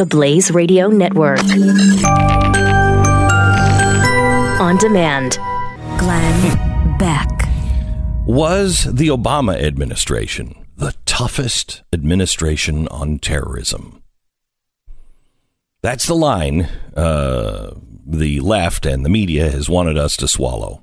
the 0.00 0.06
Blaze 0.06 0.50
Radio 0.50 0.88
Network. 0.88 1.40
On 4.58 4.78
demand. 4.78 5.38
Glenn 5.98 6.96
Beck. 6.98 7.28
Was 8.24 8.84
the 8.84 9.08
Obama 9.08 9.62
administration 9.62 10.54
the 10.74 10.94
toughest 11.04 11.82
administration 11.92 12.88
on 12.88 13.18
terrorism? 13.18 14.02
That's 15.82 16.06
the 16.06 16.16
line 16.16 16.62
uh, 16.96 17.74
the 18.06 18.40
left 18.40 18.86
and 18.86 19.04
the 19.04 19.10
media 19.10 19.50
has 19.50 19.68
wanted 19.68 19.98
us 19.98 20.16
to 20.16 20.26
swallow. 20.26 20.82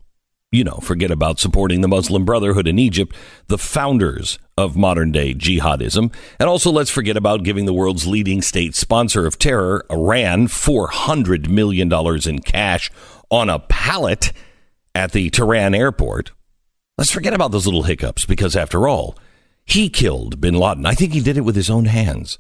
You 0.50 0.64
know, 0.64 0.78
forget 0.82 1.12
about 1.12 1.40
supporting 1.40 1.82
the 1.82 1.90
Muslim 1.90 2.24
Brotherhood 2.24 2.68
in 2.68 2.80
Egypt, 2.80 3.14
the 3.48 3.58
founders 3.58 4.40
of 4.58 4.78
modern 4.78 5.12
day 5.12 5.34
jihadism. 5.34 6.14
And 6.40 6.48
also, 6.48 6.72
let's 6.72 6.90
forget 6.90 7.18
about 7.18 7.44
giving 7.44 7.66
the 7.66 7.74
world's 7.74 8.08
leading 8.08 8.42
state 8.42 8.74
sponsor 8.74 9.26
of 9.26 9.38
terror, 9.38 9.86
Iran, 9.92 10.48
$400 10.48 11.50
million 11.50 11.92
in 12.26 12.40
cash 12.40 12.90
on 13.30 13.50
a 13.50 13.60
pallet 13.60 14.32
at 14.96 15.12
the 15.12 15.30
Tehran 15.30 15.76
airport. 15.76 16.32
Let's 16.98 17.12
forget 17.12 17.34
about 17.34 17.52
those 17.52 17.66
little 17.66 17.84
hiccups 17.84 18.26
because, 18.26 18.56
after 18.56 18.88
all, 18.88 19.18
he 19.66 19.90
killed 19.90 20.40
bin 20.40 20.56
Laden. 20.56 20.86
I 20.86 20.94
think 20.94 21.12
he 21.12 21.20
did 21.20 21.36
it 21.36 21.42
with 21.42 21.58
his 21.58 21.70
own 21.70 21.86
hands. 21.86 22.40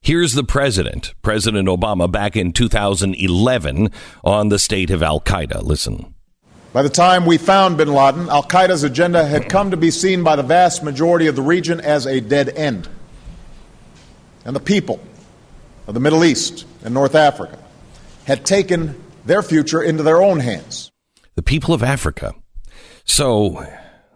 Here's 0.00 0.32
the 0.32 0.44
president, 0.44 1.14
President 1.22 1.68
Obama, 1.68 2.10
back 2.10 2.36
in 2.36 2.52
2011 2.52 3.90
on 4.24 4.48
the 4.48 4.58
state 4.58 4.90
of 4.90 5.02
Al 5.02 5.20
Qaeda. 5.20 5.62
Listen. 5.62 6.13
By 6.74 6.82
the 6.82 6.88
time 6.88 7.24
we 7.24 7.38
found 7.38 7.76
bin 7.76 7.86
Laden, 7.86 8.28
Al 8.28 8.42
Qaeda's 8.42 8.82
agenda 8.82 9.24
had 9.24 9.48
come 9.48 9.70
to 9.70 9.76
be 9.76 9.92
seen 9.92 10.24
by 10.24 10.34
the 10.34 10.42
vast 10.42 10.82
majority 10.82 11.28
of 11.28 11.36
the 11.36 11.40
region 11.40 11.80
as 11.80 12.04
a 12.04 12.20
dead 12.20 12.48
end. 12.48 12.88
And 14.44 14.56
the 14.56 14.60
people 14.60 14.98
of 15.86 15.94
the 15.94 16.00
Middle 16.00 16.24
East 16.24 16.66
and 16.82 16.92
North 16.92 17.14
Africa 17.14 17.60
had 18.24 18.44
taken 18.44 19.00
their 19.24 19.40
future 19.40 19.80
into 19.80 20.02
their 20.02 20.20
own 20.20 20.40
hands. 20.40 20.90
The 21.36 21.44
people 21.44 21.74
of 21.74 21.84
Africa. 21.84 22.34
So 23.04 23.64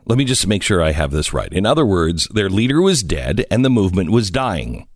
let 0.07 0.19
me 0.19 0.25
just 0.25 0.49
make 0.49 0.65
sure 0.65 0.83
I 0.83 0.91
have 0.91 1.13
this 1.13 1.33
right. 1.33 1.53
In 1.53 1.65
other 1.65 1.87
words, 1.87 2.27
their 2.27 2.51
leader 2.51 2.83
was 2.83 3.05
dead 3.05 3.47
and 3.53 3.65
the 3.65 3.71
movement 3.71 4.11
was 4.11 4.33
dying. 4.33 4.89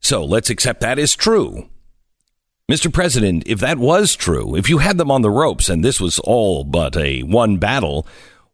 So 0.00 0.24
let's 0.24 0.50
accept 0.50 0.80
that 0.80 0.98
is 0.98 1.14
true. 1.14 1.68
Mr. 2.70 2.92
President, 2.92 3.42
if 3.46 3.58
that 3.58 3.78
was 3.78 4.14
true, 4.14 4.54
if 4.54 4.68
you 4.68 4.78
had 4.78 4.96
them 4.96 5.10
on 5.10 5.22
the 5.22 5.30
ropes 5.30 5.68
and 5.68 5.84
this 5.84 6.00
was 6.00 6.18
all 6.20 6.64
but 6.64 6.96
a 6.96 7.22
won 7.24 7.58
battle, 7.58 8.06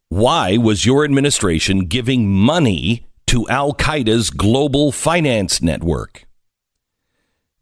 why 0.09 0.57
was 0.57 0.85
your 0.85 1.05
administration 1.05 1.85
giving 1.85 2.27
money 2.27 3.05
to 3.27 3.47
Al 3.49 3.73
Qaeda's 3.73 4.31
global 4.31 4.91
finance 4.91 5.61
network? 5.61 6.25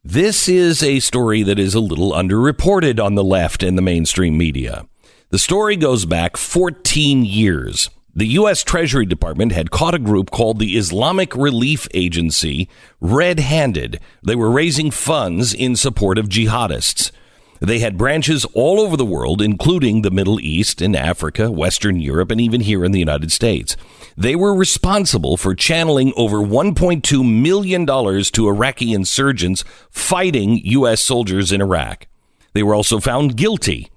This 0.04 0.48
is 0.48 0.82
a 0.82 1.02
story 1.02 1.44
that 1.44 1.60
is 1.60 1.76
a 1.76 1.82
little 1.82 2.14
underreported 2.14 3.04
on 3.04 3.16
the 3.16 3.26
left 3.26 3.62
and 3.62 3.78
the 3.78 3.82
mainstream 3.82 4.38
media. 4.38 4.86
The 5.30 5.40
story 5.40 5.76
goes 5.76 6.06
back 6.06 6.38
14 6.38 7.26
years 7.26 7.90
the 8.18 8.26
U.S. 8.30 8.64
Treasury 8.64 9.06
Department 9.06 9.52
had 9.52 9.70
caught 9.70 9.94
a 9.94 10.00
group 10.00 10.32
called 10.32 10.58
the 10.58 10.76
Islamic 10.76 11.36
Relief 11.36 11.88
Agency 11.94 12.68
red 13.00 13.40
handed. 13.40 14.00
They 14.24 14.36
were 14.36 14.50
raising 14.50 14.90
funds 14.90 15.54
in 15.54 15.76
support 15.76 16.18
of 16.18 16.28
jihadists. 16.28 17.12
They 17.60 17.78
had 17.78 17.96
branches 17.96 18.44
all 18.56 18.80
over 18.80 18.98
the 18.98 19.06
world, 19.06 19.40
including 19.40 20.02
the 20.02 20.10
Middle 20.10 20.40
East 20.40 20.82
and 20.82 20.96
Africa, 20.96 21.52
Western 21.52 22.00
Europe, 22.00 22.32
and 22.32 22.42
even 22.42 22.62
here 22.62 22.84
in 22.84 22.92
the 22.92 22.98
United 22.98 23.32
States. 23.32 23.78
They 24.18 24.36
were 24.36 24.56
responsible 24.56 25.38
for 25.38 25.54
channeling 25.54 26.12
over 26.18 26.38
$1.2 26.38 27.42
million 27.42 27.86
to 27.86 28.48
Iraqi 28.48 28.94
insurgents 28.94 29.64
fighting 29.92 30.58
U.S. 30.64 31.04
soldiers 31.04 31.52
in 31.52 31.62
Iraq. 31.62 32.08
They 32.54 32.64
were 32.64 32.74
also 32.74 33.00
found 33.00 33.38
guilty, 33.38 33.92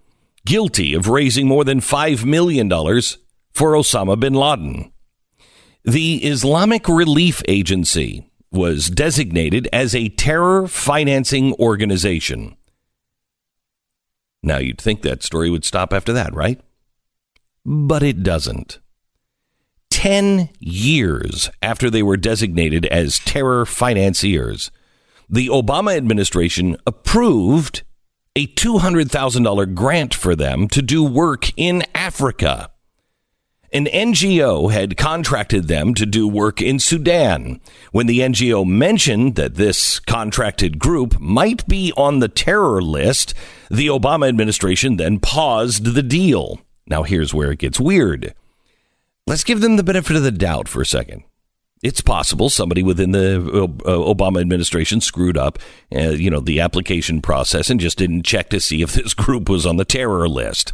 guilty 0.45 0.93
of 0.93 1.09
raising 1.09 1.48
more 1.48 1.65
than 1.65 1.81
$5 1.81 2.27
million 2.27 2.69
for 3.52 3.72
Osama 3.72 4.18
bin 4.18 4.34
Laden. 4.34 4.92
The 5.84 6.24
Islamic 6.24 6.88
Relief 6.88 7.42
Agency 7.48 8.30
was 8.52 8.90
designated 8.90 9.68
as 9.72 9.94
a 9.94 10.08
terror 10.11 10.66
financing 10.66 11.55
organization. 11.55 12.56
Now, 14.42 14.58
you'd 14.58 14.80
think 14.80 15.02
that 15.02 15.22
story 15.22 15.50
would 15.50 15.64
stop 15.64 15.92
after 15.92 16.12
that, 16.12 16.34
right? 16.34 16.61
But 17.64 18.02
it 18.02 18.22
doesn't. 18.22 18.78
Ten 19.90 20.48
years 20.58 21.50
after 21.62 21.90
they 21.90 22.02
were 22.02 22.17
designated 22.17 22.86
as 22.86 23.18
terror 23.18 23.67
financiers, 23.67 24.70
the 25.28 25.48
Obama 25.48 25.96
administration 25.96 26.77
approved 26.86 27.82
a 28.34 28.46
$200,000 28.46 29.74
grant 29.74 30.14
for 30.14 30.34
them 30.34 30.68
to 30.68 30.82
do 30.82 31.05
work 31.05 31.52
in 31.56 31.82
Africa. 31.94 32.70
An 33.73 33.86
NGO 33.86 34.73
had 34.73 34.97
contracted 34.97 35.69
them 35.69 35.95
to 35.95 36.05
do 36.05 36.27
work 36.27 36.61
in 36.61 36.81
Sudan. 36.81 37.61
When 37.92 38.08
the 38.08 38.19
NGO 38.19 38.67
mentioned 38.67 39.36
that 39.36 39.55
this 39.55 40.01
contracted 40.01 40.81
group 40.81 41.20
might 41.20 41.67
be 41.69 41.92
on 41.97 42.19
the 42.19 42.27
terror 42.27 42.83
list, 42.83 43.33
the 43.70 43.86
Obama 43.86 44.29
administration 44.29 44.97
then 44.97 45.20
paused 45.20 45.85
the 45.85 46.03
deal. 46.03 46.61
Now, 46.89 47.05
here's 47.05 47.33
where 47.33 47.53
it 47.53 47.61
gets 47.61 47.79
weird. 47.79 48.35
Let's 49.29 49.45
give 49.45 49.61
them 49.61 49.77
the 49.77 49.85
benefit 49.85 50.17
of 50.17 50.25
the 50.25 50.33
doubt 50.33 50.67
for 50.67 50.83
a 50.83 50.86
second. 50.86 51.23
It's 51.80 52.01
possible 52.01 52.51
somebody 52.51 52.83
within 52.83 53.13
the 53.13 53.36
uh, 53.36 53.91
Obama 53.91 54.41
administration 54.41 55.01
screwed 55.01 55.39
up, 55.39 55.61
uh, 55.95 56.11
you 56.11 56.29
know, 56.29 56.41
the 56.41 56.59
application 56.59 57.23
process 57.23 57.70
and 57.70 57.79
just 57.79 57.98
didn't 57.98 58.25
check 58.25 58.51
to 58.51 58.61
see 58.61 58.83
if 58.83 58.95
this 58.95 59.14
group 59.14 59.48
was 59.48 59.64
on 59.64 59.77
the 59.77 59.85
terror 59.85 60.29
list. 60.29 60.73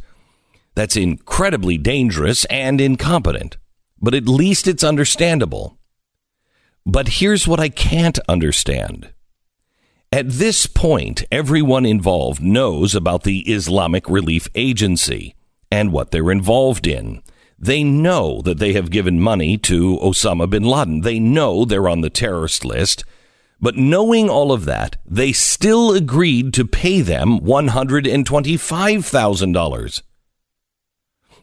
That's 0.76 0.94
incredibly 0.94 1.76
dangerous 1.78 2.44
and 2.44 2.80
incompetent, 2.80 3.56
but 4.00 4.14
at 4.14 4.28
least 4.28 4.68
it's 4.68 4.84
understandable. 4.84 5.76
But 6.84 7.08
here's 7.08 7.48
what 7.48 7.58
I 7.58 7.70
can't 7.70 8.18
understand. 8.28 9.12
At 10.12 10.28
this 10.28 10.66
point, 10.66 11.24
everyone 11.32 11.86
involved 11.86 12.42
knows 12.42 12.94
about 12.94 13.22
the 13.24 13.38
Islamic 13.50 14.10
Relief 14.10 14.48
Agency 14.54 15.34
and 15.72 15.92
what 15.92 16.10
they're 16.10 16.30
involved 16.30 16.86
in. 16.86 17.22
They 17.58 17.82
know 17.82 18.42
that 18.42 18.58
they 18.58 18.74
have 18.74 18.90
given 18.90 19.18
money 19.18 19.56
to 19.58 19.96
Osama 19.96 20.48
bin 20.48 20.64
Laden. 20.64 21.00
They 21.00 21.18
know 21.18 21.64
they're 21.64 21.88
on 21.88 22.02
the 22.02 22.10
terrorist 22.10 22.66
list. 22.66 23.02
But 23.62 23.76
knowing 23.76 24.28
all 24.28 24.52
of 24.52 24.66
that, 24.66 24.98
they 25.06 25.32
still 25.32 25.94
agreed 25.94 26.52
to 26.52 26.66
pay 26.66 27.00
them 27.00 27.40
$125,000. 27.40 30.02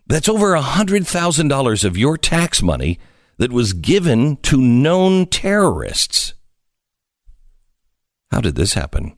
That's 0.06 0.30
over 0.30 0.56
$100,000 0.56 1.86
of 1.86 1.98
your 1.98 2.18
tax 2.18 2.62
money 2.62 3.00
that 3.38 3.52
was 3.52 3.74
given 3.74 4.38
to 4.38 4.62
known 4.62 5.26
terrorists. 5.26 6.34
How 8.32 8.42
did 8.42 8.56
this 8.56 8.74
happen? 8.74 9.16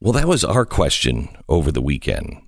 Well, 0.00 0.12
that 0.12 0.28
was 0.28 0.44
our 0.44 0.64
question 0.64 1.28
over 1.48 1.70
the 1.70 1.80
weekend. 1.80 2.42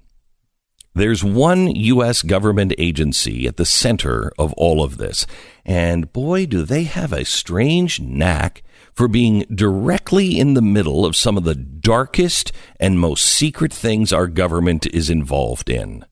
There's 0.95 1.25
one 1.25 1.75
U.S. 1.75 2.23
government 2.23 2.73
agency 2.79 3.47
at 3.47 3.57
the 3.57 3.65
center 3.65 4.33
of 4.39 4.53
all 4.53 4.83
of 4.83 4.97
this. 4.97 5.27
And 5.65 6.13
boy, 6.13 6.47
do 6.47 6.63
they 6.63 6.85
have 6.85 7.13
a 7.13 7.25
strange 7.25 8.01
knack 8.01 8.63
for 8.95 9.09
being 9.09 9.41
directly 9.53 10.39
in 10.39 10.55
the 10.55 10.63
middle 10.63 11.05
of 11.05 11.17
some 11.17 11.37
of 11.37 11.45
the 11.45 11.55
darkest 11.55 12.53
and 12.79 12.99
most 12.99 13.25
secret 13.25 13.73
things 13.73 14.13
our 14.13 14.29
government 14.29 14.87
is 14.87 15.11
involved 15.11 15.69
in. 15.69 16.05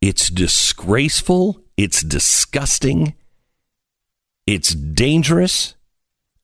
It's 0.00 0.30
disgraceful, 0.30 1.60
it's 1.76 2.02
disgusting, 2.02 3.14
it's 4.46 4.74
dangerous, 4.74 5.74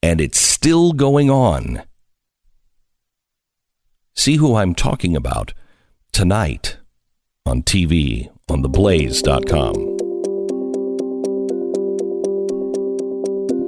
and 0.03 0.21
it's 0.21 0.39
still 0.39 0.93
going 0.93 1.31
on. 1.31 1.83
See 4.15 4.37
who 4.37 4.57
I'm 4.57 4.75
talking 4.75 5.17
about 5.17 5.55
tonight 6.13 6.77
on 7.47 7.63
TV 7.63 8.31
on 8.51 8.63
theblaze.com. 8.63 9.93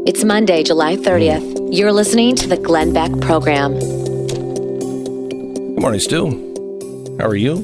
It's 0.06 0.22
Monday, 0.22 0.62
July 0.62 0.96
30th. 0.96 1.53
You're 1.74 1.92
listening 1.92 2.36
to 2.36 2.46
the 2.46 2.56
Glenn 2.56 2.92
Beck 2.92 3.10
program. 3.20 3.76
Good 3.76 5.80
morning, 5.80 5.98
Stu. 5.98 7.16
How 7.18 7.26
are 7.26 7.34
you? 7.34 7.62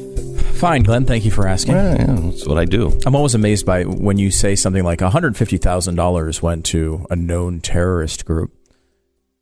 Fine, 0.55 0.83
Glenn. 0.83 1.05
Thank 1.05 1.25
you 1.25 1.31
for 1.31 1.47
asking. 1.47 1.75
Yeah, 1.75 1.95
yeah, 1.95 2.17
that's 2.19 2.45
what 2.45 2.59
I 2.59 2.65
do. 2.65 2.99
I'm 3.07 3.15
always 3.15 3.37
amazed 3.37 3.65
by 3.65 3.85
when 3.85 4.19
you 4.19 4.33
say 4.33 4.57
something 4.57 4.83
like 4.83 4.99
$150,000 4.99 6.43
went 6.43 6.67
to 6.67 7.07
a 7.09 7.15
known 7.15 7.61
terrorist 7.61 8.25
group. 8.25 8.53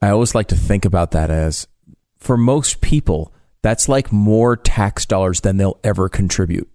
I 0.02 0.10
always 0.10 0.34
like 0.34 0.48
to 0.48 0.54
think 0.54 0.84
about 0.84 1.12
that 1.12 1.30
as, 1.30 1.66
for 2.18 2.36
most 2.36 2.82
people, 2.82 3.32
that's 3.62 3.88
like 3.88 4.12
more 4.12 4.54
tax 4.54 5.06
dollars 5.06 5.40
than 5.40 5.56
they'll 5.56 5.80
ever 5.82 6.10
contribute. 6.10 6.68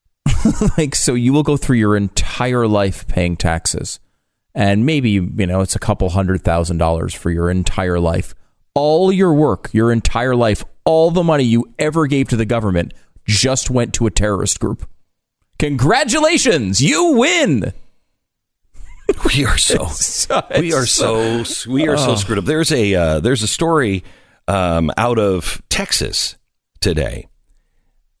like, 0.78 0.94
so 0.94 1.12
you 1.12 1.34
will 1.34 1.42
go 1.42 1.58
through 1.58 1.76
your 1.76 1.94
entire 1.94 2.66
life 2.66 3.06
paying 3.06 3.36
taxes 3.36 4.00
and 4.56 4.84
maybe 4.84 5.10
you 5.10 5.46
know 5.46 5.60
it's 5.60 5.76
a 5.76 5.78
couple 5.78 6.08
hundred 6.08 6.42
thousand 6.42 6.78
dollars 6.78 7.14
for 7.14 7.30
your 7.30 7.48
entire 7.48 8.00
life. 8.00 8.34
All 8.74 9.12
your 9.12 9.32
work, 9.32 9.70
your 9.72 9.92
entire 9.92 10.34
life, 10.34 10.64
all 10.84 11.10
the 11.12 11.22
money 11.22 11.44
you 11.44 11.72
ever 11.78 12.06
gave 12.08 12.28
to 12.30 12.36
the 12.36 12.44
government 12.44 12.92
just 13.24 13.70
went 13.70 13.94
to 13.94 14.06
a 14.06 14.10
terrorist 14.10 14.58
group. 14.60 14.88
Congratulations, 15.58 16.80
you 16.82 17.12
win. 17.12 17.72
We 19.24 19.44
are 19.46 19.56
so 19.56 19.86
we 20.60 20.74
are 20.74 20.84
so 20.84 21.44
we 21.68 21.86
are 21.88 21.96
so 21.96 22.10
Oh. 22.10 22.14
screwed 22.16 22.38
up. 22.38 22.44
There's 22.44 22.72
a 22.72 22.94
uh, 22.94 23.20
there's 23.20 23.42
a 23.44 23.46
story 23.48 24.02
um, 24.48 24.90
out 24.96 25.18
of 25.18 25.62
Texas 25.68 26.36
today 26.80 27.28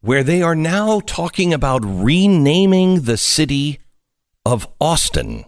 where 0.00 0.22
they 0.22 0.42
are 0.42 0.54
now 0.54 1.00
talking 1.00 1.52
about 1.52 1.80
renaming 1.84 3.00
the 3.02 3.16
city 3.16 3.80
of 4.44 4.68
Austin. 4.80 5.44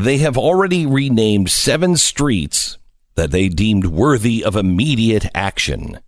They 0.00 0.16
have 0.18 0.38
already 0.38 0.86
renamed 0.86 1.50
seven 1.50 1.94
streets 1.98 2.78
that 3.16 3.32
they 3.32 3.50
deemed 3.50 3.84
worthy 3.84 4.42
of 4.42 4.56
immediate 4.56 5.26
action. 5.34 6.00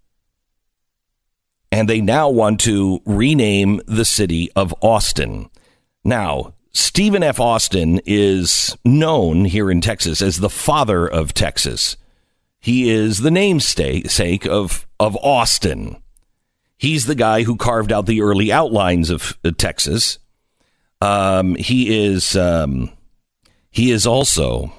And 1.71 1.91
they 1.91 2.01
now 2.01 2.31
want 2.31 2.59
to 2.61 3.03
rename 3.05 3.83
the 3.87 4.07
city 4.07 4.51
of 4.57 4.75
Austin. 4.81 5.51
Now, 6.05 6.55
Stephen 6.73 7.23
F. 7.23 7.39
Austin 7.39 8.01
is 8.07 8.75
known 8.83 9.45
here 9.45 9.71
in 9.71 9.83
Texas 9.83 10.23
as 10.23 10.41
the 10.41 10.49
father 10.49 11.07
of 11.07 11.35
Texas. 11.35 11.99
He 12.61 12.89
is 12.89 13.19
the 13.19 13.31
namesake 13.31 14.47
of, 14.47 14.87
of 14.99 15.17
Austin. 15.17 16.03
He's 16.79 17.05
the 17.05 17.15
guy 17.15 17.43
who 17.43 17.57
carved 17.57 17.93
out 17.93 18.07
the 18.07 18.23
early 18.23 18.51
outlines 18.51 19.11
of 19.11 19.37
uh, 19.45 19.51
Texas. 19.59 20.19
Um, 21.03 21.57
he 21.57 22.07
is 22.07 22.35
um, 22.37 22.91
he 23.73 23.91
is 23.91 24.07
also 24.07 24.73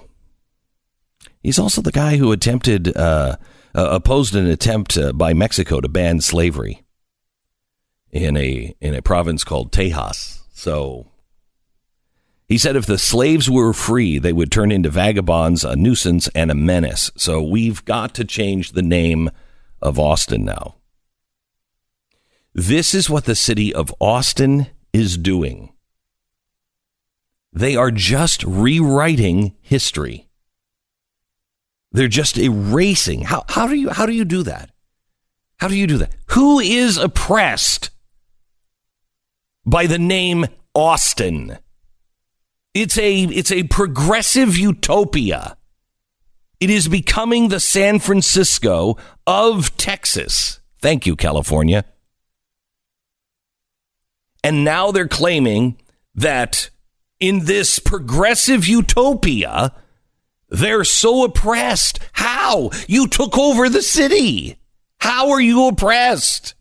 he's 1.42 1.60
also 1.60 1.82
the 1.82 1.92
guy 1.92 2.16
who 2.16 2.32
attempted 2.32 2.96
uh, 2.96 3.36
uh, 3.76 3.90
opposed 3.92 4.36
an 4.36 4.48
attempt 4.48 4.98
uh, 4.98 5.12
by 5.12 5.34
Mexico 5.34 5.82
to 5.82 5.90
ban 5.90 6.22
slavery 6.22 6.84
in 8.12 8.38
a 8.38 8.74
in 8.80 8.94
a 8.94 9.02
province 9.02 9.44
called 9.44 9.72
Tejas. 9.72 10.44
So 10.54 11.08
he 12.48 12.58
said 12.58 12.76
if 12.76 12.86
the 12.86 13.00
slaves 13.00 13.50
were 13.50 13.74
free, 13.74 14.20
they 14.20 14.32
would 14.32 14.52
turn 14.52 14.72
into 14.72 14.90
vagabonds, 14.90 15.64
a 15.64 15.76
nuisance, 15.76 16.28
and 16.30 16.52
a 16.52 16.56
menace. 16.56 17.12
So 17.18 17.42
we've 17.42 17.84
got 17.84 18.14
to 18.16 18.24
change 18.24 18.72
the 18.72 18.84
name 18.84 19.32
of 19.82 19.98
Austin 19.98 20.46
now. 20.46 20.76
This 22.54 22.94
is 22.94 23.10
what 23.10 23.26
the 23.26 23.36
city 23.36 23.74
of 23.74 23.94
Austin 24.00 24.68
is 24.94 25.18
doing. 25.18 25.73
They 27.54 27.76
are 27.76 27.92
just 27.92 28.44
rewriting 28.44 29.56
history. 29.62 30.28
They're 31.92 32.08
just 32.08 32.38
erasing. 32.38 33.22
How, 33.22 33.46
how 33.48 33.68
do 33.68 33.76
you 33.76 33.90
how 33.90 34.08
do 34.08 34.14
you 34.14 34.26
do 34.26 34.42
that? 34.44 34.72
How 35.58 35.68
do 35.68 35.76
you 35.76 35.86
do 35.86 36.00
that? 36.00 36.14
Who 36.32 36.60
is 36.60 36.98
oppressed 36.98 37.92
by 39.66 39.86
the 39.86 40.00
name 40.00 40.48
Austin? 40.74 41.60
It's 42.74 42.98
a 42.98 43.24
it's 43.26 43.52
a 43.52 43.64
progressive 43.64 44.58
utopia. 44.58 45.56
It 46.60 46.72
is 46.72 46.88
becoming 46.88 47.50
the 47.50 47.60
San 47.60 48.00
Francisco 48.00 48.98
of 49.28 49.78
Texas. 49.78 50.60
Thank 50.82 51.06
you, 51.06 51.16
California. 51.16 51.86
And 54.44 54.66
now 54.66 54.92
they're 54.92 55.08
claiming 55.08 55.78
that 56.16 56.70
in 57.20 57.46
this 57.46 57.80
progressive 57.80 58.68
utopia, 58.68 59.74
they're 60.50 60.84
so 60.84 61.24
oppressed. 61.24 62.00
How? 62.14 62.70
You 62.88 63.08
took 63.08 63.38
over 63.38 63.70
the 63.70 63.82
city. 63.82 64.58
How 65.00 65.32
are 65.32 65.42
you 65.42 65.68
oppressed? 65.68 66.56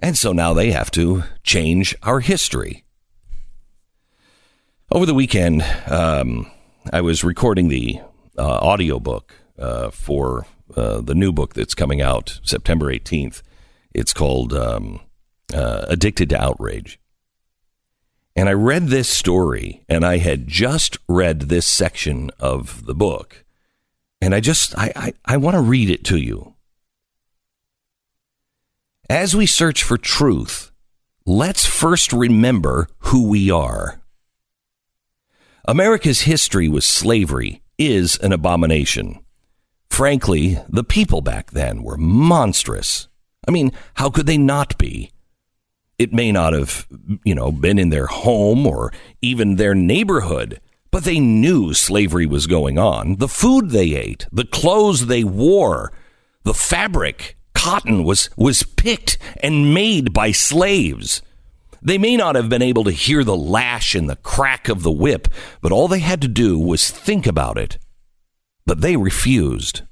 And 0.00 0.16
so 0.16 0.32
now 0.32 0.52
they 0.52 0.70
have 0.70 0.90
to 0.92 1.24
change 1.42 1.94
our 2.02 2.20
history. 2.20 2.84
Over 4.90 5.06
the 5.06 5.14
weekend, 5.14 5.62
um, 5.86 6.50
I 6.92 7.00
was 7.00 7.24
recording 7.24 7.68
the 7.68 8.00
uh, 8.38 8.58
audiobook 8.58 9.34
uh, 9.58 9.90
for 9.90 10.46
uh, 10.74 11.00
the 11.00 11.14
new 11.14 11.32
book 11.32 11.54
that's 11.54 11.74
coming 11.74 12.00
out 12.00 12.40
September 12.42 12.86
18th. 12.86 13.42
It's 13.92 14.12
called 14.12 14.54
um, 14.54 15.00
uh, 15.52 15.86
Addicted 15.88 16.30
to 16.30 16.40
Outrage. 16.40 16.98
And 18.38 18.48
I 18.48 18.52
read 18.52 18.86
this 18.86 19.08
story, 19.08 19.82
and 19.88 20.04
I 20.04 20.18
had 20.18 20.46
just 20.46 20.96
read 21.08 21.40
this 21.40 21.66
section 21.66 22.30
of 22.38 22.86
the 22.86 22.94
book. 22.94 23.44
And 24.20 24.32
I 24.32 24.38
just, 24.38 24.78
I, 24.78 24.92
I, 24.94 25.12
I 25.24 25.36
want 25.38 25.56
to 25.56 25.60
read 25.60 25.90
it 25.90 26.04
to 26.04 26.16
you. 26.16 26.54
As 29.10 29.34
we 29.34 29.44
search 29.44 29.82
for 29.82 29.98
truth, 29.98 30.70
let's 31.26 31.66
first 31.66 32.12
remember 32.12 32.86
who 33.10 33.28
we 33.28 33.50
are. 33.50 34.00
America's 35.66 36.20
history 36.20 36.68
with 36.68 36.84
slavery 36.84 37.60
is 37.76 38.18
an 38.18 38.32
abomination. 38.32 39.18
Frankly, 39.90 40.60
the 40.68 40.84
people 40.84 41.22
back 41.22 41.50
then 41.50 41.82
were 41.82 41.98
monstrous. 41.98 43.08
I 43.48 43.50
mean, 43.50 43.72
how 43.94 44.10
could 44.10 44.26
they 44.26 44.38
not 44.38 44.78
be? 44.78 45.10
It 45.98 46.12
may 46.12 46.30
not 46.30 46.52
have, 46.52 46.86
you 47.24 47.34
know, 47.34 47.50
been 47.50 47.78
in 47.78 47.90
their 47.90 48.06
home 48.06 48.66
or 48.66 48.92
even 49.20 49.56
their 49.56 49.74
neighborhood, 49.74 50.60
but 50.90 51.04
they 51.04 51.18
knew 51.18 51.74
slavery 51.74 52.24
was 52.24 52.46
going 52.46 52.78
on. 52.78 53.16
The 53.16 53.28
food 53.28 53.70
they 53.70 53.94
ate, 53.94 54.26
the 54.30 54.44
clothes 54.44 55.06
they 55.06 55.24
wore, 55.24 55.92
the 56.44 56.54
fabric, 56.54 57.36
cotton 57.52 58.04
was 58.04 58.30
was 58.36 58.62
picked 58.62 59.18
and 59.42 59.74
made 59.74 60.12
by 60.12 60.30
slaves. 60.30 61.20
They 61.82 61.98
may 61.98 62.16
not 62.16 62.36
have 62.36 62.48
been 62.48 62.62
able 62.62 62.84
to 62.84 62.90
hear 62.92 63.24
the 63.24 63.36
lash 63.36 63.94
and 63.94 64.08
the 64.08 64.16
crack 64.16 64.68
of 64.68 64.82
the 64.82 64.92
whip, 64.92 65.28
but 65.60 65.72
all 65.72 65.88
they 65.88 66.00
had 66.00 66.20
to 66.22 66.28
do 66.28 66.58
was 66.58 66.90
think 66.90 67.26
about 67.26 67.58
it. 67.58 67.78
But 68.66 68.80
they 68.80 68.96
refused. 68.96 69.82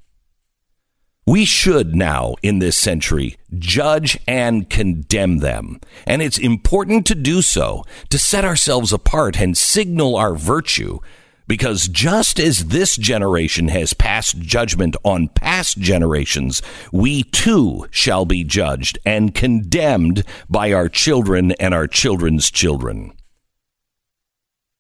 We 1.27 1.45
should 1.45 1.97
now, 1.97 2.37
in 2.41 2.61
this 2.61 2.77
century, 2.77 3.37
judge 3.59 4.17
and 4.29 4.71
condemn 4.71 5.39
them. 5.39 5.81
And 6.07 6.23
it's 6.23 6.39
important 6.39 7.05
to 7.07 7.17
do 7.17 7.43
so, 7.43 7.85
to 8.11 8.19
set 8.19 8.45
ourselves 8.45 8.93
apart 8.93 9.41
and 9.41 9.57
signal 9.57 10.15
our 10.15 10.37
virtue. 10.37 11.01
Because 11.49 11.89
just 11.89 12.39
as 12.39 12.67
this 12.67 12.97
generation 12.97 13.69
has 13.69 13.93
passed 13.93 14.39
judgment 14.39 14.97
on 15.03 15.29
past 15.29 15.79
generations, 15.79 16.63
we 16.93 17.25
too 17.25 17.87
shall 17.91 18.25
be 18.25 18.45
judged 18.45 18.99
and 19.05 19.35
condemned 19.35 20.25
by 20.49 20.73
our 20.73 20.89
children 20.89 21.53
and 21.53 21.75
our 21.75 21.89
children's 21.89 22.53
children. 22.53 23.13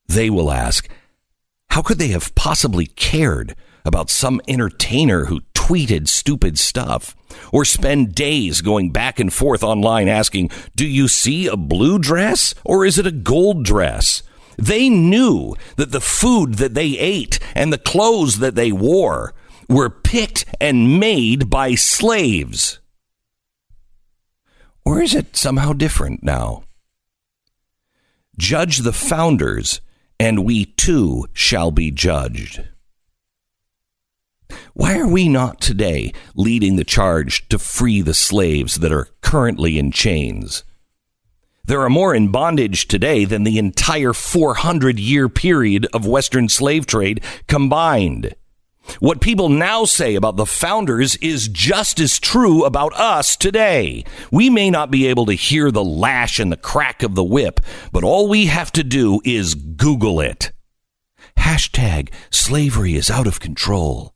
They 0.06 0.30
will 0.30 0.52
ask, 0.52 0.88
how 1.70 1.82
could 1.82 1.98
they 1.98 2.08
have 2.08 2.34
possibly 2.36 2.86
cared 2.86 3.56
about 3.86 4.10
some 4.10 4.40
entertainer 4.48 5.26
who 5.26 5.40
tweeted 5.54 6.08
stupid 6.08 6.58
stuff? 6.58 7.16
Or 7.52 7.64
spend 7.64 8.14
days 8.14 8.60
going 8.60 8.90
back 8.90 9.18
and 9.20 9.32
forth 9.32 9.62
online 9.62 10.08
asking, 10.08 10.50
do 10.74 10.86
you 10.86 11.08
see 11.08 11.46
a 11.46 11.56
blue 11.56 11.98
dress 11.98 12.54
or 12.64 12.84
is 12.84 12.98
it 12.98 13.06
a 13.06 13.12
gold 13.12 13.64
dress? 13.64 14.22
They 14.56 14.88
knew 14.88 15.54
that 15.76 15.92
the 15.92 16.00
food 16.00 16.54
that 16.54 16.74
they 16.74 16.98
ate 16.98 17.38
and 17.54 17.72
the 17.72 17.78
clothes 17.78 18.38
that 18.38 18.54
they 18.54 18.72
wore 18.72 19.34
were 19.68 19.90
picked 19.90 20.44
and 20.60 20.98
made 20.98 21.50
by 21.50 21.74
slaves. 21.74 22.78
Or 24.84 25.02
is 25.02 25.14
it 25.14 25.36
somehow 25.36 25.72
different 25.72 26.22
now? 26.22 26.62
Judge 28.38 28.78
the 28.78 28.92
founders, 28.92 29.80
and 30.20 30.44
we 30.44 30.66
too 30.66 31.26
shall 31.32 31.70
be 31.70 31.90
judged. 31.90 32.62
Why 34.78 34.98
are 34.98 35.08
we 35.08 35.30
not 35.30 35.62
today 35.62 36.12
leading 36.34 36.76
the 36.76 36.84
charge 36.84 37.48
to 37.48 37.58
free 37.58 38.02
the 38.02 38.12
slaves 38.12 38.74
that 38.80 38.92
are 38.92 39.08
currently 39.22 39.78
in 39.78 39.90
chains? 39.90 40.64
There 41.64 41.80
are 41.80 41.88
more 41.88 42.14
in 42.14 42.30
bondage 42.30 42.86
today 42.86 43.24
than 43.24 43.44
the 43.44 43.56
entire 43.56 44.12
400 44.12 44.98
year 44.98 45.30
period 45.30 45.86
of 45.94 46.06
Western 46.06 46.50
slave 46.50 46.84
trade 46.84 47.24
combined. 47.48 48.34
What 49.00 49.22
people 49.22 49.48
now 49.48 49.86
say 49.86 50.14
about 50.14 50.36
the 50.36 50.44
founders 50.44 51.16
is 51.22 51.48
just 51.48 51.98
as 51.98 52.18
true 52.18 52.62
about 52.62 52.92
us 52.96 53.34
today. 53.34 54.04
We 54.30 54.50
may 54.50 54.68
not 54.68 54.90
be 54.90 55.06
able 55.06 55.24
to 55.24 55.32
hear 55.32 55.70
the 55.70 55.82
lash 55.82 56.38
and 56.38 56.52
the 56.52 56.58
crack 56.58 57.02
of 57.02 57.14
the 57.14 57.24
whip, 57.24 57.60
but 57.92 58.04
all 58.04 58.28
we 58.28 58.44
have 58.44 58.72
to 58.72 58.84
do 58.84 59.22
is 59.24 59.54
Google 59.54 60.20
it. 60.20 60.52
Hashtag 61.38 62.12
slavery 62.30 62.94
is 62.94 63.10
out 63.10 63.26
of 63.26 63.40
control. 63.40 64.12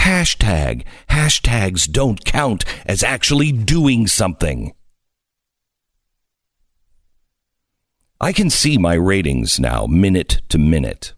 Hashtag 0.00 0.84
hashtags 1.10 1.86
don't 1.90 2.24
count 2.24 2.64
as 2.86 3.02
actually 3.02 3.52
doing 3.52 4.06
something. 4.06 4.72
I 8.18 8.32
can 8.32 8.48
see 8.48 8.78
my 8.78 8.94
ratings 8.94 9.60
now, 9.60 9.86
minute 9.86 10.40
to 10.48 10.56
minute. 10.56 11.12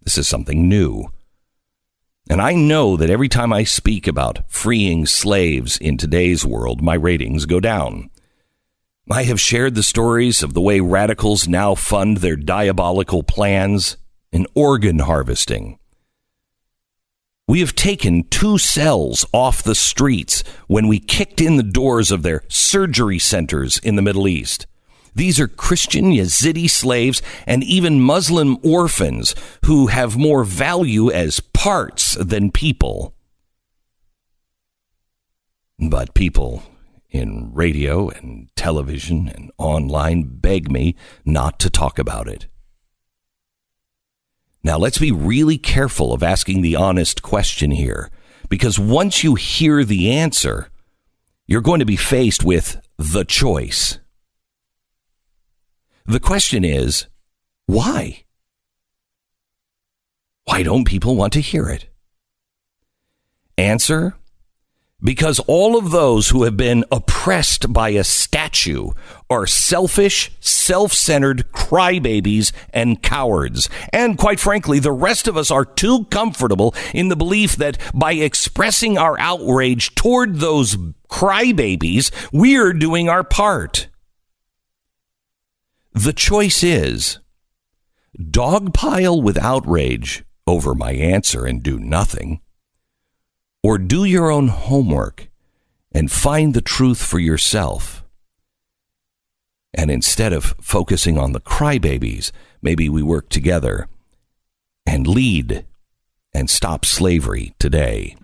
This 0.00 0.16
is 0.16 0.28
something 0.28 0.68
new. 0.68 1.08
And 2.30 2.40
I 2.40 2.54
know 2.54 2.96
that 2.96 3.10
every 3.10 3.28
time 3.28 3.52
I 3.52 3.64
speak 3.64 4.06
about 4.06 4.48
freeing 4.48 5.04
slaves 5.04 5.76
in 5.76 5.96
today's 5.96 6.46
world, 6.46 6.80
my 6.80 6.94
ratings 6.94 7.46
go 7.46 7.58
down. 7.58 8.10
I 9.10 9.24
have 9.24 9.40
shared 9.40 9.74
the 9.74 9.82
stories 9.82 10.44
of 10.44 10.54
the 10.54 10.60
way 10.60 10.78
radicals 10.78 11.48
now 11.48 11.74
fund 11.74 12.18
their 12.18 12.36
diabolical 12.36 13.24
plans 13.24 13.96
in 14.30 14.46
organ 14.54 15.00
harvesting. 15.00 15.80
We 17.48 17.60
have 17.60 17.74
taken 17.74 18.24
two 18.24 18.58
cells 18.58 19.24
off 19.32 19.62
the 19.62 19.74
streets 19.74 20.44
when 20.66 20.86
we 20.86 21.00
kicked 21.00 21.40
in 21.40 21.56
the 21.56 21.62
doors 21.62 22.12
of 22.12 22.22
their 22.22 22.42
surgery 22.48 23.18
centers 23.18 23.78
in 23.78 23.96
the 23.96 24.02
Middle 24.02 24.28
East. 24.28 24.66
These 25.14 25.40
are 25.40 25.48
Christian 25.48 26.12
Yazidi 26.12 26.68
slaves 26.68 27.22
and 27.46 27.64
even 27.64 28.02
Muslim 28.02 28.58
orphans 28.62 29.34
who 29.64 29.86
have 29.86 30.14
more 30.18 30.44
value 30.44 31.10
as 31.10 31.40
parts 31.40 32.16
than 32.16 32.52
people. 32.52 33.14
But 35.78 36.12
people 36.12 36.62
in 37.08 37.50
radio 37.54 38.10
and 38.10 38.50
television 38.56 39.26
and 39.26 39.50
online 39.56 40.24
beg 40.24 40.70
me 40.70 40.96
not 41.24 41.58
to 41.60 41.70
talk 41.70 41.98
about 41.98 42.28
it. 42.28 42.46
Now, 44.62 44.76
let's 44.76 44.98
be 44.98 45.12
really 45.12 45.58
careful 45.58 46.12
of 46.12 46.22
asking 46.22 46.62
the 46.62 46.76
honest 46.76 47.22
question 47.22 47.70
here, 47.70 48.10
because 48.48 48.78
once 48.78 49.22
you 49.22 49.34
hear 49.34 49.84
the 49.84 50.10
answer, 50.10 50.68
you're 51.46 51.60
going 51.60 51.78
to 51.78 51.86
be 51.86 51.96
faced 51.96 52.44
with 52.44 52.80
the 52.96 53.24
choice. 53.24 53.98
The 56.06 56.20
question 56.20 56.64
is, 56.64 57.06
why? 57.66 58.24
Why 60.44 60.62
don't 60.62 60.84
people 60.84 61.14
want 61.14 61.34
to 61.34 61.40
hear 61.40 61.68
it? 61.68 61.86
Answer 63.56 64.16
because 65.02 65.38
all 65.46 65.76
of 65.78 65.90
those 65.90 66.30
who 66.30 66.42
have 66.42 66.56
been 66.56 66.84
oppressed 66.90 67.72
by 67.72 67.90
a 67.90 68.02
statue 68.02 68.90
are 69.30 69.46
selfish, 69.46 70.32
self 70.40 70.92
centered 70.92 71.52
crybabies 71.52 72.52
and 72.70 73.02
cowards. 73.02 73.68
And 73.92 74.18
quite 74.18 74.40
frankly, 74.40 74.80
the 74.80 74.92
rest 74.92 75.28
of 75.28 75.36
us 75.36 75.50
are 75.50 75.64
too 75.64 76.06
comfortable 76.06 76.74
in 76.92 77.08
the 77.08 77.16
belief 77.16 77.56
that 77.56 77.78
by 77.94 78.12
expressing 78.12 78.98
our 78.98 79.18
outrage 79.20 79.94
toward 79.94 80.36
those 80.36 80.76
crybabies, 81.08 82.10
we're 82.32 82.72
doing 82.72 83.08
our 83.08 83.22
part. 83.22 83.88
The 85.92 86.12
choice 86.12 86.62
is 86.62 87.20
dogpile 88.20 89.22
with 89.22 89.38
outrage 89.38 90.24
over 90.46 90.74
my 90.74 90.92
answer 90.92 91.44
and 91.44 91.62
do 91.62 91.78
nothing 91.78 92.40
or 93.62 93.78
do 93.78 94.04
your 94.04 94.30
own 94.30 94.48
homework 94.48 95.28
and 95.92 96.10
find 96.10 96.54
the 96.54 96.60
truth 96.60 97.02
for 97.02 97.18
yourself. 97.18 98.04
And 99.74 99.90
instead 99.90 100.32
of 100.32 100.54
focusing 100.60 101.18
on 101.18 101.32
the 101.32 101.40
crybabies, 101.40 102.30
maybe 102.62 102.88
we 102.88 103.02
work 103.02 103.28
together 103.28 103.88
and 104.86 105.06
lead 105.06 105.66
and 106.32 106.48
stop 106.48 106.84
slavery 106.84 107.54
today. 107.58 108.16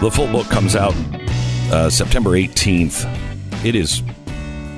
The 0.00 0.10
full 0.10 0.28
book 0.28 0.46
comes 0.46 0.76
out 0.76 0.94
uh, 1.72 1.90
September 1.90 2.30
18th. 2.30 3.04
It 3.64 3.74
is 3.74 4.02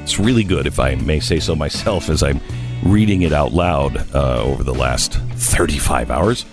it's 0.09 0.19
really 0.19 0.43
good, 0.43 0.67
if 0.67 0.81
I 0.81 0.95
may 0.95 1.21
say 1.21 1.39
so 1.39 1.55
myself, 1.55 2.09
as 2.09 2.23
I'm 2.23 2.41
reading 2.83 3.23
it 3.23 3.33
out 3.35 3.53
loud 3.53 3.99
uh, 4.15 4.43
over 4.43 4.65
the 4.65 4.73
last 4.73 5.13
35 5.35 6.11
hours. 6.11 6.47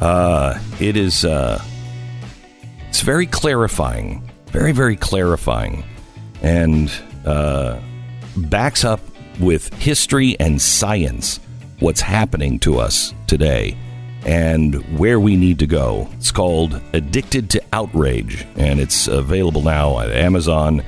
Uh, 0.00 0.58
it 0.80 0.96
is 0.96 1.24
uh, 1.24 1.62
it's 2.88 3.02
very 3.02 3.26
clarifying, 3.26 4.28
very 4.46 4.72
very 4.72 4.96
clarifying, 4.96 5.84
and 6.42 6.90
uh, 7.24 7.78
backs 8.36 8.84
up 8.84 8.98
with 9.38 9.72
history 9.74 10.36
and 10.40 10.60
science 10.60 11.38
what's 11.78 12.00
happening 12.00 12.58
to 12.58 12.80
us 12.80 13.14
today 13.28 13.76
and 14.24 14.74
where 14.98 15.20
we 15.20 15.36
need 15.36 15.60
to 15.60 15.68
go. 15.68 16.08
It's 16.14 16.32
called 16.32 16.82
Addicted 16.92 17.50
to 17.50 17.62
Outrage, 17.72 18.44
and 18.56 18.80
it's 18.80 19.06
available 19.06 19.62
now 19.62 20.00
at 20.00 20.10
Amazon 20.10 20.82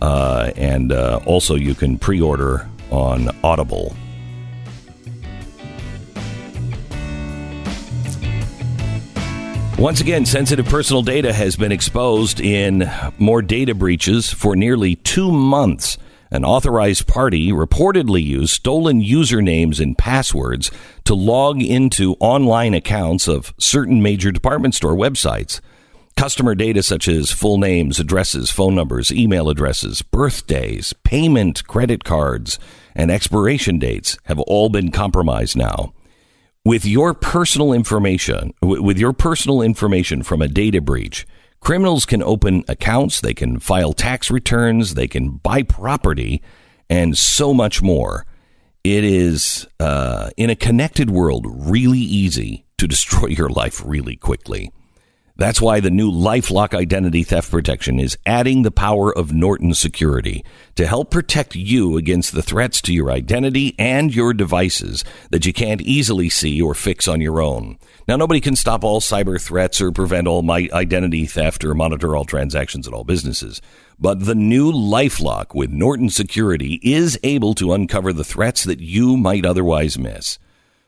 uh, 0.00 0.50
and 0.56 0.92
uh, 0.92 1.20
also, 1.26 1.54
you 1.54 1.74
can 1.74 1.98
pre 1.98 2.20
order 2.20 2.68
on 2.90 3.30
Audible. 3.44 3.94
Once 9.80 10.02
again, 10.02 10.26
sensitive 10.26 10.66
personal 10.66 11.00
data 11.00 11.32
has 11.32 11.56
been 11.56 11.72
exposed 11.72 12.38
in 12.38 12.90
more 13.18 13.40
data 13.40 13.74
breaches 13.74 14.30
for 14.30 14.54
nearly 14.54 14.96
two 14.96 15.32
months. 15.32 15.96
An 16.30 16.44
authorized 16.44 17.06
party 17.06 17.50
reportedly 17.50 18.22
used 18.22 18.52
stolen 18.52 19.00
usernames 19.02 19.80
and 19.80 19.96
passwords 19.96 20.70
to 21.04 21.14
log 21.14 21.62
into 21.62 22.14
online 22.20 22.74
accounts 22.74 23.26
of 23.26 23.54
certain 23.58 24.02
major 24.02 24.30
department 24.30 24.74
store 24.74 24.94
websites. 24.94 25.60
Customer 26.20 26.54
data 26.54 26.82
such 26.82 27.08
as 27.08 27.30
full 27.30 27.56
names, 27.56 27.98
addresses, 27.98 28.50
phone 28.50 28.74
numbers, 28.74 29.10
email 29.10 29.48
addresses, 29.48 30.02
birthdays, 30.02 30.92
payment 31.02 31.66
credit 31.66 32.04
cards, 32.04 32.58
and 32.94 33.10
expiration 33.10 33.78
dates 33.78 34.18
have 34.24 34.38
all 34.40 34.68
been 34.68 34.90
compromised 34.90 35.56
now. 35.56 35.94
With 36.62 36.84
your 36.84 37.14
personal 37.14 37.72
information, 37.72 38.52
with 38.60 38.98
your 38.98 39.14
personal 39.14 39.62
information 39.62 40.22
from 40.22 40.42
a 40.42 40.48
data 40.48 40.82
breach, 40.82 41.26
criminals 41.58 42.04
can 42.04 42.22
open 42.22 42.64
accounts, 42.68 43.22
they 43.22 43.32
can 43.32 43.58
file 43.58 43.94
tax 43.94 44.30
returns, 44.30 44.92
they 44.92 45.08
can 45.08 45.30
buy 45.38 45.62
property, 45.62 46.42
and 46.90 47.16
so 47.16 47.54
much 47.54 47.80
more. 47.80 48.26
It 48.84 49.04
is, 49.04 49.66
uh, 49.80 50.28
in 50.36 50.50
a 50.50 50.54
connected 50.54 51.08
world, 51.08 51.46
really 51.48 51.98
easy 51.98 52.66
to 52.76 52.86
destroy 52.86 53.28
your 53.28 53.48
life 53.48 53.82
really 53.82 54.16
quickly. 54.16 54.70
That's 55.40 55.58
why 55.58 55.80
the 55.80 55.90
new 55.90 56.12
Lifelock 56.12 56.74
identity 56.74 57.22
theft 57.22 57.50
protection 57.50 57.98
is 57.98 58.18
adding 58.26 58.60
the 58.60 58.70
power 58.70 59.10
of 59.10 59.32
Norton 59.32 59.72
security 59.72 60.44
to 60.74 60.86
help 60.86 61.10
protect 61.10 61.56
you 61.56 61.96
against 61.96 62.32
the 62.32 62.42
threats 62.42 62.82
to 62.82 62.92
your 62.92 63.10
identity 63.10 63.74
and 63.78 64.14
your 64.14 64.34
devices 64.34 65.02
that 65.30 65.46
you 65.46 65.54
can't 65.54 65.80
easily 65.80 66.28
see 66.28 66.60
or 66.60 66.74
fix 66.74 67.08
on 67.08 67.22
your 67.22 67.40
own. 67.40 67.78
Now, 68.06 68.16
nobody 68.16 68.42
can 68.42 68.54
stop 68.54 68.84
all 68.84 69.00
cyber 69.00 69.40
threats 69.40 69.80
or 69.80 69.90
prevent 69.90 70.26
all 70.26 70.42
my 70.42 70.68
identity 70.74 71.24
theft 71.24 71.64
or 71.64 71.74
monitor 71.74 72.14
all 72.14 72.26
transactions 72.26 72.86
at 72.86 72.92
all 72.92 73.04
businesses. 73.04 73.62
But 73.98 74.26
the 74.26 74.34
new 74.34 74.70
Lifelock 74.70 75.54
with 75.54 75.70
Norton 75.70 76.10
security 76.10 76.80
is 76.82 77.18
able 77.22 77.54
to 77.54 77.72
uncover 77.72 78.12
the 78.12 78.24
threats 78.24 78.64
that 78.64 78.80
you 78.80 79.16
might 79.16 79.46
otherwise 79.46 79.98
miss. 79.98 80.38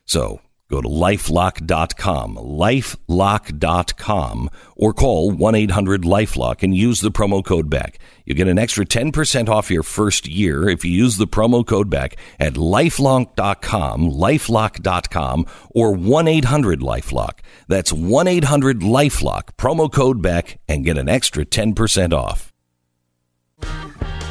So 0.05 0.43
Go 0.73 0.81
to 0.81 0.89
lifelock.com, 0.89 2.37
lifelock.com, 2.37 4.51
or 4.75 4.95
call 4.95 5.31
1 5.31 5.55
800 5.55 6.03
Lifelock 6.03 6.63
and 6.63 6.75
use 6.75 7.03
the 7.03 7.11
promo 7.11 7.45
code 7.45 7.69
BECK. 7.69 7.99
You 8.25 8.35
get 8.35 8.49
an 8.49 8.59
extra 8.59 8.87
10% 8.87 9.51
off 9.51 9.71
your 9.71 9.83
first 9.83 10.27
year 10.27 10.71
if 10.71 10.83
you 10.83 10.91
use 10.91 11.19
the 11.19 11.27
promo 11.27 11.67
code 11.67 11.91
BECK 11.91 12.17
at 12.41 12.55
lifelock.com, 12.55 14.13
lifelock.com, 14.13 15.47
or 15.73 15.93
1 15.93 16.29
800 16.29 16.81
Lifelock. 16.81 17.41
That's 17.69 17.93
1 17.93 18.27
800 18.27 18.81
Lifelock, 18.81 19.51
promo 19.59 19.93
code 19.93 20.23
BECK, 20.23 20.59
and 20.69 20.87
get 20.87 20.97
an 20.97 21.11
extra 21.11 21.45
10% 21.45 22.15
off. 22.15 22.51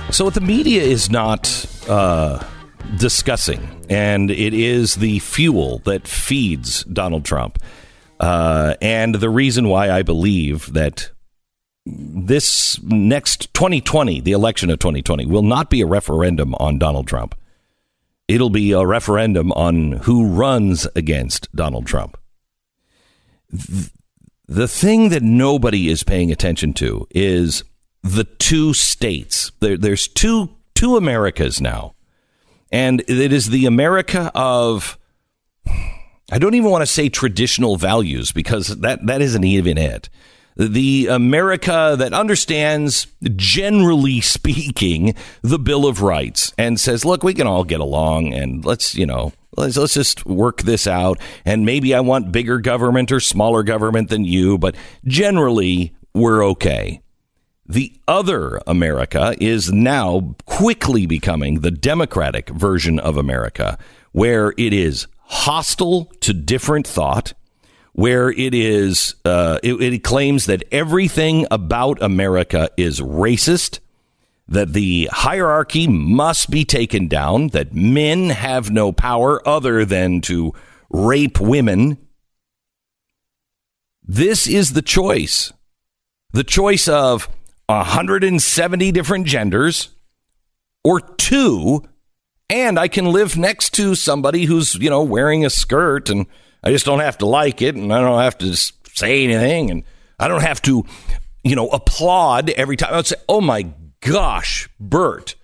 So, 0.09 0.25
what 0.25 0.33
the 0.33 0.41
media 0.41 0.81
is 0.81 1.11
not. 1.11 1.67
Uh, 1.87 2.43
discussing, 2.97 3.85
and 3.89 4.29
it 4.31 4.53
is 4.53 4.95
the 4.95 5.19
fuel 5.19 5.79
that 5.85 6.07
feeds 6.07 6.83
Donald 6.85 7.25
Trump. 7.25 7.59
Uh, 8.19 8.75
and 8.81 9.15
the 9.15 9.29
reason 9.29 9.67
why 9.67 9.89
I 9.89 10.03
believe 10.03 10.73
that 10.73 11.09
this 11.85 12.81
next 12.83 13.53
2020, 13.53 14.21
the 14.21 14.31
election 14.33 14.69
of 14.69 14.79
2020, 14.79 15.25
will 15.25 15.41
not 15.41 15.69
be 15.69 15.81
a 15.81 15.87
referendum 15.87 16.53
on 16.55 16.77
Donald 16.77 17.07
Trump. 17.07 17.35
It'll 18.27 18.51
be 18.51 18.71
a 18.71 18.85
referendum 18.85 19.51
on 19.53 19.93
who 19.93 20.27
runs 20.27 20.87
against 20.95 21.53
Donald 21.55 21.87
Trump. 21.87 22.17
The 24.47 24.67
thing 24.67 25.09
that 25.09 25.23
nobody 25.23 25.89
is 25.89 26.03
paying 26.03 26.31
attention 26.31 26.73
to 26.73 27.07
is 27.09 27.63
the 28.03 28.23
two 28.23 28.73
states. 28.73 29.51
There, 29.59 29.77
there's 29.77 30.07
two 30.07 30.49
two 30.75 30.97
Americas 30.97 31.61
now 31.61 31.93
and 32.71 33.01
it 33.07 33.33
is 33.33 33.49
the 33.49 33.65
America 33.65 34.31
of 34.33 34.97
I 36.31 36.39
don't 36.39 36.53
even 36.53 36.71
want 36.71 36.81
to 36.81 36.87
say 36.87 37.09
traditional 37.09 37.75
values 37.75 38.31
because 38.31 38.67
that, 38.67 39.05
that 39.05 39.21
isn't 39.21 39.43
even 39.43 39.77
it. 39.77 40.09
The 40.55 41.07
America 41.07 41.95
that 41.97 42.13
understands, 42.13 43.07
generally 43.35 44.21
speaking, 44.21 45.13
the 45.41 45.59
Bill 45.59 45.85
of 45.85 46.01
Rights 46.01 46.53
and 46.57 46.79
says, 46.79 47.03
look, 47.03 47.23
we 47.23 47.33
can 47.33 47.47
all 47.47 47.65
get 47.65 47.81
along 47.81 48.33
and 48.33 48.63
let's, 48.63 48.95
you 48.95 49.05
know, 49.05 49.33
let's, 49.57 49.75
let's 49.75 49.93
just 49.93 50.25
work 50.25 50.61
this 50.61 50.87
out. 50.87 51.19
And 51.43 51.65
maybe 51.65 51.93
I 51.93 51.99
want 51.99 52.31
bigger 52.31 52.59
government 52.59 53.11
or 53.11 53.19
smaller 53.19 53.63
government 53.63 54.09
than 54.09 54.23
you, 54.23 54.57
but 54.57 54.75
generally 55.05 55.93
we're 56.13 56.45
okay. 56.47 57.00
The 57.71 57.93
other 58.05 58.59
America 58.67 59.33
is 59.39 59.71
now 59.71 60.35
quickly 60.45 61.05
becoming 61.05 61.61
the 61.61 61.71
Democratic 61.71 62.49
version 62.49 62.99
of 62.99 63.15
America, 63.15 63.77
where 64.11 64.53
it 64.57 64.73
is 64.73 65.07
hostile 65.21 66.11
to 66.19 66.33
different 66.33 66.85
thought, 66.85 67.31
where 67.93 68.29
it 68.29 68.53
is 68.53 69.15
uh, 69.23 69.59
it, 69.63 69.81
it 69.81 70.03
claims 70.03 70.47
that 70.47 70.65
everything 70.69 71.47
about 71.49 72.01
America 72.01 72.69
is 72.75 72.99
racist, 72.99 73.79
that 74.49 74.73
the 74.73 75.07
hierarchy 75.09 75.87
must 75.87 76.51
be 76.51 76.65
taken 76.65 77.07
down, 77.07 77.47
that 77.49 77.73
men 77.73 78.31
have 78.31 78.69
no 78.69 78.91
power 78.91 79.47
other 79.47 79.85
than 79.85 80.19
to 80.19 80.53
rape 80.89 81.39
women. 81.39 81.97
This 84.03 84.45
is 84.45 84.73
the 84.73 84.81
choice. 84.81 85.53
The 86.33 86.43
choice 86.43 86.89
of 86.89 87.29
170 87.77 88.91
different 88.91 89.25
genders 89.25 89.89
or 90.83 90.99
two 90.99 91.83
and 92.51 92.77
I 92.77 92.89
can 92.89 93.05
live 93.05 93.37
next 93.37 93.73
to 93.75 93.95
somebody 93.95 94.43
who's, 94.43 94.75
you 94.75 94.89
know, 94.89 95.03
wearing 95.03 95.45
a 95.45 95.49
skirt 95.49 96.09
and 96.09 96.25
I 96.63 96.71
just 96.71 96.85
don't 96.85 96.99
have 96.99 97.17
to 97.19 97.25
like 97.25 97.61
it 97.61 97.75
and 97.75 97.93
I 97.93 98.01
don't 98.01 98.21
have 98.21 98.37
to 98.39 98.53
say 98.55 99.23
anything 99.23 99.71
and 99.71 99.83
I 100.19 100.27
don't 100.27 100.43
have 100.43 100.61
to, 100.63 100.83
you 101.43 101.55
know, 101.55 101.69
applaud 101.69 102.49
every 102.51 102.75
time. 102.75 102.93
I 102.93 102.97
would 102.97 103.07
say, 103.07 103.15
"Oh 103.29 103.41
my 103.41 103.67
gosh, 104.01 104.69
Bert, 104.79 105.35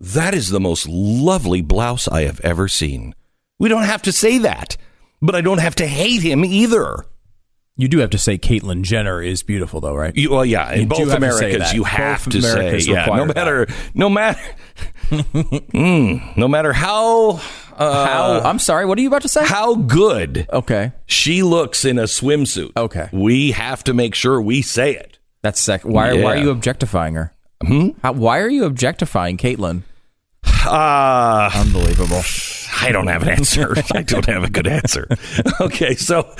that 0.00 0.34
is 0.34 0.50
the 0.50 0.60
most 0.60 0.88
lovely 0.88 1.62
blouse 1.62 2.08
I 2.08 2.22
have 2.22 2.40
ever 2.40 2.66
seen." 2.66 3.14
We 3.58 3.68
don't 3.68 3.84
have 3.84 4.02
to 4.02 4.12
say 4.12 4.38
that, 4.38 4.76
but 5.22 5.34
I 5.36 5.40
don't 5.40 5.58
have 5.58 5.76
to 5.76 5.86
hate 5.86 6.22
him 6.22 6.44
either. 6.44 7.04
You 7.80 7.88
do 7.88 7.98
have 7.98 8.10
to 8.10 8.18
say 8.18 8.36
Caitlyn 8.38 8.82
Jenner 8.82 9.22
is 9.22 9.42
beautiful, 9.42 9.80
though, 9.80 9.94
right? 9.94 10.14
You, 10.16 10.30
well, 10.30 10.44
yeah, 10.44 10.70
in 10.72 10.80
You 10.80 10.86
do 10.86 10.88
both 10.88 10.98
have 11.10 11.20
to 11.20 11.32
say 11.32 11.50
Americas, 11.52 11.72
you 11.72 11.84
have 11.84 12.24
Both 12.24 12.32
to 12.34 12.42
say, 12.42 12.52
Americas 12.52 12.86
yeah, 12.86 13.06
no 13.06 13.24
require 13.24 13.26
that. 13.26 13.36
matter, 13.36 13.66
no 13.94 14.08
matter, 14.10 14.40
Mm, 15.10 16.36
no 16.36 16.46
matter 16.48 16.72
how 16.72 17.40
uh, 17.76 18.06
How? 18.06 18.40
I'm 18.40 18.58
sorry. 18.58 18.84
What 18.86 18.98
are 18.98 19.00
you 19.00 19.08
about 19.08 19.22
to 19.22 19.28
say? 19.28 19.44
how 19.44 19.74
good 19.74 20.46
okay, 20.52 20.92
she 21.06 21.42
looks 21.42 21.84
in 21.84 21.98
a 21.98 22.04
swimsuit. 22.04 22.72
Okay. 22.76 23.08
we 23.12 23.52
have 23.52 23.82
to 23.84 23.94
make 23.94 24.14
sure 24.14 24.40
we 24.40 24.62
say 24.62 24.94
it. 24.94 25.18
that's 25.42 25.60
sec. 25.60 25.82
Why? 25.82 26.22
Why 26.22 26.34
are 26.34 26.38
you 26.38 26.50
objectifying 26.50 27.14
her? 27.14 27.32
Hmm? 27.66 27.88
How, 28.02 28.12
why 28.12 28.40
are 28.40 28.48
you 28.50 28.64
objectifying 28.64 29.36
Caitlyn? 29.38 29.82
Uh, 30.66 31.50
Unbelievable. 31.54 32.22
I 32.80 32.92
don't 32.92 33.06
have 33.08 33.22
an 33.22 33.28
answer. 33.28 33.74
I 33.94 34.02
don't 34.02 34.26
have 34.26 34.44
a 34.44 34.50
good 34.50 34.66
answer. 34.66 35.06
Okay, 35.60 35.94
so 35.94 36.32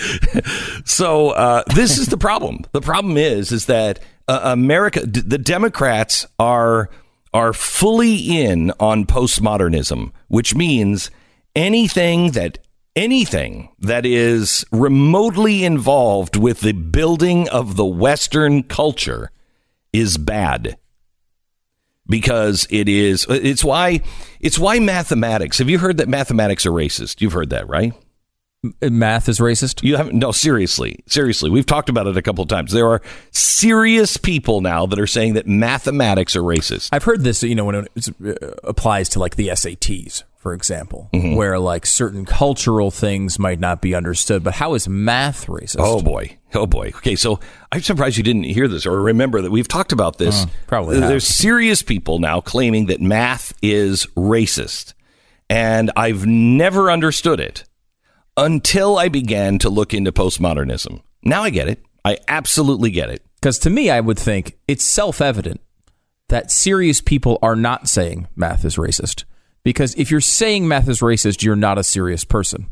so 0.85 1.30
uh, 1.30 1.62
this 1.75 1.99
is 1.99 2.09
the 2.09 2.16
problem. 2.16 2.64
The 2.73 2.80
problem 2.80 3.16
is 3.16 3.52
is 3.52 3.66
that 3.66 4.00
uh, 4.28 4.40
America, 4.44 5.06
d- 5.06 5.20
the 5.20 5.38
Democrats 5.38 6.26
are 6.38 6.88
are 7.35 7.52
fully 7.52 8.16
in 8.16 8.73
on 8.80 9.04
postmodernism, 9.04 10.12
which 10.28 10.54
means 10.54 11.11
anything 11.54 12.30
that 12.32 12.59
anything 12.97 13.68
that 13.78 14.06
is 14.06 14.64
remotely 14.73 15.64
involved 15.64 16.37
with 16.37 16.61
the 16.61 16.73
building 16.73 17.49
of 17.50 17.76
the 17.76 17.85
Western 17.87 18.62
culture 18.62 19.30
is 19.92 20.16
bad 20.18 20.76
because 22.11 22.67
it 22.71 22.88
is 22.88 23.26
it's 23.31 23.64
why 23.64 24.03
it's 24.40 24.59
why 24.59 24.79
mathematics 24.79 25.59
have 25.59 25.70
you 25.70 25.79
heard 25.79 25.96
that 25.99 26.09
mathematics 26.09 26.66
are 26.66 26.73
racist? 26.73 27.20
You've 27.20 27.33
heard 27.33 27.51
that 27.51 27.68
right? 27.68 27.94
Math 28.83 29.27
is 29.31 29.38
racist. 29.38 29.83
you 29.83 29.96
haven't 29.96 30.18
no 30.18 30.33
seriously 30.33 31.03
seriously. 31.07 31.49
We've 31.49 31.64
talked 31.64 31.88
about 31.88 32.07
it 32.07 32.18
a 32.18 32.23
couple 32.23 32.42
of 32.42 32.49
times. 32.49 32.73
There 32.73 32.88
are 32.88 33.01
serious 33.31 34.18
people 34.18 34.61
now 34.61 34.85
that 34.85 34.99
are 34.99 35.07
saying 35.07 35.35
that 35.35 35.46
mathematics 35.46 36.37
are 36.37 36.42
racist. 36.42 36.90
I've 36.92 37.05
heard 37.05 37.25
this, 37.25 37.42
you 37.42 37.55
know, 37.55 37.64
when 37.64 37.87
it 37.96 38.38
applies 38.62 39.09
to 39.11 39.18
like 39.18 39.37
the 39.37 39.49
SATs, 39.49 40.25
for 40.40 40.55
example, 40.55 41.09
Mm-hmm. 41.12 41.37
where 41.37 41.59
like 41.59 41.85
certain 41.85 42.24
cultural 42.24 42.90
things 42.90 43.38
might 43.38 43.61
not 43.61 43.81
be 43.83 43.94
understood. 43.94 44.42
But 44.42 44.55
how 44.55 44.72
is 44.74 44.88
math 44.88 45.46
racist? 45.46 45.76
Oh 45.79 46.00
boy. 46.00 46.38
Oh 46.55 46.66
boy. 46.66 46.88
Okay, 46.96 47.14
so 47.14 47.38
I'm 47.70 47.83
surprised 47.83 48.16
you 48.16 48.22
didn't 48.22 48.44
hear 48.44 48.66
this 48.66 48.87
or 48.87 49.00
remember 49.03 49.42
that 49.42 49.50
we've 49.50 49.68
talked 49.68 49.92
about 49.92 50.16
this. 50.18 50.46
probably 50.66 50.98
have. 50.98 51.09
There's 51.09 51.26
serious 51.26 51.83
people 51.83 52.18
now 52.20 52.40
claiming 52.40 52.87
that 52.87 53.00
math 53.03 53.53
is 53.62 54.07
racist. 54.16 54.94
And 55.50 55.90
I've 55.94 56.24
never 56.26 56.90
understood 56.90 57.38
it 57.38 57.64
until 58.37 58.96
I 58.98 59.09
began 59.09 59.59
to 59.59 59.68
look 59.68 59.92
into 59.92 60.11
postmodernism. 60.12 61.03
Now 61.22 61.42
I 61.42 61.50
get 61.50 61.68
it. 61.68 61.83
I 62.05 62.16
absolutely 62.29 62.90
get 62.90 63.11
it. 63.11 63.22
Because 63.35 63.59
to 63.61 63.70
me, 63.70 63.90
I 63.90 64.00
would 64.00 64.18
think 64.18 64.57
it's 64.66 64.85
self 64.85 65.20
evident 65.20 65.61
that 66.29 66.50
serious 66.50 67.00
people 67.00 67.38
are 67.42 67.57
not 67.57 67.88
saying 67.88 68.26
math 68.37 68.64
is 68.64 68.76
racist. 68.76 69.24
Because 69.62 69.94
if 69.94 70.11
you're 70.11 70.20
saying 70.20 70.66
math 70.66 70.88
is 70.88 71.01
racist, 71.01 71.42
you're 71.42 71.57
not 71.57 71.79
a 71.79 71.85
serious 71.85 72.25
person. 72.25 72.66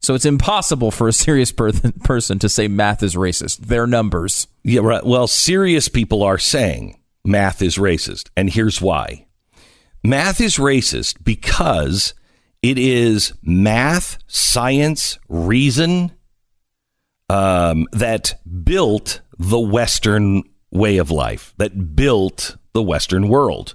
So 0.00 0.14
it's 0.14 0.24
impossible 0.24 0.90
for 0.90 1.08
a 1.08 1.12
serious 1.12 1.52
per- 1.52 1.72
person 2.04 2.38
to 2.40 2.48
say 2.48 2.68
math 2.68 3.02
is 3.02 3.14
racist. 3.14 3.58
They're 3.58 3.86
numbers. 3.86 4.46
Yeah, 4.62 4.80
right. 4.80 5.04
Well, 5.04 5.26
serious 5.26 5.88
people 5.88 6.22
are 6.22 6.38
saying 6.38 6.98
math 7.24 7.62
is 7.62 7.76
racist. 7.76 8.30
And 8.36 8.50
here's 8.50 8.80
why 8.80 9.26
math 10.04 10.40
is 10.40 10.56
racist 10.56 11.24
because 11.24 12.14
it 12.62 12.78
is 12.78 13.32
math, 13.42 14.18
science, 14.26 15.18
reason 15.28 16.12
um, 17.28 17.86
that 17.92 18.40
built 18.64 19.20
the 19.38 19.58
Western 19.58 20.42
way 20.70 20.98
of 20.98 21.10
life, 21.10 21.54
that 21.58 21.96
built 21.96 22.56
the 22.72 22.82
Western 22.82 23.28
world. 23.28 23.74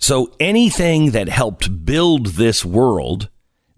So 0.00 0.32
anything 0.40 1.10
that 1.10 1.28
helped 1.28 1.84
build 1.84 2.26
this 2.28 2.64
world 2.64 3.28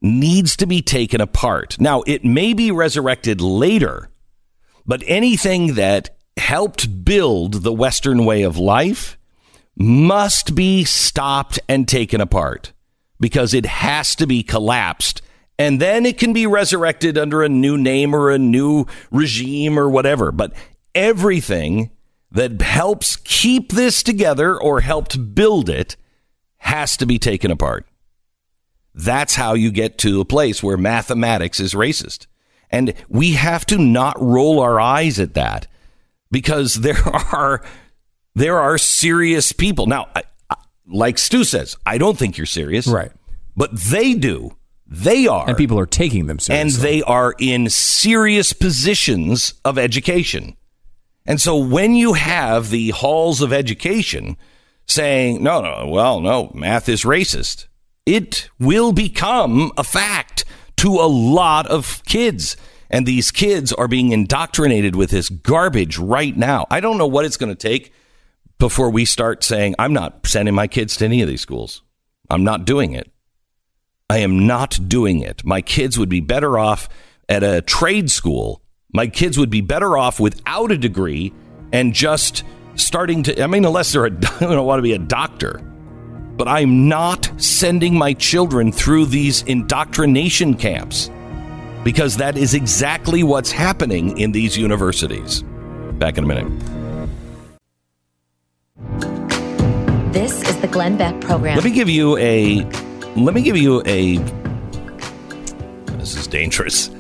needs 0.01 0.57
to 0.57 0.67
be 0.67 0.81
taken 0.81 1.21
apart. 1.21 1.79
Now, 1.81 2.03
it 2.07 2.25
may 2.25 2.55
be 2.55 2.71
resurrected 2.71 3.41
later, 3.41 4.09
but 4.87 5.03
anything 5.07 5.75
that 5.75 6.17
helped 6.37 7.05
build 7.05 7.63
the 7.65 7.73
Western 7.73 8.25
way 8.25 8.43
of 8.43 8.57
life 8.57 9.19
must 9.77 10.55
be 10.55 10.85
stopped 10.85 11.59
and 11.69 11.89
taken 11.89 12.21
apart 12.21 12.73
because 13.19 13.53
it 13.53 13.67
has 13.67 14.15
to 14.17 14.27
be 14.27 14.45
collapsed. 14.45 15.23
And 15.59 15.81
then 15.81 16.07
it 16.07 16.19
can 16.19 16.33
be 16.33 16.47
resurrected 16.47 17.19
under 17.19 17.43
a 17.43 17.49
new 17.49 17.77
name 17.77 18.15
or 18.15 18.31
a 18.31 18.39
new 18.39 18.87
regime 19.11 19.79
or 19.79 19.89
whatever. 19.89 20.31
But 20.31 20.53
everything 20.95 21.91
that 22.31 22.63
helps 22.63 23.17
keep 23.17 23.73
this 23.73 24.03
together 24.05 24.61
or 24.61 24.81
helped 24.81 25.35
build 25.35 25.69
it 25.69 25.97
has 26.62 26.96
to 26.96 27.07
be 27.07 27.18
taken 27.18 27.51
apart. 27.51 27.85
That's 28.94 29.35
how 29.35 29.55
you 29.55 29.72
get 29.72 29.98
to 29.98 30.20
a 30.20 30.25
place 30.25 30.62
where 30.62 30.77
mathematics 30.77 31.59
is 31.59 31.75
racist. 31.75 32.27
And 32.70 32.94
we 33.09 33.33
have 33.33 33.66
to 33.66 33.79
not 33.79 34.20
roll 34.20 34.61
our 34.61 34.79
eyes 34.79 35.18
at 35.18 35.35
that 35.35 35.66
because 36.31 36.75
there 36.75 37.03
are 37.33 37.64
there 38.35 38.61
are 38.61 38.79
serious 38.79 39.51
people. 39.51 39.87
Now, 39.87 40.09
I, 40.14 40.22
I, 40.48 40.55
like 40.87 41.18
Stu 41.18 41.42
says, 41.42 41.77
I 41.85 41.98
don't 41.98 42.16
think 42.16 42.38
you're 42.38 42.46
serious. 42.46 42.87
Right. 42.87 43.11
But 43.57 43.77
they 43.77 44.14
do. 44.14 44.57
They 44.87 45.27
are. 45.27 45.48
And 45.48 45.57
people 45.57 45.81
are 45.81 45.87
taking 45.87 46.27
them 46.27 46.38
seriously. 46.38 46.61
and 46.61 46.83
they 46.83 47.03
are 47.03 47.35
in 47.40 47.68
serious 47.70 48.53
positions 48.53 49.55
of 49.64 49.79
education. 49.79 50.57
And 51.27 51.40
so 51.40 51.57
when 51.57 51.94
you 51.94 52.12
have 52.12 52.70
the 52.70 52.90
halls 52.90 53.40
of 53.40 53.53
education 53.53 54.37
saying, 54.92 55.42
no, 55.42 55.61
no, 55.61 55.88
well, 55.88 56.20
no, 56.20 56.50
math 56.55 56.88
is 56.88 57.02
racist, 57.05 57.66
it 58.07 58.48
will 58.59 58.92
become 58.92 59.72
a 59.76 59.85
fact 59.85 60.44
to 60.76 60.88
a 60.88 61.07
lot 61.07 61.66
of 61.66 62.02
kids. 62.07 62.57
And 62.90 63.07
these 63.07 63.31
kids 63.31 63.72
are 63.72 63.88
being 63.88 64.12
indoctrinated 64.12 64.94
with 64.94 65.11
this 65.11 65.28
garbage 65.31 65.98
right 65.98 66.37
now. 66.37 66.66
I 66.70 66.81
don't 66.81 66.98
know 66.98 67.07
what 67.07 67.24
it's 67.24 67.38
going 67.38 67.55
to 67.55 67.68
take 67.68 67.92
before 68.59 68.90
we 68.90 69.05
start 69.05 69.42
saying, 69.42 69.74
I'm 69.78 69.92
not 69.92 70.26
sending 70.26 70.55
my 70.55 70.66
kids 70.66 70.96
to 70.96 71.07
any 71.07 71.22
of 71.22 71.28
these 71.28 71.40
schools. 71.40 71.83
I'm 72.28 72.44
not 72.44 72.64
doing 72.64 72.92
it. 72.92 73.11
I 74.11 74.18
am 74.18 74.46
not 74.46 74.78
doing 74.88 75.20
it. 75.20 75.44
My 75.44 75.62
kids 75.62 75.98
would 75.98 76.11
be 76.11 76.20
better 76.20 76.59
off 76.59 76.88
at 77.28 77.42
a 77.42 77.62
trade 77.62 78.11
school. 78.11 78.62
My 78.92 79.07
kids 79.07 79.38
would 79.38 79.50
be 79.50 79.62
better 79.62 79.96
off 79.96 80.20
without 80.20 80.70
a 80.70 80.76
degree 80.76 81.33
and 81.72 81.94
just 81.94 82.44
starting 82.77 83.23
to. 83.25 83.43
I 83.43 83.47
mean, 83.47 83.65
unless 83.65 83.93
they're 83.93 84.07
a, 84.07 84.11
don't 84.41 84.67
want 84.67 84.79
to 84.79 84.83
be 84.83 84.93
a 84.93 84.99
doctor. 84.99 85.61
But 86.37 86.49
I'm 86.49 86.89
not 86.89 87.31
sending 87.37 87.95
my 87.95 88.15
children 88.15 88.73
through 88.73 89.07
these 89.07 89.43
indoctrination 89.43 90.55
camps. 90.55 91.11
because 91.85 92.17
that 92.17 92.37
is 92.37 92.55
exactly 92.55 93.23
what's 93.23 93.51
happening 93.51 94.17
in 94.19 94.33
these 94.33 94.57
universities. 94.57 95.43
Back 95.99 96.17
in 96.19 96.25
a 96.25 96.27
minute. 96.27 96.49
This 100.13 100.43
is 100.49 100.61
the 100.61 100.69
Glenn 100.69 100.97
Beck 100.97 101.21
program. 101.21 101.57
Let 101.57 101.65
me 101.65 101.71
give 101.71 101.89
you 101.89 102.17
a. 102.19 102.63
Let 103.17 103.35
me 103.35 103.43
give 103.43 103.57
you 103.57 103.83
a. 103.87 104.19
This 105.99 106.17
is 106.17 106.27
dangerous. 106.27 106.91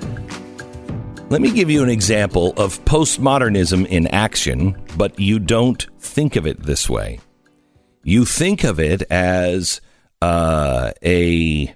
Let 1.30 1.40
me 1.40 1.50
give 1.50 1.70
you 1.70 1.82
an 1.82 1.88
example 1.88 2.52
of 2.56 2.84
postmodernism 2.84 3.86
in 3.86 4.06
action, 4.08 4.74
but 4.96 5.18
you 5.18 5.38
don't 5.38 5.86
think 5.98 6.36
of 6.36 6.46
it 6.46 6.62
this 6.62 6.88
way. 6.88 7.20
You 8.04 8.24
think 8.24 8.64
of 8.64 8.80
it 8.80 9.02
as 9.10 9.80
uh, 10.20 10.92
a 11.04 11.74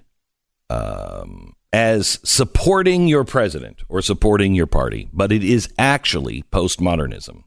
um, 0.69 1.55
as 1.71 2.19
supporting 2.23 3.07
your 3.07 3.23
president 3.23 3.81
or 3.89 4.01
supporting 4.01 4.55
your 4.55 4.67
party, 4.67 5.09
but 5.13 5.31
it 5.31 5.43
is 5.43 5.71
actually 5.77 6.43
postmodernism. 6.51 7.43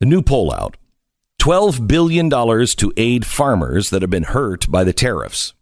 The 0.00 0.06
new 0.06 0.22
poll 0.22 0.52
out 0.52 0.76
$12 1.40 1.86
billion 1.86 2.30
to 2.30 2.92
aid 2.96 3.26
farmers 3.26 3.90
that 3.90 4.02
have 4.02 4.10
been 4.10 4.22
hurt 4.22 4.70
by 4.70 4.84
the 4.84 4.92
tariffs. 4.92 5.54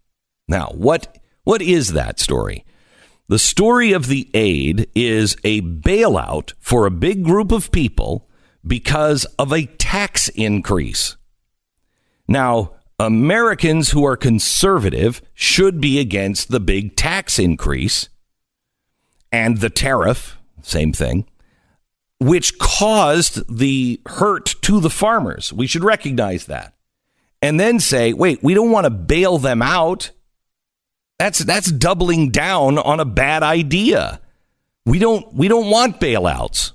Now, 0.46 0.72
what, 0.74 1.18
what 1.44 1.62
is 1.62 1.92
that 1.92 2.18
story? 2.18 2.64
The 3.28 3.38
story 3.38 3.92
of 3.92 4.06
the 4.06 4.28
aid 4.34 4.90
is 4.94 5.36
a 5.44 5.62
bailout 5.62 6.52
for 6.58 6.84
a 6.84 6.90
big 6.90 7.24
group 7.24 7.52
of 7.52 7.70
people 7.70 8.28
because 8.66 9.24
of 9.38 9.52
a 9.52 9.66
tax 9.66 10.28
increase. 10.30 11.16
Now, 12.28 12.72
Americans 12.98 13.90
who 13.90 14.04
are 14.04 14.16
conservative 14.16 15.22
should 15.32 15.80
be 15.80 15.98
against 15.98 16.50
the 16.50 16.60
big 16.60 16.96
tax 16.96 17.38
increase 17.38 18.08
and 19.32 19.58
the 19.58 19.70
tariff, 19.70 20.36
same 20.62 20.92
thing, 20.92 21.26
which 22.18 22.58
caused 22.58 23.58
the 23.58 24.00
hurt 24.06 24.54
to 24.62 24.80
the 24.80 24.90
farmers. 24.90 25.52
We 25.52 25.66
should 25.66 25.84
recognize 25.84 26.46
that. 26.46 26.74
And 27.40 27.58
then 27.58 27.80
say, 27.80 28.12
wait, 28.12 28.42
we 28.42 28.52
don't 28.52 28.70
want 28.70 28.84
to 28.84 28.90
bail 28.90 29.38
them 29.38 29.62
out. 29.62 30.10
That's 31.18 31.38
that's 31.38 31.72
doubling 31.72 32.30
down 32.30 32.78
on 32.78 33.00
a 33.00 33.04
bad 33.06 33.42
idea. 33.42 34.20
We 34.84 34.98
don't 34.98 35.32
we 35.34 35.48
don't 35.48 35.70
want 35.70 36.00
bailouts. 36.00 36.72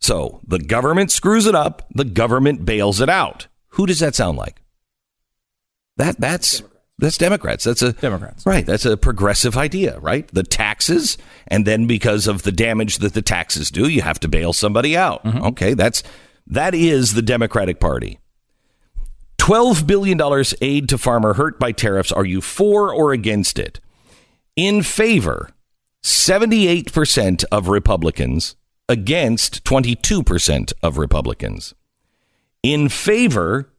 So, 0.00 0.40
the 0.46 0.58
government 0.58 1.10
screws 1.10 1.46
it 1.46 1.54
up, 1.54 1.86
the 1.94 2.04
government 2.04 2.64
bails 2.64 3.00
it 3.00 3.08
out. 3.08 3.48
Who 3.70 3.86
does 3.86 3.98
that 4.00 4.14
sound 4.14 4.38
like? 4.38 4.62
That 5.96 6.20
that's 6.20 6.58
Democrats. 6.60 6.84
that's 6.98 7.18
Democrats. 7.18 7.64
That's 7.64 7.82
a 7.82 7.92
Democrats. 7.92 8.46
Right. 8.46 8.64
That's 8.64 8.84
a 8.84 8.96
progressive 8.96 9.56
idea, 9.56 9.98
right? 9.98 10.28
The 10.28 10.44
taxes, 10.44 11.18
and 11.48 11.66
then 11.66 11.86
because 11.86 12.26
of 12.26 12.42
the 12.42 12.52
damage 12.52 12.98
that 12.98 13.14
the 13.14 13.22
taxes 13.22 13.70
do, 13.70 13.88
you 13.88 14.02
have 14.02 14.20
to 14.20 14.28
bail 14.28 14.52
somebody 14.52 14.96
out. 14.96 15.24
Mm-hmm. 15.24 15.44
Okay, 15.46 15.74
that's 15.74 16.02
that 16.46 16.74
is 16.74 17.14
the 17.14 17.22
Democratic 17.22 17.80
Party. 17.80 18.20
$12 19.38 19.86
billion 19.86 20.20
aid 20.60 20.88
to 20.88 20.98
farmer 20.98 21.34
hurt 21.34 21.58
by 21.58 21.72
tariffs. 21.72 22.12
Are 22.12 22.24
you 22.24 22.40
for 22.40 22.92
or 22.92 23.12
against 23.12 23.58
it? 23.58 23.80
In 24.56 24.82
favor, 24.82 25.50
78% 26.04 27.44
of 27.50 27.68
Republicans, 27.68 28.56
against 28.88 29.64
22% 29.64 30.72
of 30.82 30.98
Republicans. 30.98 31.74
In 32.62 32.88
favor, 32.88 33.70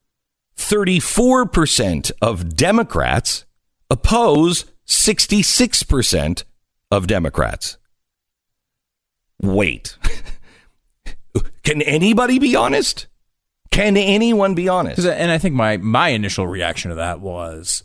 34% 0.58 2.12
of 2.22 2.56
Democrats 2.56 3.46
oppose 3.90 4.66
66% 4.88 6.44
of 6.92 7.08
Democrats. 7.08 7.78
Wait. 9.42 9.98
Can 11.64 11.82
anybody 11.82 12.40
be 12.40 12.56
honest? 12.56 13.08
Can 13.72 13.96
anyone 13.96 14.56
be 14.56 14.68
honest? 14.68 15.06
And 15.06 15.32
I 15.32 15.38
think 15.38 15.56
my 15.56 15.78
my 15.78 16.10
initial 16.10 16.48
reaction 16.48 16.90
to 16.90 16.96
that 16.96 17.22
was 17.22 17.84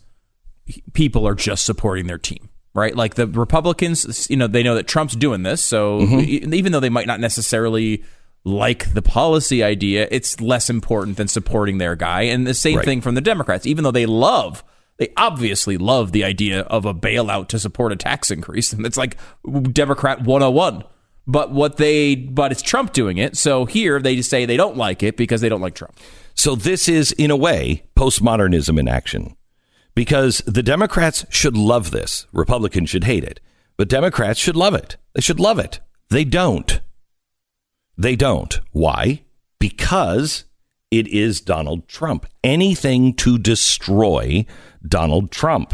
people 0.93 1.27
are 1.27 1.35
just 1.35 1.63
supporting 1.63 2.07
their 2.07 2.17
team, 2.17 2.49
right? 2.75 2.95
Like 2.95 3.15
the 3.15 3.25
Republicans, 3.25 4.29
you 4.29 4.37
know, 4.37 4.45
they 4.45 4.61
know 4.61 4.75
that 4.75 4.87
Trump's 4.87 5.15
doing 5.15 5.41
this, 5.41 5.63
so 5.63 6.01
mm-hmm. 6.01 6.53
even 6.53 6.71
though 6.71 6.79
they 6.79 6.89
might 6.89 7.07
not 7.07 7.19
necessarily 7.19 8.03
like 8.43 8.93
the 8.93 9.01
policy 9.01 9.63
idea, 9.63 10.07
it's 10.11 10.39
less 10.39 10.69
important 10.69 11.17
than 11.17 11.27
supporting 11.27 11.79
their 11.79 11.95
guy. 11.95 12.21
And 12.23 12.45
the 12.45 12.53
same 12.53 12.77
right. 12.77 12.85
thing 12.85 13.01
from 13.01 13.15
the 13.15 13.21
Democrats, 13.21 13.65
even 13.65 13.83
though 13.83 13.91
they 13.91 14.05
love 14.05 14.63
they 14.97 15.11
obviously 15.17 15.77
love 15.77 16.11
the 16.11 16.23
idea 16.23 16.61
of 16.61 16.85
a 16.85 16.93
bailout 16.93 17.49
to 17.49 17.59
support 17.59 17.91
a 17.91 17.95
tax 17.95 18.31
increase. 18.31 18.73
And 18.75 18.85
it's 18.85 18.97
like 18.97 19.17
Democrat 19.73 20.23
101. 20.23 20.83
But 21.27 21.51
what 21.51 21.77
they 21.77 22.15
but 22.15 22.51
it's 22.51 22.61
Trump 22.61 22.93
doing 22.93 23.17
it. 23.17 23.35
So 23.35 23.65
here 23.65 23.99
they 23.99 24.15
just 24.15 24.29
say 24.29 24.45
they 24.45 24.57
don't 24.57 24.77
like 24.77 25.01
it 25.01 25.17
because 25.17 25.41
they 25.41 25.49
don't 25.49 25.61
like 25.61 25.75
Trump. 25.75 25.97
So 26.35 26.55
this 26.55 26.87
is 26.87 27.11
in 27.13 27.31
a 27.31 27.35
way 27.35 27.83
postmodernism 27.95 28.79
in 28.79 28.87
action. 28.87 29.35
Because 29.95 30.39
the 30.45 30.63
Democrats 30.63 31.25
should 31.29 31.57
love 31.57 31.91
this. 31.91 32.27
Republicans 32.33 32.89
should 32.89 33.05
hate 33.05 33.23
it. 33.23 33.39
But 33.77 33.89
Democrats 33.89 34.39
should 34.39 34.55
love 34.55 34.73
it. 34.73 34.97
They 35.13 35.21
should 35.21 35.39
love 35.39 35.57
it. 35.59 35.79
They 36.09 36.23
don't. 36.23 36.79
They 37.97 38.15
don't. 38.15 38.59
Why? 38.71 39.23
Because 39.59 40.43
it 40.91 41.07
is 41.07 41.41
Donald 41.41 41.87
Trump. 41.87 42.25
Anything 42.43 43.13
to 43.15 43.37
destroy 43.37 44.45
Donald 44.85 45.31
Trump. 45.31 45.73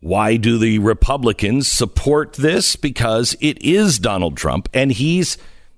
Why 0.00 0.36
do 0.36 0.56
the 0.58 0.78
Republicans 0.78 1.68
support 1.68 2.34
this? 2.34 2.76
Because 2.76 3.36
it 3.40 3.60
is 3.62 3.98
Donald 3.98 4.36
Trump 4.36 4.68
and 4.72 4.92
he's 4.92 5.36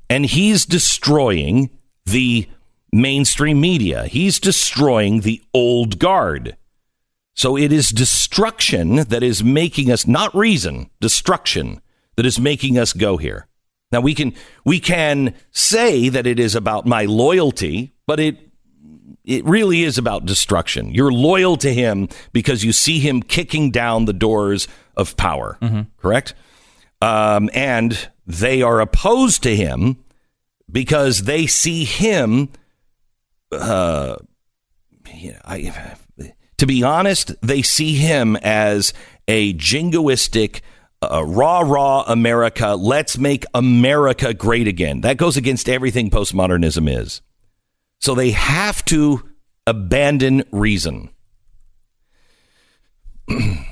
and 0.09 0.27
he's 0.27 0.67
destroying 0.67 1.71
the 2.05 2.49
mainstream 2.93 3.61
media. 3.61 4.05
He's 4.05 4.39
destroying 4.39 5.21
the 5.21 5.43
old 5.55 5.99
guard. 5.99 6.57
So 7.35 7.57
it 7.57 7.73
is 7.73 7.91
destruction 7.91 8.97
that 8.97 9.23
is 9.23 9.43
making 9.43 9.91
us 9.91 10.07
not 10.07 10.35
reason, 10.35 10.91
destruction 11.01 11.81
that 12.17 12.27
is 12.27 12.39
making 12.39 12.79
us 12.79 12.93
go 12.93 13.17
here. 13.17 13.47
Now 13.91 14.01
we 14.01 14.15
can 14.15 14.35
we 14.65 14.81
can 14.81 15.35
say 15.51 16.09
that 16.09 16.27
it 16.27 16.39
is 16.39 16.55
about 16.55 16.87
my 16.87 17.05
loyalty, 17.05 17.95
but 18.07 18.21
it 18.21 18.39
it 19.25 19.45
really 19.45 19.83
is 19.83 19.99
about 19.99 20.27
destruction. 20.27 20.93
You're 20.95 21.13
loyal 21.13 21.57
to 21.59 21.73
him 21.73 22.09
because 22.33 22.65
you 22.65 22.73
see 22.73 22.99
him 22.99 23.23
kicking 23.23 23.71
down 23.71 24.07
the 24.07 24.13
doors 24.13 24.67
of 24.97 25.17
power. 25.17 25.59
Mm-hmm. 25.61 25.83
Correct? 25.99 26.35
Um, 27.01 27.51
and 27.53 28.09
they 28.27 28.63
are 28.63 28.81
opposed 28.81 29.43
to 29.45 29.55
him 29.55 30.03
because 30.71 31.23
they 31.23 31.47
see 31.47 31.85
him. 31.85 32.51
Uh, 33.51 34.17
you 35.15 35.33
know, 35.33 35.39
I, 35.45 35.97
to 36.63 36.67
be 36.69 36.85
honest, 36.85 37.35
they 37.41 37.61
see 37.61 37.97
him 37.97 38.37
as 38.37 38.95
a 39.27 39.53
jingoistic 39.55 40.61
uh, 41.03 41.25
raw, 41.25 41.59
rah 41.59 42.05
America, 42.07 42.77
let's 42.77 43.19
make 43.19 43.45
America 43.53 44.33
great 44.33 44.69
again. 44.69 45.01
That 45.01 45.17
goes 45.17 45.37
against 45.37 45.69
everything 45.69 46.09
postmodernism 46.09 46.89
is. 46.89 47.21
So 47.99 48.15
they 48.15 48.31
have 48.31 48.85
to 48.85 49.29
abandon 49.67 50.45
reason. 50.53 51.11
the 53.27 53.67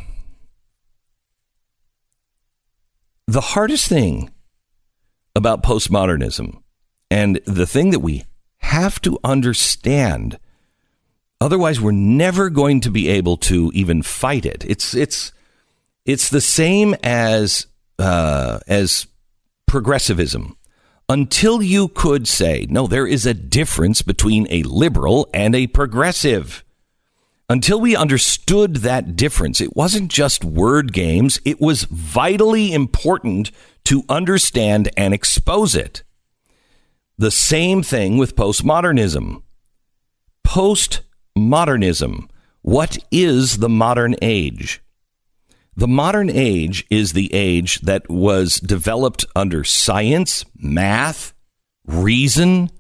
hardest 3.29 3.87
thing 3.87 4.33
about 5.37 5.63
postmodernism 5.63 6.61
and 7.09 7.41
the 7.47 7.69
thing 7.69 7.91
that 7.91 8.01
we 8.01 8.25
have 8.57 9.01
to 9.03 9.17
understand 9.23 10.41
otherwise 11.41 11.81
we're 11.81 11.91
never 11.91 12.51
going 12.51 12.81
to 12.81 12.91
be 12.91 13.09
able 13.09 13.37
to 13.37 13.71
even 13.75 14.03
fight 14.03 14.45
it 14.45 14.65
it's 14.69 14.95
it's 14.95 15.33
it's 16.05 16.29
the 16.31 16.41
same 16.41 16.95
as 17.03 17.67
uh, 17.99 18.59
as 18.67 19.07
progressivism. 19.67 20.57
Until 21.09 21.61
you 21.61 21.89
could 21.89 22.27
say, 22.27 22.67
no, 22.71 22.87
there 22.87 23.07
is 23.07 23.27
a 23.27 23.35
difference 23.35 24.03
between 24.03 24.47
a 24.51 24.63
liberal 24.63 25.29
and 25.35 25.55
a 25.55 25.67
progressive. 25.67 26.65
Until 27.49 27.81
we 27.81 27.97
understood 27.97 28.77
that 28.77 29.17
difference, 29.17 29.61
it 29.61 29.77
wasn't 29.77 30.11
just 30.11 30.45
word 30.45 30.93
games, 30.93 31.41
it 31.45 31.61
was 31.61 31.85
vitally 31.85 32.73
important 32.73 33.51
to 33.85 34.05
understand 34.09 34.89
and 34.97 35.13
expose 35.13 35.75
it. 35.75 36.05
The 37.19 37.33
same 37.33 37.83
thing 37.83 38.19
with 38.19 38.37
postmodernism. 38.37 39.43
Postmodernism. 41.41 42.29
What 42.63 42.99
is 43.11 43.59
the 43.59 43.69
modern 43.69 44.15
age? 44.21 44.83
The 45.75 45.89
modern 45.89 46.29
age 46.29 46.85
is 46.91 47.13
the 47.13 47.33
age 47.33 47.81
that 47.81 48.11
was 48.11 48.61
developed 48.61 49.25
under 49.35 49.65
science, 49.65 50.45
math, 50.55 51.33
reason, 51.87 52.71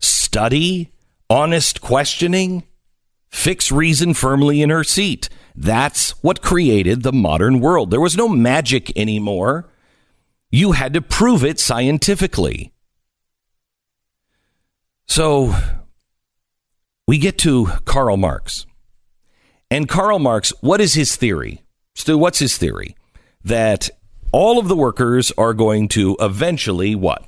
study, 0.00 0.92
honest 1.28 1.82
questioning. 1.82 2.62
Fix 3.28 3.70
reason 3.70 4.14
firmly 4.14 4.62
in 4.62 4.70
her 4.70 4.84
seat. 4.84 5.28
That's 5.54 6.12
what 6.22 6.40
created 6.40 7.02
the 7.02 7.12
modern 7.12 7.60
world. 7.60 7.90
There 7.90 8.00
was 8.00 8.16
no 8.16 8.28
magic 8.28 8.96
anymore. 8.96 9.68
You 10.50 10.72
had 10.72 10.94
to 10.94 11.02
prove 11.02 11.44
it 11.44 11.60
scientifically. 11.60 12.72
So 15.06 15.54
we 17.06 17.18
get 17.18 17.38
to 17.38 17.66
Karl 17.84 18.16
Marx. 18.16 18.66
And 19.70 19.88
Karl 19.88 20.18
Marx, 20.18 20.52
what 20.60 20.80
is 20.80 20.94
his 20.94 21.16
theory? 21.16 21.62
Stu, 21.94 22.18
what's 22.18 22.38
his 22.38 22.58
theory? 22.58 22.96
That 23.44 23.90
all 24.32 24.58
of 24.58 24.68
the 24.68 24.76
workers 24.76 25.32
are 25.38 25.54
going 25.54 25.88
to 25.88 26.16
eventually 26.20 26.94
what? 26.94 27.26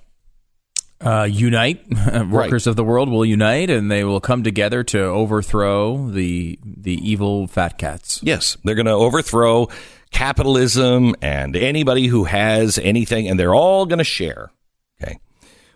Uh, 1.00 1.28
unite. 1.30 1.84
Workers 2.28 2.66
of 2.66 2.74
the 2.74 2.82
world 2.82 3.08
will 3.08 3.24
unite, 3.24 3.70
and 3.70 3.88
they 3.88 4.02
will 4.02 4.20
come 4.20 4.42
together 4.42 4.82
to 4.82 5.00
overthrow 5.00 6.08
the 6.08 6.58
the 6.64 6.94
evil 7.08 7.46
fat 7.46 7.78
cats. 7.78 8.20
Yes, 8.24 8.56
they're 8.64 8.74
going 8.74 8.86
to 8.86 8.92
overthrow 8.92 9.68
capitalism 10.10 11.14
and 11.22 11.54
anybody 11.54 12.08
who 12.08 12.24
has 12.24 12.78
anything, 12.78 13.28
and 13.28 13.38
they're 13.38 13.54
all 13.54 13.86
going 13.86 13.98
to 13.98 14.04
share. 14.04 14.50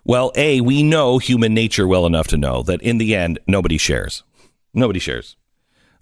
Well, 0.05 0.33
a 0.35 0.61
we 0.61 0.83
know 0.83 1.19
human 1.19 1.55
nature 1.55 1.87
well 1.87 2.07
enough 2.07 2.29
to 2.29 2.37
know 2.37 2.63
that 2.65 2.83
in 2.83 2.99
the 2.99 3.15
end, 3.15 3.39
nobody 3.47 3.79
shares. 3.79 4.25
Nobody 4.75 4.99
shares. 4.99 5.37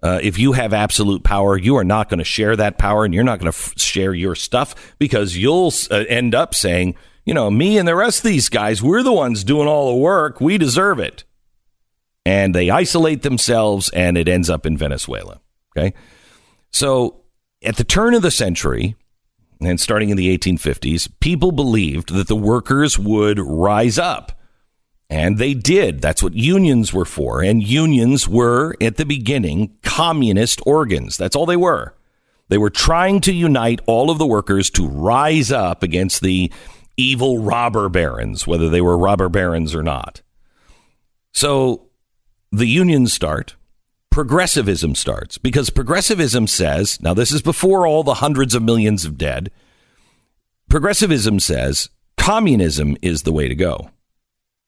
Uh, 0.02 0.18
if 0.22 0.38
you 0.38 0.52
have 0.52 0.72
absolute 0.72 1.22
power, 1.22 1.58
you 1.58 1.76
are 1.76 1.84
not 1.84 2.08
going 2.08 2.18
to 2.18 2.24
share 2.24 2.56
that 2.56 2.78
power, 2.78 3.04
and 3.04 3.12
you're 3.12 3.24
not 3.24 3.38
going 3.38 3.52
to 3.52 3.58
f- 3.58 3.78
share 3.78 4.14
your 4.14 4.34
stuff 4.34 4.94
because 4.98 5.36
you'll 5.36 5.72
uh, 5.90 6.04
end 6.08 6.34
up 6.34 6.54
saying 6.54 6.96
you 7.24 7.34
know, 7.34 7.50
me 7.50 7.78
and 7.78 7.86
the 7.86 7.94
rest 7.94 8.20
of 8.20 8.24
these 8.24 8.48
guys, 8.48 8.82
we're 8.82 9.02
the 9.02 9.12
ones 9.12 9.44
doing 9.44 9.68
all 9.68 9.90
the 9.90 9.96
work. 9.96 10.40
We 10.40 10.58
deserve 10.58 10.98
it. 10.98 11.24
And 12.24 12.54
they 12.54 12.70
isolate 12.70 13.22
themselves, 13.22 13.88
and 13.90 14.18
it 14.18 14.28
ends 14.28 14.50
up 14.50 14.66
in 14.66 14.76
Venezuela. 14.76 15.40
Okay. 15.76 15.94
So 16.72 17.22
at 17.62 17.76
the 17.76 17.84
turn 17.84 18.14
of 18.14 18.22
the 18.22 18.30
century, 18.30 18.96
and 19.60 19.80
starting 19.80 20.10
in 20.10 20.16
the 20.16 20.36
1850s, 20.36 21.08
people 21.20 21.52
believed 21.52 22.14
that 22.14 22.28
the 22.28 22.36
workers 22.36 22.98
would 22.98 23.38
rise 23.38 23.98
up. 23.98 24.32
And 25.10 25.38
they 25.38 25.54
did. 25.54 26.00
That's 26.00 26.22
what 26.22 26.34
unions 26.34 26.92
were 26.92 27.04
for. 27.04 27.42
And 27.42 27.62
unions 27.62 28.28
were, 28.28 28.76
at 28.80 28.96
the 28.96 29.04
beginning, 29.04 29.76
communist 29.82 30.60
organs. 30.64 31.16
That's 31.16 31.34
all 31.34 31.46
they 31.46 31.56
were. 31.56 31.94
They 32.48 32.58
were 32.58 32.70
trying 32.70 33.20
to 33.22 33.32
unite 33.32 33.80
all 33.86 34.10
of 34.10 34.18
the 34.18 34.26
workers 34.26 34.70
to 34.70 34.86
rise 34.86 35.50
up 35.50 35.82
against 35.82 36.20
the 36.20 36.52
evil 36.96 37.38
robber 37.38 37.88
barons, 37.88 38.46
whether 38.46 38.68
they 38.68 38.80
were 38.80 38.96
robber 38.96 39.28
barons 39.28 39.74
or 39.74 39.82
not. 39.82 40.22
So 41.32 41.88
the 42.52 42.66
unions 42.66 43.12
start, 43.12 43.56
progressivism 44.10 44.94
starts, 44.94 45.38
because 45.38 45.70
progressivism 45.70 46.46
says, 46.46 47.00
now 47.00 47.14
this 47.14 47.32
is 47.32 47.42
before 47.42 47.86
all 47.86 48.02
the 48.02 48.14
hundreds 48.14 48.54
of 48.54 48.62
millions 48.62 49.04
of 49.04 49.16
dead, 49.16 49.50
progressivism 50.68 51.40
says 51.40 51.88
communism 52.16 52.96
is 53.02 53.22
the 53.22 53.32
way 53.32 53.48
to 53.48 53.54
go. 53.54 53.90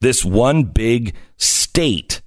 This 0.00 0.24
one 0.24 0.64
big 0.64 1.14
state 1.36 2.22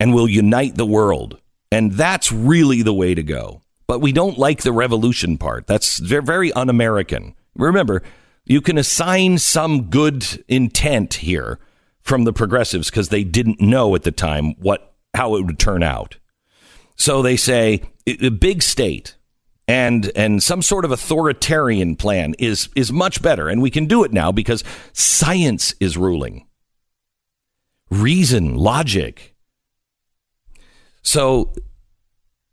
and 0.00 0.14
will 0.14 0.28
unite 0.28 0.74
the 0.74 0.86
world. 0.86 1.38
And 1.70 1.92
that's 1.92 2.30
really 2.30 2.82
the 2.82 2.94
way 2.94 3.14
to 3.14 3.22
go. 3.22 3.62
But 3.86 4.00
we 4.00 4.12
don't 4.12 4.38
like 4.38 4.62
the 4.62 4.72
revolution 4.72 5.38
part. 5.38 5.66
That's 5.66 5.98
very 5.98 6.52
un 6.52 6.68
American. 6.68 7.34
Remember, 7.56 8.02
you 8.44 8.60
can 8.60 8.78
assign 8.78 9.38
some 9.38 9.84
good 9.84 10.44
intent 10.48 11.14
here 11.14 11.58
from 12.00 12.24
the 12.24 12.32
progressives 12.32 12.90
because 12.90 13.08
they 13.08 13.24
didn't 13.24 13.60
know 13.60 13.94
at 13.94 14.02
the 14.02 14.10
time 14.10 14.54
what 14.58 14.93
how 15.14 15.36
it 15.36 15.44
would 15.44 15.58
turn 15.58 15.82
out. 15.82 16.16
So 16.96 17.22
they 17.22 17.36
say 17.36 17.82
a 18.06 18.28
big 18.30 18.62
state 18.62 19.16
and 19.66 20.12
and 20.14 20.42
some 20.42 20.62
sort 20.62 20.84
of 20.84 20.92
authoritarian 20.92 21.96
plan 21.96 22.34
is 22.38 22.68
is 22.76 22.92
much 22.92 23.22
better 23.22 23.48
and 23.48 23.62
we 23.62 23.70
can 23.70 23.86
do 23.86 24.04
it 24.04 24.12
now 24.12 24.30
because 24.30 24.62
science 24.92 25.74
is 25.80 25.96
ruling. 25.96 26.46
Reason, 27.90 28.56
logic. 28.56 29.34
So 31.02 31.52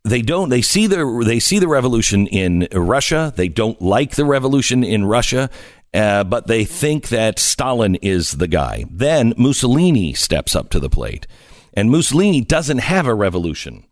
they 0.04 0.22
don't 0.22 0.48
they 0.48 0.62
see 0.62 0.86
the 0.86 1.22
they 1.24 1.38
see 1.38 1.58
the 1.58 1.68
revolution 1.68 2.26
in 2.26 2.66
Russia 2.72 3.32
they 3.36 3.48
don't 3.48 3.80
like 3.80 4.16
the 4.16 4.24
revolution 4.24 4.82
in 4.82 5.04
Russia 5.04 5.48
uh, 5.94 6.24
but 6.24 6.46
they 6.46 6.64
think 6.64 7.08
that 7.08 7.38
Stalin 7.38 7.96
is 7.96 8.32
the 8.32 8.48
guy. 8.48 8.84
Then 8.90 9.34
Mussolini 9.36 10.14
steps 10.14 10.56
up 10.56 10.70
to 10.70 10.80
the 10.80 10.88
plate, 10.88 11.26
and 11.74 11.90
Mussolini 11.90 12.40
doesn't 12.40 12.78
have 12.78 13.06
a 13.06 13.14
revolution. 13.14 13.84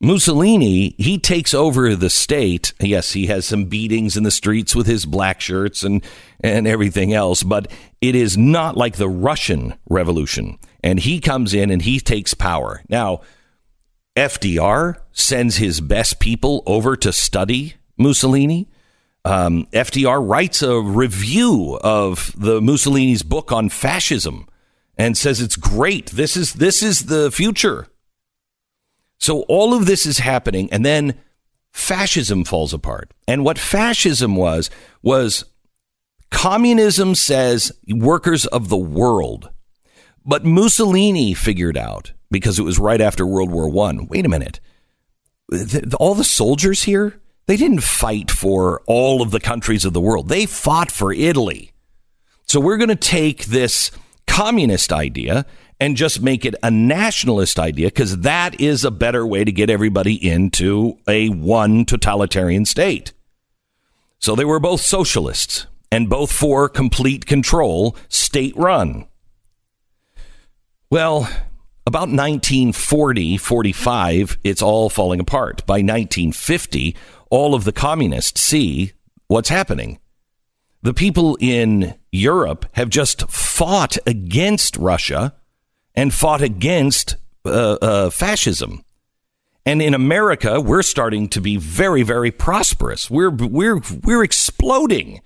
Mussolini, 0.00 0.94
he 0.96 1.18
takes 1.18 1.52
over 1.52 1.96
the 1.96 2.10
state. 2.10 2.72
Yes, 2.80 3.12
he 3.12 3.26
has 3.26 3.44
some 3.44 3.64
beatings 3.64 4.16
in 4.16 4.22
the 4.22 4.30
streets 4.30 4.74
with 4.74 4.86
his 4.86 5.04
black 5.04 5.40
shirts 5.40 5.82
and, 5.82 6.04
and 6.40 6.68
everything 6.68 7.12
else, 7.12 7.42
but 7.42 7.70
it 8.00 8.14
is 8.14 8.38
not 8.38 8.76
like 8.76 8.96
the 8.96 9.08
Russian 9.08 9.74
Revolution. 9.90 10.58
And 10.84 11.00
he 11.00 11.18
comes 11.18 11.52
in 11.52 11.70
and 11.70 11.82
he 11.82 11.98
takes 11.98 12.32
power. 12.32 12.82
Now, 12.88 13.22
FDR 14.16 14.96
sends 15.12 15.56
his 15.56 15.80
best 15.80 16.20
people 16.20 16.62
over 16.64 16.96
to 16.96 17.12
study 17.12 17.74
Mussolini. 17.96 18.68
Um, 19.24 19.66
FDR 19.72 20.26
writes 20.26 20.62
a 20.62 20.80
review 20.80 21.76
of 21.82 22.32
the 22.36 22.60
Mussolini's 22.60 23.24
book 23.24 23.50
on 23.50 23.68
fascism 23.68 24.47
and 24.98 25.16
says 25.16 25.40
it's 25.40 25.56
great. 25.56 26.06
This 26.10 26.36
is 26.36 26.54
this 26.54 26.82
is 26.82 27.06
the 27.06 27.30
future. 27.30 27.86
So 29.18 29.42
all 29.42 29.74
of 29.74 29.86
this 29.86 30.04
is 30.04 30.18
happening, 30.18 30.68
and 30.70 30.84
then 30.84 31.18
fascism 31.72 32.44
falls 32.44 32.74
apart. 32.74 33.12
And 33.26 33.44
what 33.44 33.58
fascism 33.58 34.36
was 34.36 34.70
was 35.02 35.44
communism 36.30 37.14
says 37.14 37.72
workers 37.88 38.46
of 38.46 38.68
the 38.68 38.76
world, 38.76 39.50
but 40.24 40.44
Mussolini 40.44 41.32
figured 41.34 41.76
out 41.76 42.12
because 42.30 42.58
it 42.58 42.64
was 42.64 42.78
right 42.78 43.00
after 43.00 43.24
World 43.24 43.50
War 43.50 43.68
One. 43.68 44.06
Wait 44.08 44.26
a 44.26 44.28
minute, 44.28 44.60
all 45.98 46.14
the 46.14 46.24
soldiers 46.24 46.82
here 46.82 47.20
they 47.48 47.56
didn't 47.56 47.80
fight 47.80 48.30
for 48.30 48.82
all 48.86 49.22
of 49.22 49.30
the 49.30 49.40
countries 49.40 49.86
of 49.86 49.94
the 49.94 50.02
world. 50.02 50.28
They 50.28 50.44
fought 50.44 50.92
for 50.92 51.14
Italy. 51.14 51.72
So 52.46 52.60
we're 52.60 52.76
going 52.76 52.90
to 52.90 52.94
take 52.94 53.46
this 53.46 53.90
communist 54.28 54.92
idea 54.92 55.44
and 55.80 55.96
just 55.96 56.22
make 56.22 56.44
it 56.44 56.54
a 56.62 56.70
nationalist 56.70 57.58
idea 57.58 57.88
because 57.88 58.18
that 58.18 58.60
is 58.60 58.84
a 58.84 58.90
better 58.90 59.26
way 59.26 59.44
to 59.44 59.52
get 59.52 59.70
everybody 59.70 60.14
into 60.14 60.98
a 61.08 61.28
one 61.30 61.84
totalitarian 61.84 62.64
state. 62.64 63.12
So 64.18 64.34
they 64.34 64.44
were 64.44 64.60
both 64.60 64.80
socialists 64.80 65.66
and 65.90 66.10
both 66.10 66.30
for 66.30 66.68
complete 66.68 67.26
control, 67.26 67.96
state 68.08 68.56
run. 68.56 69.06
Well, 70.90 71.28
about 71.86 72.08
1940, 72.08 73.36
45, 73.36 74.38
it's 74.44 74.62
all 74.62 74.90
falling 74.90 75.20
apart. 75.20 75.64
By 75.66 75.76
1950, 75.76 76.96
all 77.30 77.54
of 77.54 77.64
the 77.64 77.72
communists 77.72 78.40
see 78.40 78.92
what's 79.28 79.48
happening. 79.48 79.98
The 80.82 80.94
people 80.94 81.36
in 81.40 81.94
Europe 82.12 82.66
have 82.72 82.88
just 82.88 83.28
fought 83.30 83.96
against 84.06 84.76
Russia 84.76 85.34
and 85.94 86.14
fought 86.14 86.42
against 86.42 87.16
uh, 87.44 87.78
uh, 87.82 88.10
fascism. 88.10 88.84
And 89.66 89.82
in 89.82 89.92
America, 89.92 90.60
we're 90.60 90.82
starting 90.82 91.28
to 91.30 91.40
be 91.40 91.56
very, 91.56 92.02
very 92.02 92.30
prosperous. 92.30 93.10
We're, 93.10 93.30
we're, 93.30 93.80
we're 94.02 94.22
exploding. 94.22 95.20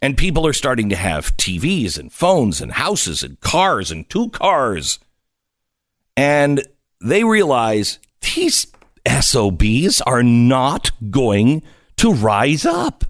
And 0.00 0.16
people 0.16 0.46
are 0.46 0.52
starting 0.52 0.88
to 0.88 0.96
have 0.96 1.36
TVs 1.36 1.98
and 1.98 2.12
phones 2.12 2.60
and 2.60 2.72
houses 2.72 3.22
and 3.22 3.38
cars 3.40 3.90
and 3.90 4.08
two 4.08 4.30
cars. 4.30 4.98
And 6.16 6.66
they 7.00 7.24
realize 7.24 7.98
these 8.34 8.66
SOBs 9.06 10.00
are 10.00 10.22
not 10.22 10.90
going 11.10 11.62
to 11.96 12.12
rise 12.12 12.64
up. 12.64 13.04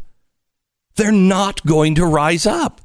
They're 0.97 1.13
not 1.13 1.65
going 1.67 1.95
to 1.97 2.07
rise 2.07 2.47
up. 2.47 2.81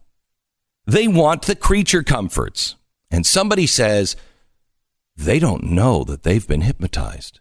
They 0.86 1.08
want 1.08 1.43
the 1.43 1.56
creature 1.56 2.04
comforts. 2.04 2.76
And 3.12 3.26
somebody 3.26 3.67
says 3.67 4.15
they 5.15 5.39
don't 5.39 5.63
know 5.63 6.04
that 6.06 6.24
they've 6.24 6.48
been 6.48 6.62
hypnotized. 6.62 7.39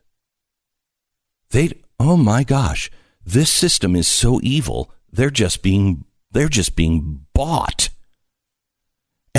They 1.50 1.72
oh 1.98 2.16
my 2.16 2.44
gosh, 2.44 2.90
this 3.24 3.52
system 3.52 3.96
is 3.96 4.09
so 4.09 4.40
evil. 4.42 4.90
They're 5.12 5.31
just 5.31 5.62
being 5.62 6.04
they're 6.31 6.48
just 6.48 6.76
being 6.76 7.26
bought 7.33 7.88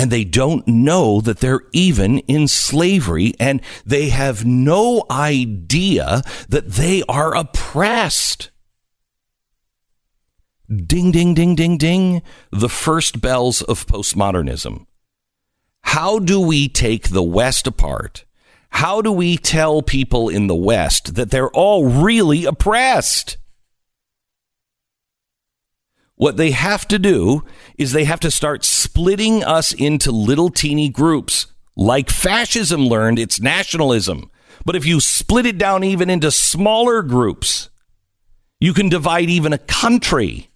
and 0.00 0.10
they 0.10 0.24
don't 0.24 0.66
know 0.66 1.20
that 1.20 1.40
they're 1.40 1.60
even 1.72 2.20
in 2.20 2.48
slavery 2.48 3.34
and 3.38 3.60
they 3.84 4.08
have 4.08 4.46
no 4.46 5.04
idea 5.10 6.22
that 6.48 6.70
they 6.70 7.02
are 7.08 7.36
oppressed. 7.36 8.50
Ding, 10.70 11.10
ding, 11.10 11.34
ding, 11.34 11.56
ding, 11.56 11.78
ding. 11.78 12.22
The 12.52 12.68
first 12.68 13.20
bells 13.20 13.60
of 13.60 13.86
postmodernism. 13.86 14.86
How 15.82 16.20
do 16.20 16.40
we 16.40 16.68
take 16.68 17.08
the 17.08 17.24
West 17.24 17.66
apart? 17.66 18.24
How 18.70 19.02
do 19.02 19.10
we 19.10 19.36
tell 19.36 19.82
people 19.82 20.28
in 20.28 20.46
the 20.46 20.54
West 20.54 21.16
that 21.16 21.32
they're 21.32 21.50
all 21.50 21.86
really 21.86 22.44
oppressed? 22.44 23.36
What 26.14 26.36
they 26.36 26.52
have 26.52 26.86
to 26.88 27.00
do 27.00 27.44
is 27.76 27.90
they 27.90 28.04
have 28.04 28.20
to 28.20 28.30
start 28.30 28.64
splitting 28.64 29.42
us 29.42 29.72
into 29.72 30.12
little 30.12 30.50
teeny 30.50 30.88
groups. 30.88 31.46
Like 31.74 32.10
fascism 32.10 32.86
learned, 32.86 33.18
it's 33.18 33.40
nationalism. 33.40 34.30
But 34.64 34.76
if 34.76 34.86
you 34.86 35.00
split 35.00 35.46
it 35.46 35.58
down 35.58 35.82
even 35.82 36.10
into 36.10 36.30
smaller 36.30 37.02
groups, 37.02 37.70
you 38.60 38.72
can 38.72 38.88
divide 38.88 39.30
even 39.30 39.52
a 39.52 39.58
country. 39.58 40.49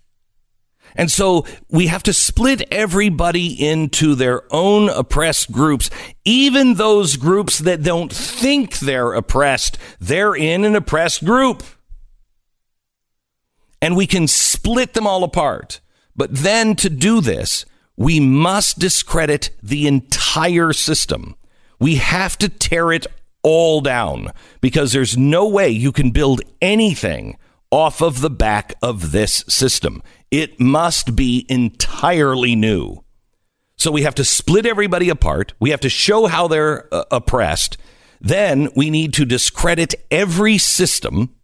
And 0.96 1.10
so 1.10 1.44
we 1.68 1.88
have 1.88 2.02
to 2.04 2.12
split 2.12 2.62
everybody 2.70 3.48
into 3.48 4.14
their 4.14 4.42
own 4.52 4.88
oppressed 4.88 5.50
groups, 5.50 5.90
even 6.24 6.74
those 6.74 7.16
groups 7.16 7.58
that 7.58 7.82
don't 7.82 8.12
think 8.12 8.78
they're 8.78 9.12
oppressed. 9.12 9.76
They're 9.98 10.36
in 10.36 10.64
an 10.64 10.76
oppressed 10.76 11.24
group 11.24 11.62
and 13.84 13.96
we 13.96 14.06
can 14.06 14.26
split 14.26 14.94
them 14.94 15.06
all 15.06 15.24
apart. 15.24 15.80
But 16.16 16.34
then 16.34 16.74
to 16.76 16.88
do 16.88 17.20
this, 17.20 17.66
we 17.96 18.18
must 18.18 18.78
discredit 18.78 19.50
the 19.62 19.86
entire 19.86 20.72
system. 20.72 21.36
We 21.78 21.96
have 21.96 22.38
to 22.38 22.48
tear 22.48 22.92
it 22.92 23.06
all 23.42 23.82
down 23.82 24.32
because 24.62 24.92
there's 24.92 25.18
no 25.18 25.46
way 25.46 25.68
you 25.68 25.92
can 25.92 26.12
build 26.12 26.40
anything 26.62 27.36
off 27.70 28.00
of 28.00 28.22
the 28.22 28.30
back 28.30 28.72
of 28.80 29.12
this 29.12 29.44
system. 29.48 30.02
It 30.34 30.58
must 30.58 31.14
be 31.14 31.46
entirely 31.48 32.56
new. 32.56 33.04
So 33.76 33.92
we 33.92 34.02
have 34.02 34.16
to 34.16 34.24
split 34.24 34.66
everybody 34.66 35.08
apart. 35.08 35.54
We 35.60 35.70
have 35.70 35.78
to 35.80 35.88
show 35.88 36.26
how 36.26 36.48
they're 36.48 36.92
uh, 36.92 37.04
oppressed. 37.12 37.76
Then 38.20 38.68
we 38.74 38.90
need 38.90 39.12
to 39.14 39.24
discredit 39.24 39.94
every 40.10 40.58
system 40.58 41.36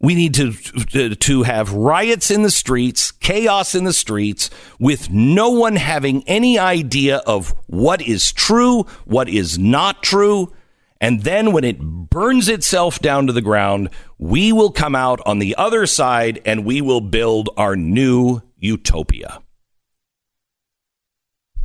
we 0.00 0.14
need 0.14 0.34
to, 0.34 0.52
to, 0.52 1.14
to 1.14 1.42
have 1.44 1.72
riots 1.72 2.30
in 2.30 2.42
the 2.42 2.50
streets, 2.50 3.10
chaos 3.10 3.74
in 3.74 3.84
the 3.84 3.92
streets, 3.92 4.50
with 4.78 5.10
no 5.10 5.50
one 5.50 5.76
having 5.76 6.22
any 6.28 6.58
idea 6.58 7.18
of 7.26 7.54
what 7.66 8.02
is 8.02 8.30
true, 8.32 8.82
what 9.04 9.28
is 9.28 9.58
not 9.58 10.02
true. 10.02 10.52
And 11.00 11.22
then 11.24 11.52
when 11.52 11.64
it 11.64 11.78
burns 11.78 12.48
itself 12.48 13.00
down 13.00 13.26
to 13.26 13.32
the 13.32 13.42
ground, 13.42 13.90
we 14.18 14.52
will 14.52 14.70
come 14.70 14.94
out 14.94 15.20
on 15.26 15.38
the 15.38 15.54
other 15.56 15.86
side 15.86 16.40
and 16.44 16.64
we 16.64 16.80
will 16.80 17.00
build 17.00 17.50
our 17.56 17.76
new 17.76 18.40
utopia. 18.58 19.42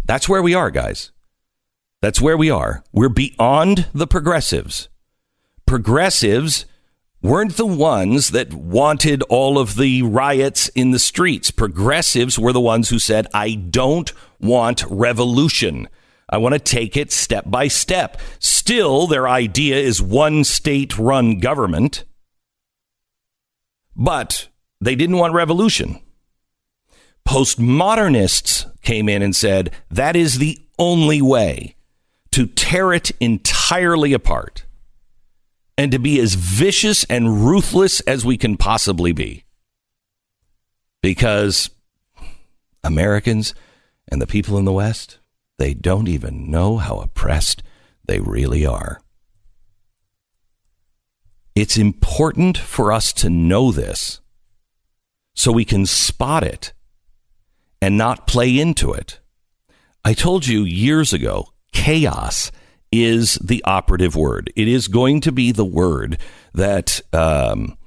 That's 0.05 0.27
where 0.27 0.41
we 0.41 0.53
are, 0.53 0.71
guys. 0.71 1.11
That's 2.01 2.19
where 2.19 2.35
we 2.35 2.49
are. 2.49 2.83
We're 2.91 3.09
beyond 3.09 3.87
the 3.93 4.07
progressives. 4.07 4.89
Progressives 5.65 6.65
weren't 7.21 7.55
the 7.55 7.65
ones 7.65 8.31
that 8.31 8.53
wanted 8.53 9.21
all 9.23 9.59
of 9.59 9.75
the 9.75 10.01
riots 10.01 10.67
in 10.69 10.91
the 10.91 10.99
streets. 10.99 11.51
Progressives 11.51 12.39
were 12.39 12.51
the 12.51 12.59
ones 12.59 12.89
who 12.89 12.99
said, 12.99 13.27
I 13.33 13.53
don't 13.53 14.11
want 14.39 14.83
revolution. 14.89 15.87
I 16.31 16.37
want 16.37 16.53
to 16.53 16.59
take 16.59 16.95
it 16.95 17.11
step 17.11 17.45
by 17.47 17.67
step. 17.67 18.19
Still, 18.39 19.07
their 19.07 19.27
idea 19.27 19.77
is 19.77 20.01
one 20.01 20.43
state 20.43 20.97
run 20.97 21.39
government, 21.39 22.05
but 23.95 24.47
they 24.79 24.95
didn't 24.95 25.17
want 25.17 25.33
revolution. 25.33 25.99
Postmodernists 27.27 28.65
came 28.81 29.09
in 29.09 29.21
and 29.21 29.35
said 29.35 29.71
that 29.89 30.15
is 30.15 30.37
the 30.37 30.57
only 30.79 31.21
way 31.21 31.75
to 32.31 32.47
tear 32.47 32.93
it 32.93 33.11
entirely 33.19 34.13
apart 34.13 34.63
and 35.77 35.91
to 35.91 35.99
be 35.99 36.19
as 36.19 36.35
vicious 36.35 37.03
and 37.05 37.45
ruthless 37.45 37.99
as 38.01 38.25
we 38.25 38.37
can 38.37 38.57
possibly 38.57 39.11
be. 39.11 39.43
Because 41.01 41.69
Americans 42.83 43.53
and 44.11 44.21
the 44.21 44.27
people 44.27 44.57
in 44.57 44.65
the 44.65 44.73
West, 44.73 45.17
they 45.61 45.75
don't 45.75 46.07
even 46.07 46.49
know 46.49 46.77
how 46.77 46.97
oppressed 46.97 47.61
they 48.07 48.19
really 48.19 48.65
are. 48.65 48.99
It's 51.53 51.77
important 51.77 52.57
for 52.57 52.91
us 52.91 53.13
to 53.13 53.29
know 53.29 53.71
this 53.71 54.21
so 55.35 55.51
we 55.51 55.63
can 55.63 55.85
spot 55.85 56.43
it 56.43 56.73
and 57.79 57.95
not 57.95 58.25
play 58.25 58.57
into 58.57 58.91
it. 58.91 59.19
I 60.03 60.15
told 60.15 60.47
you 60.47 60.63
years 60.63 61.13
ago, 61.13 61.45
chaos 61.71 62.51
is 62.91 63.35
the 63.35 63.63
operative 63.63 64.15
word. 64.15 64.51
It 64.55 64.67
is 64.67 64.87
going 64.87 65.21
to 65.21 65.31
be 65.31 65.51
the 65.51 65.63
word 65.63 66.17
that 66.55 67.01
um, 67.13 67.77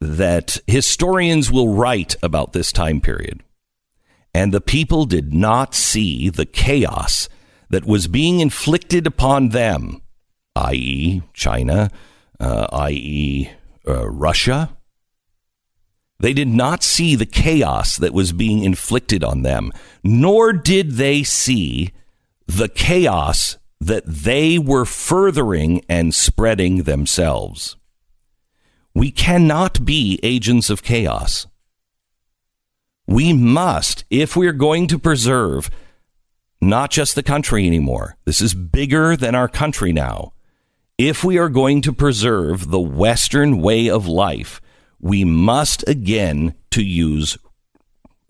that 0.00 0.58
historians 0.66 1.52
will 1.52 1.74
write 1.74 2.16
about 2.22 2.54
this 2.54 2.72
time 2.72 3.02
period. 3.02 3.42
And 4.34 4.52
the 4.52 4.60
people 4.60 5.04
did 5.04 5.34
not 5.34 5.74
see 5.74 6.28
the 6.28 6.46
chaos 6.46 7.28
that 7.68 7.84
was 7.84 8.08
being 8.08 8.40
inflicted 8.40 9.06
upon 9.06 9.50
them, 9.50 10.00
i.e., 10.56 11.22
China, 11.34 11.90
uh, 12.40 12.66
i.e., 12.72 13.50
uh, 13.86 14.08
Russia. 14.08 14.76
They 16.20 16.32
did 16.32 16.48
not 16.48 16.82
see 16.82 17.14
the 17.14 17.26
chaos 17.26 17.96
that 17.96 18.14
was 18.14 18.32
being 18.32 18.62
inflicted 18.62 19.24
on 19.24 19.42
them, 19.42 19.72
nor 20.04 20.52
did 20.52 20.92
they 20.92 21.24
see 21.24 21.92
the 22.46 22.68
chaos 22.68 23.58
that 23.80 24.04
they 24.06 24.58
were 24.58 24.84
furthering 24.84 25.84
and 25.88 26.14
spreading 26.14 26.84
themselves. 26.84 27.76
We 28.94 29.10
cannot 29.10 29.84
be 29.84 30.20
agents 30.22 30.70
of 30.70 30.82
chaos. 30.82 31.46
We 33.12 33.34
must, 33.34 34.06
if 34.08 34.36
we're 34.36 34.54
going 34.54 34.86
to 34.86 34.98
preserve 34.98 35.68
not 36.62 36.90
just 36.90 37.14
the 37.14 37.22
country 37.22 37.66
anymore, 37.66 38.16
this 38.24 38.40
is 38.40 38.54
bigger 38.54 39.18
than 39.18 39.34
our 39.34 39.48
country 39.48 39.92
now. 39.92 40.32
If 40.96 41.22
we 41.22 41.36
are 41.36 41.50
going 41.50 41.82
to 41.82 41.92
preserve 41.92 42.70
the 42.70 42.80
Western 42.80 43.58
way 43.58 43.90
of 43.90 44.08
life, 44.08 44.62
we 44.98 45.24
must 45.24 45.86
again 45.86 46.54
to 46.70 46.82
use 46.82 47.36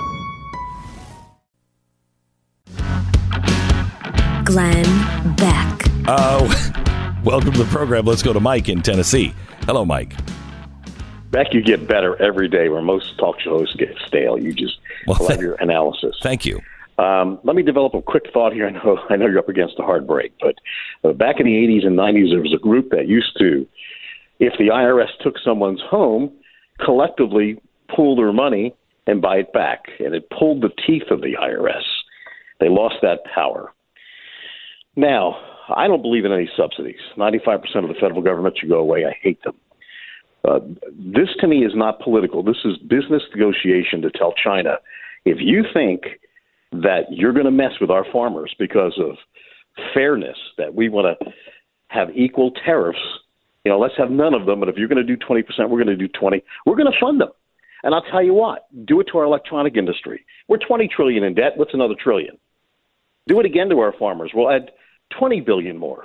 Glenn 4.46 5.36
Beck. 5.36 5.84
Uh, 6.08 6.74
welcome 7.26 7.52
to 7.52 7.58
the 7.58 7.68
program. 7.70 8.06
Let's 8.06 8.24
go 8.24 8.32
to 8.32 8.40
Mike 8.40 8.70
in 8.70 8.82
Tennessee. 8.82 9.36
Hello, 9.66 9.84
Mike. 9.84 10.14
Beck, 11.32 11.54
you 11.54 11.62
get 11.62 11.88
better 11.88 12.22
every 12.22 12.48
day 12.48 12.70
where 12.70 12.82
most 12.82 13.18
talk 13.18 13.40
show 13.42 13.60
hosts 13.60 13.76
get 13.76 13.96
stale. 14.06 14.40
You 14.40 14.54
just 14.54 14.80
Well, 15.06 15.18
love 15.22 15.42
your 15.42 15.56
analysis. 15.56 16.16
Thank 16.22 16.46
you. 16.46 16.62
Um, 16.98 17.40
let 17.44 17.56
me 17.56 17.62
develop 17.64 17.94
a 17.94 18.02
quick 18.02 18.32
thought 18.34 18.54
here. 18.54 18.68
I 18.68 18.72
know, 18.72 19.00
I 19.10 19.16
know 19.18 19.28
you're 19.28 19.40
up 19.40 19.50
against 19.50 19.76
a 19.80 19.84
hard 19.84 20.08
break, 20.08 20.34
but 20.40 20.56
uh, 21.04 21.14
back 21.14 21.40
in 21.40 21.46
the 21.46 21.54
80s 21.54 21.86
and 21.86 21.98
90s, 21.98 22.32
there 22.32 22.42
was 22.42 22.54
a 22.54 22.60
group 22.60 22.90
that 22.92 23.08
used 23.08 23.38
to, 23.40 23.68
if 24.40 24.54
the 24.58 24.68
IRS 24.68 25.10
took 25.22 25.36
someone's 25.44 25.82
home, 25.82 26.32
collectively 26.84 27.62
pool 27.96 28.16
their 28.16 28.34
money 28.34 28.76
and 29.06 29.22
buy 29.22 29.38
it 29.38 29.54
back. 29.54 29.86
And 30.00 30.14
it 30.16 30.30
pulled 30.30 30.62
the 30.62 30.72
teeth 30.86 31.10
of 31.12 31.22
the 31.22 31.34
IRS. 31.42 31.84
They 32.60 32.70
lost 32.70 32.96
that 33.02 33.20
power. 33.34 33.72
Now, 34.96 35.40
I 35.76 35.88
don't 35.88 36.02
believe 36.02 36.26
in 36.26 36.32
any 36.32 36.50
subsidies. 36.58 37.00
95% 37.18 37.64
of 37.76 37.90
the 37.90 37.96
federal 38.00 38.22
government 38.22 38.58
should 38.58 38.70
go 38.70 38.80
away. 38.80 39.06
I 39.06 39.16
hate 39.22 39.42
them. 39.44 39.56
Uh, 40.46 40.60
this 40.92 41.30
to 41.40 41.48
me 41.48 41.66
is 41.66 41.74
not 41.76 42.00
political. 42.00 42.44
This 42.44 42.58
is 42.64 42.78
business 42.78 43.24
negotiation 43.34 44.02
to 44.02 44.12
tell 44.12 44.34
China 44.34 44.78
if 45.26 45.38
you 45.40 45.64
think 45.74 46.04
that 46.72 47.12
you're 47.12 47.34
going 47.34 47.46
to 47.46 47.52
mess 47.52 47.74
with 47.82 47.90
our 47.90 48.06
farmers 48.12 48.54
because 48.58 49.00
of 49.00 49.18
fairness, 49.94 50.38
that 50.58 50.74
we 50.74 50.90
want 50.90 51.20
to 51.20 51.32
have 51.88 52.10
equal 52.16 52.52
tariffs, 52.52 53.00
you 53.64 53.72
know, 53.72 53.80
let's 53.80 53.96
have 53.98 54.12
none 54.12 54.34
of 54.34 54.46
them. 54.46 54.60
But 54.60 54.70
if 54.70 54.78
you're 54.78 54.88
going 54.88 55.06
to 55.06 55.16
do 55.16 55.18
20%, 55.18 55.44
we're 55.70 55.84
going 55.84 55.88
to 55.88 55.96
do 55.96 56.08
20. 56.08 56.44
We're 56.66 56.76
going 56.76 56.92
to 56.92 57.00
fund 57.00 57.20
them. 57.20 57.30
And 57.84 57.94
I'll 57.94 58.04
tell 58.04 58.24
you 58.24 58.34
what, 58.34 58.68
do 58.86 59.00
it 59.00 59.08
to 59.12 59.18
our 59.20 59.24
electronic 59.24 59.76
industry. 59.78 60.26
We're 60.48 60.58
20 60.58 60.88
trillion 60.88 61.24
in 61.24 61.36
debt. 61.36 61.54
What's 61.58 61.74
another 61.74 61.96
trillion? 62.02 62.38
Do 63.28 63.40
it 63.40 63.46
again 63.46 63.70
to 63.70 63.80
our 63.80 63.94
farmers. 63.98 64.32
We'll 64.34 64.52
add 64.52 64.72
20 65.18 65.42
billion 65.42 65.78
more. 65.78 66.04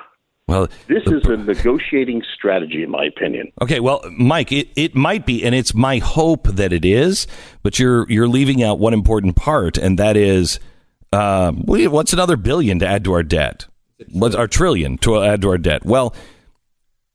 Well, 0.48 0.68
This 0.88 1.04
is 1.06 1.24
a 1.26 1.36
negotiating 1.36 2.22
strategy, 2.34 2.82
in 2.82 2.90
my 2.90 3.04
opinion. 3.04 3.52
Okay, 3.62 3.80
well, 3.80 4.02
Mike, 4.10 4.52
it, 4.52 4.68
it 4.76 4.94
might 4.94 5.24
be, 5.24 5.44
and 5.44 5.54
it's 5.54 5.72
my 5.72 5.98
hope 5.98 6.46
that 6.48 6.72
it 6.72 6.84
is, 6.84 7.26
but 7.62 7.78
you're 7.78 8.10
you're 8.10 8.28
leaving 8.28 8.62
out 8.62 8.78
one 8.78 8.92
important 8.92 9.36
part, 9.36 9.78
and 9.78 9.98
that 9.98 10.16
is, 10.16 10.58
uh, 11.12 11.52
what's 11.52 12.12
another 12.12 12.36
billion 12.36 12.78
to 12.80 12.86
add 12.86 13.04
to 13.04 13.12
our 13.12 13.22
debt? 13.22 13.66
What's 14.10 14.34
our 14.34 14.48
trillion 14.48 14.98
to 14.98 15.22
add 15.22 15.42
to 15.42 15.50
our 15.50 15.58
debt? 15.58 15.86
Well, 15.86 16.14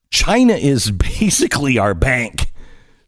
China 0.09 0.53
is 0.53 0.89
basically 1.19 1.77
our 1.77 1.93
bank. 1.93 2.51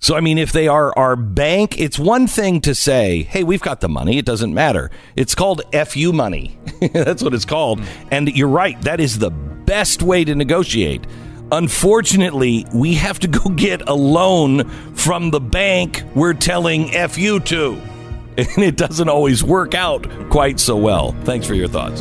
So, 0.01 0.15
I 0.15 0.22
mean, 0.22 0.38
if 0.38 0.53
they 0.53 0.67
are 0.70 0.97
our 0.97 1.17
bank, 1.17 1.78
it's 1.78 1.99
one 1.99 2.26
thing 2.26 2.61
to 2.61 2.74
say, 2.74 3.24
hey, 3.24 3.43
we've 3.43 3.61
got 3.61 3.82
the 3.82 3.89
money. 3.89 4.17
It 4.17 4.26
doesn't 4.26 4.53
matter. 4.53 4.91
It's 5.17 5.36
called 5.36 5.61
FU 5.74 6.13
money. 6.13 6.57
That's 6.93 7.22
what 7.22 7.34
it's 7.34 7.43
called. 7.43 7.82
And 8.09 8.30
you're 8.30 8.47
right. 8.47 8.82
That 8.84 9.01
is 9.01 9.20
the 9.20 9.32
best 9.70 10.01
way 10.01 10.26
to 10.26 10.34
negotiate. 10.34 11.05
Unfortunately, 11.51 12.65
we 12.74 12.95
have 12.95 13.20
to 13.20 13.28
go 13.28 13.49
get 13.55 13.88
a 13.88 13.93
loan 13.93 14.67
from 14.95 15.30
the 15.30 15.39
bank 15.39 16.03
we're 16.15 16.34
telling 16.34 16.88
FU 16.88 17.39
to. 17.39 17.80
And 18.38 18.63
it 18.63 18.78
doesn't 18.78 19.09
always 19.09 19.43
work 19.43 19.76
out 19.76 20.07
quite 20.30 20.61
so 20.61 20.78
well. 20.78 21.11
Thanks 21.24 21.45
for 21.45 21.55
your 21.55 21.67
thoughts. 21.67 21.99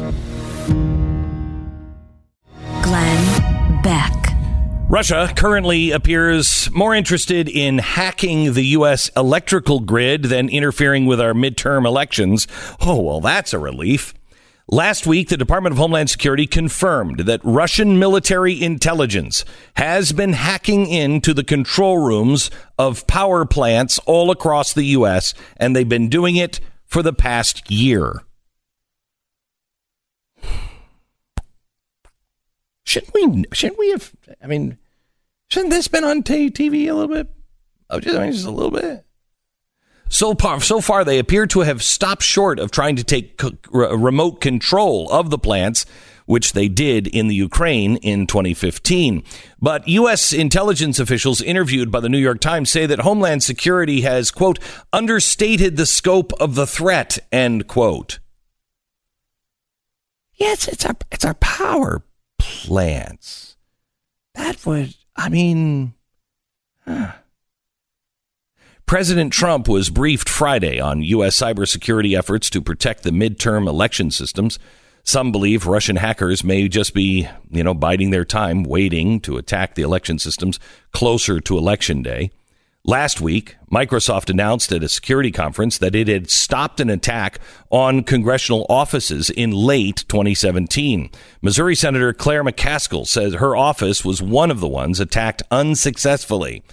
Glenn 2.81 3.83
Beck. 3.83 4.15
Russia 4.89 5.33
currently 5.37 5.91
appears 5.91 6.71
more 6.71 6.95
interested 6.95 7.49
in 7.49 7.79
hacking 7.79 8.53
the 8.53 8.67
U.S. 8.67 9.11
electrical 9.17 9.81
grid 9.81 10.25
than 10.25 10.49
interfering 10.49 11.07
with 11.07 11.21
our 11.21 11.35
midterm 11.35 11.85
elections. 11.85 12.47
Oh, 12.81 13.03
well, 13.03 13.21
that's 13.21 13.53
a 13.53 13.59
relief. 13.59 14.15
Last 14.71 15.07
week, 15.07 15.31
the 15.31 15.39
Department 15.39 15.73
of 15.73 15.79
Homeland 15.79 16.11
Security 16.11 16.47
confirmed 16.47 17.21
that 17.21 17.41
Russian 17.43 17.99
military 17.99 18.63
intelligence 18.63 19.47
has 19.77 20.13
been 20.13 20.35
hacking 20.35 20.87
into 20.89 21.33
the 21.33 21.43
control 21.43 21.97
rooms 21.97 22.51
of 22.79 23.07
power 23.07 23.47
plants 23.47 23.99
all 24.01 24.31
across 24.31 24.75
the 24.75 24.85
U.S., 24.85 25.33
and 25.57 25.75
they've 25.75 25.89
been 25.89 26.11
doing 26.11 26.37
it 26.37 26.61
for 26.85 27.03
the 27.03 27.15
past 27.15 27.71
year. 27.71 28.23
Shouldn't 32.85 33.15
we? 33.15 33.45
Shouldn't 33.55 33.79
we 33.79 33.91
have? 33.93 34.13
I 34.43 34.47
mean, 34.49 34.77
shouldn't 35.49 35.71
this 35.71 35.89
been 35.89 36.05
on 36.05 36.23
t- 36.23 36.51
TV 36.51 36.91
a 36.91 36.93
little 36.93 37.15
bit? 37.15 37.29
Oh, 37.89 38.01
just, 38.01 38.19
I 38.19 38.25
mean, 38.25 38.33
just 38.33 38.47
a 38.47 38.51
little 38.51 38.71
bit. 38.71 39.07
So 40.09 40.35
far, 40.35 40.61
so 40.61 40.81
far, 40.81 41.05
they 41.05 41.19
appear 41.19 41.47
to 41.49 41.61
have 41.61 41.83
stopped 41.83 42.23
short 42.23 42.59
of 42.59 42.71
trying 42.71 42.97
to 42.97 43.05
take 43.05 43.41
remote 43.71 44.41
control 44.41 45.11
of 45.11 45.31
the 45.31 45.39
plants, 45.39 45.85
which 46.27 46.53
they 46.53 46.69
did 46.69 47.07
in 47.07 47.29
the 47.29 47.35
Ukraine 47.35 47.97
in 47.97 48.27
2015. 48.27 49.23
But 49.61 49.87
U.S. 49.89 50.33
intelligence 50.33 50.99
officials 50.99 51.41
interviewed 51.41 51.91
by 51.91 52.01
the 52.01 52.09
New 52.09 52.19
York 52.19 52.41
Times 52.41 52.71
say 52.71 52.87
that 52.87 53.01
Homeland 53.01 53.43
Security 53.43 54.01
has, 54.03 54.31
quote, 54.31 54.59
understated 54.93 55.77
the 55.77 55.87
scope 55.87 56.33
of 56.41 56.55
the 56.55 56.67
threat, 56.67 57.19
end 57.31 57.67
quote. 57.67 58.19
Yes, 60.35 60.69
it's 60.69 60.87
our, 60.87 60.97
it's 61.11 61.25
our 61.25 61.35
power 61.35 62.03
plants. 62.39 63.57
That 64.35 64.65
would, 64.65 64.95
I 65.17 65.29
mean, 65.29 65.95
huh. 66.87 67.13
President 68.89 69.35
Trump 69.35 69.69
was 69.69 69.91
briefed 69.91 70.31
Friday 70.31 70.81
on 70.81 71.03
U.S. 71.03 71.37
cybersecurity 71.37 72.17
efforts 72.17 72.49
to 72.49 72.63
protect 72.63 73.03
the 73.03 73.11
midterm 73.11 73.69
election 73.69 74.11
systems. 74.11 74.59
Some 75.05 75.31
believe 75.31 75.67
Russian 75.67 75.97
hackers 75.97 76.43
may 76.43 76.69
just 76.69 76.95
be, 76.95 77.29
you 77.51 77.63
know, 77.63 77.75
biding 77.75 78.13
their 78.13 78.25
time, 78.25 78.63
waiting 78.63 79.21
to 79.21 79.37
attack 79.37 79.75
the 79.75 79.83
election 79.83 80.19
systems 80.19 80.59
closer 80.91 81.39
to 81.39 81.59
election 81.59 82.01
day. 82.01 82.31
Last 82.83 83.21
week, 83.21 83.57
Microsoft 83.71 84.31
announced 84.31 84.73
at 84.73 84.83
a 84.83 84.89
security 84.89 85.33
conference 85.33 85.77
that 85.77 85.95
it 85.95 86.09
had 86.09 86.31
stopped 86.31 86.81
an 86.81 86.89
attack 86.89 87.41
on 87.69 88.03
congressional 88.03 88.65
offices 88.71 89.29
in 89.29 89.51
late 89.51 90.07
2017. 90.09 91.11
Missouri 91.43 91.75
Senator 91.75 92.15
Claire 92.15 92.43
McCaskill 92.43 93.07
says 93.07 93.35
her 93.35 93.55
office 93.55 94.03
was 94.03 94.23
one 94.23 94.51
of 94.51 94.61
the 94.61 94.69
ones 94.69 94.99
attacked 94.99 95.43
unsuccessfully. 95.51 96.65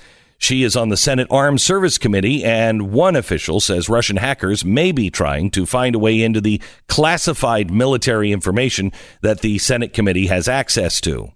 She 0.45 0.61
is 0.61 0.75
on 0.75 0.89
the 0.89 0.95
Senate 0.95 1.27
Armed 1.31 1.59
Service 1.59 1.97
Committee, 1.97 2.43
and 2.43 2.91
one 2.91 3.15
official 3.15 3.59
says 3.59 3.89
Russian 3.89 4.17
hackers 4.17 4.63
may 4.63 4.91
be 4.91 5.09
trying 5.09 5.49
to 5.49 5.65
find 5.65 5.95
a 5.95 5.99
way 5.99 6.21
into 6.21 6.39
the 6.39 6.61
classified 6.87 7.71
military 7.71 8.31
information 8.31 8.91
that 9.23 9.39
the 9.41 9.57
Senate 9.57 9.91
committee 9.91 10.27
has 10.27 10.47
access 10.47 11.01
to. 11.01 11.31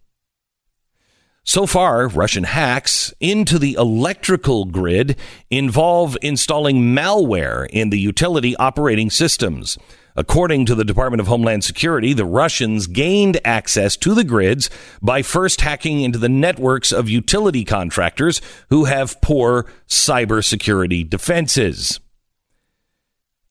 So 1.44 1.66
far, 1.66 2.08
Russian 2.08 2.44
hacks 2.44 3.12
into 3.20 3.58
the 3.58 3.74
electrical 3.80 4.66
grid 4.66 5.18
involve 5.50 6.16
installing 6.22 6.94
malware 6.94 7.66
in 7.72 7.90
the 7.90 8.00
utility 8.00 8.56
operating 8.58 9.10
systems. 9.10 9.80
According 10.16 10.66
to 10.66 10.76
the 10.76 10.84
Department 10.84 11.22
of 11.22 11.28
Homeland 11.28 11.64
Security, 11.64 12.14
the 12.14 12.26
Russians 12.26 12.88
gained 12.88 13.40
access 13.46 13.96
to 13.98 14.14
the 14.14 14.24
grids 14.24 14.70
by 15.02 15.22
first 15.22 15.62
hacking 15.62 16.02
into 16.02 16.20
the 16.20 16.30
networks 16.30 16.92
of 16.92 17.10
utility 17.10 17.64
contractors 17.64 18.42
who 18.70 18.86
have 18.86 19.22
poor 19.22 19.66
cybersecurity 19.88 21.10
defenses. 21.10 22.00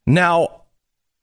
Now, 0.06 0.62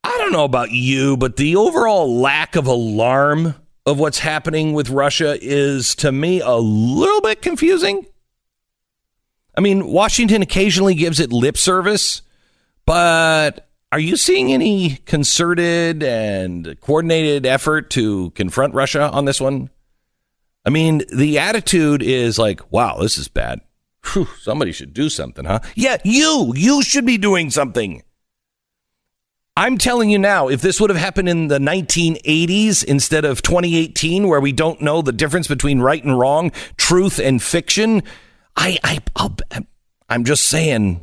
I 0.03 0.17
don't 0.19 0.31
know 0.31 0.45
about 0.45 0.71
you, 0.71 1.17
but 1.17 1.35
the 1.35 1.55
overall 1.55 2.19
lack 2.21 2.55
of 2.55 2.67
alarm 2.67 3.55
of 3.85 3.99
what's 3.99 4.19
happening 4.19 4.73
with 4.73 4.89
Russia 4.89 5.37
is 5.41 5.95
to 5.95 6.11
me 6.11 6.41
a 6.41 6.55
little 6.55 7.21
bit 7.21 7.41
confusing. 7.41 8.05
I 9.57 9.61
mean, 9.61 9.87
Washington 9.87 10.41
occasionally 10.41 10.95
gives 10.95 11.19
it 11.19 11.31
lip 11.31 11.57
service, 11.57 12.21
but 12.85 13.64
are 13.95 13.99
you 13.99 14.17
seeing 14.17 14.51
any 14.51 14.97
concerted 15.05 16.03
and 16.03 16.77
coordinated 16.81 17.45
effort 17.45 17.89
to 17.91 18.29
confront 18.31 18.73
Russia 18.73 19.09
on 19.09 19.23
this 19.23 19.39
one? 19.39 19.69
I 20.65 20.69
mean, 20.69 21.03
the 21.15 21.39
attitude 21.39 22.03
is 22.03 22.37
like, 22.37 22.73
wow, 22.73 22.97
this 22.99 23.17
is 23.17 23.29
bad. 23.29 23.61
Whew, 24.11 24.27
somebody 24.41 24.73
should 24.73 24.93
do 24.93 25.07
something, 25.07 25.45
huh? 25.45 25.61
Yeah, 25.75 25.95
you, 26.03 26.51
you 26.57 26.83
should 26.83 27.05
be 27.05 27.17
doing 27.17 27.49
something. 27.49 28.03
I'm 29.55 29.77
telling 29.77 30.09
you 30.09 30.19
now, 30.19 30.49
if 30.49 30.61
this 30.61 30.81
would 30.81 30.89
have 30.89 30.99
happened 30.99 31.29
in 31.29 31.47
the 31.47 31.59
1980s 31.59 32.83
instead 32.83 33.23
of 33.23 33.41
2018, 33.43 34.27
where 34.27 34.41
we 34.41 34.51
don't 34.51 34.81
know 34.81 35.01
the 35.03 35.13
difference 35.13 35.47
between 35.47 35.79
right 35.79 36.03
and 36.03 36.19
wrong, 36.19 36.51
truth 36.75 37.17
and 37.17 37.41
fiction, 37.41 38.03
I, 38.57 38.77
I, 38.83 38.99
I'll, 39.15 39.37
I'm 40.09 40.25
just 40.25 40.47
saying, 40.47 41.01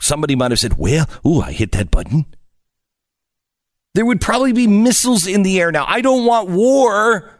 somebody 0.00 0.36
might 0.36 0.50
have 0.50 0.60
said, 0.60 0.78
well, 0.78 1.08
ooh, 1.26 1.40
I 1.40 1.52
hit 1.52 1.72
that 1.72 1.90
button. 1.90 2.26
There 3.94 4.06
would 4.06 4.20
probably 4.20 4.52
be 4.52 4.66
missiles 4.66 5.26
in 5.26 5.42
the 5.42 5.60
air. 5.60 5.72
Now, 5.72 5.84
I 5.88 6.00
don't 6.00 6.24
want 6.24 6.50
war, 6.50 7.38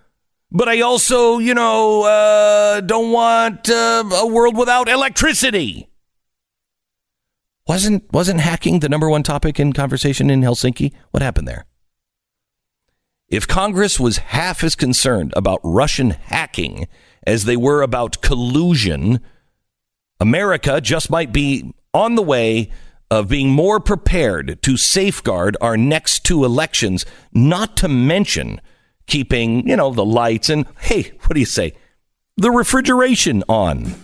but 0.50 0.68
I 0.68 0.80
also, 0.80 1.38
you 1.38 1.54
know, 1.54 2.02
uh, 2.02 2.80
don't 2.80 3.12
want 3.12 3.68
uh, 3.68 4.04
a 4.12 4.26
world 4.26 4.56
without 4.56 4.88
electricity. 4.88 5.88
Wasn't 7.66 8.10
wasn't 8.12 8.40
hacking 8.40 8.80
the 8.80 8.88
number 8.88 9.10
one 9.10 9.22
topic 9.22 9.60
in 9.60 9.74
conversation 9.74 10.30
in 10.30 10.40
Helsinki? 10.40 10.94
What 11.10 11.22
happened 11.22 11.46
there? 11.46 11.66
If 13.28 13.46
Congress 13.46 14.00
was 14.00 14.16
half 14.16 14.64
as 14.64 14.74
concerned 14.74 15.34
about 15.36 15.60
Russian 15.62 16.10
hacking 16.10 16.88
as 17.26 17.44
they 17.44 17.58
were 17.58 17.82
about 17.82 18.22
collusion, 18.22 19.20
America 20.18 20.80
just 20.80 21.10
might 21.10 21.30
be 21.30 21.74
on 21.98 22.14
the 22.14 22.22
way 22.22 22.70
of 23.10 23.28
being 23.28 23.50
more 23.50 23.80
prepared 23.80 24.62
to 24.62 24.76
safeguard 24.76 25.56
our 25.60 25.76
next 25.76 26.24
two 26.24 26.44
elections, 26.44 27.04
not 27.32 27.76
to 27.76 27.88
mention 27.88 28.60
keeping, 29.08 29.66
you 29.68 29.74
know, 29.74 29.92
the 29.92 30.04
lights 30.04 30.48
and, 30.48 30.64
hey, 30.78 31.10
what 31.22 31.34
do 31.34 31.40
you 31.40 31.46
say? 31.46 31.74
The 32.36 32.52
refrigeration 32.52 33.42
on. 33.48 33.94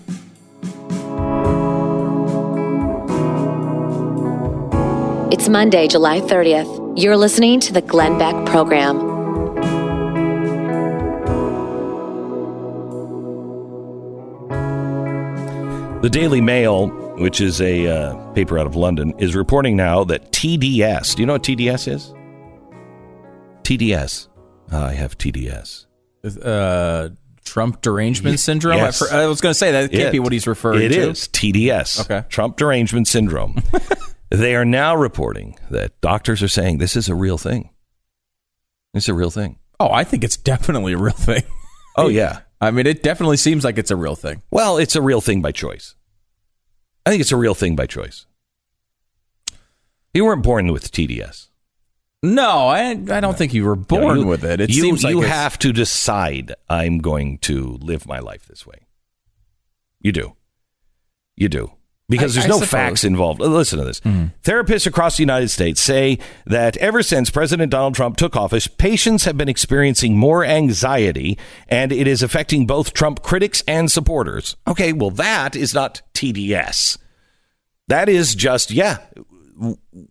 It's 5.33 5.49
Monday, 5.49 5.87
July 5.87 6.21
30th. 6.21 7.01
You're 7.01 7.17
listening 7.17 7.61
to 7.61 7.73
the 7.73 7.81
Glenn 7.81 8.19
Beck 8.19 8.35
Program. 8.47 9.13
The 16.03 16.11
Daily 16.11 16.41
Mail, 16.41 17.04
which 17.17 17.41
is 17.41 17.61
a 17.61 17.87
uh, 17.87 18.15
paper 18.33 18.59
out 18.59 18.67
of 18.67 18.77
London, 18.77 19.15
is 19.19 19.35
reporting 19.35 19.77
now 19.77 20.05
that 20.05 20.33
TDS. 20.33 21.15
Do 21.15 21.23
you 21.23 21.27
know 21.27 21.35
what 21.35 21.43
TDS 21.43 21.89
is? 21.89 22.15
TDS. 23.63 24.29
Ah, 24.73 24.87
I 24.87 24.93
have 24.95 25.17
TDS. 25.19 25.87
Uh, 26.43 27.11
Trump 27.45 27.83
derangement 27.83 28.41
syndrome. 28.41 28.79
Yes. 28.79 29.03
I, 29.13 29.23
I 29.23 29.27
was 29.27 29.41
going 29.41 29.51
to 29.51 29.59
say 29.59 29.73
that 29.73 29.85
It 29.85 29.91
can't 29.93 30.03
It- 30.09 30.13
be 30.13 30.19
what 30.21 30.33
he's 30.33 30.47
referring 30.47 30.83
It 30.83 30.89
to. 30.89 30.95
It 30.95 31.09
is 31.11 31.29
TDS. 31.29 32.01
Okay. 32.11 32.27
Trump 32.29 32.57
derangement 32.57 33.07
syndrome. 33.09 33.63
they 34.31 34.55
are 34.55 34.65
now 34.65 34.97
reporting 34.97 35.59
that 35.71 36.01
doctors 36.01 36.43
are 36.43 36.49
saying 36.49 36.79
this 36.79 36.97
is 36.97 37.09
a 37.09 37.15
real 37.15 37.39
thing. 37.39 37.71
It's 38.95 39.09
a 39.09 39.15
real 39.15 39.31
thing. 39.31 39.59
Oh, 39.81 39.91
I 39.91 40.05
think 40.05 40.25
it's 40.25 40.37
definitely 40.37 40.93
a 40.93 40.99
real 40.99 41.13
thing. 41.15 41.43
Oh 41.97 42.09
yeah. 42.09 42.41
I 42.61 42.71
mean, 42.71 42.87
it 42.87 43.03
definitely 43.03 43.37
seems 43.37 43.65
like 43.65 43.77
it's 43.77 43.91
a 43.91 43.97
real 43.97 44.17
thing. 44.17 44.43
Well, 44.51 44.79
it's 44.79 44.97
a 44.97 45.03
real 45.03 45.21
thing 45.21 45.43
by 45.43 45.53
choice. 45.53 45.95
I 47.07 47.11
think 47.11 47.21
it's 47.21 47.33
a 47.33 47.37
real 47.37 47.55
thing 47.55 47.77
by 47.77 47.87
choice. 47.87 48.27
You 50.13 50.25
weren't 50.25 50.43
born 50.43 50.73
with 50.73 50.91
TDS. 50.93 51.49
No, 52.23 52.69
I 52.69 52.91
I 52.91 53.21
don't 53.21 53.37
think 53.37 53.53
you 53.53 53.65
were 53.65 53.77
born 53.77 54.21
You- 54.21 54.27
with 54.27 54.45
it. 54.45 54.61
It 54.61 54.71
you, 54.71 54.81
seems 54.83 55.05
like 55.05 55.11
you 55.11 55.19
it's- 55.23 55.33
have 55.35 55.59
to 55.59 55.73
decide. 55.73 56.55
I'm 56.71 56.99
going 56.99 57.39
to 57.39 57.79
live 57.83 58.07
my 58.07 58.19
life 58.21 58.47
this 58.47 58.67
way. 58.67 58.87
You 60.01 60.13
do. 60.13 60.37
You 61.37 61.49
do. 61.49 61.73
Because 62.09 62.37
I- 62.37 62.41
there's 62.41 62.45
I 62.47 62.49
no 62.49 62.55
suppose. 62.57 62.69
Facts 62.71 63.05
involved. 63.05 63.41
Uh, 63.41 63.47
Listen 63.47 63.79
to 63.79 63.85
this. 63.87 64.01
Therapists 64.43 64.87
across 64.87 65.17
the 65.17 65.23
United 65.23 65.49
States 65.49 65.81
say 65.81 66.19
that 66.47 66.77
ever 66.77 67.03
since 67.03 67.31
President 67.31 67.71
Donald 67.71 67.95
Trump 67.95 68.17
took 68.19 68.37
office, 68.37 68.67
patients 68.67 69.25
have 69.25 69.39
been 69.39 69.49
experiencing 69.49 70.17
more 70.19 70.45
anxiety, 70.45 71.39
and 71.69 71.93
it 71.93 72.07
is 72.07 72.23
affecting 72.23 72.67
both 72.67 72.93
Trump 72.93 73.23
critics 73.23 73.63
and 73.67 73.91
supporters. 73.91 74.57
Okay, 74.67 74.93
well, 74.93 75.11
that 75.13 75.57
is 75.57 75.73
not 75.73 76.03
TDS. 76.13 76.99
That 77.89 78.09
is 78.11 78.35
just, 78.35 78.71
yeah, 78.71 78.99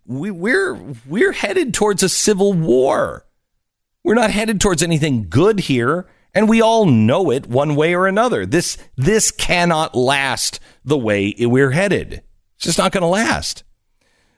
we, 0.06 0.32
we're 0.32 0.76
we're 1.08 1.32
headed 1.34 1.74
towards 1.74 2.02
a 2.02 2.10
civil 2.10 2.54
war. 2.54 3.26
We're 4.04 4.14
not 4.16 4.32
headed 4.32 4.60
towards 4.60 4.82
anything 4.84 5.28
good 5.30 5.60
here, 5.62 6.08
and 6.34 6.50
we 6.50 6.62
all 6.62 6.86
know 6.86 7.32
it 7.32 7.48
one 7.48 7.76
way 7.76 7.94
or 7.94 8.08
another. 8.08 8.46
This 8.46 8.78
this 8.96 9.32
cannot 9.32 9.96
last 9.96 10.60
the 10.84 10.98
way 10.98 11.36
we're 11.40 11.72
headed. 11.72 12.24
It's 12.56 12.66
just 12.66 12.78
not 12.78 12.92
going 12.92 13.02
to 13.02 13.08
last. 13.08 13.64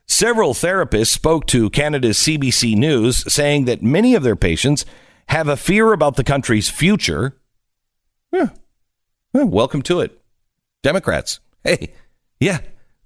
Several 0.08 0.54
therapists 0.54 1.08
spoke 1.08 1.48
to 1.48 1.70
Canada's 1.70 2.18
CBC 2.18 2.76
News 2.76 3.32
saying 3.32 3.66
that 3.66 3.82
many 3.82 4.14
of 4.14 4.24
their 4.24 4.36
patients 4.36 4.86
have 5.30 5.48
a 5.48 5.58
fear 5.58 5.94
about 5.94 6.16
the 6.16 6.24
country's 6.24 6.70
future. 6.70 7.40
Yeah. 8.32 8.50
Welcome 9.34 9.82
to 9.84 10.02
it. 10.02 10.22
Democrats. 10.84 11.40
Hey, 11.64 11.94
yeah, 12.40 12.60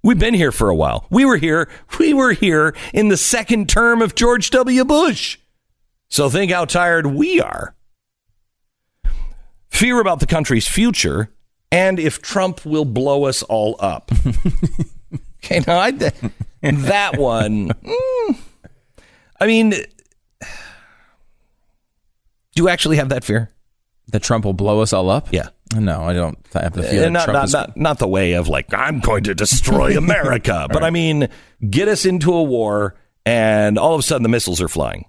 we've 0.04 0.20
been 0.20 0.34
here 0.34 0.52
for 0.52 0.70
a 0.70 0.76
while. 0.76 1.08
We 1.10 1.24
were 1.24 1.38
here. 1.38 1.70
We 1.98 2.14
were 2.14 2.34
here 2.34 2.76
in 2.94 3.08
the 3.08 3.18
second 3.18 3.70
term 3.70 4.02
of 4.02 4.16
George 4.16 4.50
W. 4.50 4.84
Bush. 4.84 5.38
So 6.10 6.30
think 6.30 6.52
how 6.52 6.66
tired 6.66 7.08
we 7.08 7.40
are. 7.40 7.76
Fear 9.70 10.00
about 10.02 10.20
the 10.20 10.26
country's 10.28 10.68
future 10.68 11.30
and 11.72 12.00
if 12.00 12.22
Trump 12.22 12.66
will 12.66 12.86
blow 12.86 13.26
us 13.26 13.44
all 13.44 13.76
up. 13.80 14.12
okay, 15.44 15.62
now 15.68 15.78
I, 15.80 15.92
that 16.62 17.18
one. 17.18 17.70
mm, 17.70 18.38
I 19.40 19.48
mean, 19.48 19.70
do 19.72 19.86
you 22.56 22.70
actually 22.70 22.98
have 22.98 23.10
that 23.10 23.24
fear? 23.24 23.52
that 24.12 24.24
Trump 24.24 24.44
will 24.44 24.54
blow 24.54 24.82
us 24.82 24.92
all 24.92 25.08
up. 25.08 25.32
Yeah. 25.32 25.50
No, 25.76 26.02
I 26.02 26.14
don't 26.14 26.36
I 26.56 26.64
have 26.64 26.74
the 26.74 26.82
Uh, 26.88 26.90
feeling 26.90 27.14
not, 27.14 27.28
not, 27.32 27.46
is. 27.46 27.54
not, 27.54 27.78
not 27.78 28.00
the 28.00 28.08
way 28.08 28.34
of 28.34 28.48
like, 28.48 28.74
I'm 28.74 29.00
going 29.02 29.26
to 29.26 29.36
destroy 29.36 29.96
America. 30.00 30.66
but 30.72 30.84
I 30.84 30.90
mean, 30.90 31.30
get 31.70 31.88
us 31.88 32.06
into 32.08 32.34
a 32.34 32.42
war 32.42 32.96
and 33.24 33.78
all 33.78 33.94
of 33.94 34.00
a 34.00 34.02
sudden 34.02 34.24
the 34.24 34.30
missiles 34.30 34.62
are 34.62 34.68
flying. 34.68 35.06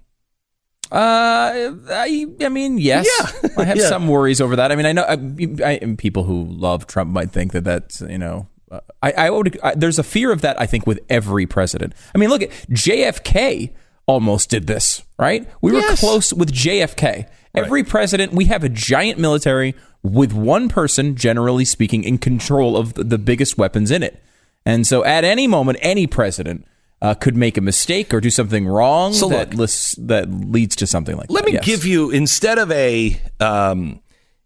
Uh, 0.91 1.71
I, 1.89 2.25
I 2.41 2.49
mean, 2.49 2.77
yes, 2.77 3.07
Yeah. 3.43 3.49
I 3.57 3.63
have 3.63 3.77
Yeah. 3.77 3.87
some 3.87 4.07
worries 4.07 4.41
over 4.41 4.55
that. 4.57 4.71
I 4.71 4.75
mean, 4.75 4.85
I 4.85 4.91
know 4.91 5.03
I, 5.03 5.73
I, 5.81 5.95
people 5.97 6.23
who 6.23 6.43
love 6.45 6.85
Trump 6.87 7.11
might 7.11 7.31
think 7.31 7.53
that 7.53 7.63
that's 7.63 8.01
you 8.01 8.17
know, 8.17 8.47
uh, 8.69 8.81
I, 9.01 9.11
I 9.13 9.29
would. 9.29 9.57
I, 9.63 9.75
there's 9.75 9.99
a 9.99 10.03
fear 10.03 10.31
of 10.31 10.41
that. 10.41 10.59
I 10.59 10.65
think 10.65 10.85
with 10.85 10.99
every 11.09 11.45
president. 11.45 11.93
I 12.13 12.17
mean, 12.17 12.29
look 12.29 12.41
at 12.41 12.49
JFK. 12.69 13.73
Almost 14.07 14.49
did 14.49 14.67
this, 14.67 15.03
right? 15.17 15.47
We 15.61 15.71
were 15.71 15.81
close 15.95 16.33
with 16.33 16.51
JFK. 16.51 17.27
Every 17.53 17.83
president, 17.83 18.33
we 18.33 18.45
have 18.45 18.63
a 18.63 18.69
giant 18.69 19.19
military 19.19 19.75
with 20.03 20.33
one 20.33 20.67
person, 20.69 21.15
generally 21.15 21.63
speaking, 21.65 22.03
in 22.03 22.17
control 22.17 22.75
of 22.75 22.95
the, 22.95 23.03
the 23.03 23.17
biggest 23.17 23.57
weapons 23.57 23.91
in 23.91 24.03
it. 24.03 24.21
And 24.65 24.85
so, 24.87 25.05
at 25.05 25.23
any 25.23 25.47
moment, 25.47 25.77
any 25.81 26.07
president 26.07 26.65
uh, 27.01 27.13
could 27.15 27.35
make 27.35 27.57
a 27.57 27.61
mistake 27.61 28.13
or 28.13 28.21
do 28.21 28.29
something 28.29 28.67
wrong 28.67 29.11
So 29.13 29.27
that 29.29 29.49
look. 29.51 29.57
lists, 29.59 29.95
that 29.95 30.29
leads 30.29 30.75
to 30.77 30.87
something 30.87 31.17
like 31.17 31.29
Let 31.31 31.45
that. 31.45 31.45
Let 31.45 31.45
me 31.45 31.53
Yes. 31.53 31.65
give 31.65 31.85
you 31.85 32.11
instead 32.11 32.57
of 32.59 32.71
a 32.71 33.19
um, 33.39 34.01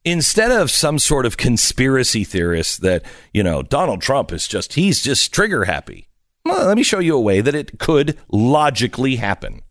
instead 0.05 0.51
of 0.51 0.71
some 0.71 0.97
sort 0.99 1.25
of 1.25 1.35
conspiracy 1.37 2.23
theorist 2.23 2.81
that 2.81 3.03
you 3.33 3.43
know 3.43 3.61
Donald 3.61 4.01
Trump 4.01 4.31
is 4.31 4.47
just 4.47 4.73
he's 4.73 5.01
just 5.01 5.33
trigger 5.33 5.65
happy. 5.65 6.07
Well, 6.45 6.67
let 6.67 6.77
me 6.77 6.83
show 6.83 6.99
you 6.99 7.15
a 7.17 7.21
way 7.21 7.41
that 7.41 7.55
it 7.55 7.79
could 7.79 8.17
logically 8.31 9.15
happen. 9.15 9.61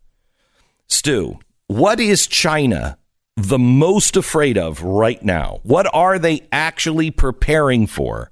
Stu, 0.87 1.39
what 1.67 1.99
is 1.99 2.27
China 2.27 2.97
the 3.37 3.57
most 3.59 4.15
afraid 4.15 4.57
of 4.57 4.81
right 4.83 5.23
now? 5.23 5.59
What 5.63 5.87
are 5.93 6.19
they 6.19 6.47
actually 6.51 7.11
preparing 7.11 7.87
for 7.87 8.31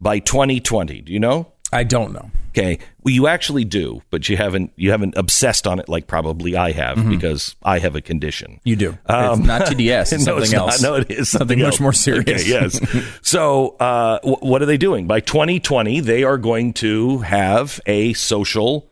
by 0.00 0.18
2020? 0.20 1.00
Do 1.00 1.12
you 1.12 1.18
know? 1.20 1.52
I 1.72 1.84
don't 1.84 2.12
know. 2.12 2.30
Okay. 2.58 2.78
Well, 3.04 3.14
you 3.14 3.26
actually 3.26 3.64
do, 3.64 4.02
but 4.10 4.28
you 4.28 4.36
haven't 4.36 4.72
you 4.76 4.90
haven't 4.90 5.14
obsessed 5.16 5.66
on 5.66 5.78
it 5.78 5.88
like 5.88 6.06
probably 6.06 6.56
I 6.56 6.72
have 6.72 7.08
because 7.08 7.54
I 7.62 7.78
have 7.78 7.94
a 7.94 8.00
condition. 8.00 8.60
You 8.64 8.76
do. 8.76 8.98
Um, 9.06 9.40
it's 9.40 9.46
not 9.48 9.62
TDS. 9.62 10.12
It's 10.12 10.26
no, 10.26 10.40
something 10.40 10.42
it's 10.44 10.52
else. 10.54 10.82
Not. 10.82 10.88
No, 10.88 10.94
it 10.96 11.10
is 11.10 11.28
something, 11.28 11.58
something, 11.58 11.60
much 11.60 11.80
more 11.80 11.92
serious. 11.92 12.42
Okay, 12.42 12.50
yes. 12.50 12.80
so, 13.22 13.76
uh, 13.80 14.18
wh- 14.20 14.42
what 14.42 14.62
are 14.62 14.66
they 14.66 14.76
doing? 14.76 15.06
By 15.06 15.20
2020, 15.20 16.00
they 16.00 16.24
are 16.24 16.36
going 16.38 16.72
to 16.74 17.18
have 17.18 17.80
a 17.86 18.12
social, 18.14 18.90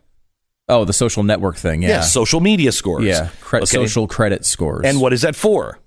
Oh, 0.69 0.83
the 0.85 0.93
social 0.93 1.23
network 1.23 1.55
thing. 1.57 1.81
Yeah. 1.81 1.89
yeah, 1.89 2.01
social 2.01 2.39
media 2.41 2.71
scores. 2.71 3.05
Yeah. 3.05 3.29
Cre- 3.41 3.57
Okay? 3.57 3.65
Social 3.65 4.07
credit 4.07 4.45
scores. 4.45 4.85
And 4.85 4.99
what 5.01 5.13
is 5.13 5.21
that 5.21 5.35
for? 5.35 5.79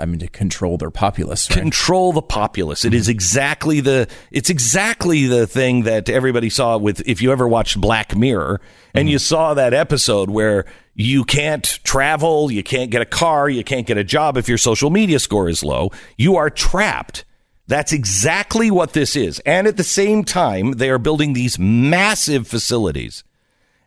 I 0.00 0.06
mean, 0.06 0.20
to 0.20 0.28
control 0.28 0.78
their 0.78 0.90
populace. 0.90 1.50
Right? 1.50 1.58
control 1.58 2.12
the 2.12 2.22
populace. 2.22 2.84
It 2.84 2.94
is 2.94 3.04
mm-hmm. 3.04 3.12
exactly 3.12 3.80
the 3.80 4.08
it's 4.30 4.50
exactly 4.50 5.26
the 5.26 5.46
thing 5.46 5.82
that 5.82 6.08
everybody 6.08 6.50
saw 6.50 6.78
with 6.78 7.02
if 7.06 7.20
you 7.20 7.32
ever 7.32 7.46
watched 7.46 7.80
Black 7.80 8.16
Mirror 8.16 8.60
and 8.94 9.08
you 9.08 9.16
mm-hmm. 9.16 9.22
saw 9.22 9.54
that 9.54 9.74
episode 9.74 10.30
where 10.30 10.64
you 10.94 11.24
can't 11.24 11.64
travel, 11.84 12.50
you 12.50 12.62
can't 12.62 12.90
get 12.90 13.02
a 13.02 13.06
car, 13.06 13.48
you 13.48 13.64
can't 13.64 13.86
get 13.86 13.98
a 13.98 14.04
job 14.04 14.36
if 14.36 14.48
your 14.48 14.58
social 14.58 14.90
media 14.90 15.18
score 15.18 15.48
is 15.48 15.62
low. 15.62 15.90
You 16.16 16.36
are 16.36 16.50
trapped. 16.50 17.24
That's 17.66 17.92
exactly 17.92 18.70
what 18.70 18.92
this 18.92 19.16
is. 19.16 19.40
And 19.40 19.66
at 19.66 19.76
the 19.76 19.84
same 19.84 20.24
time, 20.24 20.72
they 20.72 20.90
are 20.90 20.98
building 20.98 21.32
these 21.32 21.58
massive 21.58 22.46
facilities. 22.46 23.24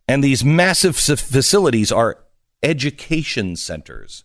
And 0.08 0.24
these 0.24 0.43
massive 0.43 0.95
facilities 0.95 1.91
are 1.91 2.24
education 2.64 3.56
centers. 3.56 4.24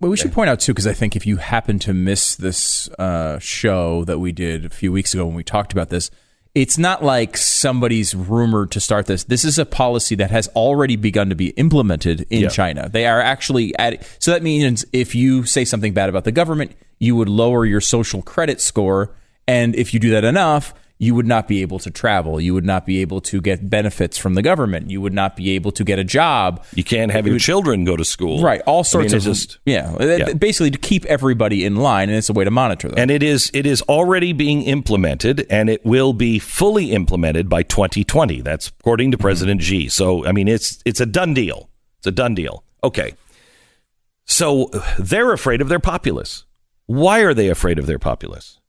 Well, 0.00 0.10
we 0.10 0.16
should 0.16 0.32
point 0.32 0.50
out 0.50 0.60
too, 0.60 0.72
because 0.72 0.86
I 0.86 0.92
think 0.92 1.16
if 1.16 1.26
you 1.26 1.36
happen 1.36 1.78
to 1.80 1.92
miss 1.94 2.36
this 2.36 2.88
uh, 2.98 3.38
show 3.38 4.04
that 4.04 4.18
we 4.18 4.32
did 4.32 4.64
a 4.64 4.70
few 4.70 4.92
weeks 4.92 5.14
ago 5.14 5.26
when 5.26 5.34
we 5.34 5.44
talked 5.44 5.72
about 5.72 5.90
this, 5.90 6.10
it's 6.54 6.78
not 6.78 7.02
like 7.02 7.36
somebody's 7.36 8.14
rumored 8.14 8.70
to 8.72 8.80
start 8.80 9.06
this. 9.06 9.24
This 9.24 9.44
is 9.44 9.58
a 9.58 9.66
policy 9.66 10.14
that 10.16 10.30
has 10.30 10.46
already 10.48 10.94
begun 10.96 11.28
to 11.30 11.34
be 11.34 11.48
implemented 11.50 12.26
in 12.30 12.42
Yeah. 12.42 12.48
China. 12.48 12.88
They 12.88 13.06
are 13.06 13.20
actually 13.20 13.76
at 13.78 14.06
so 14.20 14.30
that 14.30 14.42
means 14.42 14.84
if 14.92 15.14
you 15.14 15.44
say 15.46 15.64
something 15.64 15.92
bad 15.92 16.08
about 16.08 16.22
the 16.24 16.32
government, 16.32 16.72
you 17.00 17.16
would 17.16 17.28
lower 17.28 17.64
your 17.66 17.80
social 17.80 18.22
credit 18.22 18.60
score, 18.60 19.16
and 19.48 19.74
if 19.74 19.92
you 19.92 19.98
do 20.00 20.10
that 20.10 20.24
enough, 20.24 20.72
you 20.98 21.14
would 21.14 21.26
not 21.26 21.48
be 21.48 21.60
able 21.60 21.78
to 21.80 21.90
travel. 21.90 22.40
You 22.40 22.54
would 22.54 22.64
not 22.64 22.86
be 22.86 23.00
able 23.00 23.20
to 23.22 23.40
get 23.40 23.68
benefits 23.68 24.16
from 24.16 24.34
the 24.34 24.42
government. 24.42 24.90
You 24.90 25.00
would 25.00 25.12
not 25.12 25.36
be 25.36 25.50
able 25.50 25.72
to 25.72 25.84
get 25.84 25.98
a 25.98 26.04
job. 26.04 26.64
You 26.74 26.84
can't 26.84 27.10
have 27.10 27.26
your 27.26 27.38
children 27.38 27.84
go 27.84 27.96
to 27.96 28.04
school. 28.04 28.42
Right, 28.42 28.62
all 28.62 28.80
I 28.80 28.82
sorts 28.82 29.12
mean, 29.12 29.16
of 29.16 29.22
just 29.24 29.58
yeah, 29.66 29.92
uh, 29.98 30.04
Yeah. 30.04 30.32
basically 30.34 30.70
to 30.70 30.78
keep 30.78 31.04
everybody 31.06 31.64
in 31.64 31.76
line, 31.76 32.08
and 32.08 32.16
it's 32.16 32.30
a 32.30 32.32
way 32.32 32.44
to 32.44 32.50
monitor 32.50 32.88
them. 32.88 32.98
and 32.98 33.10
it 33.10 33.22
is 33.22 33.50
it 33.52 33.66
is 33.66 33.82
already 33.82 34.32
being 34.32 34.62
implemented 34.62 35.46
and 35.50 35.68
it 35.68 35.84
will 35.84 36.12
be 36.12 36.38
fully 36.38 36.92
implemented 36.92 37.48
by 37.48 37.62
2020 37.62 38.40
that's 38.40 38.68
according 38.68 39.10
to 39.10 39.16
mm-hmm. 39.16 39.22
president 39.22 39.62
xi 39.62 39.88
so 39.88 40.24
i 40.26 40.32
mean 40.32 40.48
it's 40.48 40.80
it's 40.84 41.00
a 41.00 41.06
done 41.06 41.34
deal 41.34 41.68
it's 41.98 42.06
a 42.06 42.12
done 42.12 42.34
deal 42.34 42.64
okay 42.82 43.14
so 44.24 44.70
they're 44.98 45.32
afraid 45.32 45.60
of 45.60 45.68
their 45.68 45.80
populace 45.80 46.44
why 46.86 47.20
are 47.20 47.34
they 47.34 47.48
afraid 47.48 47.78
of 47.78 47.86
their 47.86 47.98
populace 47.98 48.60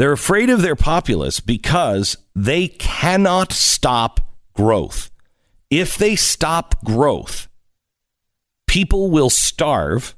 they're 0.00 0.12
afraid 0.12 0.50
of 0.50 0.62
their 0.62 0.76
populace 0.76 1.40
because 1.40 2.16
they 2.34 2.68
cannot 2.68 3.52
stop 3.52 4.20
growth 4.54 5.10
if 5.70 5.96
they 5.96 6.16
stop 6.16 6.82
growth 6.84 7.48
people 8.66 9.10
will 9.10 9.30
starve 9.30 10.14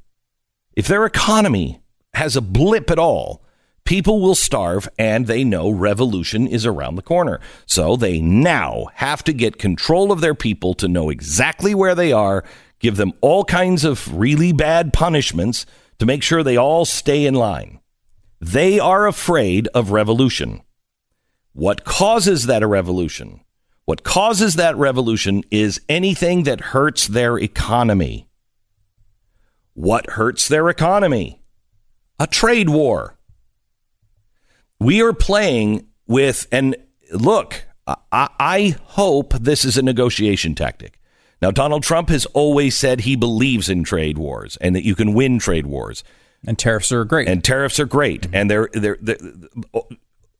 if 0.74 0.86
their 0.86 1.04
economy 1.04 1.82
has 2.14 2.36
a 2.36 2.40
blip 2.40 2.90
at 2.90 2.98
all, 2.98 3.42
people 3.84 4.20
will 4.20 4.34
starve 4.34 4.88
and 4.98 5.26
they 5.26 5.44
know 5.44 5.70
revolution 5.70 6.46
is 6.46 6.64
around 6.64 6.96
the 6.96 7.02
corner. 7.02 7.40
So 7.66 7.96
they 7.96 8.20
now 8.20 8.86
have 8.94 9.22
to 9.24 9.32
get 9.32 9.58
control 9.58 10.12
of 10.12 10.20
their 10.20 10.34
people 10.34 10.74
to 10.74 10.88
know 10.88 11.10
exactly 11.10 11.74
where 11.74 11.94
they 11.94 12.12
are, 12.12 12.44
give 12.78 12.96
them 12.96 13.12
all 13.20 13.44
kinds 13.44 13.84
of 13.84 14.14
really 14.16 14.52
bad 14.52 14.92
punishments 14.92 15.66
to 15.98 16.06
make 16.06 16.22
sure 16.22 16.42
they 16.42 16.56
all 16.56 16.84
stay 16.84 17.26
in 17.26 17.34
line. 17.34 17.78
They 18.42 18.80
are 18.80 19.06
afraid 19.06 19.68
of 19.68 19.92
revolution. 19.92 20.62
What 21.52 21.84
causes 21.84 22.46
that 22.46 22.64
a 22.64 22.66
revolution? 22.66 23.42
What 23.84 24.02
causes 24.02 24.54
that 24.54 24.76
revolution 24.76 25.44
is 25.52 25.80
anything 25.88 26.42
that 26.42 26.60
hurts 26.60 27.06
their 27.06 27.38
economy. 27.38 28.26
What 29.74 30.10
hurts 30.10 30.48
their 30.48 30.68
economy? 30.68 31.40
A 32.18 32.26
trade 32.26 32.68
war. 32.68 33.16
We 34.80 35.00
are 35.02 35.12
playing 35.12 35.86
with, 36.08 36.48
and 36.50 36.74
look, 37.12 37.62
I, 37.86 38.28
I 38.40 38.76
hope 38.86 39.34
this 39.34 39.64
is 39.64 39.78
a 39.78 39.82
negotiation 39.82 40.56
tactic. 40.56 40.98
Now, 41.40 41.52
Donald 41.52 41.84
Trump 41.84 42.08
has 42.08 42.26
always 42.26 42.76
said 42.76 43.02
he 43.02 43.14
believes 43.14 43.68
in 43.68 43.84
trade 43.84 44.18
wars 44.18 44.56
and 44.60 44.74
that 44.74 44.84
you 44.84 44.96
can 44.96 45.14
win 45.14 45.38
trade 45.38 45.66
wars. 45.66 46.02
And 46.46 46.58
tariffs 46.58 46.92
are 46.92 47.04
great. 47.04 47.28
And 47.28 47.42
tariffs 47.42 47.78
are 47.78 47.86
great. 47.86 48.26
And 48.32 48.50
they're, 48.50 48.68
they're, 48.72 48.98
they're 49.00 49.18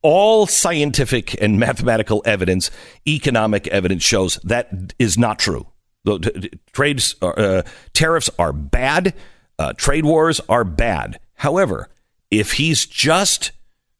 all 0.02 0.46
scientific 0.46 1.40
and 1.40 1.58
mathematical 1.58 2.22
evidence, 2.24 2.70
economic 3.06 3.68
evidence 3.68 4.02
shows 4.02 4.38
that 4.44 4.94
is 4.98 5.16
not 5.16 5.38
true. 5.38 5.66
The- 6.04 6.18
t- 6.18 6.40
t- 6.40 6.50
Trades, 6.72 7.14
are, 7.22 7.38
uh, 7.38 7.62
tariffs 7.92 8.30
are 8.38 8.52
bad. 8.52 9.14
Uh, 9.58 9.72
trade 9.74 10.04
wars 10.04 10.40
are 10.48 10.64
bad. 10.64 11.20
However, 11.34 11.88
if 12.30 12.54
he's 12.54 12.86
just 12.86 13.52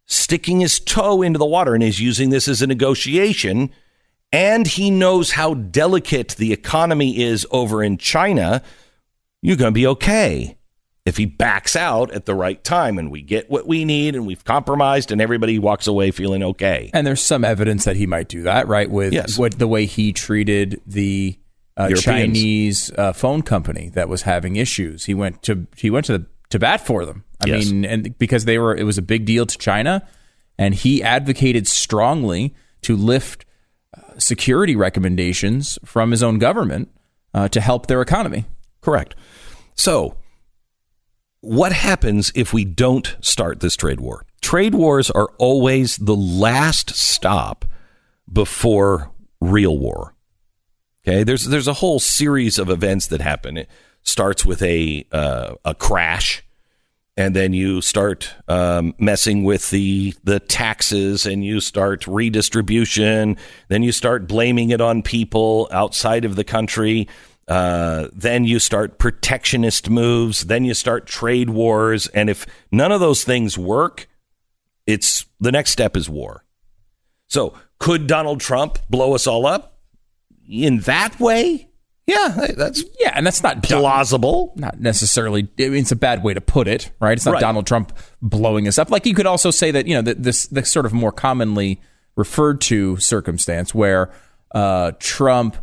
sticking 0.07 0.61
his 0.61 0.80
toe 0.80 1.22
into 1.22 1.38
the 1.38 1.46
water 1.46 1.74
and 1.74 1.82
is 1.82 2.00
using 2.00 2.30
this 2.30 2.48
as 2.48 2.62
a 2.62 2.66
negotiation, 2.66 3.70
and 4.32 4.66
he 4.66 4.90
knows 4.90 5.32
how 5.32 5.55
delicate 5.55 6.30
the 6.38 6.53
economy 6.53 7.22
is 7.22 7.46
over 7.50 7.82
in 7.82 7.98
China, 7.98 8.62
you're 9.42 9.57
going 9.57 9.72
to 9.72 9.74
be 9.74 9.86
okay 9.86 10.57
if 11.05 11.16
he 11.16 11.26
backs 11.26 11.74
out 11.74 12.12
at 12.12 12.26
the 12.26 12.34
right 12.34 12.62
time 12.62 12.98
and 12.98 13.11
we 13.11 13.22
get 13.22 13.50
what 13.50 13.66
we 13.66 13.84
need 13.84 14.14
and 14.14 14.26
we've 14.26 14.44
compromised 14.44 15.11
and 15.11 15.20
everybody 15.20 15.59
walks 15.59 15.86
away 15.88 16.11
feeling 16.12 16.42
okay. 16.42 16.90
And 16.94 17.07
there's 17.07 17.20
some 17.20 17.44
evidence 17.44 17.84
that 17.84 17.96
he 17.96 18.07
might 18.07 18.28
do 18.28 18.42
that, 18.42 18.68
right? 18.68 18.88
With 18.90 19.12
Yes. 19.12 19.36
what 19.36 19.59
the 19.59 19.66
way 19.66 19.86
he 19.86 20.12
treated 20.12 20.80
the 20.86 21.36
uh, 21.76 21.88
Chinese 21.96 22.92
uh, 22.96 23.12
phone 23.12 23.42
company 23.42 23.88
that 23.94 24.09
was 24.09 24.22
having 24.22 24.57
issues. 24.57 25.07
He 25.07 25.14
went 25.14 25.42
to 25.44 25.66
he 25.76 25.90
went 25.90 26.07
to 26.07 26.18
the, 26.18 26.26
to 26.50 26.59
bat 26.59 26.86
for 26.86 27.05
them. 27.05 27.24
I 27.44 27.48
Yes. 27.48 27.70
mean, 27.70 27.84
and 27.84 28.16
because 28.18 28.44
they 28.44 28.59
were, 28.59 28.76
it 28.76 28.84
was 28.84 28.98
a 28.98 29.03
big 29.03 29.24
deal 29.24 29.46
to 29.46 29.59
China, 29.59 30.07
and 30.59 30.74
he 30.74 31.03
advocated 31.03 31.66
strongly 31.66 32.55
to 32.82 32.94
lift 32.94 33.44
uh, 33.96 34.18
security 34.18 34.76
recommendations 34.76 35.78
from 35.84 36.11
his 36.12 36.22
own 36.22 36.38
government 36.38 36.90
uh, 37.34 37.48
to 37.48 37.61
help 37.61 37.86
their 37.88 38.03
economy. 38.03 38.44
Correct. 38.80 39.16
So, 39.74 40.14
what 41.43 41.72
happens 41.72 42.32
if 42.34 42.53
we 42.53 42.64
don't 42.64 43.16
start 43.20 43.61
this 43.61 43.76
trade 43.76 44.01
war? 44.01 44.24
Trade 44.40 44.74
wars 44.74 45.11
are 45.11 45.28
always 45.38 45.97
the 45.97 46.16
last 46.16 46.90
stop 46.90 47.64
before 48.32 49.11
real 49.40 49.76
war. 49.76 50.14
Okay, 51.07 51.24
there's 51.24 51.47
there's 51.47 51.68
a 51.68 51.74
whole 51.74 51.99
series 51.99 52.59
of 52.59 52.70
events 52.70 53.09
that 53.09 53.20
happen. 53.20 53.57
It 53.57 53.68
starts 54.05 54.47
with 54.47 54.62
a 54.62 55.05
uh, 55.11 55.55
a 55.64 55.74
crash, 55.74 56.45
and 57.16 57.34
then 57.34 57.53
you 57.53 57.80
start 57.80 58.32
um, 58.47 58.95
messing 58.99 59.43
with 59.43 59.70
the 59.70 60.14
the 60.22 60.38
taxes, 60.38 61.26
and 61.26 61.45
you 61.45 61.61
start 61.61 62.07
redistribution. 62.07 63.36
Then 63.66 63.82
you 63.82 63.90
start 63.90 64.28
blaming 64.28 64.70
it 64.70 64.80
on 64.80 65.03
people 65.03 65.68
outside 65.72 66.24
of 66.24 66.36
the 66.36 66.45
country. 66.45 67.09
Uh, 67.53 68.09
then 68.14 68.44
you 68.44 68.59
start 68.59 68.98
protectionist 68.98 69.90
moves. 69.90 70.44
Then 70.46 70.64
you 70.64 70.72
start 70.72 71.07
trade 71.07 71.50
wars, 71.50 72.07
and 72.09 72.30
if 72.30 72.46
none 72.70 72.92
of 72.92 73.00
those 73.00 73.24
things 73.24 73.59
work, 73.59 74.09
it's 74.86 75.26
the 75.38 75.53
next 75.53 75.70
step 75.70 75.94
is 75.96 76.09
war. 76.09 76.44
So, 77.28 77.53
could 77.78 78.07
Donald 78.07 78.40
Trump 78.40 78.78
blow 78.88 79.14
us 79.14 79.26
all 79.26 79.44
up 79.46 79.78
in 80.48 80.78
that 80.80 81.20
way? 81.20 81.68
Yeah, 82.07 82.48
that's 82.57 82.82
Yeah, 82.98 83.12
and 83.14 83.26
that's 83.26 83.42
not 83.42 83.62
plausible. 83.62 84.55
not 84.57 84.80
necessarily 84.80 85.42
I 85.59 85.62
mean, 85.68 85.74
it's 85.74 85.92
a 85.92 85.96
bad 85.96 86.22
way 86.24 86.34
to 86.34 86.40
put 86.40 86.66
it 86.68 86.90
right 87.00 87.12
it's 87.12 87.24
not 87.24 87.34
Right. 87.34 87.40
donald 87.40 87.64
trump 87.66 87.96
blowing 88.20 88.66
us 88.66 88.76
up 88.76 88.90
like 88.90 89.07
you 89.07 89.14
could 89.14 89.26
also 89.26 89.53
say 89.53 89.70
that 89.70 89.86
you 89.86 89.94
know 89.94 90.03
that 90.03 90.20
this 90.22 90.46
the 90.48 90.64
sort 90.64 90.84
of 90.84 90.92
more 90.92 91.12
commonly 91.12 91.80
referred 92.16 92.61
to 92.62 92.96
circumstance 92.96 93.72
where 93.72 94.11
uh, 94.53 94.90
trump 94.98 95.57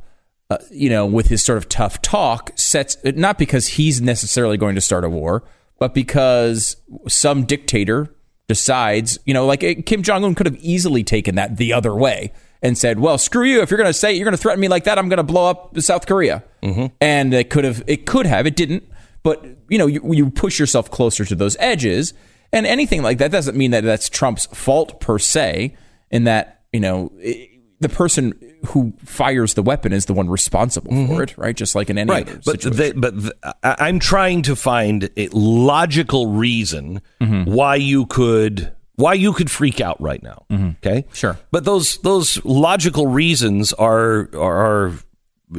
uh, 0.50 0.58
you 0.72 0.90
know 0.90 1.06
with 1.06 1.28
his 1.28 1.44
sort 1.44 1.58
of 1.58 1.70
tough 1.70 2.02
talk 2.02 2.52
sets 2.56 2.98
not 3.04 3.38
because 3.38 3.68
he's 3.68 4.02
necessarily 4.02 4.58
going 4.58 4.76
to 4.76 4.82
start 4.82 5.04
a 5.04 5.10
war 5.10 5.44
but 5.80 5.94
because 5.94 6.78
some 7.08 7.46
dictator 7.46 8.14
decides 8.48 9.20
you 9.26 9.34
know 9.34 9.46
like 9.46 9.64
eh, 9.64 9.76
kim 9.86 10.04
jong-un 10.04 10.36
could 10.36 10.46
have 10.46 10.58
easily 10.58 11.04
taken 11.04 11.36
that 11.36 11.58
the 11.58 11.74
other 11.74 11.94
way 11.96 12.32
and 12.62 12.78
said, 12.78 13.00
"Well, 13.00 13.18
screw 13.18 13.46
you! 13.46 13.62
If 13.62 13.72
you're 13.72 13.78
going 13.78 13.90
to 13.90 13.94
say 13.94 14.14
you're 14.14 14.26
going 14.26 14.36
to 14.36 14.42
threaten 14.42 14.60
me 14.60 14.68
like 14.68 14.84
that, 14.86 15.00
I'm 15.00 15.10
going 15.10 15.18
to 15.18 15.24
blow 15.24 15.50
up 15.50 15.80
South 15.80 16.06
Korea." 16.06 16.44
Mm-hmm. 16.64 16.88
And 17.00 17.34
it 17.34 17.50
could 17.50 17.64
have, 17.64 17.84
it 17.88 18.06
could 18.06 18.26
have, 18.26 18.46
it 18.46 18.56
didn't. 18.56 18.84
But 19.24 19.46
you 19.70 19.78
know, 19.78 19.88
you, 19.88 20.02
you 20.14 20.30
push 20.30 20.60
yourself 20.60 20.92
closer 20.92 21.26
to 21.26 21.36
those 21.36 21.56
edges, 21.60 22.14
and 22.52 22.66
anything 22.66 23.02
like 23.02 23.18
that 23.20 23.32
doesn't 23.32 23.58
mean 23.58 23.72
that 23.72 23.84
that's 23.84 24.10
Trump's 24.10 24.46
fault 24.48 25.00
per 25.00 25.20
se. 25.20 25.76
In 26.12 26.24
that, 26.24 26.64
you 26.74 26.80
know, 26.80 27.12
i 27.24 27.48
the 27.82 27.90
person 27.90 28.34
who 28.68 28.94
fires 29.06 29.54
the 29.54 29.64
weapon 29.64 29.94
is 29.94 30.06
the 30.06 30.14
one 30.14 30.30
responsible 30.30 30.92
for 31.08 31.24
it, 31.24 31.38
right? 31.38 31.56
Just 31.56 31.76
like 31.76 31.90
in 31.90 31.98
any 31.98 32.12
right 32.12 32.28
other 32.28 32.42
but 32.46 32.62
situation. 32.62 32.78
they, 32.78 32.92
but 32.92 33.20
th- 33.20 33.34
I- 33.64 33.76
i'm 33.88 34.00
trying 34.00 34.42
to 34.44 34.56
find 34.56 35.10
a 35.18 35.28
logical 35.32 36.28
reason 36.28 37.02
Mm-hmm. 37.22 37.52
why 37.52 37.76
you 37.76 38.06
could 38.06 38.74
why 38.96 39.14
you 39.14 39.32
could 39.32 39.50
freak 39.50 39.80
out 39.80 40.00
right 40.02 40.22
now 40.22 40.46
okay 40.52 41.04
Mm-hmm. 41.04 41.14
Sure. 41.14 41.40
but 41.52 41.64
those 41.64 41.98
those 42.00 42.44
logical 42.46 43.08
reasons 43.08 43.72
are, 43.74 44.30
are 44.38 44.94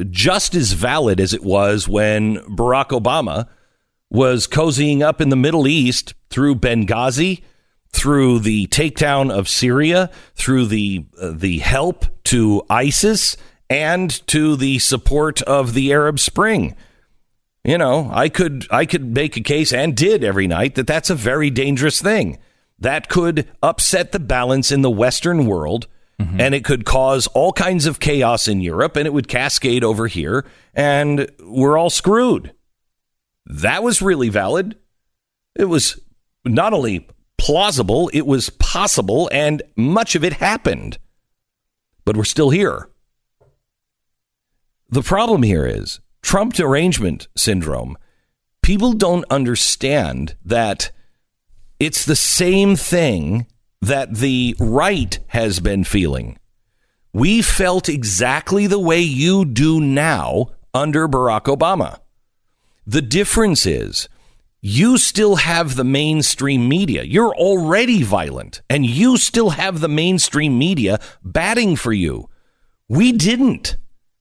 just 0.09 0.53
as 0.55 0.73
valid 0.73 1.19
as 1.19 1.33
it 1.33 1.43
was 1.43 1.87
when 1.87 2.37
barack 2.55 2.89
obama 2.89 3.47
was 4.09 4.47
cozying 4.47 5.01
up 5.01 5.21
in 5.21 5.29
the 5.29 5.35
middle 5.35 5.67
east 5.67 6.13
through 6.29 6.55
benghazi 6.55 7.41
through 7.91 8.39
the 8.39 8.67
takedown 8.67 9.31
of 9.31 9.49
Syria, 9.49 10.09
through 10.35 10.67
the 10.67 11.05
uh, 11.19 11.31
the 11.33 11.59
help 11.59 12.05
to 12.25 12.63
ISIS, 12.69 13.37
and 13.69 14.25
to 14.27 14.55
the 14.55 14.79
support 14.79 15.41
of 15.43 15.73
the 15.73 15.91
Arab 15.91 16.19
Spring. 16.19 16.75
You 17.63 17.77
know, 17.77 18.09
I 18.11 18.29
could 18.29 18.65
I 18.71 18.85
could 18.85 19.13
make 19.13 19.37
a 19.37 19.41
case 19.41 19.71
and 19.71 19.95
did 19.95 20.23
every 20.23 20.47
night 20.47 20.75
that 20.75 20.87
that's 20.87 21.09
a 21.09 21.15
very 21.15 21.49
dangerous 21.49 22.01
thing. 22.01 22.39
That 22.79 23.09
could 23.09 23.47
upset 23.61 24.11
the 24.11 24.19
balance 24.19 24.71
in 24.71 24.81
the 24.81 24.89
Western 24.89 25.45
world, 25.45 25.87
and 26.39 26.55
it 26.55 26.65
could 26.65 26.85
cause 26.85 27.27
all 27.27 27.53
kinds 27.53 27.85
of 27.85 27.99
chaos 27.99 28.47
in 28.47 28.61
Europe, 28.61 28.95
and 28.95 29.05
it 29.05 29.13
would 29.13 29.27
cascade 29.27 29.83
over 29.83 30.07
here, 30.07 30.45
and 30.73 31.29
we're 31.39 31.77
all 31.77 31.89
screwed. 31.89 32.53
That 33.45 33.83
was 33.83 34.01
really 34.01 34.29
valid. 34.29 34.77
It 35.55 35.65
was 35.65 35.99
not 36.45 36.73
only 36.73 37.07
plausible, 37.41 38.09
it 38.13 38.27
was 38.27 38.51
possible, 38.51 39.27
and 39.33 39.63
much 39.75 40.15
of 40.15 40.23
it 40.23 40.33
happened. 40.33 40.99
but 42.05 42.15
we're 42.17 42.23
still 42.23 42.49
here. 42.49 42.89
The 44.89 45.01
problem 45.01 45.43
here 45.43 45.65
is 45.65 45.99
Trump 46.21 46.53
derangement 46.53 47.27
syndrome. 47.35 47.97
People 48.61 48.93
don't 48.93 49.25
understand 49.29 50.35
that 50.45 50.91
it's 51.79 52.05
the 52.05 52.15
same 52.15 52.75
thing 52.75 53.47
that 53.81 54.15
the 54.15 54.55
right 54.59 55.17
has 55.27 55.59
been 55.59 55.83
feeling. 55.83 56.37
We 57.13 57.41
felt 57.41 57.87
exactly 57.89 58.67
the 58.67 58.79
way 58.79 58.99
you 59.01 59.45
do 59.45 59.79
now 59.79 60.47
under 60.73 61.07
Barack 61.07 61.45
Obama. 61.55 61.99
The 62.85 63.01
difference 63.01 63.65
is 63.65 64.09
you 64.61 64.97
still 64.97 65.37
have 65.37 65.75
the 65.75 65.83
mainstream 65.83 66.69
media. 66.69 67.03
You're 67.03 67.35
already 67.35 68.03
violent, 68.03 68.61
and 68.69 68.85
you 68.85 69.17
still 69.17 69.51
have 69.51 69.79
the 69.79 69.89
mainstream 69.89 70.57
media 70.57 70.99
batting 71.23 71.75
for 71.75 71.91
you. 71.91 72.29
We 72.87 73.11
didn't. 73.11 73.77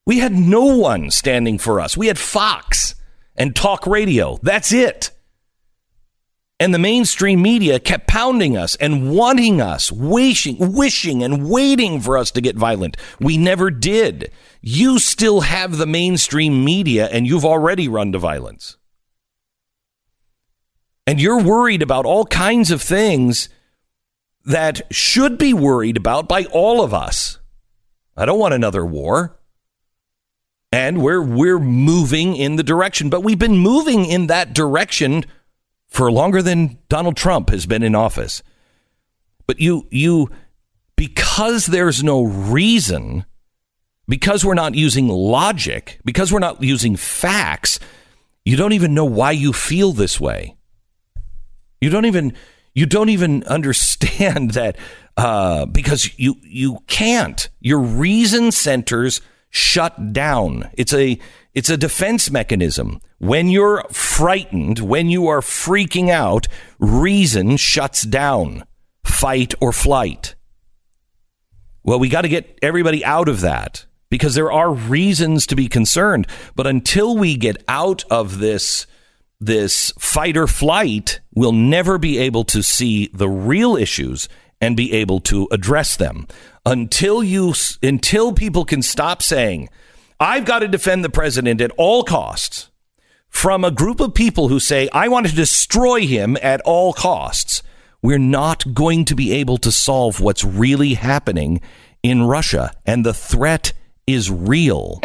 We 0.07 0.19
had 0.19 0.33
no 0.33 0.65
one 0.65 1.11
standing 1.11 1.59
for 1.59 1.79
us. 1.79 1.97
We 1.97 2.07
had 2.07 2.19
Fox 2.19 2.95
and 3.37 3.55
talk 3.55 3.87
radio. 3.87 4.39
That's 4.43 4.73
it. 4.73 5.11
And 6.59 6.75
the 6.75 6.79
mainstream 6.79 7.41
media 7.41 7.81
kept 7.81 8.07
pounding 8.07 8.57
us 8.57 8.77
and 8.77 9.11
wanting 9.11 9.61
us, 9.61 9.91
wishing, 9.91 10.57
wishing 10.59 11.23
and 11.23 11.49
waiting 11.49 12.01
for 12.01 12.19
us 12.19 12.31
to 12.33 12.41
get 12.41 12.57
violent. 12.57 12.97
We 13.19 13.39
never 13.39 13.71
did. 13.71 14.31
You 14.61 14.99
still 14.99 15.41
have 15.41 15.79
the 15.79 15.87
mainstream 15.87 16.65
media 16.65 17.07
and 17.07 17.27
you've 17.27 17.47
already 17.47 17.89
run 17.89 18.13
to 18.13 18.19
violence. 18.19 18.77
And 21.07 21.21
you're 21.21 21.43
worried 21.43 21.83
about 21.83 22.07
all 22.07 22.25
kinds 22.27 22.71
of 22.71 22.83
things 22.83 23.49
that 24.45 24.83
should 24.91 25.39
be 25.39 25.53
worried 25.53 25.97
about 25.97 26.29
by 26.29 26.45
all 26.47 26.83
of 26.83 26.95
us. 26.95 27.39
I 28.17 28.25
don't 28.25 28.39
want 28.39 28.55
another 28.55 28.85
war. 28.85 29.37
And 30.73 31.03
we're 31.03 31.23
we're 31.23 31.59
moving 31.59 32.37
in 32.37 32.57
the 32.57 32.63
direction, 32.63 33.11
but 33.11 33.25
we've 33.25 33.39
been 33.39 33.59
moving 33.59 34.05
in 34.05 34.29
that 34.29 34.53
direction 34.53 35.25
for 35.89 36.13
longer 36.13 36.43
than 36.43 36.79
Donald 36.89 37.17
Trump 37.17 37.51
has 37.51 37.67
been 37.67 37.83
in 37.83 37.97
office. 37.97 38.43
But 39.47 39.59
you 39.59 39.89
you 39.91 40.31
because 40.95 41.67
there's 41.67 42.05
no 42.05 42.23
reason 42.23 43.25
because 44.07 44.45
we're 44.45 44.55
not 44.55 44.75
using 44.75 45.09
logic, 45.09 46.01
because 46.05 46.33
we're 46.33 46.41
not 46.41 46.63
using 46.63 46.97
facts, 46.97 47.81
you 48.45 48.57
don't 48.57 48.73
even 48.73 48.93
know 48.93 49.05
why 49.05 49.31
you 49.31 49.53
feel 49.53 49.93
this 49.93 50.21
way. 50.21 50.57
You 51.81 51.91
don't 51.91 52.07
even 52.07 52.35
you 52.75 52.87
don't 52.87 53.09
even 53.09 53.45
understand 53.47 54.53
that 54.53 54.77
uh, 55.17 55.67
because 55.67 56.19
you 56.19 56.37
you 56.43 56.79
can't. 56.87 57.49
Your 57.61 57.81
reason 57.81 58.53
centers 58.53 59.21
shut 59.51 60.13
down. 60.13 60.71
It's 60.75 60.93
a 60.93 61.19
it's 61.55 61.71
a 61.71 61.77
defense 61.77 62.31
mechanism. 62.31 63.01
When 63.19 63.49
you're 63.49 63.85
frightened, 63.91 64.79
when 64.79 65.11
you 65.11 65.27
are 65.29 65.41
freaking 65.41 66.11
out, 66.11 66.47
reason 66.79 67.57
shuts 67.57 68.03
down. 68.03 68.65
Fight 69.05 69.55
or 69.61 69.73
flight. 69.73 70.37
Well, 71.83 71.99
we 71.99 72.09
got 72.09 72.23
to 72.23 72.29
get 72.29 72.59
everybody 72.63 73.05
out 73.05 73.29
of 73.29 73.41
that 73.41 73.87
because 74.11 74.35
there 74.35 74.53
are 74.53 74.73
reasons 74.73 75.47
to 75.47 75.57
be 75.57 75.69
concerned, 75.69 76.27
but 76.55 76.67
until 76.67 77.17
we 77.17 77.37
get 77.37 77.63
out 77.69 78.05
of 78.11 78.39
this 78.39 78.87
this 79.41 79.93
fight 79.99 80.37
or 80.37 80.47
flight, 80.47 81.21
we'll 81.35 81.53
never 81.53 81.99
be 81.99 82.19
able 82.19 82.45
to 82.45 82.63
see 82.63 83.09
the 83.13 83.29
real 83.29 83.77
issues 83.77 84.29
and 84.61 84.77
be 84.77 84.93
able 84.93 85.21
to 85.21 85.49
address 85.51 85.97
them. 85.97 86.27
Until 86.67 87.23
you 87.23 87.55
until 87.83 88.33
people 88.33 88.67
can 88.67 88.83
stop 88.83 89.23
saying 89.23 89.71
I've 90.19 90.45
got 90.45 90.59
to 90.59 90.69
defend 90.69 91.03
the 91.03 91.09
president 91.09 91.63
at 91.63 91.71
all 91.79 92.05
costs 92.05 92.71
from 93.31 93.65
a 93.65 93.71
group 93.71 93.99
of 94.01 94.13
people 94.13 94.49
who 94.49 94.61
say 94.61 94.89
I 94.93 95.09
want 95.09 95.27
to 95.27 95.35
destroy 95.35 96.07
him 96.07 96.37
at 96.43 96.61
all 96.63 96.93
costs 96.93 97.63
we're 98.03 98.19
not 98.19 98.75
going 98.75 99.05
to 99.07 99.15
be 99.15 99.33
able 99.33 99.59
to 99.59 99.71
solve 99.71 100.21
what's 100.21 100.45
really 100.45 100.95
happening 100.95 101.61
in 102.03 102.23
Russia. 102.23 102.73
And 102.87 103.05
the 103.05 103.15
threat 103.15 103.73
is 104.07 104.31
real 104.31 105.01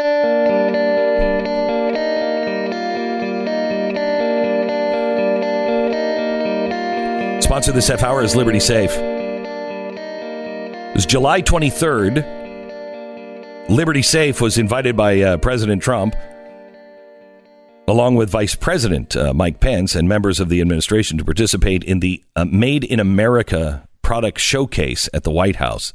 Sponsor 7.56 7.72
this 7.72 7.88
half 7.88 8.04
hour 8.04 8.22
is 8.22 8.36
Liberty 8.36 8.60
Safe. 8.60 8.92
It 8.92 9.96
was 10.94 11.06
July 11.06 11.42
23rd. 11.42 13.70
Liberty 13.70 14.02
Safe 14.02 14.42
was 14.42 14.58
invited 14.58 14.98
by 14.98 15.22
uh, 15.22 15.38
President 15.38 15.82
Trump, 15.82 16.18
along 17.88 18.16
with 18.16 18.30
Vice 18.30 18.56
President 18.56 19.16
uh, 19.16 19.34
Mike 19.34 19.62
Pence 19.62 19.96
and 19.96 20.10
members 20.10 20.42
of 20.42 20.50
the 20.50 20.60
administration, 20.60 21.18
to 21.18 21.24
participate 21.24 21.82
in 21.86 22.02
the 22.02 22.22
uh, 22.36 22.44
Made 22.44 22.84
in 22.84 23.00
America 23.00 23.88
product 24.02 24.42
showcase 24.42 25.08
at 25.14 25.24
the 25.24 25.32
White 25.32 25.56
House. 25.56 25.94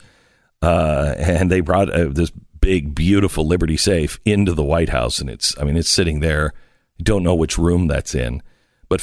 Uh, 0.62 1.14
and 1.18 1.50
they 1.50 1.61
brought 1.61 1.90
uh, 1.90 2.08
this 2.08 2.32
big, 2.62 2.94
beautiful 2.94 3.46
Liberty 3.46 3.76
Safe 3.76 4.18
into 4.24 4.54
the 4.54 4.64
White 4.64 4.88
House, 4.88 5.18
and 5.18 5.28
it's, 5.28 5.54
I 5.61 5.64
mean, 5.64 5.76
it's 5.76 5.90
sitting 5.90 6.20
there. 6.20 6.54
don't 7.02 7.22
know 7.22 7.34
which 7.34 7.58
room 7.58 7.86
that's 7.86 8.14
in 8.14 8.42
but 8.91 9.01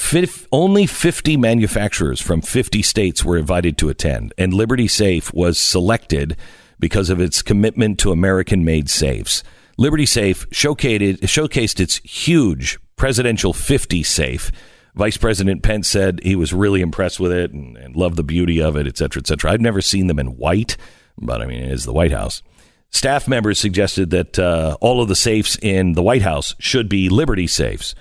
only 0.51 0.85
50 0.85 1.37
manufacturers 1.37 2.21
from 2.21 2.41
50 2.41 2.81
states 2.81 3.23
were 3.23 3.37
invited 3.37 3.77
to 3.77 3.89
attend, 3.89 4.33
and 4.37 4.53
Liberty 4.53 4.87
Safe 4.87 5.33
was 5.33 5.57
selected 5.57 6.35
because 6.77 7.09
of 7.09 7.21
its 7.21 7.41
commitment 7.41 7.97
to 7.99 8.11
American 8.11 8.65
made 8.65 8.89
safes. 8.89 9.43
Liberty 9.77 10.05
Safe 10.05 10.47
showcased, 10.49 11.21
showcased 11.21 11.79
its 11.79 11.97
huge 11.99 12.77
presidential 12.97 13.53
50 13.53 14.03
safe. 14.03 14.51
Vice 14.93 15.15
President 15.15 15.63
Pence 15.63 15.87
said 15.87 16.19
he 16.21 16.35
was 16.35 16.51
really 16.51 16.81
impressed 16.81 17.19
with 17.19 17.31
it 17.31 17.53
and, 17.53 17.77
and 17.77 17.95
loved 17.95 18.17
the 18.17 18.23
beauty 18.23 18.61
of 18.61 18.75
it, 18.75 18.87
et 18.87 18.97
cetera, 18.97 19.21
et 19.21 19.27
cetera. 19.27 19.51
I've 19.51 19.61
never 19.61 19.81
seen 19.81 20.07
them 20.07 20.19
in 20.19 20.35
white, 20.35 20.75
but 21.17 21.41
I 21.41 21.45
mean, 21.45 21.63
it 21.63 21.71
is 21.71 21.85
the 21.85 21.93
White 21.93 22.11
House. 22.11 22.43
Staff 22.89 23.27
members 23.27 23.57
suggested 23.57 24.09
that 24.09 24.37
uh, 24.37 24.75
all 24.81 25.01
of 25.01 25.07
the 25.07 25.15
safes 25.15 25.57
in 25.61 25.93
the 25.93 26.03
White 26.03 26.23
House 26.23 26.55
should 26.59 26.89
be 26.89 27.07
Liberty 27.07 27.47
safes. 27.47 27.95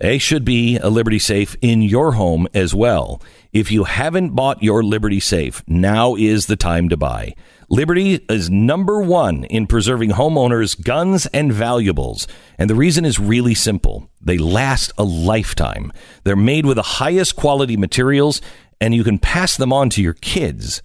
A 0.00 0.18
should 0.18 0.44
be 0.44 0.76
a 0.78 0.88
Liberty 0.88 1.20
Safe 1.20 1.54
in 1.60 1.80
your 1.80 2.12
home 2.12 2.48
as 2.52 2.74
well. 2.74 3.22
If 3.52 3.70
you 3.70 3.84
haven't 3.84 4.30
bought 4.30 4.60
your 4.60 4.82
Liberty 4.82 5.20
Safe, 5.20 5.62
now 5.68 6.16
is 6.16 6.46
the 6.46 6.56
time 6.56 6.88
to 6.88 6.96
buy. 6.96 7.36
Liberty 7.70 8.14
is 8.28 8.50
number 8.50 9.00
one 9.00 9.44
in 9.44 9.68
preserving 9.68 10.10
homeowners' 10.10 10.82
guns 10.82 11.26
and 11.26 11.52
valuables. 11.52 12.26
And 12.58 12.68
the 12.68 12.74
reason 12.74 13.04
is 13.04 13.20
really 13.20 13.54
simple 13.54 14.10
they 14.20 14.36
last 14.36 14.90
a 14.98 15.04
lifetime. 15.04 15.92
They're 16.24 16.34
made 16.34 16.66
with 16.66 16.76
the 16.76 16.82
highest 16.82 17.36
quality 17.36 17.76
materials, 17.76 18.40
and 18.80 18.96
you 18.96 19.04
can 19.04 19.18
pass 19.20 19.56
them 19.56 19.72
on 19.72 19.90
to 19.90 20.02
your 20.02 20.14
kids. 20.14 20.82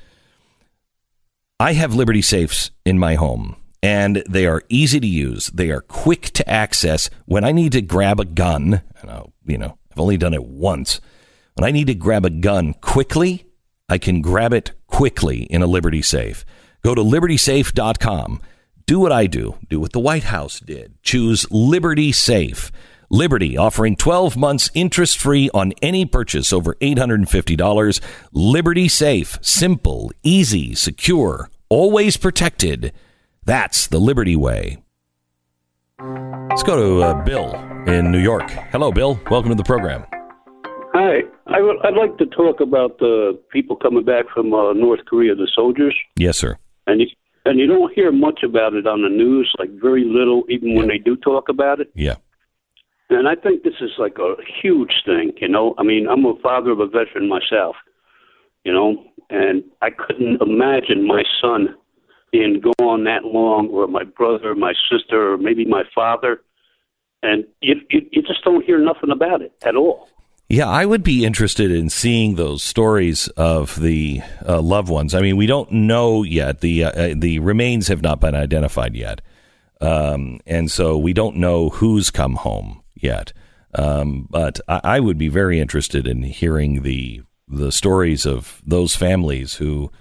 I 1.59 1.73
have 1.73 1.95
Liberty 1.95 2.21
Safes 2.21 2.69
in 2.85 2.99
my 2.99 3.15
home 3.15 3.55
and 3.81 4.23
they 4.29 4.45
are 4.45 4.63
easy 4.69 4.99
to 4.99 5.07
use. 5.07 5.47
They 5.47 5.71
are 5.71 5.81
quick 5.81 6.31
to 6.31 6.49
access. 6.49 7.09
When 7.25 7.43
I 7.43 7.51
need 7.51 7.71
to 7.73 7.81
grab 7.81 8.19
a 8.19 8.25
gun, 8.25 8.81
and 9.01 9.09
I'll, 9.09 9.33
you 9.45 9.57
know, 9.57 9.77
I've 9.91 9.99
only 9.99 10.17
done 10.17 10.33
it 10.33 10.43
once. 10.43 10.99
When 11.55 11.67
I 11.67 11.71
need 11.71 11.87
to 11.87 11.95
grab 11.95 12.25
a 12.25 12.29
gun 12.29 12.73
quickly, 12.75 13.45
I 13.87 13.97
can 13.97 14.21
grab 14.21 14.53
it 14.53 14.71
quickly 14.87 15.43
in 15.43 15.61
a 15.61 15.67
Liberty 15.67 16.01
Safe. 16.01 16.45
Go 16.83 16.95
to 16.95 17.01
libertysafe.com. 17.01 18.41
Do 18.85 18.99
what 18.99 19.11
I 19.11 19.27
do. 19.27 19.57
Do 19.69 19.79
what 19.79 19.93
the 19.93 19.99
White 19.99 20.23
House 20.23 20.59
did. 20.59 21.01
Choose 21.03 21.49
Liberty 21.51 22.11
Safe. 22.11 22.71
Liberty 23.11 23.57
offering 23.57 23.95
12 23.95 24.37
months 24.37 24.69
interest 24.73 25.17
free 25.17 25.49
on 25.53 25.73
any 25.81 26.05
purchase 26.05 26.53
over 26.53 26.75
$850. 26.75 28.01
Liberty 28.31 28.87
Safe. 28.87 29.37
Simple, 29.41 30.11
easy, 30.23 30.75
secure, 30.75 31.49
always 31.69 32.17
protected. 32.17 32.93
That's 33.49 33.87
the 33.87 33.97
Liberty 33.97 34.35
Way. 34.35 34.77
Let's 35.99 36.61
go 36.61 36.75
to 36.75 37.03
uh, 37.03 37.23
Bill 37.23 37.55
in 37.87 38.11
New 38.11 38.19
York. 38.19 38.47
Hello, 38.71 38.91
Bill. 38.91 39.19
Welcome 39.31 39.49
to 39.49 39.55
the 39.55 39.63
program. 39.63 40.05
Hi. 40.93 41.21
I 41.47 41.59
would, 41.59 41.77
like 41.97 42.15
to 42.19 42.27
talk 42.27 42.59
about 42.59 42.99
the 42.99 43.39
people 43.51 43.75
coming 43.75 44.05
back 44.05 44.25
from 44.31 44.53
uh, 44.53 44.73
North 44.73 44.99
Korea, 45.05 45.33
the 45.33 45.49
soldiers. 45.55 45.97
Yes, 46.15 46.37
sir. 46.37 46.59
And 46.85 47.01
you, 47.01 47.07
and 47.43 47.57
you 47.57 47.65
don't 47.65 47.91
hear 47.91 48.11
much 48.11 48.43
about 48.43 48.75
it 48.75 48.85
on 48.85 49.01
the 49.01 49.09
news, 49.09 49.51
like 49.57 49.71
very 49.81 50.05
little, 50.05 50.43
even 50.47 50.75
when 50.75 50.87
they 50.87 50.99
do 50.99 51.15
talk 51.15 51.49
about 51.49 51.79
it. 51.79 51.89
Yeah. 51.95 52.17
And 53.09 53.27
I 53.27 53.33
think 53.33 53.63
this 53.63 53.81
is 53.81 53.89
like 53.97 54.19
a 54.19 54.35
huge 54.61 54.93
thing, 55.07 55.31
you 55.41 55.49
know. 55.49 55.73
I 55.79 55.81
mean, 55.81 56.07
I'm 56.07 56.23
a 56.23 56.35
father 56.43 56.69
of 56.69 56.81
a 56.81 56.85
veteran 56.85 57.27
myself, 57.27 57.75
you 58.63 58.71
know, 58.71 59.03
and 59.31 59.63
I 59.81 59.89
couldn't 59.89 60.39
imagine 60.39 61.07
my 61.07 61.23
son 61.41 61.75
being 62.31 62.61
gone 62.79 63.03
that 63.05 63.25
long, 63.25 63.69
or 63.69 63.87
my 63.87 64.03
brother, 64.03 64.55
my 64.55 64.73
sister, 64.91 65.33
or 65.33 65.37
maybe 65.37 65.65
my 65.65 65.83
father, 65.93 66.41
and 67.21 67.45
you, 67.61 67.75
you, 67.89 68.01
you 68.11 68.21
just 68.21 68.43
don't 68.43 68.63
hear 68.65 68.79
nothing 68.79 69.09
about 69.09 69.41
it 69.41 69.53
at 69.63 69.75
all. 69.75 70.09
Yeah, 70.51 70.67
I 70.67 70.85
would 70.85 71.03
be 71.03 71.25
interested 71.25 71.69
in 71.69 71.89
seeing 71.89 72.33
those 72.33 72.63
stories 72.63 73.27
of 73.29 73.79
the 73.79 74.21
uh, 74.47 74.61
loved 74.61 74.89
ones. 74.89 75.13
I 75.13 75.21
mean, 75.21 75.37
we 75.37 75.45
don't 75.45 75.71
know 75.71 76.23
yet. 76.23 76.61
The 76.61 76.85
uh, 76.85 76.89
uh, 76.89 77.13
the 77.15 77.37
remains 77.37 77.87
have 77.87 78.01
not 78.01 78.19
been 78.19 78.33
identified 78.33 78.95
yet, 78.95 79.21
um, 79.79 80.39
and 80.47 80.71
so 80.71 80.97
we 80.97 81.13
don't 81.13 81.35
know 81.35 81.69
who's 81.69 82.09
come 82.09 82.33
home 82.33 82.81
yet. 82.95 83.31
Um, 83.75 84.27
but 84.31 84.59
I, 84.67 84.81
I 84.83 84.99
would 84.99 85.19
be 85.19 85.27
very 85.27 85.59
interested 85.59 86.07
in 86.07 86.23
hearing 86.23 86.81
the 86.81 87.21
the 87.47 87.71
stories 87.71 88.25
of 88.25 88.63
those 88.65 88.95
families 88.95 89.55
who 89.55 89.91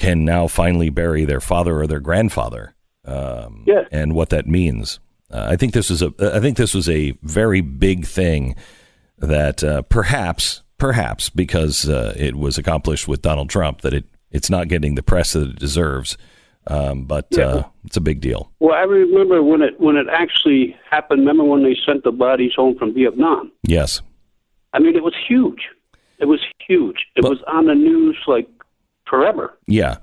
can 0.00 0.24
now 0.24 0.48
finally 0.48 0.90
bury 0.90 1.24
their 1.24 1.40
father 1.40 1.78
or 1.80 1.86
their 1.86 2.00
grandfather, 2.00 2.74
um, 3.04 3.62
Yeah. 3.66 3.84
and 3.92 4.14
what 4.14 4.30
that 4.30 4.46
means. 4.48 4.98
Uh, 5.30 5.46
I 5.50 5.56
think 5.56 5.72
this 5.74 5.90
was 5.90 6.02
a 6.02 6.12
I 6.20 6.40
think 6.40 6.56
this 6.56 6.74
was 6.74 6.88
a 6.88 7.12
very 7.22 7.60
big 7.60 8.04
thing 8.06 8.56
that 9.18 9.62
uh, 9.62 9.82
perhaps 9.82 10.62
perhaps 10.78 11.30
because 11.30 11.88
uh, 11.88 12.14
it 12.16 12.34
was 12.34 12.58
accomplished 12.58 13.06
with 13.06 13.22
Donald 13.22 13.48
Trump 13.50 13.82
that 13.82 13.94
it 13.94 14.06
it's 14.32 14.50
not 14.50 14.66
getting 14.68 14.94
the 14.96 15.02
press 15.02 15.34
that 15.34 15.48
it 15.48 15.58
deserves. 15.58 16.16
Um, 16.66 17.04
but 17.06 17.36
uh, 17.38 17.64
it's 17.84 17.96
a 17.96 18.02
big 18.02 18.20
deal. 18.20 18.52
Well, 18.60 18.74
I 18.74 18.82
remember 18.82 19.42
when 19.42 19.62
it 19.62 19.80
when 19.80 19.96
it 19.96 20.06
actually 20.12 20.76
happened. 20.90 21.20
Remember 21.20 21.44
when 21.44 21.62
they 21.62 21.76
sent 21.86 22.04
the 22.04 22.12
bodies 22.12 22.52
home 22.54 22.76
from 22.76 22.92
Vietnam? 22.94 23.50
Yes. 23.66 24.02
I 24.74 24.78
mean, 24.78 24.94
it 24.94 25.02
was 25.02 25.14
huge. 25.26 25.62
It 26.18 26.26
was 26.26 26.40
huge. 26.68 27.06
It 27.16 27.22
But- 27.22 27.30
was 27.30 27.40
on 27.46 27.66
the 27.66 27.74
news 27.74 28.16
like 28.26 28.46
forever. 29.10 29.58
Yeah. 29.66 29.96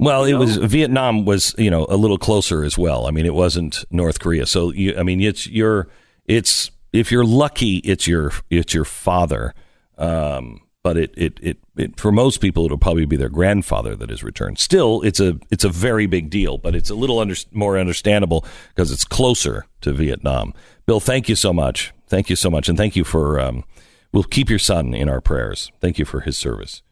Well, 0.00 0.24
it 0.24 0.34
was 0.34 0.56
Vietnam 0.56 1.24
was 1.24 1.54
you 1.58 1.70
know 1.70 1.86
a 1.90 1.96
little 1.96 2.18
closer 2.18 2.62
as 2.62 2.78
well. 2.78 3.06
I 3.06 3.10
mean, 3.10 3.26
it 3.26 3.34
wasn't 3.34 3.84
North 3.90 4.20
Korea. 4.20 4.46
So 4.46 4.72
you, 4.72 4.96
I 4.96 5.02
mean, 5.02 5.20
it's 5.20 5.48
your 5.48 5.88
it's 6.24 6.70
if 6.92 7.10
you're 7.10 7.24
lucky, 7.24 7.78
it's 7.78 8.06
your 8.06 8.32
it's 8.48 8.72
your 8.72 8.84
father. 8.84 9.54
Um, 9.96 10.60
but 10.84 10.96
it, 10.96 11.12
it 11.16 11.38
it 11.42 11.58
it 11.76 11.98
for 11.98 12.12
most 12.12 12.40
people, 12.40 12.64
it'll 12.64 12.78
probably 12.78 13.06
be 13.06 13.16
their 13.16 13.28
grandfather 13.28 13.96
that 13.96 14.10
is 14.10 14.22
returned. 14.22 14.58
Still, 14.60 15.02
it's 15.02 15.18
a 15.18 15.36
it's 15.50 15.64
a 15.64 15.68
very 15.68 16.06
big 16.06 16.30
deal, 16.30 16.58
but 16.58 16.76
it's 16.76 16.90
a 16.90 16.94
little 16.94 17.18
under, 17.18 17.34
more 17.52 17.76
understandable 17.76 18.44
because 18.68 18.92
it's 18.92 19.04
closer 19.04 19.66
to 19.80 19.92
Vietnam. 19.92 20.54
Bill, 20.86 21.00
thank 21.00 21.28
you 21.28 21.34
so 21.34 21.52
much. 21.52 21.92
Thank 22.06 22.30
you 22.30 22.36
so 22.36 22.50
much, 22.50 22.68
and 22.68 22.78
thank 22.78 22.94
you 22.94 23.04
for. 23.04 23.40
Um, 23.40 23.64
we'll 24.12 24.22
keep 24.22 24.48
your 24.48 24.60
son 24.60 24.94
in 24.94 25.08
our 25.08 25.20
prayers. 25.20 25.70
Thank 25.80 25.98
you 25.98 26.04
for 26.04 26.20
his 26.20 26.38
service. 26.38 26.82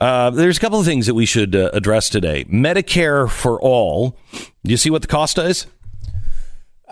Uh, 0.00 0.30
there's 0.30 0.56
a 0.56 0.60
couple 0.60 0.80
of 0.80 0.84
things 0.86 1.06
that 1.06 1.14
we 1.14 1.26
should 1.26 1.54
uh, 1.54 1.70
address 1.72 2.08
today. 2.08 2.44
Medicare 2.44 3.30
for 3.30 3.60
all. 3.60 4.16
Do 4.64 4.70
you 4.70 4.76
see 4.76 4.90
what 4.90 5.02
the 5.02 5.08
cost 5.08 5.38
is? 5.38 5.66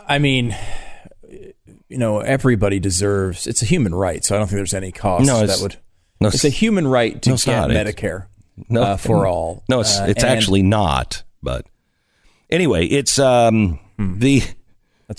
I 0.09 0.19
mean, 0.19 0.57
you 1.89 1.99
know, 1.99 2.21
everybody 2.21 2.79
deserves. 2.79 3.47
It's 3.47 3.63
a 3.63 3.67
human 3.67 3.95
right, 3.95 4.25
so 4.25 4.35
I 4.35 4.39
don't 4.39 4.47
think 4.49 4.59
there's 4.59 4.75
any 4.75 4.93
cost 4.93 5.27
No, 5.27 5.43
it's- 5.43 5.59
that 5.59 5.63
would. 5.63 5.77
no, 6.21 6.29
it's 6.29 6.45
a 6.45 6.49
human 6.51 6.87
right 6.87 7.21
to 7.23 7.31
no, 7.31 7.37
get 7.37 7.47
not. 7.69 7.71
Medicare 7.71 8.27
No, 8.69 8.83
uh, 8.83 8.97
for 8.97 9.27
all. 9.27 9.65
No, 9.69 9.81
it's 9.81 9.99
Uh, 9.99 10.07
it's 10.09 10.23
and 10.23 10.33
actually 10.33 10.63
not. 10.63 11.23
But 11.43 11.67
anyway, 12.51 12.87
it's 12.87 13.19
um, 13.19 13.79
the 13.99 14.43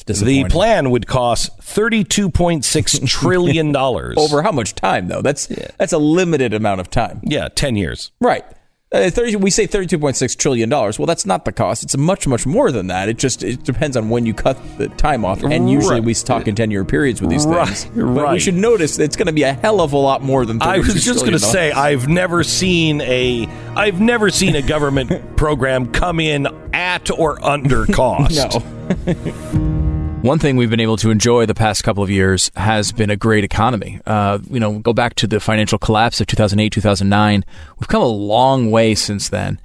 that's 0.06 0.22
the 0.22 0.46
plan 0.46 0.89
would 0.92 1.06
cost 1.08 1.56
thirty 1.62 2.04
two 2.04 2.30
point 2.30 2.64
six 2.66 2.98
trillion 3.06 3.72
dollars 3.72 4.18
over 4.18 4.42
how 4.42 4.52
much 4.52 4.74
time 4.76 5.08
though? 5.08 5.22
That's 5.22 5.48
that's 5.78 5.94
a 5.94 5.98
limited 5.98 6.54
amount 6.54 6.80
of 6.82 6.89
time. 6.89 7.20
Yeah, 7.24 7.50
ten 7.50 7.76
years. 7.76 8.12
Right. 8.20 8.46
Uh, 8.94 9.10
30, 9.10 9.38
we 9.38 9.50
say 9.50 9.66
thirty-two 9.68 9.98
point 10.00 10.18
six 10.18 10.36
trillion 10.36 10.68
dollars. 10.68 11.00
Well, 11.00 11.06
that's 11.06 11.26
not 11.26 11.46
the 11.46 11.54
cost. 11.54 11.82
It's 11.82 11.96
much, 11.96 12.28
much 12.28 12.46
more 12.46 12.74
than 12.74 12.88
that. 12.88 13.08
It 13.08 13.18
just 13.18 13.42
it 13.42 13.64
depends 13.64 13.96
on 13.96 14.10
when 14.10 14.26
you 14.26 14.34
cut 14.34 14.58
the 14.78 14.89
time 14.89 15.24
off, 15.24 15.44
and 15.44 15.70
usually 15.70 15.96
Right. 16.02 16.04
we 16.04 16.14
talk 16.14 16.46
in 16.50 16.56
ten-year 16.56 16.84
periods 16.84 17.22
with 17.22 17.30
these 17.30 17.46
Right, 17.46 17.70
things. 17.70 17.86
But 17.96 18.34
we 18.34 18.39
should 18.39 18.56
notice 18.56 19.00
it's 19.00 19.16
going 19.16 19.28
to 19.28 19.32
be 19.32 19.44
a 19.44 19.54
hell 19.54 19.80
of 19.80 19.94
a 19.94 19.98
lot 19.98 20.24
more 20.24 20.46
than. 20.46 20.62
I 20.62 20.80
was 20.80 21.06
just 21.06 21.22
going 21.22 21.32
to 21.32 21.39
say 21.39 21.72
I've 21.72 22.10
never 22.10 22.44
seen 22.44 23.00
a 23.00 23.48
I've 23.78 24.02
never 24.02 24.30
seen 24.30 24.58
a 24.58 24.62
government 24.62 25.38
program 25.38 25.94
come 25.94 26.20
in 26.20 26.48
at 26.74 27.10
or 27.18 27.42
under 27.46 27.86
cost. 27.94 28.36
no. 28.36 29.78
One 30.22 30.38
thing 30.38 30.55
we've 30.55 30.69
been 30.69 30.80
able 30.80 30.97
to 30.97 31.09
enjoy 31.09 31.47
the 31.47 31.55
past 31.55 31.84
couple 31.84 32.03
of 32.03 32.11
years 32.11 32.51
has 32.55 32.91
been 32.91 33.09
a 33.09 33.15
great 33.15 33.43
economy. 33.43 33.99
Uh, 34.05 34.38
you 34.51 34.59
know, 34.59 34.78
go 34.78 34.93
back 34.93 35.15
to 35.15 35.26
the 35.26 35.39
financial 35.39 35.80
collapse 35.80 36.22
of 36.22 36.28
2008, 36.28 36.72
2009. 36.72 37.43
We've 37.80 37.88
come 37.88 38.03
a 38.03 38.05
long 38.05 38.69
way 38.69 38.93
since 38.93 39.30
then. 39.30 39.59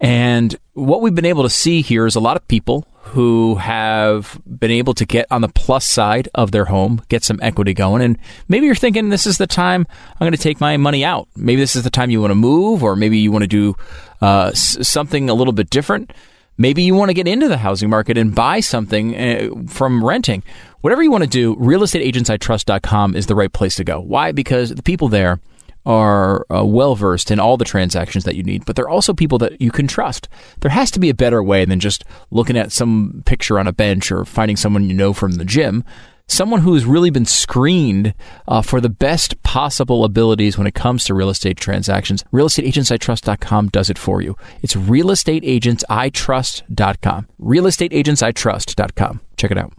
And 0.00 0.56
what 0.72 1.02
we've 1.02 1.14
been 1.14 1.26
able 1.26 1.42
to 1.42 1.50
see 1.50 1.82
here 1.82 2.06
is 2.06 2.14
a 2.14 2.20
lot 2.20 2.38
of 2.38 2.48
people 2.48 2.88
who 3.02 3.56
have 3.56 4.40
been 4.46 4.70
able 4.70 4.94
to 4.94 5.04
get 5.04 5.26
on 5.30 5.42
the 5.42 5.48
plus 5.48 5.84
side 5.84 6.30
of 6.34 6.50
their 6.50 6.64
home, 6.64 7.02
get 7.10 7.22
some 7.22 7.38
equity 7.42 7.74
going. 7.74 8.00
And 8.00 8.16
maybe 8.48 8.64
you're 8.64 8.74
thinking 8.74 9.10
this 9.10 9.26
is 9.26 9.36
the 9.36 9.46
time 9.46 9.86
I'm 10.14 10.24
going 10.24 10.32
to 10.32 10.38
take 10.38 10.62
my 10.62 10.78
money 10.78 11.04
out. 11.04 11.28
Maybe 11.36 11.60
this 11.60 11.76
is 11.76 11.84
the 11.84 11.90
time 11.90 12.08
you 12.08 12.22
want 12.22 12.30
to 12.30 12.36
move, 12.36 12.82
or 12.82 12.96
maybe 12.96 13.18
you 13.18 13.30
want 13.30 13.42
to 13.42 13.48
do 13.48 13.76
uh, 14.22 14.52
something 14.52 15.28
a 15.28 15.34
little 15.34 15.52
bit 15.52 15.68
different. 15.68 16.10
Maybe 16.58 16.82
you 16.82 16.94
want 16.94 17.08
to 17.08 17.14
get 17.14 17.26
into 17.26 17.48
the 17.48 17.56
housing 17.56 17.88
market 17.88 18.18
and 18.18 18.34
buy 18.34 18.60
something 18.60 19.16
uh, 19.16 19.48
from 19.66 20.04
renting. 20.04 20.42
Whatever 20.82 21.02
you 21.02 21.10
want 21.10 21.24
to 21.24 21.30
do, 21.30 21.56
realestateagentsitrust.com 21.56 23.16
is 23.16 23.26
the 23.26 23.34
right 23.34 23.52
place 23.52 23.76
to 23.76 23.84
go. 23.84 24.00
Why? 24.00 24.32
Because 24.32 24.70
the 24.70 24.82
people 24.82 25.08
there 25.08 25.40
are 25.86 26.46
uh, 26.54 26.64
well 26.64 26.94
versed 26.94 27.30
in 27.30 27.40
all 27.40 27.56
the 27.56 27.64
transactions 27.64 28.24
that 28.24 28.36
you 28.36 28.42
need, 28.42 28.64
but 28.64 28.76
they're 28.76 28.88
also 28.88 29.14
people 29.14 29.38
that 29.38 29.60
you 29.60 29.70
can 29.70 29.86
trust. 29.86 30.28
There 30.60 30.70
has 30.70 30.90
to 30.92 31.00
be 31.00 31.08
a 31.08 31.14
better 31.14 31.42
way 31.42 31.64
than 31.64 31.80
just 31.80 32.04
looking 32.30 32.56
at 32.56 32.72
some 32.72 33.22
picture 33.24 33.58
on 33.58 33.66
a 33.66 33.72
bench 33.72 34.12
or 34.12 34.24
finding 34.24 34.56
someone 34.56 34.88
you 34.88 34.94
know 34.94 35.12
from 35.12 35.32
the 35.32 35.44
gym. 35.44 35.84
Someone 36.30 36.60
who 36.60 36.74
has 36.74 36.84
really 36.84 37.10
been 37.10 37.26
screened 37.26 38.14
uh, 38.46 38.62
for 38.62 38.80
the 38.80 38.88
best 38.88 39.42
possible 39.42 40.04
abilities 40.04 40.56
when 40.56 40.68
it 40.68 40.76
comes 40.76 41.02
to 41.04 41.12
real 41.12 41.28
estate 41.28 41.56
transactions. 41.56 42.22
RealestateAgentsITrust.com 42.32 43.70
does 43.70 43.90
it 43.90 43.98
for 43.98 44.22
you. 44.22 44.36
It's 44.62 44.76
RealestateAgentsITrust.com. 44.76 47.26
RealestateAgentsITrust.com. 47.40 49.20
Check 49.36 49.50
it 49.50 49.58
out. 49.58 49.72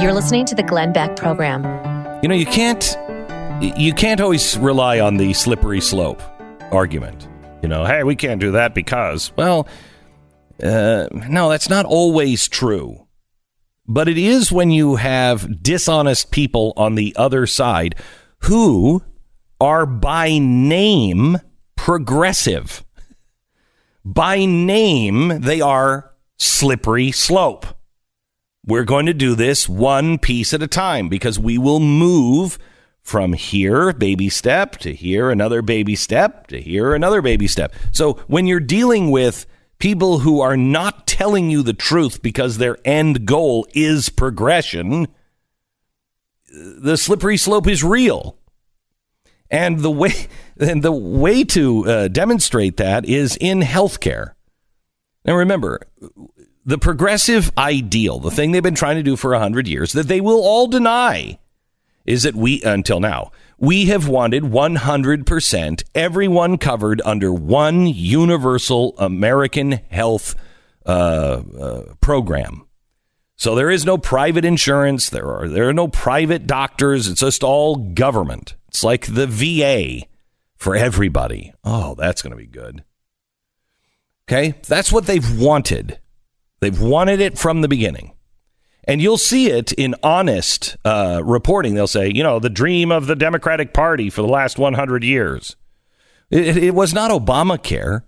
You're 0.00 0.14
listening 0.14 0.46
to 0.46 0.54
the 0.54 0.62
Glenn 0.62 0.94
Beck 0.94 1.16
Program. 1.16 1.62
You 2.22 2.30
know, 2.30 2.34
you 2.34 2.46
can't 2.46 2.96
you 3.60 3.92
can't 3.92 4.22
always 4.22 4.56
rely 4.56 5.00
on 5.00 5.18
the 5.18 5.34
slippery 5.34 5.82
slope 5.82 6.22
argument. 6.72 7.28
You 7.62 7.68
know, 7.68 7.84
hey, 7.84 8.04
we 8.04 8.16
can't 8.16 8.40
do 8.40 8.52
that 8.52 8.74
because, 8.74 9.32
well, 9.36 9.68
uh, 10.62 11.08
no, 11.12 11.50
that's 11.50 11.68
not 11.68 11.84
always 11.84 12.48
true. 12.48 13.01
But 13.86 14.08
it 14.08 14.18
is 14.18 14.52
when 14.52 14.70
you 14.70 14.96
have 14.96 15.62
dishonest 15.62 16.30
people 16.30 16.72
on 16.76 16.94
the 16.94 17.14
other 17.16 17.46
side 17.46 17.94
who 18.40 19.02
are 19.60 19.86
by 19.86 20.38
name 20.38 21.38
progressive. 21.76 22.84
By 24.04 24.44
name, 24.44 25.40
they 25.40 25.60
are 25.60 26.12
slippery 26.38 27.12
slope. 27.12 27.66
We're 28.64 28.84
going 28.84 29.06
to 29.06 29.14
do 29.14 29.34
this 29.34 29.68
one 29.68 30.18
piece 30.18 30.54
at 30.54 30.62
a 30.62 30.68
time 30.68 31.08
because 31.08 31.38
we 31.38 31.58
will 31.58 31.80
move 31.80 32.58
from 33.02 33.32
here, 33.32 33.92
baby 33.92 34.28
step, 34.28 34.76
to 34.78 34.94
here, 34.94 35.30
another 35.30 35.60
baby 35.60 35.96
step, 35.96 36.46
to 36.48 36.60
here, 36.60 36.94
another 36.94 37.20
baby 37.20 37.48
step. 37.48 37.74
So 37.90 38.14
when 38.28 38.46
you're 38.46 38.60
dealing 38.60 39.10
with 39.10 39.46
people 39.82 40.20
who 40.20 40.40
are 40.40 40.56
not 40.56 41.08
telling 41.08 41.50
you 41.50 41.60
the 41.60 41.72
truth 41.72 42.22
because 42.22 42.56
their 42.56 42.78
end 42.84 43.26
goal 43.26 43.66
is 43.74 44.08
progression, 44.08 45.08
the 46.48 46.96
slippery 46.96 47.36
slope 47.36 47.66
is 47.66 47.82
real. 47.82 48.38
And 49.50 49.80
the 49.80 49.90
way 49.90 50.28
and 50.56 50.84
the 50.84 50.92
way 50.92 51.42
to 51.42 51.84
uh, 51.88 52.08
demonstrate 52.08 52.76
that 52.76 53.04
is 53.04 53.36
in 53.40 53.60
healthcare. 53.60 54.34
Now 55.24 55.34
remember, 55.34 55.80
the 56.64 56.78
progressive 56.78 57.50
ideal, 57.58 58.20
the 58.20 58.30
thing 58.30 58.52
they've 58.52 58.62
been 58.62 58.76
trying 58.76 58.98
to 58.98 59.02
do 59.02 59.16
for 59.16 59.32
100 59.32 59.66
years 59.66 59.92
that 59.94 60.06
they 60.06 60.20
will 60.20 60.44
all 60.44 60.68
deny 60.68 61.40
is 62.06 62.22
that 62.22 62.36
we 62.36 62.62
until 62.62 63.00
now 63.00 63.32
we 63.62 63.86
have 63.86 64.08
wanted 64.08 64.42
100% 64.42 65.84
everyone 65.94 66.58
covered 66.58 67.00
under 67.04 67.32
one 67.32 67.86
universal 67.86 68.92
American 68.98 69.80
health 69.88 70.34
uh, 70.84 70.90
uh, 71.58 71.82
program. 72.00 72.66
So 73.36 73.54
there 73.54 73.70
is 73.70 73.86
no 73.86 73.98
private 73.98 74.44
insurance. 74.44 75.10
There 75.10 75.32
are 75.32 75.48
there 75.48 75.68
are 75.68 75.72
no 75.72 75.88
private 75.88 76.46
doctors. 76.46 77.06
It's 77.06 77.20
just 77.20 77.44
all 77.44 77.76
government. 77.76 78.56
It's 78.68 78.82
like 78.82 79.06
the 79.06 79.28
VA 79.28 80.06
for 80.56 80.74
everybody. 80.74 81.52
Oh, 81.62 81.94
that's 81.94 82.20
going 82.20 82.32
to 82.32 82.36
be 82.36 82.46
good. 82.46 82.82
Okay, 84.28 84.54
that's 84.66 84.90
what 84.92 85.06
they've 85.06 85.40
wanted. 85.40 86.00
They've 86.60 86.80
wanted 86.80 87.20
it 87.20 87.38
from 87.38 87.60
the 87.60 87.68
beginning. 87.68 88.12
And 88.84 89.00
you'll 89.00 89.18
see 89.18 89.48
it 89.50 89.72
in 89.72 89.94
honest 90.02 90.76
uh, 90.84 91.22
reporting. 91.24 91.74
They'll 91.74 91.86
say, 91.86 92.10
you 92.12 92.22
know, 92.22 92.38
the 92.40 92.50
dream 92.50 92.90
of 92.90 93.06
the 93.06 93.14
Democratic 93.14 93.72
Party 93.72 94.10
for 94.10 94.22
the 94.22 94.28
last 94.28 94.58
100 94.58 95.04
years. 95.04 95.54
It, 96.30 96.56
it 96.56 96.74
was 96.74 96.92
not 96.92 97.10
Obamacare. 97.10 98.02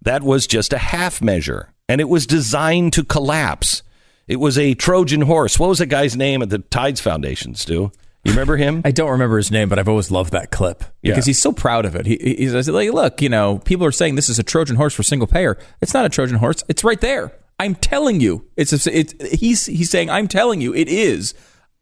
That 0.00 0.22
was 0.22 0.46
just 0.46 0.72
a 0.72 0.78
half 0.78 1.20
measure. 1.20 1.72
And 1.88 2.00
it 2.00 2.08
was 2.08 2.26
designed 2.26 2.92
to 2.94 3.04
collapse. 3.04 3.82
It 4.28 4.36
was 4.36 4.56
a 4.56 4.74
Trojan 4.74 5.22
horse. 5.22 5.58
What 5.58 5.68
was 5.68 5.78
the 5.78 5.86
guy's 5.86 6.16
name 6.16 6.42
at 6.42 6.50
the 6.50 6.58
Tides 6.58 7.00
Foundation, 7.00 7.54
Stu? 7.56 7.90
You 8.24 8.30
remember 8.32 8.56
him? 8.56 8.82
I 8.84 8.92
don't 8.92 9.10
remember 9.10 9.36
his 9.36 9.50
name, 9.50 9.68
but 9.68 9.80
I've 9.80 9.88
always 9.88 10.10
loved 10.12 10.32
that 10.32 10.52
clip 10.52 10.84
because 11.02 11.18
Yeah. 11.18 11.30
he's 11.30 11.40
so 11.40 11.52
proud 11.52 11.84
of 11.84 11.96
it. 11.96 12.06
He, 12.06 12.16
he's 12.38 12.54
like, 12.68 12.92
look, 12.92 13.20
you 13.20 13.28
know, 13.28 13.58
people 13.58 13.84
are 13.84 13.90
saying 13.92 14.14
this 14.14 14.28
is 14.28 14.38
a 14.38 14.44
Trojan 14.44 14.76
horse 14.76 14.94
for 14.94 15.02
single 15.02 15.26
payer. 15.26 15.58
It's 15.80 15.92
not 15.92 16.04
a 16.04 16.08
Trojan 16.08 16.38
horse. 16.38 16.62
It's 16.68 16.84
right 16.84 17.00
there. 17.00 17.32
I'm 17.58 17.74
telling 17.74 18.20
you. 18.20 18.46
It's, 18.56 18.86
a, 18.86 18.98
it's 18.98 19.14
he's 19.38 19.66
he's 19.66 19.90
saying 19.90 20.10
I'm 20.10 20.28
telling 20.28 20.60
you 20.60 20.74
it 20.74 20.88
is 20.88 21.34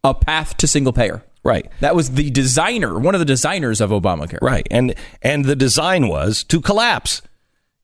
a 0.04 0.14
path 0.14 0.56
to 0.58 0.66
single 0.66 0.92
payer. 0.92 1.22
Right. 1.42 1.70
That 1.80 1.96
was 1.96 2.10
the 2.10 2.30
designer, 2.30 2.98
one 2.98 3.14
of 3.14 3.18
the 3.18 3.24
designers 3.24 3.80
of 3.80 3.90
Obamacare. 3.90 4.42
Right. 4.42 4.66
And 4.70 4.94
and 5.22 5.44
the 5.44 5.56
design 5.56 6.08
was 6.08 6.44
to 6.44 6.60
collapse. 6.60 7.22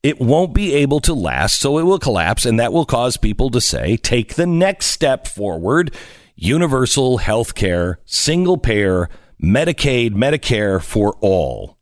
It 0.03 0.21
won't 0.21 0.55
be 0.55 0.75
able 0.75 1.01
to 1.01 1.15
last, 1.15 1.59
so 1.59 1.79
it 1.79 1.83
will 1.83 1.99
collapse, 1.99 2.47
and 2.47 2.61
that 2.61 2.73
will 2.73 2.85
cause 2.85 3.17
people 3.17 3.51
to 3.51 3.61
say, 3.61 3.97
take 3.97 4.35
the 4.35 4.47
next 4.47 4.87
step 4.87 5.27
forward. 5.27 5.93
Universal 6.37 7.19
health 7.19 7.55
care, 7.55 7.99
single 8.05 8.57
payer, 8.57 9.09
Medicaid, 9.43 10.11
Medicare 10.11 10.81
for 10.83 11.17
all. 11.21 11.76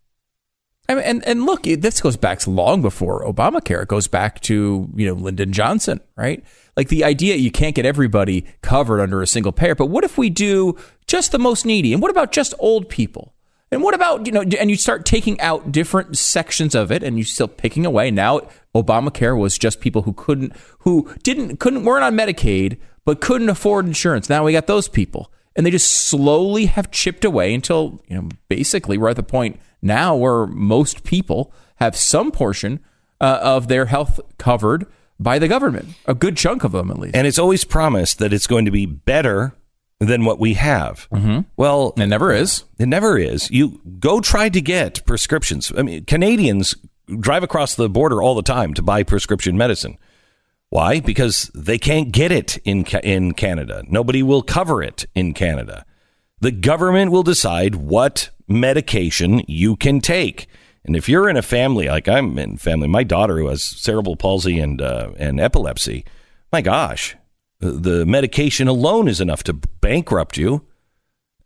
I 0.88 0.94
mean, 0.94 1.04
and 1.04 1.24
and 1.26 1.46
look, 1.46 1.62
this 1.62 2.00
goes 2.00 2.16
back 2.16 2.46
long 2.46 2.82
before 2.82 3.24
Obamacare. 3.24 3.82
It 3.82 3.88
goes 3.88 4.06
back 4.06 4.40
to 4.42 4.88
you 4.94 5.06
know 5.06 5.14
Lyndon 5.14 5.52
Johnson, 5.52 6.00
right? 6.16 6.44
Like 6.76 6.88
the 6.88 7.04
idea 7.04 7.36
you 7.36 7.50
can't 7.50 7.74
get 7.74 7.86
everybody 7.86 8.44
covered 8.60 9.00
under 9.00 9.22
a 9.22 9.26
single 9.26 9.52
payer, 9.52 9.74
but 9.74 9.86
what 9.86 10.04
if 10.04 10.18
we 10.18 10.28
do 10.28 10.76
just 11.06 11.32
the 11.32 11.38
most 11.38 11.64
needy? 11.64 11.92
And 11.92 12.02
what 12.02 12.10
about 12.10 12.32
just 12.32 12.52
old 12.58 12.88
people? 12.88 13.32
And 13.70 13.82
what 13.82 13.94
about 13.94 14.26
you 14.26 14.32
know? 14.32 14.42
And 14.42 14.70
you 14.70 14.76
start 14.76 15.04
taking 15.06 15.40
out 15.40 15.72
different 15.72 16.18
sections 16.18 16.74
of 16.74 16.92
it, 16.92 17.02
and 17.02 17.16
you 17.16 17.24
still 17.24 17.48
picking 17.48 17.86
away. 17.86 18.10
Now 18.10 18.42
Obamacare 18.74 19.38
was 19.38 19.56
just 19.56 19.80
people 19.80 20.02
who 20.02 20.12
couldn't, 20.12 20.52
who 20.80 21.12
didn't, 21.22 21.58
couldn't, 21.58 21.84
weren't 21.84 22.04
on 22.04 22.14
Medicaid, 22.14 22.78
but 23.04 23.20
couldn't 23.20 23.48
afford 23.48 23.86
insurance. 23.86 24.28
Now 24.28 24.44
we 24.44 24.52
got 24.52 24.66
those 24.66 24.86
people, 24.86 25.32
and 25.56 25.64
they 25.64 25.70
just 25.70 25.90
slowly 25.90 26.66
have 26.66 26.90
chipped 26.90 27.24
away 27.24 27.54
until 27.54 28.02
you 28.06 28.16
know 28.16 28.28
basically 28.48 28.98
we're 28.98 29.08
at 29.08 29.16
the 29.16 29.22
point 29.22 29.58
now 29.84 30.16
where 30.16 30.46
most 30.46 31.04
people 31.04 31.52
have 31.76 31.94
some 31.94 32.32
portion 32.32 32.80
uh, 33.20 33.38
of 33.42 33.68
their 33.68 33.86
health 33.86 34.20
covered 34.38 34.86
by 35.20 35.38
the 35.38 35.48
government, 35.48 35.90
a 36.06 36.14
good 36.14 36.36
chunk 36.36 36.64
of 36.64 36.72
them 36.72 36.90
at 36.90 36.98
least. 36.98 37.14
And 37.14 37.26
it's 37.26 37.38
always 37.38 37.64
promised 37.64 38.18
that 38.18 38.32
it's 38.32 38.46
going 38.46 38.64
to 38.64 38.70
be 38.70 38.86
better 38.86 39.54
than 40.00 40.24
what 40.24 40.38
we 40.38 40.54
have. 40.54 41.08
Mm-hmm. 41.10 41.40
Well, 41.56 41.94
it 41.96 42.06
never 42.06 42.32
is. 42.32 42.64
It 42.78 42.86
never 42.86 43.18
is. 43.18 43.50
You 43.50 43.80
go 44.00 44.20
try 44.20 44.48
to 44.48 44.60
get 44.60 45.04
prescriptions. 45.06 45.72
I 45.76 45.82
mean, 45.82 46.04
Canadians 46.04 46.74
drive 47.20 47.42
across 47.42 47.74
the 47.74 47.88
border 47.88 48.22
all 48.22 48.34
the 48.34 48.42
time 48.42 48.74
to 48.74 48.82
buy 48.82 49.02
prescription 49.02 49.56
medicine. 49.56 49.98
Why? 50.70 51.00
Because 51.00 51.50
they 51.54 51.78
can't 51.78 52.10
get 52.10 52.32
it 52.32 52.56
in 52.64 52.84
in 53.04 53.34
Canada. 53.34 53.84
Nobody 53.88 54.22
will 54.22 54.42
cover 54.42 54.82
it 54.82 55.06
in 55.14 55.32
Canada. 55.32 55.84
The 56.44 56.52
government 56.52 57.10
will 57.10 57.22
decide 57.22 57.74
what 57.74 58.28
medication 58.46 59.40
you 59.48 59.76
can 59.76 60.02
take. 60.02 60.46
And 60.84 60.94
if 60.94 61.08
you're 61.08 61.30
in 61.30 61.38
a 61.38 61.42
family 61.42 61.88
like 61.88 62.06
I'm 62.06 62.38
in 62.38 62.58
family, 62.58 62.86
my 62.86 63.02
daughter 63.02 63.38
who 63.38 63.46
has 63.46 63.64
cerebral 63.64 64.14
palsy 64.14 64.58
and 64.58 64.82
uh, 64.82 65.12
and 65.16 65.40
epilepsy, 65.40 66.04
my 66.52 66.60
gosh, 66.60 67.16
the- 67.60 68.04
medication 68.04 68.68
alone 68.68 69.08
is 69.08 69.22
enough 69.22 69.42
to 69.44 69.54
bankrupt 69.54 70.36
you. 70.36 70.66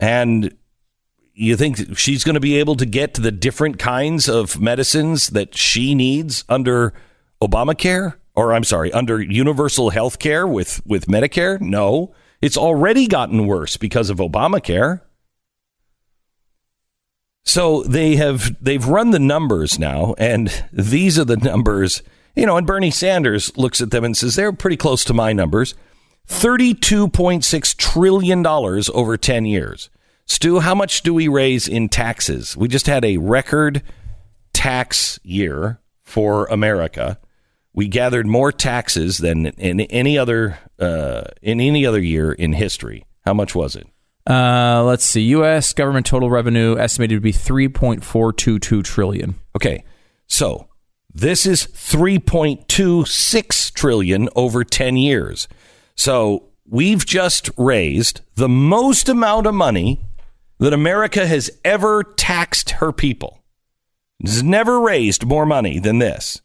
And 0.00 0.56
you 1.32 1.56
think 1.56 1.96
she's 1.96 2.24
going 2.24 2.34
to 2.34 2.40
be 2.40 2.56
able 2.56 2.74
to 2.74 2.84
get 2.84 3.14
the 3.14 3.30
different 3.30 3.78
kinds 3.78 4.28
of 4.28 4.60
medicines 4.60 5.28
that 5.28 5.56
she 5.56 5.94
needs 5.94 6.42
under 6.48 6.92
Obamacare? 7.40 8.16
Or 8.34 8.52
I'm 8.52 8.64
sorry, 8.64 8.92
under 8.92 9.22
universal 9.22 9.90
health 9.90 10.18
care 10.18 10.44
with, 10.44 10.84
with 10.84 11.06
Medicare? 11.06 11.60
No. 11.60 12.12
It's 12.40 12.56
already 12.56 13.06
gotten 13.06 13.46
worse 13.46 13.76
because 13.76 14.10
of 14.10 14.18
Obamacare. 14.18 15.00
So 17.44 17.82
they 17.82 18.16
have 18.16 18.56
they've 18.62 18.86
run 18.86 19.10
the 19.10 19.18
numbers 19.18 19.78
now, 19.78 20.14
and 20.18 20.64
these 20.72 21.18
are 21.18 21.24
the 21.24 21.36
numbers. 21.36 22.02
You 22.36 22.46
know, 22.46 22.56
and 22.56 22.66
Bernie 22.66 22.90
Sanders 22.90 23.56
looks 23.56 23.80
at 23.80 23.90
them 23.90 24.04
and 24.04 24.16
says 24.16 24.36
they're 24.36 24.52
pretty 24.52 24.76
close 24.76 25.04
to 25.06 25.14
my 25.14 25.32
numbers. 25.32 25.74
Thirty-two 26.26 27.08
point 27.08 27.44
six 27.44 27.74
trillion 27.74 28.42
dollars 28.42 28.90
over 28.90 29.16
ten 29.16 29.46
years. 29.46 29.88
Stu, 30.26 30.60
how 30.60 30.74
much 30.74 31.02
do 31.02 31.14
we 31.14 31.26
raise 31.26 31.66
in 31.66 31.88
taxes? 31.88 32.54
We 32.54 32.68
just 32.68 32.86
had 32.86 33.02
a 33.04 33.16
record 33.16 33.82
tax 34.52 35.18
year 35.22 35.80
for 36.02 36.44
America. 36.46 37.18
We 37.78 37.86
gathered 37.86 38.26
more 38.26 38.50
taxes 38.50 39.18
than 39.18 39.46
in 39.46 39.82
any 39.82 40.18
other 40.18 40.58
uh, 40.80 41.22
in 41.40 41.60
any 41.60 41.86
other 41.86 42.00
year 42.00 42.32
in 42.32 42.54
history. 42.54 43.04
How 43.24 43.34
much 43.34 43.54
was 43.54 43.76
it? 43.76 43.86
Uh, 44.28 44.82
let's 44.82 45.04
see. 45.04 45.20
U.S. 45.20 45.72
government 45.74 46.04
total 46.04 46.28
revenue 46.28 46.76
estimated 46.76 47.18
to 47.18 47.20
be 47.20 47.30
three 47.30 47.68
point 47.68 48.02
four 48.02 48.32
two 48.32 48.58
two 48.58 48.82
trillion. 48.82 49.36
Okay, 49.54 49.84
so 50.26 50.66
this 51.14 51.46
is 51.46 51.68
3.26 51.68 53.72
trillion 53.72 54.28
over 54.34 54.64
10 54.64 54.96
years. 54.96 55.46
So 55.94 56.48
we've 56.66 57.06
just 57.06 57.48
raised 57.56 58.22
the 58.34 58.48
most 58.48 59.08
amount 59.08 59.46
of 59.46 59.54
money 59.54 60.00
that 60.58 60.72
America 60.72 61.28
has 61.28 61.48
ever 61.64 62.02
taxed 62.02 62.70
her 62.70 62.90
people. 62.90 63.38
Has 64.24 64.42
never 64.42 64.80
raised 64.80 65.24
more 65.24 65.46
money 65.46 65.78
than 65.78 66.00
this. 66.00 66.42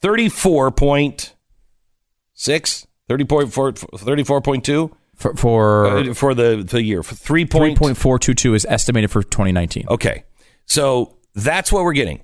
30 0.00 0.28
34.6 0.28 2.86
30.4 3.08 3.08
34.2 3.08 4.92
For, 5.16 5.34
for 5.34 5.86
uh, 5.86 6.14
for 6.14 6.34
the 6.34 6.64
the 6.68 6.82
year 6.82 7.02
for 7.02 7.14
3. 7.14 7.44
three 7.46 7.74
point 7.74 7.96
four 7.96 8.18
two 8.18 8.34
two 8.34 8.54
is 8.54 8.66
estimated 8.68 9.10
for 9.10 9.22
twenty 9.22 9.52
nineteen. 9.52 9.86
Okay. 9.88 10.24
So 10.66 11.16
that's 11.34 11.72
what 11.72 11.84
we're 11.84 11.92
getting. 11.94 12.20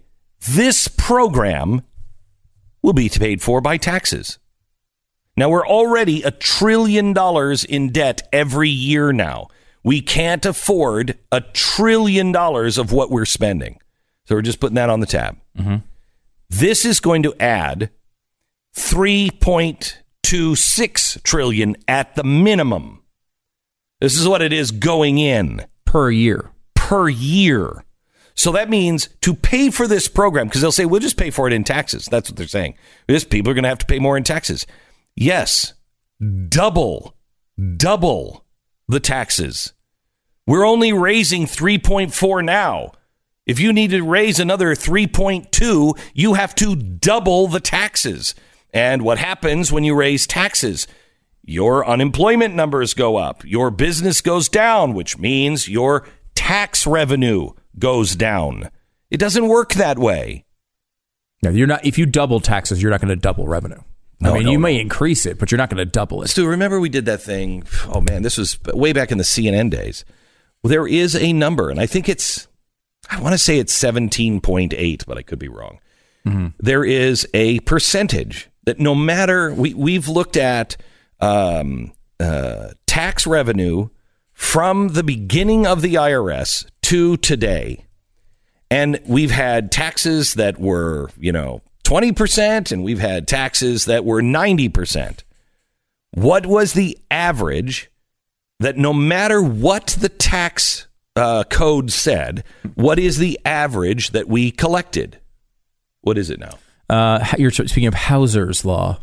This 0.50 0.88
program 0.88 1.82
will 2.82 2.92
be 2.92 3.08
paid 3.08 3.42
for 3.42 3.60
by 3.60 3.76
taxes. 3.78 4.38
Now, 5.36 5.48
we're 5.48 5.66
already 5.66 6.22
a 6.22 6.30
trillion 6.30 7.12
dollars 7.12 7.64
in 7.64 7.90
debt 7.90 8.28
every 8.32 8.68
year 8.68 9.12
now. 9.12 9.48
We 9.82 10.00
can't 10.00 10.46
afford 10.46 11.18
a 11.32 11.40
trillion 11.40 12.30
dollars 12.30 12.78
of 12.78 12.92
what 12.92 13.10
we're 13.10 13.24
spending. 13.24 13.80
So 14.26 14.36
we're 14.36 14.42
just 14.42 14.60
putting 14.60 14.76
that 14.76 14.90
on 14.90 15.00
the 15.00 15.06
tab. 15.06 15.36
This 16.48 16.84
is 16.84 17.00
going 17.00 17.24
to 17.24 17.34
add 17.40 17.90
3.26 18.76 21.22
trillion 21.22 21.76
at 21.88 22.14
the 22.14 22.24
minimum. 22.24 23.02
This 24.00 24.18
is 24.18 24.28
what 24.28 24.42
it 24.42 24.52
is 24.52 24.70
going 24.70 25.18
in 25.18 25.64
per 25.84 26.10
year. 26.10 26.50
per 26.74 27.08
year. 27.08 27.84
So 28.34 28.52
that 28.52 28.68
means 28.68 29.08
to 29.22 29.34
pay 29.34 29.70
for 29.70 29.86
this 29.86 30.08
program, 30.08 30.48
because 30.48 30.60
they'll 30.60 30.72
say, 30.72 30.84
we'll 30.84 31.00
just 31.00 31.16
pay 31.16 31.30
for 31.30 31.46
it 31.46 31.52
in 31.52 31.64
taxes. 31.64 32.06
That's 32.06 32.28
what 32.28 32.36
they're 32.36 32.46
saying. 32.46 32.74
This 33.06 33.24
people 33.24 33.50
are 33.50 33.54
going 33.54 33.62
to 33.62 33.68
have 33.68 33.78
to 33.78 33.86
pay 33.86 33.98
more 33.98 34.16
in 34.16 34.24
taxes. 34.24 34.66
Yes, 35.16 35.74
double, 36.48 37.16
double 37.76 38.44
the 38.88 39.00
taxes. 39.00 39.72
We're 40.46 40.66
only 40.66 40.92
raising 40.92 41.46
3.4 41.46 42.44
now. 42.44 42.92
If 43.46 43.60
you 43.60 43.72
need 43.72 43.90
to 43.90 44.02
raise 44.02 44.40
another 44.40 44.74
3.2, 44.74 45.98
you 46.14 46.34
have 46.34 46.54
to 46.56 46.74
double 46.76 47.46
the 47.46 47.60
taxes. 47.60 48.34
And 48.72 49.02
what 49.02 49.18
happens 49.18 49.70
when 49.70 49.84
you 49.84 49.94
raise 49.94 50.26
taxes? 50.26 50.86
Your 51.42 51.86
unemployment 51.86 52.54
numbers 52.54 52.94
go 52.94 53.16
up, 53.16 53.44
your 53.44 53.70
business 53.70 54.22
goes 54.22 54.48
down, 54.48 54.94
which 54.94 55.18
means 55.18 55.68
your 55.68 56.06
tax 56.34 56.86
revenue 56.86 57.50
goes 57.78 58.16
down. 58.16 58.70
It 59.10 59.18
doesn't 59.18 59.46
work 59.48 59.74
that 59.74 59.98
way. 59.98 60.46
No, 61.42 61.50
you're 61.50 61.66
not. 61.66 61.84
If 61.84 61.98
you 61.98 62.06
double 62.06 62.40
taxes, 62.40 62.80
you're 62.80 62.90
not 62.90 63.02
going 63.02 63.10
to 63.10 63.16
double 63.16 63.46
revenue. 63.46 63.80
No, 64.20 64.30
I 64.30 64.34
mean, 64.34 64.44
no, 64.44 64.50
you 64.52 64.58
no. 64.58 64.62
may 64.62 64.80
increase 64.80 65.26
it, 65.26 65.38
but 65.38 65.50
you're 65.50 65.58
not 65.58 65.68
going 65.68 65.78
to 65.78 65.84
double 65.84 66.22
it. 66.22 66.28
Stu, 66.28 66.46
remember 66.46 66.80
we 66.80 66.88
did 66.88 67.04
that 67.04 67.20
thing? 67.20 67.64
Oh 67.88 68.00
man, 68.00 68.22
this 68.22 68.38
was 68.38 68.58
way 68.64 68.94
back 68.94 69.12
in 69.12 69.18
the 69.18 69.24
CNN 69.24 69.68
days. 69.68 70.06
Well, 70.62 70.70
there 70.70 70.86
is 70.86 71.14
a 71.14 71.34
number, 71.34 71.68
and 71.68 71.78
I 71.78 71.84
think 71.84 72.08
it's, 72.08 72.48
I 73.10 73.20
want 73.20 73.32
to 73.32 73.38
say 73.38 73.58
it's 73.58 73.76
17.8, 73.78 75.06
but 75.06 75.18
I 75.18 75.22
could 75.22 75.38
be 75.38 75.48
wrong. 75.48 75.80
There 76.58 76.84
is 76.84 77.28
a 77.34 77.60
percentage 77.60 78.48
that 78.64 78.80
no 78.80 78.94
matter, 78.94 79.52
we, 79.52 79.74
we've 79.74 80.08
looked 80.08 80.36
at 80.38 80.76
um, 81.20 81.92
uh, 82.18 82.70
tax 82.86 83.26
revenue 83.26 83.88
from 84.32 84.88
the 84.88 85.02
beginning 85.02 85.66
of 85.66 85.82
the 85.82 85.94
IRS 85.94 86.66
to 86.82 87.16
today. 87.18 87.84
And 88.70 89.00
we've 89.06 89.30
had 89.30 89.70
taxes 89.70 90.34
that 90.34 90.58
were, 90.58 91.10
you 91.18 91.30
know, 91.30 91.60
20%, 91.84 92.72
and 92.72 92.82
we've 92.82 92.98
had 92.98 93.28
taxes 93.28 93.84
that 93.84 94.04
were 94.04 94.22
90%. 94.22 95.20
What 96.12 96.46
was 96.46 96.72
the 96.72 96.98
average 97.10 97.90
that 98.60 98.78
no 98.78 98.92
matter 98.92 99.42
what 99.42 99.88
the 100.00 100.08
tax 100.08 100.86
uh, 101.16 101.44
code 101.44 101.90
said, 101.90 102.44
what 102.74 102.98
is 102.98 103.18
the 103.18 103.38
average 103.44 104.10
that 104.10 104.28
we 104.28 104.50
collected? 104.50 105.20
What 106.02 106.18
is 106.18 106.30
it 106.30 106.40
now? 106.40 106.58
Uh, 106.88 107.24
you're 107.38 107.50
speaking 107.50 107.86
of 107.86 107.94
Hauser's 107.94 108.64
law. 108.64 109.00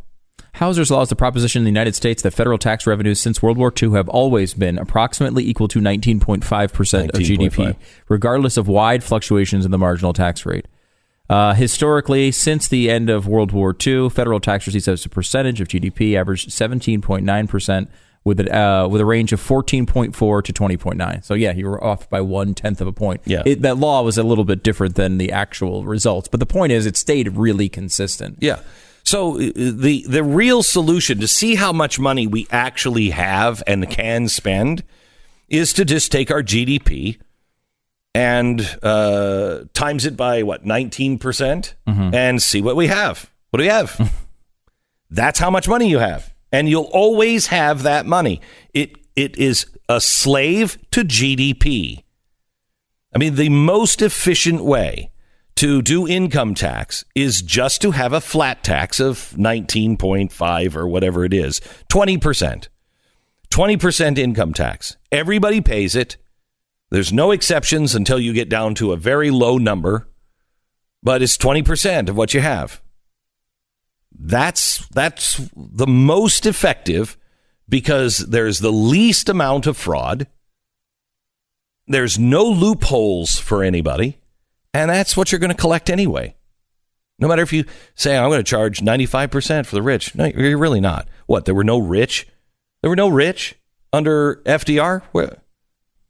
Hauser's 0.55 0.91
law 0.91 1.01
is 1.01 1.09
the 1.09 1.16
proposition 1.16 1.62
in 1.62 1.64
the 1.64 1.70
United 1.70 1.95
States 1.95 2.22
that 2.24 2.32
federal 2.32 2.57
tax 2.57 2.86
revenues 2.86 3.20
since 3.20 3.41
World 3.41 3.57
War 3.57 3.74
II 3.82 3.91
have 3.91 4.09
always 4.09 4.53
been 4.53 4.78
approximately 4.78 5.47
equal 5.47 5.68
to 5.70 5.80
19.5% 5.80 6.43
of 6.43 7.22
19.5. 7.22 7.49
GDP, 7.49 7.76
regardless 8.09 8.57
of 8.57 8.68
wide 8.68 9.03
fluctuations 9.03 9.66
in 9.66 9.72
the 9.72 9.78
marginal 9.78 10.14
tax 10.14 10.45
rate. 10.45 10.68
Uh, 11.30 11.53
historically, 11.53 12.30
since 12.32 12.68
the 12.68 12.91
end 12.91 13.09
of 13.09 13.26
World 13.26 13.53
War 13.53 13.74
II, 13.86 14.09
federal 14.09 14.41
tax 14.41 14.68
receipts 14.68 14.89
as 14.89 15.05
a 15.05 15.09
percentage 15.09 15.62
of 15.62 15.70
GDP 15.70 16.20
averaged 16.20 16.49
17.9%, 16.49 17.88
with 18.24 18.39
a, 18.39 18.55
uh, 18.55 18.88
with 18.88 19.01
a 19.01 19.05
range 19.05 19.34
of 19.34 19.41
14.4 19.41 20.43
to 20.43 20.53
20.9. 20.53 21.24
So, 21.24 21.34
yeah, 21.34 21.53
you 21.53 21.67
were 21.67 21.84
off 21.84 22.09
by 22.09 22.22
one 22.22 22.53
tenth 22.53 22.80
of 22.82 22.88
a 22.88 22.93
point. 22.93 23.22
Yeah. 23.26 23.41
It, 23.45 23.61
that 23.63 23.78
law 23.78 24.03
was 24.03 24.17
a 24.17 24.24
little 24.24 24.45
bit 24.45 24.63
different 24.63 24.95
than 24.95 25.17
the 25.17 25.32
actual 25.32 25.86
results, 25.86 26.28
but 26.28 26.39
the 26.39 26.45
point 26.45 26.72
is 26.72 26.86
it 26.86 26.97
stayed 26.97 27.36
really 27.36 27.69
consistent. 27.69 28.38
Yeah. 28.39 28.59
So 29.03 29.36
uh, 29.36 29.51
the 29.55 30.05
the 30.07 30.24
real 30.24 30.63
solution 30.63 31.19
to 31.19 31.28
see 31.28 31.55
how 31.55 31.72
much 31.72 31.99
money 31.99 32.28
we 32.28 32.47
actually 32.51 33.09
have 33.09 33.63
and 33.65 33.89
can 33.89 34.28
spend 34.28 34.84
is 35.49 35.74
to 35.74 35.86
just 35.86 36.11
take 36.11 36.32
our 36.32 36.43
GDP 36.43 37.17
and 38.13 38.61
uh, 38.84 39.61
times 39.74 40.05
it 40.05 40.15
by 40.15 40.43
what 40.43 40.65
nineteen 40.65 41.17
percent 41.17 41.76
and 42.13 42.41
see 42.41 42.61
what 42.61 42.76
we 42.76 42.88
have. 42.88 43.32
What 43.49 43.57
do 43.57 43.63
we 43.63 43.69
have? 43.69 44.13
That's 45.09 45.39
how 45.39 45.49
much 45.49 45.67
money 45.67 45.89
you 45.89 45.99
have, 45.99 46.30
and 46.52 46.70
you'll 46.70 46.89
always 46.91 47.47
have 47.47 47.84
that 47.84 48.06
money. 48.06 48.41
It 48.74 48.97
it 49.16 49.38
is 49.38 49.66
a 49.89 49.99
slave 50.02 50.78
to 50.91 51.04
GDP. 51.04 52.04
I 53.14 53.18
mean, 53.18 53.36
the 53.36 53.49
most 53.49 54.02
efficient 54.02 54.64
way 54.64 55.12
to 55.56 55.82
do 55.82 56.08
income 56.08 56.56
tax 56.56 57.04
is 57.14 57.41
just 57.41 57.82
to 57.82 57.91
have 57.91 58.14
a 58.14 58.22
flat 58.22 58.64
tax 58.64 58.99
of 58.99 59.34
19.5 59.38 60.76
or 60.76 60.88
whatever 60.88 61.26
it 61.26 61.34
is, 61.34 61.60
20%. 61.89 62.68
20% 63.49 64.18
income 64.18 64.54
tax. 64.54 64.95
Everybody 65.12 65.60
pays 65.60 65.95
it. 65.95 66.16
There's 66.89 67.12
no 67.12 67.32
exceptions 67.32 67.93
until 67.93 68.20
you 68.20 68.34
get 68.34 68.49
down 68.49 68.76
to 68.76 68.93
a 68.93 68.97
very 68.97 69.30
low 69.30 69.58
number, 69.58 70.08
but 71.04 71.22
it's 71.22 71.38
20% 71.38 72.10
of 72.10 72.16
what 72.16 72.34
you 72.34 72.39
have. 72.39 72.82
That's 74.18 74.86
that's 74.88 75.49
the 75.55 75.88
most 75.88 76.45
effective 76.45 77.18
because 77.68 78.20
there's 78.20 78.59
the 78.59 78.72
least 78.72 79.30
amount 79.30 79.66
of 79.68 79.78
fraud. 79.78 80.28
There's 81.88 82.20
no 82.20 82.43
loopholes 82.43 83.39
for 83.39 83.64
anybody. 83.64 84.18
And 84.74 84.89
that's 84.89 85.18
what 85.18 85.32
you're 85.32 85.39
going 85.39 85.51
to 85.51 85.55
collect 85.55 85.89
anyway. 85.89 86.36
No 87.20 87.28
matter 87.28 87.41
if 87.41 87.53
you 87.53 87.66
say, 87.95 88.18
I'm 88.18 88.30
going 88.30 88.39
to 88.39 88.43
charge 88.43 88.80
95% 88.80 89.66
for 89.66 89.76
the 89.76 89.82
rich. 89.82 90.16
No, 90.16 90.26
you're 90.26 90.57
really 90.57 90.80
not. 90.80 91.07
What? 91.28 91.45
There 91.45 91.55
were 91.55 91.64
no 91.64 91.78
rich? 91.78 92.28
There 92.82 92.89
were 92.89 92.95
no 92.95 93.09
rich 93.09 93.55
under 93.93 94.41
FDR? 94.45 95.03
What, 95.12 95.43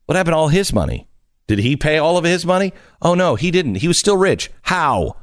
what 0.06 0.16
happened 0.16 0.34
to 0.34 0.38
all 0.38 0.48
his 0.48 0.72
money? 0.72 1.08
Did 1.48 1.60
he 1.60 1.76
pay 1.76 1.98
all 1.98 2.18
of 2.18 2.24
his 2.24 2.46
money? 2.46 2.72
Oh, 3.02 3.14
no, 3.14 3.36
he 3.36 3.52
didn't. 3.52 3.76
He 3.76 3.88
was 3.88 3.98
still 3.98 4.16
rich. 4.16 4.50
How? 4.64 5.18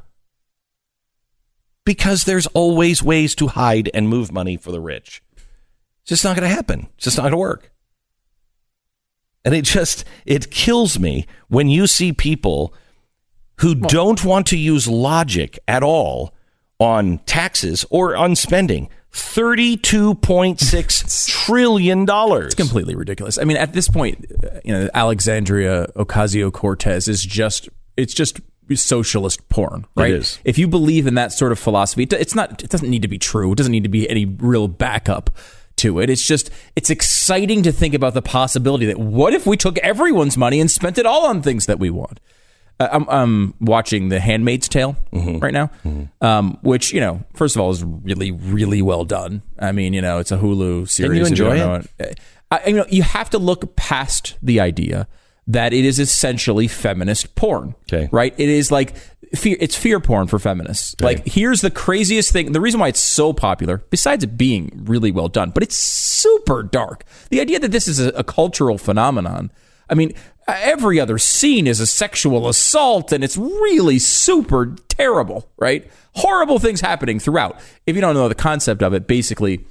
Because 1.89 2.25
there's 2.25 2.47
always 2.49 3.03
ways 3.03 3.35
to 3.37 3.47
hide 3.47 3.89
and 3.95 4.11
move 4.11 4.31
money 4.31 4.59
for 4.59 4.71
the 4.71 4.79
rich. 4.79 5.23
It's 6.03 6.11
just 6.11 6.23
not 6.23 6.37
going 6.37 6.47
to 6.47 6.55
happen. 6.55 6.89
It's 6.97 7.05
just 7.05 7.17
not 7.17 7.23
going 7.23 7.33
to 7.33 7.39
work. 7.39 7.73
And 9.43 9.55
it 9.55 9.65
just, 9.65 10.05
it 10.27 10.51
kills 10.51 10.99
me 10.99 11.27
when 11.49 11.71
you 11.71 11.87
see 11.87 12.13
people 12.13 12.75
who 13.61 13.75
don't 13.75 14.23
want 14.23 14.47
to 14.49 14.59
use 14.59 14.87
logic 14.87 15.59
at 15.67 15.83
all 15.83 16.35
on 16.79 17.21
taxes 17.21 17.87
or 17.89 18.15
on 18.15 18.37
spending. 18.37 18.91
$32.6 19.11 21.27
trillion. 21.47 22.05
It's 22.07 22.55
completely 22.55 22.97
ridiculous. 22.97 23.39
I 23.39 23.45
mean, 23.45 23.57
at 23.57 23.73
this 23.73 23.89
point, 23.89 24.27
uh, 24.45 24.61
you 24.63 24.75
know, 24.75 24.91
Alexandria 24.93 25.87
Ocasio 25.97 26.53
Cortez 26.53 27.09
is 27.09 27.25
just 27.25 27.71
it's 27.97 28.13
just 28.13 28.41
socialist 28.77 29.49
porn, 29.49 29.87
right? 29.97 30.13
is. 30.13 30.39
If 30.45 30.59
you 30.59 30.69
believe 30.69 31.07
in 31.07 31.15
that 31.15 31.33
sort 31.33 31.53
of 31.53 31.59
philosophy, 31.59 32.03
it- 32.05 32.13
it's 32.13 32.35
not 32.35 32.63
it 32.63 32.71
doesn't 32.71 32.89
need 32.91 33.03
to 33.03 33.09
be 33.09 33.19
true. 33.19 33.53
It 33.53 33.57
doesn't 33.57 33.73
need 33.73 33.85
to 33.85 33.89
be 33.89 34.09
any 34.09 34.25
real 34.25 34.69
backup 34.69 35.31
to 35.77 36.01
it. 36.01 36.11
It's 36.11 36.27
just 36.27 36.51
it's 36.77 36.91
exciting 36.91 37.63
to 37.63 37.73
think 37.73 37.95
about 37.95 38.15
the 38.15 38.23
possibility 38.23 38.87
that 38.87 38.99
what 38.99 39.33
if 39.35 39.47
we 39.47 39.57
took 39.57 39.79
everyone's 39.79 40.37
money 40.37 40.61
and 40.61 40.71
spent 40.71 40.99
it 40.99 41.07
all 41.07 41.27
on 41.27 41.43
things 41.43 41.67
that 41.67 41.79
we 41.79 41.91
want. 41.91 42.21
Uh, 42.81 42.89
I'm, 42.93 43.09
I'm 43.09 43.55
watching 43.61 44.09
The 44.09 44.21
Handmaid's 44.21 44.69
Tale 44.69 44.97
Mm-hmm. 45.13 45.39
right 45.41 45.53
now, 45.53 45.71
um, 46.21 46.59
which 46.63 46.93
you 46.93 47.01
know, 47.01 47.25
first 47.35 47.57
of 47.57 47.61
all, 47.63 47.71
is 47.71 47.83
really, 47.83 48.31
really 48.31 48.83
well 48.83 49.05
done. 49.05 49.43
I 49.59 49.73
mean, 49.73 49.93
you 49.95 50.01
know, 50.03 50.19
it's 50.19 50.31
a 50.31 50.39
Hulu 50.39 50.89
series. 50.89 51.19
you 51.19 51.27
enjoy 51.27 51.57
don't 51.59 51.89
it. 51.99 52.21
I, 52.53 52.67
you 52.69 52.77
know, 52.77 52.87
you 52.89 53.03
have 53.03 53.31
to 53.31 53.39
look 53.39 53.75
past 53.77 54.37
the 54.43 54.61
idea 54.61 55.07
that 55.49 55.73
it 55.73 55.85
is 55.85 55.99
essentially 55.99 56.69
feminist 56.69 57.35
porn. 57.35 57.75
Okay. 57.91 58.09
right? 58.13 58.35
It 58.37 58.49
is 58.51 58.71
like 58.71 58.95
fear. 59.35 59.57
It's 59.59 59.75
fear 59.75 59.99
porn 59.99 60.27
for 60.27 60.39
feminists. 60.39 60.95
Like, 61.01 61.27
here's 61.27 61.63
the 61.63 61.71
craziest 61.71 62.33
thing. 62.33 62.53
The 62.53 62.61
reason 62.61 62.79
why 62.79 62.89
it's 62.89 63.01
so 63.01 63.33
popular, 63.33 63.79
besides 63.91 64.23
it 64.23 64.37
being 64.37 64.85
really 64.85 65.11
well 65.11 65.29
done, 65.29 65.51
but 65.51 65.63
it's 65.63 65.77
super 65.77 66.63
dark. 66.63 67.05
The 67.31 67.41
idea 67.41 67.59
that 67.61 67.73
this 67.73 67.89
is 67.89 67.99
a, 67.99 68.11
a 68.11 68.23
cultural 68.23 68.77
phenomenon. 68.77 69.51
I 69.89 69.95
mean, 69.95 70.13
every 70.47 71.01
other 71.01 71.17
scene 71.17 71.67
is 71.67 71.81
a 71.81 71.87
sexual 71.87 72.47
assault, 72.47 73.11
and 73.11 73.25
it's 73.25 73.39
really 73.39 73.99
super 73.99 74.77
terrible, 74.89 75.51
right? 75.57 75.91
Horrible 76.17 76.59
things 76.59 76.83
happening 76.83 77.19
throughout. 77.19 77.59
If 77.87 77.97
you 77.97 78.03
don't 78.03 78.15
know 78.15 78.29
the 78.29 78.35
concept 78.35 78.83
of 78.83 78.93
it, 78.93 79.07
basically, 79.07 79.65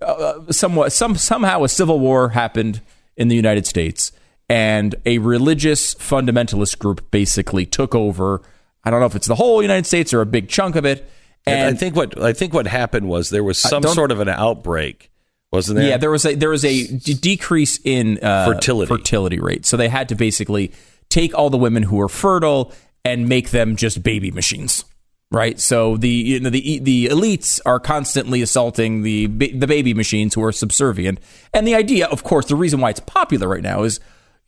uh, 0.00 0.52
somewhat 0.52 0.92
some 0.92 1.16
somehow 1.16 1.64
a 1.64 1.68
civil 1.68 1.98
war 1.98 2.28
happened 2.28 2.80
in 3.16 3.26
the 3.26 3.34
United 3.34 3.66
States 3.66 4.12
and 4.48 4.94
a 5.04 5.18
religious 5.18 5.94
fundamentalist 5.94 6.78
group 6.78 7.10
basically 7.10 7.66
took 7.66 7.94
over. 7.94 8.42
I 8.84 8.90
don't 8.90 9.00
know 9.00 9.06
if 9.06 9.16
it's 9.16 9.26
the 9.26 9.34
whole 9.34 9.62
United 9.62 9.86
States 9.86 10.14
or 10.14 10.20
a 10.20 10.26
big 10.26 10.48
chunk 10.48 10.76
of 10.76 10.84
it. 10.84 11.08
And 11.46 11.60
and 11.60 11.76
I 11.76 11.78
think 11.78 11.96
what 11.96 12.20
I 12.20 12.32
think 12.32 12.54
what 12.54 12.66
happened 12.66 13.08
was 13.08 13.30
there 13.30 13.44
was 13.44 13.58
some 13.58 13.82
sort 13.82 14.10
of 14.10 14.20
an 14.20 14.28
outbreak, 14.28 15.10
wasn't 15.52 15.78
there? 15.78 15.88
yeah 15.88 15.96
there 15.96 16.10
was 16.10 16.24
a 16.26 16.34
there 16.34 16.50
was 16.50 16.64
a 16.64 16.86
d- 16.86 17.14
decrease 17.14 17.78
in 17.84 18.18
uh, 18.22 18.46
Fertility. 18.46 18.88
fertility 18.88 19.38
rate. 19.38 19.66
So 19.66 19.76
they 19.76 19.88
had 19.88 20.08
to 20.08 20.14
basically 20.14 20.72
take 21.08 21.34
all 21.34 21.50
the 21.50 21.56
women 21.56 21.84
who 21.84 21.96
were 21.96 22.08
fertile 22.08 22.72
and 23.04 23.28
make 23.28 23.50
them 23.50 23.76
just 23.76 24.02
baby 24.02 24.30
machines 24.30 24.84
right? 25.30 25.58
So 25.58 25.96
the 25.96 26.08
you 26.08 26.40
know 26.40 26.50
the 26.50 26.78
the 26.78 27.06
elites 27.06 27.60
are 27.66 27.80
constantly 27.80 28.42
assaulting 28.42 29.02
the 29.02 29.26
the 29.26 29.66
baby 29.66 29.94
machines 29.94 30.34
who 30.34 30.42
are 30.42 30.52
subservient. 30.52 31.18
And 31.52 31.66
the 31.66 31.74
idea 31.74 32.06
of 32.06 32.22
course 32.22 32.46
the 32.46 32.56
reason 32.56 32.80
why 32.80 32.90
it's 32.90 33.00
popular 33.00 33.48
right 33.48 33.62
now 33.62 33.82
is 33.82 34.00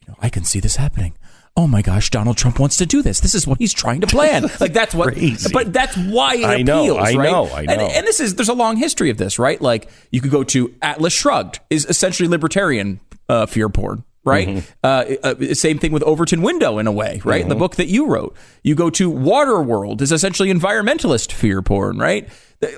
know 0.09 0.17
I 0.21 0.29
can 0.29 0.45
see 0.45 0.61
this 0.61 0.77
happening 0.77 1.15
Oh 1.57 1.67
my 1.67 1.83
gosh, 1.83 2.11
Donald 2.11 2.37
Trump 2.37 2.61
wants 2.61 2.77
to 2.77 2.87
do 2.87 3.03
this. 3.03 3.19
This 3.19 3.35
is 3.35 3.45
what 3.45 3.59
he's 3.59 3.73
trying 3.73 4.01
to 4.03 4.07
plan. 4.07 4.45
Like 4.61 4.73
that's 4.73 4.95
what, 4.95 5.13
crazy. 5.13 5.51
but 5.53 5.73
that's 5.73 5.97
why 5.97 6.37
it 6.37 6.45
appeals. 6.45 6.59
I 6.61 6.63
know, 6.63 6.97
I 6.97 7.03
right? 7.03 7.15
know, 7.17 7.45
I 7.47 7.59
And, 7.63 7.67
know. 7.79 7.87
and 7.89 8.07
this 8.07 8.21
is 8.21 8.37
there's 8.37 8.49
a 8.49 8.55
long 8.55 8.77
history 8.77 9.11
of 9.11 9.17
this, 9.17 9.41
right? 9.41 9.61
Like 9.61 9.91
you 10.13 10.21
could 10.21 10.31
go 10.31 10.45
to 10.45 10.73
Atlas 10.83 11.13
Shrugged 11.13 11.59
is 11.69 11.85
essentially 11.87 12.29
libertarian 12.29 13.01
uh, 13.29 13.47
fear 13.47 13.69
porn, 13.69 14.05
right? 14.25 14.47
Mm-hmm. 14.47 14.69
Uh, 14.85 15.05
uh, 15.51 15.55
same 15.55 15.81
thing 15.81 15.91
with 15.91 16.05
Overton 16.05 16.43
Window 16.43 16.79
in 16.79 16.87
a 16.87 16.93
way, 16.93 17.21
right? 17.25 17.41
Mm-hmm. 17.41 17.49
The 17.49 17.57
book 17.57 17.75
that 17.75 17.89
you 17.89 18.07
wrote. 18.07 18.37
You 18.63 18.77
go 18.77 18.89
to 18.91 19.11
Waterworld 19.11 20.01
is 20.01 20.13
essentially 20.13 20.53
environmentalist 20.53 21.33
fear 21.33 21.61
porn, 21.61 21.99
right? 21.99 22.29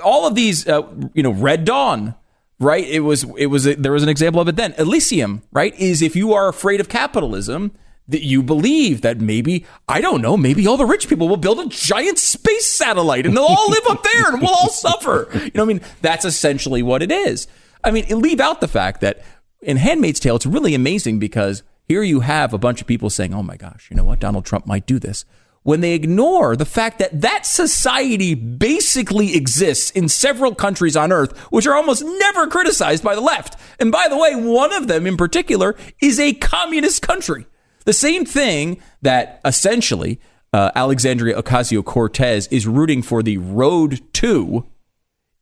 All 0.03 0.27
of 0.27 0.35
these, 0.35 0.67
uh, 0.67 0.89
you 1.13 1.23
know, 1.23 1.33
Red 1.33 1.67
Dawn. 1.67 2.15
Right, 2.61 2.87
it 2.87 3.01
was 3.01 3.25
it 3.39 3.47
was 3.47 3.67
a, 3.67 3.75
there 3.75 3.93
was 3.93 4.03
an 4.03 4.11
example 4.11 4.41
of 4.41 4.47
it 4.47 4.57
then. 4.57 4.75
Elysium, 4.77 5.43
right, 5.51 5.75
is 5.81 6.03
if 6.03 6.15
you 6.15 6.35
are 6.35 6.47
afraid 6.47 6.79
of 6.79 6.91
capitalism, 6.91 7.73
that 8.11 8.23
you 8.23 8.43
believe 8.43 9.01
that 9.01 9.21
maybe 9.21 9.65
I 9.89 10.01
don't 10.01 10.21
know, 10.21 10.37
maybe 10.37 10.67
all 10.67 10.77
the 10.77 10.85
rich 10.85 11.09
people 11.09 11.29
will 11.29 11.37
build 11.37 11.59
a 11.59 11.69
giant 11.69 12.19
space 12.19 12.67
satellite 12.67 13.25
and 13.25 13.37
they'll 13.37 13.45
all 13.45 13.71
live 13.71 13.87
up 13.89 14.03
there 14.03 14.33
and 14.33 14.43
we'll 14.43 14.55
all 14.55 14.69
suffer. 14.69 15.29
You 15.33 15.51
know, 15.55 15.63
I 15.63 15.67
mean, 15.67 15.81
that's 16.03 16.25
essentially 16.25 16.83
what 16.83 17.03
it 17.03 17.11
is. 17.11 17.47
I 17.83 17.91
mean, 17.93 18.07
leave 18.21 18.41
out 18.41 18.61
the 18.61 18.69
fact 18.69 19.01
that 19.01 19.23
in 19.63 19.77
Handmaid's 19.77 20.21
Tale, 20.21 20.37
it's 20.37 20.47
really 20.47 20.75
amazing 20.75 21.19
because 21.19 21.63
here 21.89 22.03
you 22.03 22.21
have 22.21 22.53
a 22.53 22.59
bunch 22.59 22.81
of 22.81 22.87
people 22.87 23.11
saying, 23.11 23.33
"Oh 23.33 23.43
my 23.43 23.57
gosh, 23.57 23.89
you 23.91 23.97
know 23.97 24.05
what? 24.05 24.21
Donald 24.21 24.45
Trump 24.45 24.67
might 24.67 24.87
do 24.87 24.99
this." 24.99 25.25
When 25.63 25.83
they 25.83 25.93
ignore 25.93 26.57
the 26.57 26.65
fact 26.65 26.99
that 27.01 27.21
that 27.21 27.45
society 27.45 28.35
basically 28.35 29.37
exists 29.37 29.91
in 29.91 30.09
several 30.09 30.55
countries 30.55 30.97
on 30.97 31.13
earth, 31.13 31.37
which 31.53 31.67
are 31.67 31.75
almost 31.75 32.03
never 32.03 32.47
criticized 32.47 33.05
by 33.05 33.15
the 33.15 33.21
left. 33.21 33.57
And 33.79 33.93
by 33.93 34.09
the 34.09 34.17
way, 34.17 34.35
one 34.35 34.73
of 34.73 34.89
them 34.89 35.07
in 35.07 35.19
particular 35.19 35.77
is 36.01 36.19
a 36.19 36.33
communist 36.33 37.03
country. 37.03 37.47
The 37.85 37.93
same 37.93 38.25
thing 38.25 38.81
that 39.03 39.41
essentially 39.45 40.19
uh, 40.53 40.71
Alexandria 40.75 41.41
Ocasio 41.41 41.85
Cortez 41.85 42.47
is 42.49 42.67
rooting 42.67 43.03
for 43.03 43.23
the 43.23 43.39
road 43.39 44.01
to 44.15 44.67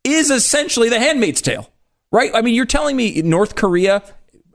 is 0.05 0.31
essentially 0.31 0.89
the 0.89 0.99
handmaid's 0.99 1.43
tale, 1.43 1.71
right? 2.13 2.31
I 2.35 2.43
mean, 2.43 2.55
you're 2.55 2.67
telling 2.67 2.97
me 2.97 3.23
North 3.23 3.55
Korea, 3.55 4.03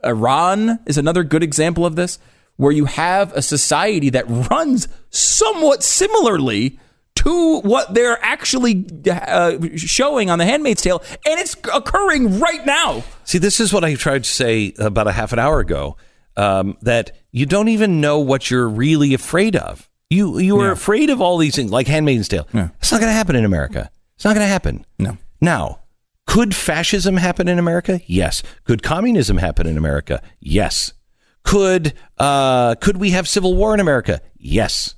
Iran 0.04 0.80
is 0.86 0.98
another 0.98 1.24
good 1.24 1.44
example 1.44 1.86
of 1.86 1.96
this, 1.96 2.20
where 2.58 2.72
you 2.72 2.86
have 2.86 3.34
a 3.34 3.42
society 3.42 4.10
that 4.12 4.26
runs 4.50 4.88
somewhat 5.10 5.84
similarly 5.84 6.80
to 7.16 7.60
what 7.62 7.94
they're 7.94 8.18
actually 8.24 8.86
uh, 9.10 9.58
showing 9.76 10.30
on 10.30 10.40
The 10.40 10.46
Handmaid's 10.46 10.82
Tale, 10.82 11.02
and 11.26 11.40
it's 11.40 11.56
occurring 11.74 12.40
right 12.40 12.66
now. 12.66 13.04
See, 13.24 13.38
this 13.38 13.60
is 13.60 13.72
what 13.72 13.84
I 13.84 13.96
tried 13.96 14.24
to 14.24 14.30
say 14.30 14.74
about 14.80 15.08
a 15.08 15.12
half 15.12 15.32
an 15.34 15.40
hour 15.40 15.60
ago. 15.60 15.96
Um, 16.36 16.78
that 16.82 17.12
you 17.32 17.46
don't 17.46 17.68
even 17.68 18.02
know 18.02 18.18
what 18.18 18.50
you're 18.50 18.68
really 18.68 19.14
afraid 19.14 19.56
of. 19.56 19.88
You 20.10 20.40
you 20.40 20.60
are 20.62 20.66
Yeah. 20.66 20.72
afraid 20.72 21.12
of 21.12 21.22
all 21.22 21.38
these 21.38 21.56
things, 21.56 21.70
like 21.72 21.86
Handmaid's 21.86 22.28
Tale. 22.28 22.48
Yeah. 22.52 22.70
It's 22.80 22.92
not 22.92 23.00
going 23.00 23.12
to 23.12 23.16
happen 23.16 23.36
in 23.36 23.46
America. 23.46 23.92
It's 24.16 24.26
not 24.26 24.34
going 24.34 24.44
to 24.44 24.52
happen. 24.52 24.84
No. 24.98 25.18
Now, 25.40 25.82
could 26.26 26.56
fascism 26.56 27.18
happen 27.18 27.48
in 27.48 27.60
America? 27.60 28.02
Yes. 28.08 28.42
Could 28.64 28.82
communism 28.82 29.38
happen 29.38 29.68
in 29.68 29.78
America? 29.78 30.24
Yes. 30.40 30.94
Could 31.44 31.94
uh, 32.18 32.76
could 32.76 32.98
we 32.98 33.12
have 33.12 33.28
civil 33.28 33.56
war 33.56 33.74
in 33.74 33.80
America? 33.80 34.22
Yes. 34.38 34.96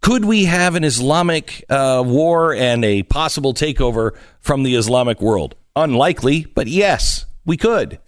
Could 0.00 0.24
we 0.24 0.46
have 0.46 0.76
an 0.76 0.84
Islamic 0.84 1.64
uh, 1.68 2.02
war 2.06 2.54
and 2.54 2.84
a 2.84 3.02
possible 3.02 3.52
takeover 3.52 4.16
from 4.40 4.62
the 4.62 4.74
Islamic 4.74 5.20
world? 5.20 5.56
Unlikely, 5.76 6.46
but 6.54 6.66
yes, 6.66 7.26
we 7.44 7.56
could. 7.56 7.98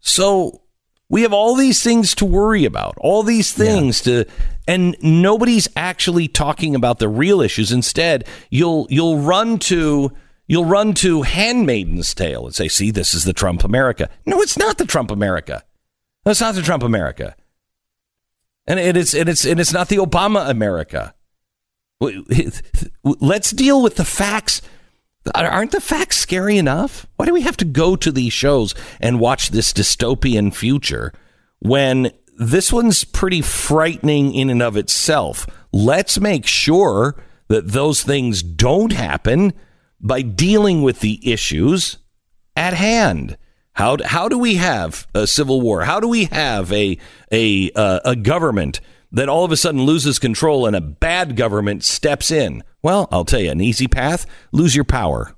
So 0.00 0.62
we 1.10 1.22
have 1.22 1.32
all 1.32 1.54
these 1.54 1.82
things 1.82 2.14
to 2.16 2.24
worry 2.24 2.64
about, 2.64 2.94
all 2.98 3.22
these 3.22 3.52
things 3.52 4.00
to, 4.02 4.24
and 4.66 4.96
nobody's 5.02 5.68
actually 5.76 6.28
talking 6.28 6.74
about 6.74 6.98
the 6.98 7.08
real 7.08 7.40
issues. 7.40 7.72
Instead, 7.72 8.26
you'll 8.50 8.86
you'll 8.90 9.18
run 9.18 9.58
to 9.58 10.12
you'll 10.46 10.64
run 10.64 10.94
to 10.94 11.22
Handmaiden's 11.22 12.14
Tale 12.14 12.46
and 12.46 12.54
say, 12.54 12.68
"See, 12.68 12.90
this 12.90 13.14
is 13.14 13.24
the 13.24 13.32
Trump 13.32 13.64
America." 13.64 14.08
No, 14.26 14.40
it's 14.40 14.58
not 14.58 14.78
the 14.78 14.86
Trump 14.86 15.10
America. 15.10 15.62
It's 16.30 16.40
not 16.40 16.54
the 16.54 16.62
Trump 16.62 16.82
America, 16.82 17.34
and 18.66 18.78
it 18.78 18.96
is 18.96 19.14
and 19.14 19.28
it's 19.28 19.44
and 19.44 19.58
it's 19.58 19.72
not 19.72 19.88
the 19.88 19.96
Obama 19.96 20.48
America. 20.48 21.14
Let's 23.02 23.50
deal 23.50 23.82
with 23.82 23.96
the 23.96 24.04
facts. 24.04 24.62
Aren't 25.34 25.72
the 25.72 25.80
facts 25.80 26.16
scary 26.16 26.56
enough? 26.56 27.06
Why 27.16 27.26
do 27.26 27.34
we 27.34 27.42
have 27.42 27.56
to 27.58 27.64
go 27.64 27.96
to 27.96 28.12
these 28.12 28.32
shows 28.32 28.74
and 29.00 29.20
watch 29.20 29.50
this 29.50 29.72
dystopian 29.72 30.54
future 30.54 31.12
when 31.58 32.12
this 32.38 32.72
one's 32.72 33.04
pretty 33.04 33.42
frightening 33.42 34.32
in 34.32 34.48
and 34.48 34.62
of 34.62 34.76
itself? 34.76 35.46
Let's 35.72 36.20
make 36.20 36.46
sure 36.46 37.16
that 37.48 37.68
those 37.72 38.02
things 38.02 38.42
don't 38.42 38.92
happen 38.92 39.52
by 40.00 40.22
dealing 40.22 40.82
with 40.82 41.00
the 41.00 41.20
issues 41.30 41.98
at 42.56 42.74
hand. 42.74 43.36
How, 43.78 43.96
how 44.04 44.28
do 44.28 44.36
we 44.36 44.56
have 44.56 45.06
a 45.14 45.24
civil 45.28 45.60
war? 45.60 45.84
How 45.84 46.00
do 46.00 46.08
we 46.08 46.24
have 46.24 46.72
a 46.72 46.98
a 47.30 47.70
uh, 47.76 48.00
a 48.04 48.16
government 48.16 48.80
that 49.12 49.28
all 49.28 49.44
of 49.44 49.52
a 49.52 49.56
sudden 49.56 49.82
loses 49.82 50.18
control 50.18 50.66
and 50.66 50.74
a 50.74 50.80
bad 50.80 51.36
government 51.36 51.84
steps 51.84 52.32
in? 52.32 52.64
Well, 52.82 53.06
I'll 53.12 53.24
tell 53.24 53.38
you, 53.38 53.52
an 53.52 53.60
easy 53.60 53.86
path: 53.86 54.26
lose 54.50 54.74
your 54.74 54.84
power. 54.84 55.32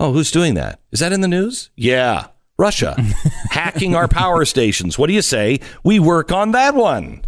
Oh, 0.00 0.12
who's 0.12 0.32
doing 0.32 0.54
that? 0.54 0.80
Is 0.90 0.98
that 0.98 1.12
in 1.12 1.20
the 1.20 1.28
news? 1.28 1.70
Yeah, 1.76 2.26
Russia 2.58 2.96
hacking 3.50 3.94
our 3.94 4.08
power 4.08 4.44
stations. 4.44 4.98
What 4.98 5.06
do 5.06 5.12
you 5.12 5.22
say? 5.22 5.60
We 5.84 6.00
work 6.00 6.32
on 6.32 6.50
that 6.50 6.74
one. 6.74 7.22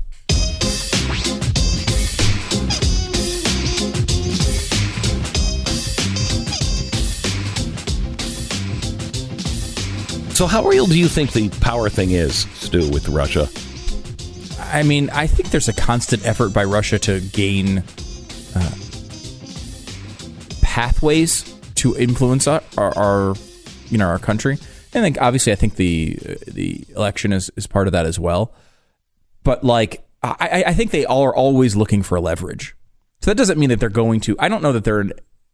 So, 10.38 10.46
how 10.46 10.64
real 10.64 10.86
do 10.86 10.96
you 10.96 11.08
think 11.08 11.32
the 11.32 11.48
power 11.48 11.88
thing 11.88 12.12
is, 12.12 12.46
Stu, 12.54 12.88
with 12.90 13.08
Russia? 13.08 13.48
I 14.72 14.84
mean, 14.84 15.10
I 15.10 15.26
think 15.26 15.50
there's 15.50 15.66
a 15.66 15.72
constant 15.72 16.24
effort 16.24 16.50
by 16.50 16.62
Russia 16.62 16.96
to 17.00 17.18
gain 17.18 17.78
uh, 18.54 18.70
pathways 20.62 21.42
to 21.74 21.96
influence 21.96 22.46
our, 22.46 22.62
our, 22.76 23.34
you 23.88 23.98
know, 23.98 24.06
our 24.06 24.20
country. 24.20 24.58
And 24.94 25.02
I 25.02 25.06
think, 25.08 25.20
obviously, 25.20 25.50
I 25.50 25.56
think 25.56 25.74
the 25.74 26.16
the 26.46 26.84
election 26.94 27.32
is, 27.32 27.50
is 27.56 27.66
part 27.66 27.88
of 27.88 27.92
that 27.94 28.06
as 28.06 28.20
well. 28.20 28.54
But 29.42 29.64
like, 29.64 30.06
I, 30.22 30.62
I- 30.68 30.72
think 30.72 30.92
they 30.92 31.04
all 31.04 31.24
are 31.24 31.34
always 31.34 31.74
looking 31.74 32.04
for 32.04 32.20
leverage. 32.20 32.76
So 33.22 33.32
that 33.32 33.36
doesn't 33.36 33.58
mean 33.58 33.70
that 33.70 33.80
they're 33.80 33.88
going 33.88 34.20
to. 34.20 34.36
I 34.38 34.48
don't 34.48 34.62
know 34.62 34.72
that 34.74 34.84
they're 34.84 35.10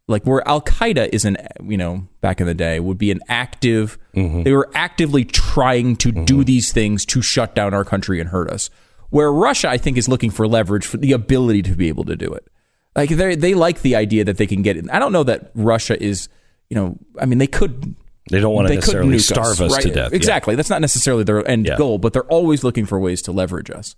like 0.07 0.23
where 0.23 0.47
Al 0.47 0.61
Qaeda 0.61 1.09
is 1.11 1.25
an 1.25 1.37
you 1.63 1.77
know 1.77 2.07
back 2.21 2.39
in 2.39 2.47
the 2.47 2.53
day 2.53 2.79
would 2.79 2.97
be 2.97 3.11
an 3.11 3.21
active. 3.27 3.97
Mm-hmm. 4.15 4.43
They 4.43 4.53
were 4.53 4.69
actively 4.73 5.25
trying 5.25 5.95
to 5.97 6.11
do 6.11 6.35
mm-hmm. 6.35 6.41
these 6.43 6.71
things 6.71 7.05
to 7.07 7.21
shut 7.21 7.55
down 7.55 7.73
our 7.73 7.83
country 7.83 8.19
and 8.19 8.29
hurt 8.29 8.49
us. 8.49 8.69
Where 9.09 9.31
Russia, 9.31 9.69
I 9.69 9.77
think, 9.77 9.97
is 9.97 10.07
looking 10.07 10.31
for 10.31 10.47
leverage 10.47 10.85
for 10.85 10.97
the 10.97 11.11
ability 11.11 11.61
to 11.63 11.75
be 11.75 11.87
able 11.87 12.03
to 12.05 12.15
do 12.15 12.31
it. 12.33 12.47
Like 12.95 13.09
they 13.09 13.35
they 13.35 13.53
like 13.53 13.81
the 13.81 13.95
idea 13.95 14.23
that 14.25 14.37
they 14.37 14.47
can 14.47 14.61
get 14.61 14.77
it. 14.77 14.85
I 14.91 14.99
don't 14.99 15.11
know 15.11 15.23
that 15.23 15.51
Russia 15.55 16.01
is. 16.01 16.29
You 16.69 16.75
know, 16.75 16.97
I 17.21 17.25
mean, 17.25 17.37
they 17.37 17.47
could 17.47 17.95
They 18.31 18.39
don't 18.39 18.53
want 18.53 18.67
to 18.69 18.73
necessarily 18.73 19.19
starve 19.19 19.61
us, 19.61 19.71
right? 19.71 19.83
to 19.83 19.91
death. 19.91 20.11
Yeah. 20.11 20.15
Exactly. 20.15 20.55
That's 20.55 20.69
not 20.69 20.81
necessarily 20.81 21.23
their 21.23 21.47
end 21.47 21.67
Yeah. 21.67 21.77
goal, 21.77 21.99
but 21.99 22.11
they're 22.13 22.23
always 22.23 22.63
looking 22.63 22.87
for 22.87 22.99
ways 22.99 23.21
to 23.23 23.31
leverage 23.31 23.69
us, 23.69 23.95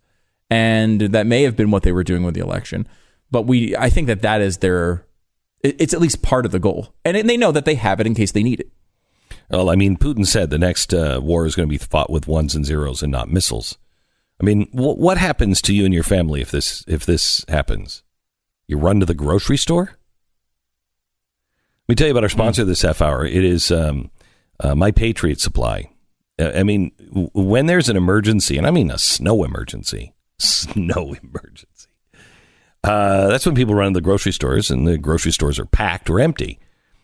and 0.50 1.00
that 1.00 1.26
may 1.26 1.44
have 1.44 1.56
been 1.56 1.72
what 1.72 1.84
they 1.84 1.94
were 1.94 2.04
doing 2.04 2.24
with 2.24 2.34
the 2.36 2.42
election. 2.42 2.86
But 3.32 3.44
we, 3.44 3.76
I 3.76 3.90
think 3.90 4.08
that 4.08 4.22
that 4.22 4.42
is 4.42 4.58
their. 4.58 5.06
It- 5.70 5.76
It's 5.80 5.94
at 5.94 6.02
least 6.02 6.22
part 6.22 6.46
of 6.46 6.52
the 6.52 6.60
goal, 6.60 6.94
and 7.06 7.28
they 7.30 7.38
know 7.38 7.52
that 7.52 7.66
they 7.66 7.76
have 7.76 8.00
it 8.00 8.08
in 8.08 8.16
case 8.16 8.32
they 8.32 8.44
need 8.44 8.60
it. 8.60 8.70
Well, 9.50 9.70
I 9.70 9.76
mean, 9.76 9.96
Putin 9.98 10.26
said 10.26 10.50
the 10.50 10.58
next 10.60 10.94
uh, 10.94 11.20
war 11.24 11.46
is 11.46 11.56
going 11.56 11.68
to 11.68 11.72
be 11.72 11.78
fought 11.78 12.10
with 12.10 12.28
ones 12.28 12.54
and 12.56 12.66
zeros 12.66 13.02
and 13.02 13.12
not 13.12 13.30
missiles. 13.30 13.78
I 14.42 14.44
mean, 14.44 14.66
wh- 14.72 14.98
what 15.00 15.18
happens 15.18 15.62
to 15.64 15.74
you 15.74 15.86
and 15.86 15.94
your 15.94 16.04
family 16.04 16.42
if 16.42 16.52
this 16.52 16.84
if 16.88 17.06
this 17.06 17.46
happens? 17.48 18.04
You 18.68 18.78
run 18.78 19.00
to 19.00 19.06
the 19.06 19.14
grocery 19.14 19.56
store. 19.58 19.98
Let 21.88 21.94
me 21.94 21.96
tell 21.96 22.08
you 22.08 22.12
about 22.12 22.24
our 22.24 22.30
sponsor 22.30 22.66
this 22.66 22.82
half 22.82 23.02
hour. 23.02 23.26
It 23.26 23.44
is 23.46 23.72
um, 23.72 24.12
uh, 24.60 24.76
My 24.76 24.92
Patriot 24.92 25.40
Supply. 25.40 25.90
Uh, 26.38 26.52
I 26.54 26.64
mean, 26.64 26.92
w- 27.08 27.30
when 27.34 27.66
there's 27.68 27.88
an 27.88 27.96
emergency, 27.96 28.58
and 28.58 28.68
I 28.68 28.72
mean 28.72 28.92
a 28.92 28.98
snow 28.98 29.46
emergency, 29.46 30.14
snow 30.38 31.16
emergency. 31.24 31.77
Uh, 32.88 33.28
that's 33.28 33.46
when 33.46 33.56
people 33.56 33.76
run 33.76 33.94
to 33.94 33.98
the 33.98 34.04
grocery 34.04 34.32
stores, 34.32 34.72
and 34.72 34.88
the 34.88 34.98
grocery 34.98 35.32
stores 35.32 35.60
are 35.60 35.66
packed 35.66 36.10
or 36.10 36.20
empty. 36.20 36.60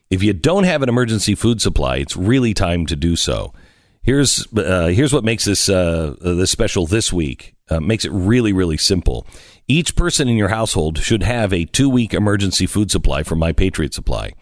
If 0.09 0.23
you 0.23 0.31
don't 0.33 0.63
have 0.63 0.81
an 0.81 0.89
emergency 0.89 1.35
food 1.35 1.61
supply, 1.61 1.97
it's 1.97 2.15
really 2.15 2.53
time 2.53 2.85
to 2.85 2.95
do 2.95 3.15
so. 3.15 3.53
Here's 4.01 4.47
uh, 4.55 4.87
here's 4.87 5.13
what 5.13 5.23
makes 5.23 5.45
this 5.45 5.69
uh, 5.69 6.15
this 6.21 6.51
special 6.51 6.85
this 6.85 7.11
week. 7.11 7.55
Uh, 7.69 7.79
makes 7.79 8.05
it 8.05 8.11
really 8.11 8.53
really 8.53 8.77
simple. 8.77 9.25
Each 9.67 9.95
person 9.95 10.27
in 10.27 10.35
your 10.35 10.49
household 10.49 10.99
should 10.99 11.23
have 11.23 11.53
a 11.53 11.65
two 11.65 11.89
week 11.89 12.13
emergency 12.13 12.65
food 12.65 12.91
supply 12.91 13.23
from 13.23 13.39
My 13.39 13.53
Patriot 13.53 13.93
Supply. 13.93 14.33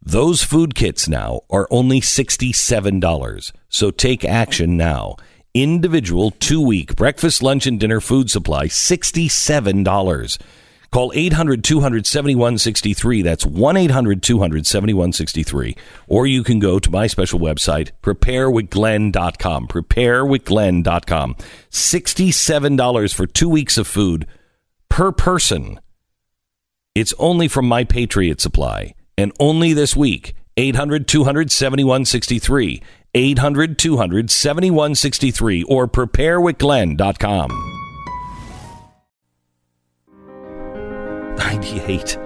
Those 0.00 0.44
food 0.44 0.74
kits 0.76 1.08
now 1.08 1.40
are 1.50 1.66
only 1.70 2.00
sixty 2.00 2.52
seven 2.52 3.00
dollars. 3.00 3.52
So 3.68 3.90
take 3.90 4.24
action 4.24 4.76
now. 4.76 5.16
Individual 5.52 6.30
two 6.30 6.60
week 6.60 6.94
breakfast, 6.94 7.42
lunch, 7.42 7.66
and 7.66 7.80
dinner 7.80 8.00
food 8.00 8.30
supply 8.30 8.68
sixty 8.68 9.28
seven 9.28 9.82
dollars. 9.82 10.38
Call 10.90 11.12
800 11.14 11.62
200 11.62 12.06
7163. 12.06 13.22
That's 13.22 13.44
1 13.44 13.76
800 13.76 14.22
200 14.22 14.66
7163. 14.66 15.76
Or 16.06 16.26
you 16.26 16.42
can 16.42 16.58
go 16.58 16.78
to 16.78 16.90
my 16.90 17.06
special 17.06 17.38
website, 17.38 17.90
preparewithglenn.com. 18.02 19.68
Preparewithglenn.com. 19.68 21.34
$67 21.70 23.14
for 23.14 23.26
two 23.26 23.48
weeks 23.48 23.76
of 23.76 23.86
food 23.86 24.26
per 24.88 25.12
person. 25.12 25.78
It's 26.94 27.14
only 27.18 27.48
from 27.48 27.68
My 27.68 27.84
Patriot 27.84 28.40
Supply. 28.40 28.94
And 29.16 29.32
only 29.38 29.72
this 29.72 29.94
week, 29.94 30.34
800 30.56 31.06
200 31.06 31.52
7163. 31.52 32.82
800 33.14 33.78
200 33.78 34.30
7163. 34.30 35.62
Or 35.64 35.86
preparewithglenn.com. 35.86 37.77
98. 41.38 42.16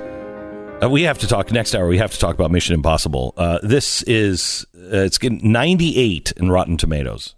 Uh, 0.83 0.89
we 0.91 1.03
have 1.03 1.19
to 1.19 1.29
talk 1.29 1.53
next 1.53 1.75
hour. 1.75 1.87
We 1.87 1.99
have 1.99 2.13
to 2.13 2.19
talk 2.19 2.35
about 2.35 2.51
Mission 2.51 2.75
Impossible. 2.75 3.35
Uh, 3.37 3.59
this 3.63 4.03
is 4.05 4.67
uh, 4.77 4.99
it's 5.05 5.19
getting 5.19 5.53
98 5.53 6.33
in 6.37 6.51
Rotten 6.51 6.77
Tomatoes. 6.77 7.35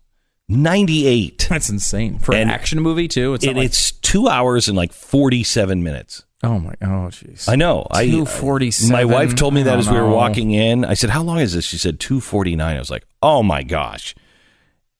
98. 0.48 1.46
That's 1.51 1.68
insane 1.70 2.18
for 2.18 2.34
an 2.34 2.48
action 2.48 2.80
movie 2.80 3.09
too. 3.09 3.34
It's 3.34 3.46
And 3.46 3.56
like, 3.56 3.66
it's 3.66 3.92
two 3.92 4.28
hours 4.28 4.68
and 4.68 4.76
like 4.76 4.92
47 4.92 5.82
minutes. 5.82 6.24
oh 6.42 6.59
my 6.59 6.74
oh 6.82 7.09
jeez. 7.10 7.48
I 7.48 7.56
know. 7.56 7.86
I 7.90 8.06
247. 8.06 8.92
My 8.92 9.05
wife 9.05 9.34
told 9.34 9.52
me 9.55 9.62
that 9.62 9.70
don't 9.72 9.78
as 9.80 9.90
we 9.90 9.96
were 9.98 10.09
walking 10.09 10.51
in. 10.52 10.84
I 10.84 10.94
said, 10.94 11.10
"How 11.10 11.22
long 11.22 11.38
is 11.40 11.55
this?" 11.55 11.64
She 11.64 11.78
said, 11.78 11.98
"249." 12.01 12.76
I 12.76 12.78
was 12.78 12.90
like, 12.90 13.05
"Oh 13.22 13.42
my 13.42 13.62
gosh." 13.62 14.14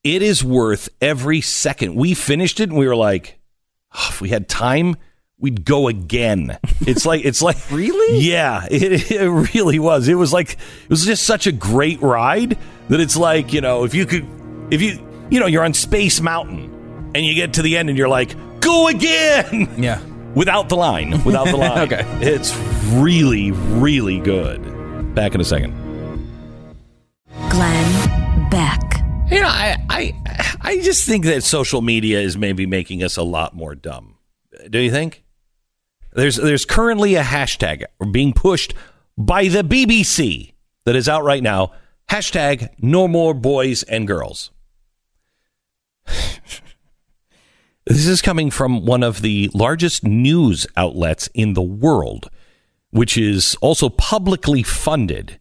It 0.03 0.21
is 0.21 0.43
worth 0.43 0.89
every 1.01 1.41
second. 1.41 1.95
We 1.95 2.13
finished 2.13 2.59
it 2.59 2.69
and 2.69 2.77
we 2.77 2.87
were 2.87 2.95
like, 2.95 3.39
"Oh, 3.95 4.07
if 4.09 4.21
we 4.21 4.29
had 4.29 4.47
time, 4.49 4.95
we'd 5.39 5.65
go 5.65 5.87
again. 5.87 6.57
It's 6.81 7.05
like 7.05 7.25
it's 7.25 7.41
like 7.41 7.57
Really? 7.71 8.19
Yeah, 8.19 8.65
it, 8.71 9.11
it 9.11 9.29
really 9.55 9.79
was. 9.79 10.07
It 10.07 10.15
was 10.15 10.31
like 10.33 10.53
it 10.53 10.89
was 10.89 11.05
just 11.05 11.23
such 11.23 11.47
a 11.47 11.51
great 11.51 12.01
ride 12.01 12.57
that 12.89 12.99
it's 12.99 13.17
like, 13.17 13.53
you 13.53 13.61
know, 13.61 13.83
if 13.83 13.93
you 13.93 14.05
could 14.05 14.25
if 14.71 14.81
you 14.81 14.99
you 15.29 15.39
know, 15.39 15.47
you're 15.47 15.63
on 15.63 15.73
Space 15.73 16.21
Mountain 16.21 17.11
and 17.15 17.25
you 17.25 17.33
get 17.33 17.53
to 17.53 17.61
the 17.61 17.77
end 17.77 17.89
and 17.89 17.97
you're 17.97 18.07
like, 18.07 18.35
"Go 18.59 18.87
again." 18.87 19.73
Yeah. 19.81 19.99
without 20.35 20.69
the 20.69 20.75
line. 20.75 21.23
Without 21.23 21.45
the 21.47 21.57
line. 21.57 21.79
Okay. 21.91 22.05
It's 22.21 22.55
really, 22.93 23.51
really 23.51 24.19
good. 24.19 25.15
Back 25.15 25.33
in 25.33 25.41
a 25.41 25.45
second. 25.45 25.73
Glenn 27.49 28.49
Beck. 28.49 28.81
You 29.31 29.41
know, 29.41 29.47
I, 29.47 29.77
I, 29.89 30.57
I 30.61 30.79
just 30.81 31.05
think 31.07 31.25
that 31.25 31.43
social 31.43 31.81
media 31.81 32.19
is 32.21 32.37
maybe 32.37 32.65
making 32.65 33.01
us 33.03 33.17
a 33.17 33.23
lot 33.23 33.55
more 33.55 33.73
dumb. 33.75 34.17
Do 34.69 34.79
you 34.79 34.91
think? 34.91 35.23
There's, 36.15 36.37
there's 36.37 36.65
currently 36.65 37.15
a 37.15 37.23
hashtag 37.23 37.83
being 38.11 38.31
pushed 38.31 38.73
by 39.17 39.49
the 39.49 39.63
BBC 39.63 40.53
that 40.85 40.95
is 40.95 41.09
out 41.09 41.23
right 41.23 41.43
now. 41.43 41.73
Hashtag 42.09 42.69
no 42.79 43.07
more 43.07 43.33
boys 43.33 43.83
and 43.83 44.07
girls. 44.07 44.51
This 47.87 48.07
is 48.07 48.21
coming 48.21 48.49
from 48.49 48.85
one 48.85 49.03
of 49.03 49.21
the 49.21 49.51
largest 49.53 50.03
news 50.03 50.65
outlets 50.75 51.29
in 51.35 51.53
the 51.53 51.61
world, 51.61 52.31
which 52.89 53.15
is 53.15 53.55
also 53.61 53.89
publicly 53.89 54.63
funded. 54.63 55.39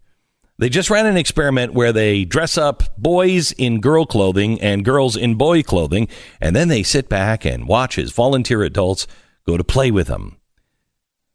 They 0.59 0.69
just 0.69 0.91
ran 0.91 1.07
an 1.07 1.17
experiment 1.17 1.73
where 1.73 1.93
they 1.93 2.27
dress 2.27 2.59
up 2.59 2.83
boys 2.99 3.53
in 3.53 3.81
girl 3.81 4.05
clothing 4.05 4.61
and 4.61 4.85
girls 4.85 5.17
in 5.17 5.37
boy 5.37 5.63
clothing, 5.63 6.07
and 6.39 6.55
then 6.55 6.69
they 6.69 6.83
sit 6.83 7.09
back 7.09 7.47
and 7.47 7.67
watch 7.67 7.99
as 7.99 8.13
volunteer 8.13 8.63
adults 8.63 9.07
go 9.47 9.57
to 9.57 9.65
play 9.65 9.91
with 9.91 10.09
them. 10.09 10.37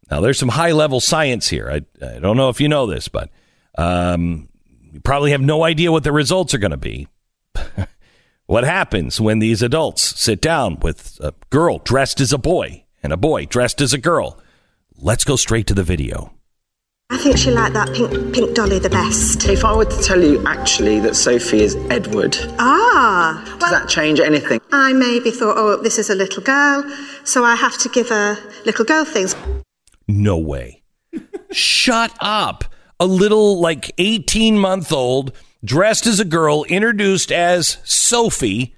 Now, 0.10 0.22
there's 0.22 0.40
some 0.40 0.50
high 0.50 0.72
level 0.72 1.00
science 1.00 1.50
here. 1.50 1.70
I, 1.70 2.06
I 2.06 2.20
don't 2.20 2.38
know 2.38 2.50
if 2.50 2.60
you 2.60 2.68
know 2.68 2.88
this, 2.88 3.08
but 3.08 3.30
um, 3.78 4.50
you 4.92 5.00
probably 5.00 5.32
have 5.32 5.42
no 5.42 5.64
idea 5.64 5.92
what 5.92 6.04
the 6.04 6.12
results 6.12 6.54
are 6.54 6.58
going 6.58 6.72
to 6.72 6.78
be. 6.78 7.08
what 8.48 8.64
happens 8.64 9.22
when 9.22 9.40
these 9.40 9.62
adults 9.62 10.02
sit 10.20 10.42
down 10.42 10.80
with 10.80 11.20
a 11.22 11.34
girl 11.50 11.78
dressed 11.80 12.20
as 12.20 12.34
a 12.34 12.38
boy 12.38 12.86
and 13.04 13.14
a 13.14 13.18
boy 13.18 13.46
dressed 13.46 13.82
as 13.82 13.94
a 13.94 13.98
girl? 13.98 14.40
Let's 14.98 15.24
go 15.24 15.36
straight 15.36 15.68
to 15.68 15.74
the 15.74 15.84
video. 15.84 16.34
I 17.12 17.18
think 17.18 17.38
she 17.38 17.50
liked 17.50 17.74
that 17.74 17.92
pink 17.94 18.34
pink 18.34 18.56
dolly 18.56 18.78
the 18.78 18.90
best. 18.90 19.44
If 19.46 19.66
I 19.66 19.76
were 19.76 19.86
to 19.86 20.04
tell 20.04 20.22
you 20.22 20.46
actually 20.46 21.00
that 21.00 21.16
Sophie 21.16 21.62
is 21.62 21.76
Edward, 21.90 22.38
Ah, 22.60 23.42
does 23.46 23.62
well, 23.62 23.72
that 23.72 23.90
change 23.90 24.20
anything? 24.20 24.62
I 24.72 24.94
maybe 24.94 25.32
thought, 25.32 25.58
oh, 25.58 25.82
this 25.82 25.98
is 25.98 26.12
a 26.12 26.16
little 26.16 26.44
girl, 26.44 26.84
so 27.24 27.44
I 27.44 27.56
have 27.56 27.80
to 27.80 27.90
give 27.90 28.10
her 28.10 28.38
little 28.64 28.86
girl 28.86 29.06
things. 29.06 29.36
No 30.10 30.40
way. 30.40 30.82
Shut 31.52 32.12
up. 32.20 32.64
A 33.00 33.06
little, 33.06 33.62
like 33.62 33.92
18 34.00 34.58
month 34.58 34.92
old, 34.92 35.34
dressed 35.64 36.08
as 36.08 36.20
a 36.20 36.26
girl, 36.26 36.64
introduced 36.64 37.32
as 37.32 37.78
Sophie, 37.84 38.76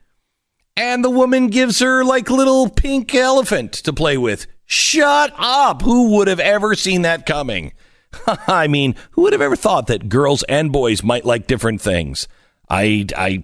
and 0.75 1.05
the 1.05 1.09
woman 1.09 1.47
gives 1.47 1.79
her 1.79 2.03
like 2.03 2.29
little 2.29 2.67
pink 2.69 3.15
elephant 3.15 3.71
to 3.71 3.93
play 3.93 4.17
with. 4.17 4.45
Shut 4.65 5.33
up. 5.37 5.83
Who 5.83 6.17
would 6.17 6.27
have 6.27 6.41
ever 6.41 6.75
seen 6.75 7.03
that 7.03 7.25
coming? 7.25 7.71
I 8.45 8.67
mean, 8.67 8.95
who 9.11 9.21
would 9.21 9.33
have 9.33 9.41
ever 9.41 9.55
thought 9.55 9.87
that 9.87 10.09
girls 10.09 10.43
and 10.43 10.69
boys 10.69 11.01
might 11.01 11.23
like 11.23 11.47
different 11.47 11.79
things? 11.79 12.27
I, 12.69 13.05
I, 13.15 13.41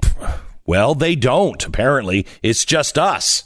well, 0.66 0.94
they 0.94 1.16
don't, 1.16 1.66
apparently. 1.66 2.28
It's 2.44 2.66
just 2.66 2.98
us. 2.98 3.46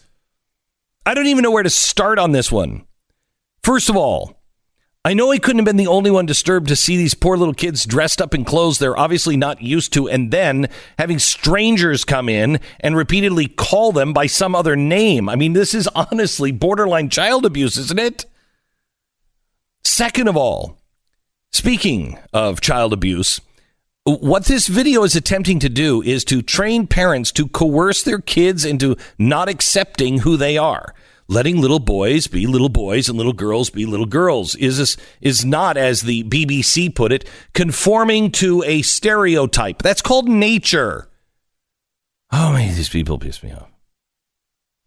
I 1.05 1.13
don't 1.13 1.27
even 1.27 1.43
know 1.43 1.51
where 1.51 1.61
to 1.61 1.69
start 1.69 2.17
on 2.17 2.31
this 2.31 2.51
one. 2.51 2.87
First 3.63 3.89
of 3.89 3.95
all, 3.95 4.41
I 5.03 5.15
know 5.15 5.31
he 5.31 5.39
couldn't 5.39 5.59
have 5.59 5.65
been 5.65 5.77
the 5.77 5.87
only 5.87 6.11
one 6.11 6.27
disturbed 6.27 6.67
to 6.67 6.75
see 6.75 6.95
these 6.95 7.15
poor 7.15 7.35
little 7.35 7.55
kids 7.55 7.85
dressed 7.85 8.21
up 8.21 8.35
in 8.35 8.45
clothes 8.45 8.77
they're 8.77 8.97
obviously 8.97 9.35
not 9.35 9.61
used 9.61 9.93
to, 9.93 10.07
and 10.07 10.29
then 10.29 10.69
having 10.99 11.17
strangers 11.17 12.05
come 12.05 12.29
in 12.29 12.59
and 12.79 12.95
repeatedly 12.95 13.47
call 13.47 13.91
them 13.91 14.13
by 14.13 14.27
some 14.27 14.53
other 14.53 14.75
name. 14.75 15.27
I 15.27 15.35
mean, 15.35 15.53
this 15.53 15.73
is 15.73 15.87
honestly 15.95 16.51
borderline 16.51 17.09
child 17.09 17.45
abuse, 17.45 17.77
isn't 17.77 17.99
it? 17.99 18.25
Second 19.83 20.27
of 20.27 20.37
all, 20.37 20.77
speaking 21.51 22.19
of 22.31 22.61
child 22.61 22.93
abuse, 22.93 23.41
what 24.03 24.45
this 24.45 24.67
video 24.67 25.03
is 25.03 25.15
attempting 25.15 25.59
to 25.59 25.69
do 25.69 26.01
is 26.03 26.23
to 26.25 26.41
train 26.43 26.85
parents 26.85 27.31
to 27.33 27.47
coerce 27.47 28.03
their 28.03 28.19
kids 28.19 28.65
into 28.65 28.95
not 29.17 29.49
accepting 29.49 30.19
who 30.19 30.37
they 30.37 30.57
are. 30.57 30.93
Letting 31.31 31.61
little 31.61 31.79
boys 31.79 32.27
be 32.27 32.45
little 32.45 32.67
boys 32.67 33.07
and 33.07 33.17
little 33.17 33.31
girls 33.31 33.69
be 33.69 33.85
little 33.85 34.05
girls 34.05 34.53
is 34.55 34.77
this, 34.77 34.97
is 35.21 35.45
not, 35.45 35.77
as 35.77 36.01
the 36.01 36.25
BBC 36.25 36.93
put 36.93 37.13
it, 37.13 37.23
conforming 37.53 38.31
to 38.33 38.61
a 38.63 38.81
stereotype. 38.81 39.81
That's 39.81 40.01
called 40.01 40.27
nature. 40.27 41.07
Oh 42.33 42.51
man, 42.51 42.75
these 42.75 42.89
people 42.89 43.17
piss 43.17 43.41
me 43.41 43.53
off. 43.53 43.69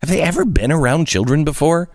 Have 0.02 0.10
they 0.10 0.20
ever 0.20 0.44
been 0.44 0.70
around 0.70 1.06
children 1.06 1.44
before? 1.44 1.88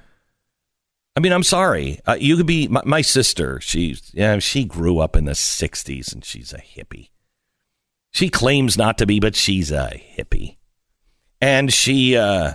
I 1.16 1.20
mean, 1.20 1.32
I'm 1.32 1.44
sorry. 1.44 2.00
Uh, 2.08 2.18
you 2.20 2.36
could 2.36 2.48
be 2.48 2.68
my, 2.68 2.82
my 2.86 3.02
sister. 3.02 3.62
She, 3.62 3.98
yeah, 4.14 4.40
she 4.40 4.66
grew 4.66 4.98
up 4.98 5.16
in 5.16 5.26
the 5.26 5.34
'60s, 5.34 6.12
and 6.12 6.26
she's 6.26 6.54
a 6.54 6.58
hippie. 6.58 7.10
She 8.10 8.30
claims 8.30 8.80
not 8.80 8.98
to 8.98 9.06
be, 9.06 9.20
but 9.20 9.36
she's 9.36 9.72
a 9.72 10.04
hippie. 10.18 10.58
And 11.40 11.72
she, 11.72 12.18
uh, 12.18 12.54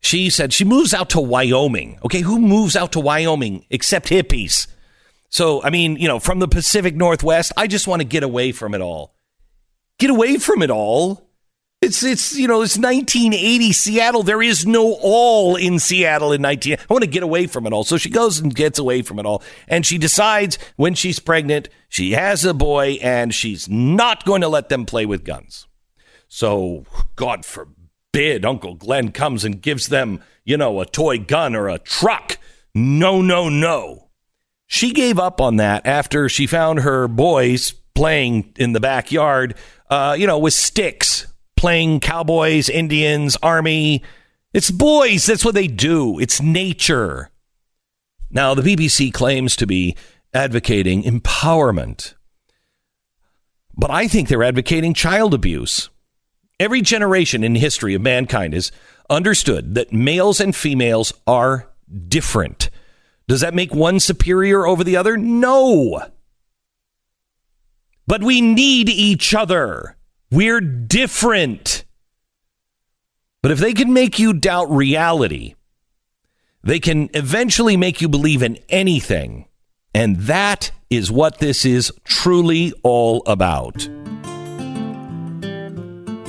she 0.00 0.30
said 0.30 0.52
she 0.52 0.64
moves 0.64 0.94
out 0.94 1.10
to 1.10 1.20
Wyoming. 1.20 1.98
Okay, 2.04 2.20
who 2.20 2.38
moves 2.38 2.76
out 2.76 2.92
to 2.92 3.00
Wyoming 3.00 3.64
except 3.70 4.08
hippies? 4.08 4.66
So, 5.28 5.62
I 5.62 5.70
mean, 5.70 5.96
you 5.96 6.08
know, 6.08 6.18
from 6.18 6.38
the 6.38 6.48
Pacific 6.48 6.94
Northwest, 6.94 7.52
I 7.56 7.66
just 7.66 7.86
want 7.86 8.00
to 8.00 8.08
get 8.08 8.22
away 8.22 8.52
from 8.52 8.74
it 8.74 8.80
all. 8.80 9.14
Get 9.98 10.10
away 10.10 10.38
from 10.38 10.62
it 10.62 10.70
all. 10.70 11.28
It's 11.80 12.02
it's 12.02 12.36
you 12.36 12.48
know 12.48 12.62
it's 12.62 12.76
1980 12.76 13.72
Seattle. 13.72 14.24
There 14.24 14.42
is 14.42 14.66
no 14.66 14.94
all 15.00 15.54
in 15.54 15.78
Seattle 15.78 16.32
in 16.32 16.42
19. 16.42 16.74
I 16.74 16.92
want 16.92 17.04
to 17.04 17.10
get 17.10 17.22
away 17.22 17.46
from 17.46 17.66
it 17.66 17.72
all. 17.72 17.84
So 17.84 17.96
she 17.96 18.10
goes 18.10 18.40
and 18.40 18.52
gets 18.52 18.80
away 18.80 19.02
from 19.02 19.20
it 19.20 19.26
all, 19.26 19.44
and 19.68 19.86
she 19.86 19.96
decides 19.96 20.58
when 20.74 20.94
she's 20.94 21.20
pregnant, 21.20 21.68
she 21.88 22.12
has 22.12 22.44
a 22.44 22.52
boy, 22.52 22.98
and 23.00 23.32
she's 23.32 23.68
not 23.68 24.24
going 24.24 24.40
to 24.40 24.48
let 24.48 24.70
them 24.70 24.86
play 24.86 25.06
with 25.06 25.24
guns. 25.24 25.68
So 26.26 26.84
God 27.14 27.44
forbid 27.44 27.77
Uncle 28.44 28.74
Glenn 28.74 29.12
comes 29.12 29.44
and 29.44 29.60
gives 29.62 29.88
them 29.88 30.22
you 30.44 30.56
know 30.56 30.80
a 30.80 30.86
toy 30.86 31.18
gun 31.18 31.54
or 31.54 31.68
a 31.68 31.78
truck. 31.78 32.38
No, 32.74 33.22
no, 33.22 33.48
no. 33.48 34.08
She 34.66 34.92
gave 34.92 35.18
up 35.18 35.40
on 35.40 35.56
that 35.56 35.86
after 35.86 36.28
she 36.28 36.46
found 36.46 36.80
her 36.80 37.08
boys 37.08 37.72
playing 37.94 38.52
in 38.56 38.72
the 38.72 38.80
backyard, 38.80 39.54
uh, 39.90 40.14
you 40.18 40.26
know, 40.26 40.38
with 40.38 40.54
sticks 40.54 41.26
playing 41.58 41.98
cowboys, 41.98 42.68
Indians, 42.68 43.36
army. 43.42 44.02
It's 44.54 44.70
boys. 44.70 45.26
That's 45.26 45.44
what 45.44 45.54
they 45.54 45.66
do. 45.66 46.18
It's 46.20 46.40
nature. 46.40 47.30
Now, 48.30 48.54
the 48.54 48.62
BBC 48.62 49.12
claims 49.12 49.56
to 49.56 49.66
be 49.66 49.96
advocating 50.32 51.02
empowerment, 51.02 52.14
but 53.76 53.90
I 53.90 54.06
think 54.06 54.28
they're 54.28 54.44
advocating 54.44 54.94
child 54.94 55.34
abuse. 55.34 55.90
Every 56.60 56.82
generation 56.82 57.44
in 57.44 57.54
history 57.54 57.94
of 57.94 58.02
mankind 58.02 58.54
has 58.54 58.72
understood 59.08 59.74
that 59.76 59.92
males 59.92 60.40
and 60.40 60.54
females 60.54 61.12
are 61.26 61.68
different. 62.08 62.70
Does 63.28 63.40
that 63.42 63.54
make 63.54 63.74
one 63.74 64.00
superior 64.00 64.66
over 64.66 64.82
the 64.82 64.96
other? 64.96 65.16
No. 65.16 66.02
But 68.06 68.22
we 68.22 68.40
need 68.40 68.88
each 68.88 69.34
other. 69.34 69.96
We're 70.30 70.60
different. 70.60 71.84
But 73.42 73.52
if 73.52 73.58
they 73.58 73.72
can 73.72 73.92
make 73.92 74.18
you 74.18 74.32
doubt 74.32 74.70
reality, 74.70 75.54
they 76.64 76.80
can 76.80 77.08
eventually 77.14 77.76
make 77.76 78.00
you 78.00 78.08
believe 78.08 78.42
in 78.42 78.58
anything. 78.68 79.46
And 79.94 80.16
that 80.22 80.70
is 80.90 81.10
what 81.10 81.38
this 81.38 81.64
is 81.64 81.92
truly 82.04 82.72
all 82.82 83.22
about. 83.26 83.88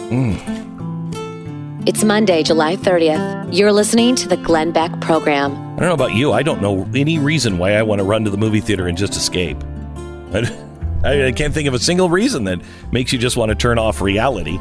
Mm. 0.09 1.87
It's 1.87 2.03
Monday, 2.03 2.41
July 2.41 2.75
30th. 2.75 3.55
You're 3.55 3.71
listening 3.71 4.15
to 4.15 4.27
the 4.27 4.37
Glenn 4.37 4.71
Beck 4.71 4.99
program. 5.01 5.51
I 5.53 5.79
don't 5.79 5.89
know 5.89 5.93
about 5.93 6.15
you. 6.15 6.31
I 6.31 6.41
don't 6.41 6.63
know 6.63 6.89
any 6.95 7.19
reason 7.19 7.59
why 7.59 7.73
I 7.73 7.83
want 7.83 7.99
to 7.99 8.03
run 8.03 8.23
to 8.23 8.31
the 8.31 8.37
movie 8.37 8.59
theater 8.59 8.87
and 8.87 8.97
just 8.97 9.15
escape. 9.15 9.57
I, 10.33 11.27
I 11.27 11.31
can't 11.31 11.53
think 11.53 11.67
of 11.67 11.75
a 11.75 11.79
single 11.79 12.09
reason 12.09 12.45
that 12.45 12.59
makes 12.91 13.13
you 13.13 13.19
just 13.19 13.37
want 13.37 13.49
to 13.49 13.55
turn 13.55 13.77
off 13.77 14.01
reality. 14.01 14.59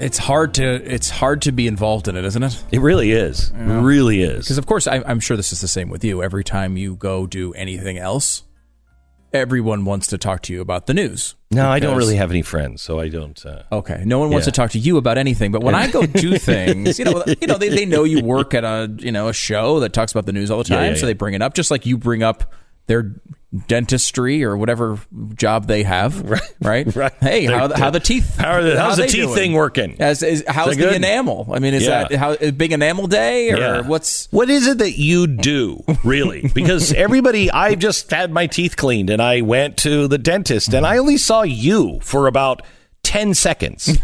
It's 0.00 0.18
hard 0.18 0.54
to 0.54 0.64
it's 0.64 1.10
hard 1.10 1.42
to 1.42 1.52
be 1.52 1.66
involved 1.68 2.08
in 2.08 2.16
it, 2.16 2.24
isn't 2.24 2.42
it? 2.42 2.64
It 2.72 2.80
really 2.80 3.12
is. 3.12 3.50
It 3.50 3.80
really 3.80 4.22
is. 4.22 4.44
Because 4.44 4.58
of 4.58 4.66
course, 4.66 4.86
I, 4.86 5.02
I'm 5.06 5.20
sure 5.20 5.36
this 5.36 5.52
is 5.52 5.60
the 5.60 5.68
same 5.68 5.90
with 5.90 6.04
you. 6.04 6.22
Every 6.22 6.44
time 6.44 6.76
you 6.76 6.96
go 6.96 7.26
do 7.26 7.52
anything 7.54 7.98
else, 7.98 8.42
everyone 9.32 9.84
wants 9.84 10.06
to 10.08 10.18
talk 10.18 10.42
to 10.42 10.52
you 10.52 10.60
about 10.60 10.86
the 10.86 10.94
news. 10.94 11.34
No, 11.50 11.68
I 11.70 11.78
don't 11.80 11.96
really 11.96 12.16
have 12.16 12.30
any 12.30 12.42
friends, 12.42 12.82
so 12.82 13.00
I 13.00 13.08
don't. 13.08 13.44
Uh, 13.44 13.62
Okay, 13.72 14.02
no 14.04 14.18
one 14.18 14.30
wants 14.30 14.46
Yeah. 14.46 14.52
to 14.52 14.56
talk 14.56 14.70
to 14.72 14.78
you 14.78 14.96
about 14.96 15.18
anything. 15.18 15.50
But 15.52 15.62
when 15.62 15.74
I 15.74 15.90
go 15.90 16.04
do 16.06 16.38
things, 16.38 16.98
you 16.98 17.04
know, 17.04 17.24
you 17.40 17.46
know, 17.46 17.56
they, 17.58 17.68
they 17.70 17.86
know 17.86 18.04
you 18.04 18.22
work 18.22 18.54
at 18.54 18.64
a 18.64 18.92
you 18.98 19.12
know 19.12 19.28
a 19.28 19.32
show 19.32 19.80
that 19.80 19.92
talks 19.92 20.12
about 20.12 20.26
the 20.26 20.32
news 20.32 20.50
all 20.50 20.58
the 20.58 20.64
time, 20.64 20.92
yeah, 20.92 20.94
so 20.94 21.00
yeah. 21.00 21.06
they 21.06 21.12
bring 21.14 21.34
it 21.34 21.42
up. 21.42 21.54
Just 21.54 21.70
like 21.70 21.86
you 21.86 21.96
bring 21.96 22.22
up 22.22 22.52
their 22.86 23.14
dentistry 23.66 24.44
or 24.44 24.56
whatever 24.56 24.98
job 25.34 25.66
they 25.66 25.82
have. 25.82 26.22
Right. 26.28 26.42
Right. 26.60 26.96
Right. 26.96 27.12
Hey, 27.20 27.46
They're- 27.46 27.58
how, 27.58 27.74
how 27.74 27.90
the 27.90 28.00
teeth? 28.00 28.36
How 28.38 28.52
are 28.52 28.62
the- 28.62 28.76
how 28.78 28.88
how's 28.88 28.96
the 28.98 29.06
teeth 29.06 29.22
doing? 29.24 29.34
thing 29.34 29.52
working? 29.52 29.96
As, 30.00 30.22
is, 30.22 30.44
how's 30.46 30.76
the 30.76 30.82
good? 30.82 30.94
enamel? 30.94 31.48
I 31.52 31.58
mean, 31.60 31.72
is 31.74 31.84
Yeah. 31.86 32.08
that 32.08 32.18
how 32.18 32.36
big 32.36 32.72
enamel 32.72 33.06
day 33.06 33.50
or 33.52 33.56
Yeah. 33.58 33.80
what's? 33.82 34.30
What 34.32 34.50
is 34.50 34.66
it 34.66 34.78
that 34.78 34.98
you 34.98 35.26
do, 35.26 35.82
really? 36.04 36.50
Because 36.54 36.92
everybody, 36.92 37.50
I 37.50 37.74
just 37.74 38.10
had 38.10 38.30
my 38.32 38.46
teeth 38.46 38.76
cleaned 38.76 39.08
and 39.10 39.22
I 39.22 39.40
went 39.40 39.76
to 39.78 40.08
the 40.08 40.18
dentist 40.18 40.74
and 40.74 40.84
I 40.86 40.98
only 40.98 41.16
saw 41.16 41.42
you 41.42 42.00
for 42.02 42.26
about 42.26 42.62
10 43.04 43.32
seconds. 43.34 43.96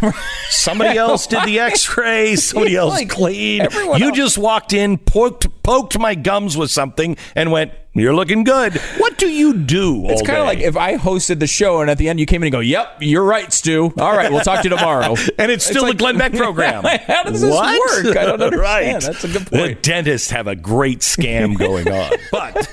Somebody 0.49 0.97
else 0.99 1.27
did 1.27 1.45
the 1.45 1.59
x 1.59 1.95
ray, 1.97 2.37
somebody 2.37 2.77
else 2.77 2.95
Like, 2.95 3.11
cleaned. 3.11 3.69
You 3.73 3.93
else- 4.07 4.17
just 4.17 4.39
walked 4.39 4.73
in, 4.73 4.97
poked, 4.97 5.47
poked 5.63 5.99
my 5.99 6.15
gums 6.15 6.57
with 6.57 6.71
something 6.71 7.17
and 7.35 7.51
went, 7.53 7.73
You're 7.97 8.15
looking 8.15 8.43
good. 8.43 8.75
What 8.99 9.19
do 9.19 9.29
you 9.29 9.55
do? 9.55 10.07
It's 10.11 10.21
kind 10.23 10.41
of 10.41 10.47
like 10.47 10.59
if 10.59 10.77
I 10.77 10.97
hosted 10.97 11.39
the 11.39 11.47
show 11.47 11.81
and 11.81 11.89
at 11.89 11.97
the 11.97 12.09
end 12.09 12.19
you 12.19 12.27
came 12.27 12.43
in 12.43 12.49
and 12.49 12.53
go, 12.53 12.59
"Yep, 12.59 12.97
you're 13.03 13.23
right, 13.23 13.53
Stu. 13.53 13.93
All 13.99 14.17
right, 14.17 14.33
we'll 14.33 14.41
talk 14.41 14.63
to 14.63 14.69
you 14.69 14.77
tomorrow." 14.77 15.15
and 15.39 15.53
it's 15.53 15.65
still 15.65 15.85
like- 15.85 15.93
the 15.93 15.99
Glenn 15.99 16.19
Beck 16.19 16.33
program. 16.37 16.83
How 16.83 17.23
does 17.23 17.41
this 17.41 17.51
What? 17.55 18.05
work? 18.05 18.17
I 18.17 18.25
don't 18.25 18.43
understand. 18.43 18.57
right. 18.61 19.01
That's 19.01 19.23
a 19.23 19.29
good 19.29 19.43
The 19.43 19.51
point. 19.59 19.83
dentists 19.83 20.31
have 20.31 20.49
a 20.49 20.57
great 20.57 21.01
scam 21.01 21.57
going 21.57 21.89
on, 21.89 22.13
but 22.33 22.69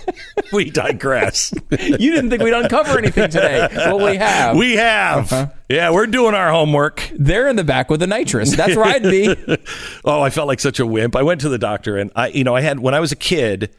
we 0.52 0.72
digress. 0.72 1.53
you 1.69 1.77
didn't 2.11 2.31
think 2.31 2.41
we'd 2.41 2.53
uncover 2.53 2.98
anything 2.98 3.30
today. 3.30 3.68
Well, 3.76 3.99
we 3.99 4.15
have. 4.18 4.57
We 4.57 4.73
have. 4.77 5.31
Uh-huh. 5.31 5.48
Yeah, 5.69 5.91
we're 5.91 6.07
doing 6.07 6.34
our 6.34 6.49
homework. 6.52 7.10
They're 7.14 7.48
in 7.48 7.56
the 7.57 7.64
back 7.64 7.89
with 7.91 7.99
the 7.99 8.07
nitrous. 8.07 8.56
That's 8.56 8.76
where 8.76 8.85
I'd 8.85 9.03
be. 9.03 9.35
oh, 10.03 10.22
I 10.22 10.30
felt 10.31 10.48
like 10.48 10.60
such 10.60 10.80
a 10.80 10.85
wimp. 10.85 11.15
I 11.15 11.22
went 11.22 11.41
to 11.41 11.49
the 11.49 11.60
doctor 11.60 11.98
and 11.98 12.11
I, 12.15 12.27
you 12.30 12.43
know, 12.43 12.56
I 12.56 12.61
had, 12.61 12.80
when 12.80 12.93
I 12.93 12.99
was 12.99 13.11
a 13.11 13.15
kid, 13.15 13.73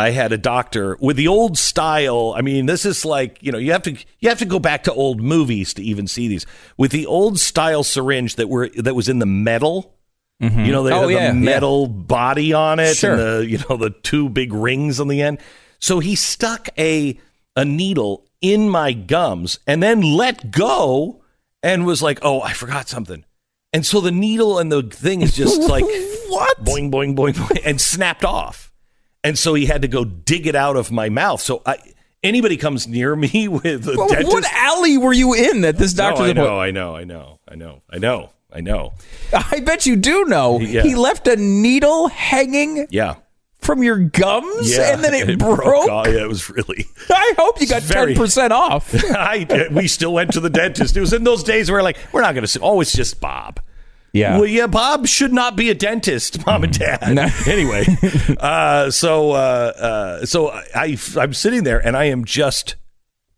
I 0.00 0.10
had 0.10 0.32
a 0.32 0.38
doctor 0.38 0.96
with 1.00 1.16
the 1.16 1.28
old 1.28 1.56
style. 1.58 2.34
I 2.36 2.40
mean, 2.42 2.66
this 2.66 2.84
is 2.84 3.04
like, 3.04 3.38
you 3.42 3.52
know, 3.52 3.58
you 3.58 3.72
have 3.72 3.82
to, 3.82 3.92
you 4.18 4.28
have 4.28 4.38
to 4.38 4.44
go 4.46 4.58
back 4.58 4.84
to 4.84 4.92
old 4.92 5.20
movies 5.20 5.74
to 5.74 5.82
even 5.82 6.06
see 6.06 6.26
these 6.28 6.46
with 6.76 6.90
the 6.90 7.06
old 7.06 7.38
style 7.38 7.84
syringe 7.84 8.36
that 8.36 8.48
were, 8.48 8.68
that 8.76 8.94
was 8.94 9.08
in 9.08 9.18
the 9.18 9.26
metal. 9.26 9.94
Mm-hmm. 10.42 10.64
You 10.64 10.72
know, 10.72 10.82
they 10.84 10.92
Oh, 10.92 11.08
had 11.08 11.10
yeah, 11.10 11.28
the 11.32 11.34
metal 11.38 11.86
body 11.86 12.52
on 12.52 12.80
it 12.80 12.96
Sure. 12.96 13.12
and 13.12 13.20
the, 13.20 13.46
you 13.50 13.58
know, 13.68 13.76
the 13.76 13.90
two 13.90 14.28
big 14.28 14.52
rings 14.52 14.98
on 15.00 15.08
the 15.08 15.20
end. 15.22 15.38
So 15.78 15.98
he 15.98 16.14
stuck 16.16 16.68
a, 16.78 17.18
a 17.56 17.64
needle 17.64 18.26
in 18.40 18.68
my 18.70 18.92
gums 18.92 19.58
and 19.66 19.82
then 19.82 20.00
let 20.00 20.50
go 20.50 21.22
and 21.62 21.84
was 21.84 22.02
like, 22.02 22.20
oh, 22.22 22.40
I 22.40 22.54
forgot 22.54 22.88
something. 22.88 23.24
And 23.72 23.84
so 23.84 24.00
the 24.00 24.10
needle 24.10 24.58
and 24.58 24.72
the 24.72 24.82
thing 24.82 25.20
is 25.20 25.36
just 25.36 25.60
like 25.68 25.84
what? 26.28 26.64
boing, 26.64 26.90
boing, 26.90 27.14
boing, 27.14 27.34
boing, 27.34 27.60
and 27.64 27.80
snapped 27.80 28.24
off. 28.24 28.69
And 29.22 29.38
so 29.38 29.54
he 29.54 29.66
had 29.66 29.82
to 29.82 29.88
go 29.88 30.04
dig 30.04 30.46
it 30.46 30.54
out 30.54 30.76
of 30.76 30.90
my 30.90 31.08
mouth. 31.10 31.40
So 31.40 31.62
I, 31.66 31.76
anybody 32.22 32.56
comes 32.56 32.88
near 32.88 33.14
me 33.14 33.48
with 33.48 33.86
a 33.88 33.94
Well, 33.96 34.08
dentist. 34.08 34.32
what 34.32 34.44
alley 34.52 34.96
were 34.98 35.12
you 35.12 35.34
in 35.34 35.60
that 35.62 35.76
this 35.76 35.94
No, 35.96 36.10
doctor's 36.10 36.30
I 36.30 36.32
know, 36.32 36.58
I 36.58 36.70
know, 36.70 36.96
I 36.96 37.04
know, 37.04 37.38
I 37.48 37.54
know, 37.54 37.82
I 37.90 37.98
know, 37.98 38.30
I 38.52 38.60
know. 38.60 38.94
I 39.32 39.60
bet 39.60 39.86
you 39.86 39.96
do 39.96 40.24
know. 40.24 40.58
Yeah. 40.58 40.82
He 40.82 40.94
left 40.94 41.26
a 41.28 41.36
needle 41.36 42.08
hanging 42.08 42.86
Yeah. 42.90 43.16
from 43.58 43.82
your 43.82 43.98
gums 43.98 44.74
Yeah. 44.74 44.94
and 44.94 45.04
then 45.04 45.12
it, 45.14 45.38
broke 45.38 45.62
broke. 45.62 45.88
off. 45.90 46.06
Yeah, 46.06 46.22
it 46.22 46.28
was 46.28 46.48
really. 46.48 46.86
I 47.10 47.34
hope 47.36 47.60
you 47.60 47.66
got 47.68 47.82
10% 47.82 48.50
off. 48.50 48.92
I, 49.10 49.68
we 49.70 49.86
still 49.86 50.14
went 50.14 50.32
to 50.32 50.40
the 50.40 50.50
dentist. 50.50 50.96
It 50.96 51.00
was 51.00 51.12
in 51.12 51.24
those 51.24 51.44
days 51.44 51.70
where 51.70 51.82
like 51.82 51.98
we're 52.12 52.22
not 52.22 52.34
going 52.34 52.46
to. 52.46 52.60
Oh, 52.60 52.80
it's 52.80 52.92
just 52.92 53.20
Bob. 53.20 53.60
Yeah. 54.12 54.36
Well, 54.38 54.46
yeah, 54.46 54.66
Bob 54.66 55.06
should 55.06 55.32
not 55.32 55.54
be 55.56 55.70
a 55.70 55.74
dentist, 55.74 56.44
mom 56.46 56.64
and 56.64 56.76
dad. 56.78 57.14
No. 57.14 57.28
anyway, 57.46 57.84
uh, 58.38 58.90
so 58.90 59.32
uh, 59.32 59.72
uh, 60.22 60.26
so 60.26 60.50
I 60.74 60.96
I'm 61.16 61.32
sitting 61.34 61.64
there 61.64 61.78
and 61.84 61.96
I 61.96 62.04
am 62.06 62.24
just 62.24 62.74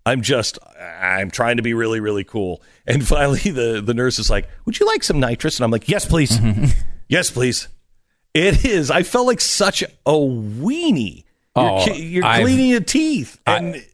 I'm 0.06 0.22
just 0.22 0.58
I'm 0.80 1.30
trying 1.30 1.58
to 1.58 1.62
be 1.62 1.74
really 1.74 2.00
really 2.00 2.24
cool. 2.24 2.62
And 2.86 3.06
finally, 3.16 3.50
the 3.50 3.82
the 3.84 3.94
nurse 3.94 4.18
is 4.18 4.30
like, 4.30 4.48
"Would 4.64 4.80
you 4.80 4.86
like 4.86 5.02
some 5.02 5.20
nitrous?" 5.20 5.58
And 5.58 5.64
I'm 5.64 5.70
like, 5.70 5.88
"Yes, 5.88 6.06
please. 6.06 6.38
yes, 7.08 7.30
please." 7.30 7.68
It 8.34 8.64
is. 8.64 8.90
I 8.90 9.02
felt 9.02 9.26
like 9.26 9.42
such 9.42 9.82
a 9.82 9.86
weenie. 10.12 11.16
You're, 11.16 11.24
Oh, 11.54 11.86
you're 11.92 12.24
I've- 12.24 12.44
cleaning 12.44 12.70
your 12.70 12.80
teeth, 12.80 13.38
and 13.46 13.84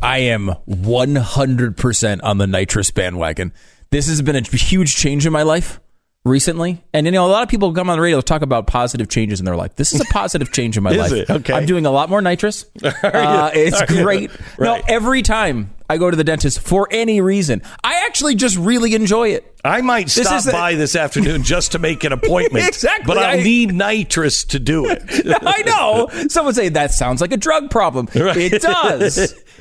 I 0.00 0.16
am 0.18 0.50
100% 0.66 2.20
on 2.22 2.38
the 2.38 2.46
nitrous 2.46 2.90
bandwagon. 2.90 3.52
This 3.90 4.08
has 4.08 4.22
been 4.22 4.36
a 4.36 4.40
huge 4.40 4.96
change 4.96 5.26
in 5.26 5.32
my 5.32 5.42
life 5.42 5.78
recently. 6.24 6.82
And, 6.92 7.06
you 7.06 7.12
know, 7.12 7.26
a 7.26 7.28
lot 7.28 7.42
of 7.42 7.48
people 7.48 7.72
come 7.72 7.90
on 7.90 7.98
the 7.98 8.02
radio 8.02 8.20
talk 8.20 8.42
about 8.42 8.66
positive 8.66 9.08
changes 9.08 9.40
in 9.40 9.46
their 9.46 9.56
life. 9.56 9.74
This 9.76 9.92
is 9.92 10.00
a 10.00 10.04
positive 10.06 10.52
change 10.52 10.76
in 10.76 10.82
my 10.82 10.90
life. 10.92 11.12
it? 11.12 11.28
Okay. 11.30 11.52
I'm 11.52 11.66
doing 11.66 11.86
a 11.86 11.90
lot 11.90 12.08
more 12.10 12.22
nitrous. 12.22 12.64
Uh, 13.02 13.50
it's 13.52 13.80
Are 13.80 13.86
great. 13.86 14.30
No, 14.58 14.80
every 14.88 15.22
time 15.22 15.74
I 15.88 15.98
go 15.98 16.10
to 16.10 16.16
the 16.16 16.24
dentist 16.24 16.60
for 16.60 16.88
any 16.90 17.20
reason, 17.20 17.62
I 17.82 18.04
actually 18.06 18.34
just 18.36 18.56
really 18.56 18.94
enjoy 18.94 19.30
it. 19.30 19.51
I 19.64 19.80
might 19.80 20.10
stop 20.10 20.38
is 20.38 20.44
the- 20.46 20.52
by 20.52 20.74
this 20.74 20.96
afternoon 20.96 21.42
just 21.44 21.72
to 21.72 21.78
make 21.78 22.02
an 22.04 22.12
appointment. 22.12 22.66
Exactly. 22.66 23.04
But 23.06 23.18
I'll 23.18 23.38
I- 23.38 23.42
need 23.42 23.72
nitrous 23.72 24.44
to 24.46 24.58
do 24.58 24.86
it. 24.88 25.02
I 25.42 25.62
know. 25.62 26.08
Someone 26.28 26.54
say 26.54 26.68
that 26.70 26.92
sounds 26.92 27.20
like 27.20 27.32
a 27.32 27.36
drug 27.36 27.70
problem. 27.70 28.08
It 28.14 28.60
does. 28.62 29.18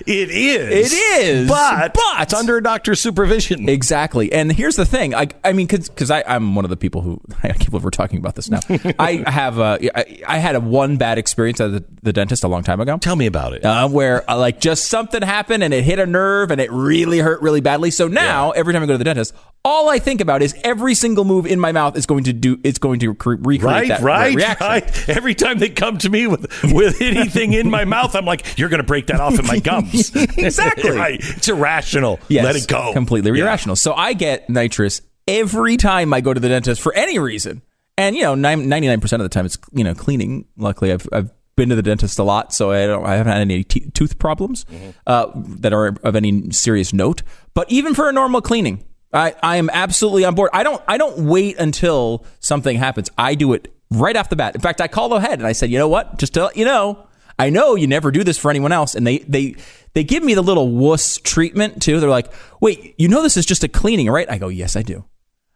It 0.07 0.31
is. 0.31 0.91
It 0.91 0.95
is. 0.95 1.47
But, 1.49 1.93
But- 1.93 2.21
it's 2.21 2.33
under 2.33 2.57
a 2.57 2.63
doctor's 2.63 2.99
supervision. 2.99 3.69
Exactly. 3.69 4.31
And 4.33 4.51
here's 4.51 4.75
the 4.75 4.85
thing. 4.85 5.13
I, 5.13 5.27
I 5.43 5.53
mean, 5.53 5.67
because 5.67 6.09
I'm 6.09 6.55
one 6.55 6.65
of 6.65 6.69
the 6.69 6.77
people 6.77 7.01
who 7.01 7.21
I 7.43 7.49
can't 7.49 7.69
believe 7.69 7.83
we're 7.83 7.91
talking 7.91 8.17
about 8.17 8.33
this 8.35 8.49
now. 8.49 8.61
I 8.97 9.23
have 9.27 9.59
uh, 9.59 9.77
I, 9.93 10.21
I 10.27 10.37
had 10.39 10.55
a 10.55 10.59
one 10.59 10.97
bad 10.97 11.19
experience 11.19 11.61
at 11.61 11.71
the, 11.71 11.85
the 12.01 12.13
dentist 12.13 12.43
a 12.43 12.47
long 12.47 12.63
time 12.63 12.79
ago. 12.79 12.97
Tell 12.97 13.15
me 13.15 13.27
about 13.27 13.53
it. 13.53 13.63
Uh, 13.63 13.87
where 13.89 14.27
uh, 14.29 14.37
like 14.37 14.59
just 14.59 14.85
something 14.85 15.21
happened 15.21 15.61
and 15.63 15.73
it 15.73 15.83
hit 15.83 15.99
a 15.99 16.05
nerve 16.07 16.49
and 16.49 16.59
it 16.59 16.71
really 16.71 17.19
hurt 17.19 17.41
really 17.43 17.61
badly. 17.61 17.91
So 17.91 18.07
now 18.07 18.51
every 18.51 18.73
time 18.73 18.81
I 18.81 18.87
go 18.87 18.93
to 18.93 18.97
the 18.97 19.03
dentist, 19.03 19.35
all 19.63 19.90
I 19.91 19.99
think 19.99 20.21
about 20.21 20.41
is 20.41 20.55
every 20.63 20.95
single 20.95 21.25
move 21.25 21.45
in 21.45 21.59
my 21.59 21.71
mouth 21.71 21.95
is 21.97 22.05
going 22.05 22.23
to 22.25 22.33
do. 22.33 22.59
It's 22.63 22.79
going 22.79 22.99
to 23.01 23.13
cre- 23.13 23.31
recreate 23.31 23.61
Right, 23.63 23.87
that 23.89 24.01
right, 24.01 24.35
reaction. 24.35 24.67
right. 24.67 25.09
Every 25.09 25.35
time 25.35 25.59
they 25.59 25.69
come 25.69 25.97
to 25.99 26.09
me 26.09 26.27
with 26.27 26.47
with 26.71 27.01
anything 27.01 27.53
in 27.53 27.69
my 27.69 27.85
mouth, 27.85 28.15
I'm 28.15 28.25
like, 28.25 28.57
"You're 28.57 28.69
going 28.69 28.79
to 28.81 28.87
break 28.87 29.07
that 29.07 29.19
off 29.19 29.37
in 29.37 29.45
my 29.45 29.59
gums." 29.63 30.15
Exactly. 30.15 30.89
right. 30.97 31.19
It's 31.21 31.47
irrational. 31.49 32.19
Yes, 32.29 32.43
Let 32.45 32.55
it 32.55 32.67
go. 32.67 32.93
Completely 32.93 33.31
Yeah. 33.37 33.45
irrational. 33.45 33.75
So 33.75 33.93
I 33.93 34.13
get 34.13 34.49
nitrous 34.49 35.01
every 35.27 35.77
time 35.77 36.13
I 36.13 36.21
go 36.21 36.33
to 36.33 36.39
the 36.39 36.49
dentist 36.49 36.81
for 36.81 36.93
any 36.93 37.19
reason. 37.19 37.61
And 37.97 38.15
you 38.15 38.23
know, 38.23 38.33
ninety 38.35 38.87
nine 38.87 39.01
percent 39.01 39.21
of 39.21 39.25
the 39.25 39.33
time 39.33 39.45
it's 39.45 39.57
you 39.73 39.83
know 39.83 39.93
cleaning. 39.93 40.45
Luckily, 40.57 40.91
I've 40.91 41.07
I've 41.11 41.29
been 41.57 41.69
to 41.69 41.75
the 41.75 41.83
dentist 41.83 42.17
a 42.17 42.23
lot, 42.23 42.53
so 42.53 42.71
I 42.71 42.87
don't 42.87 43.05
I 43.05 43.15
haven't 43.15 43.33
had 43.33 43.41
any 43.41 43.63
te- 43.63 43.89
tooth 43.91 44.17
problems 44.17 44.65
uh, 45.05 45.27
that 45.35 45.73
are 45.73 45.95
of 46.03 46.15
any 46.15 46.49
serious 46.51 46.93
note. 46.93 47.21
But 47.53 47.69
even 47.69 47.93
for 47.93 48.07
a 48.09 48.13
normal 48.13 48.41
cleaning, 48.41 48.83
I 49.13 49.35
I 49.43 49.57
am 49.57 49.69
absolutely 49.71 50.25
on 50.25 50.35
board. 50.35 50.51
I 50.53 50.63
don't 50.63 50.81
I 50.87 50.97
don't 50.97 51.25
wait 51.25 51.57
until 51.57 52.25
something 52.39 52.77
happens. 52.77 53.09
I 53.17 53.35
do 53.35 53.53
it 53.53 53.73
right 53.89 54.15
off 54.15 54.29
the 54.29 54.35
bat. 54.35 54.55
In 54.55 54.61
fact, 54.61 54.81
I 54.81 54.87
call 54.87 55.13
ahead 55.13 55.39
and 55.39 55.47
I 55.47 55.51
said, 55.51 55.69
you 55.69 55.77
know 55.77 55.89
what? 55.89 56.17
Just 56.17 56.33
to 56.35 56.45
let 56.45 56.57
you 56.57 56.65
know, 56.65 57.07
I 57.37 57.49
know 57.49 57.75
you 57.75 57.87
never 57.87 58.11
do 58.11 58.23
this 58.23 58.37
for 58.37 58.49
anyone 58.49 58.71
else, 58.71 58.95
and 58.95 59.05
they 59.05 59.19
they 59.19 59.55
they 59.93 60.03
give 60.03 60.23
me 60.23 60.33
the 60.33 60.41
little 60.41 60.69
wuss 60.69 61.17
treatment 61.17 61.81
too. 61.81 61.99
They're 61.99 62.09
like, 62.09 62.31
wait, 62.61 62.95
you 62.97 63.07
know 63.07 63.21
this 63.21 63.37
is 63.37 63.45
just 63.45 63.63
a 63.63 63.67
cleaning, 63.67 64.09
right? 64.09 64.29
I 64.29 64.37
go, 64.37 64.47
yes, 64.47 64.75
I 64.75 64.81
do. 64.81 65.05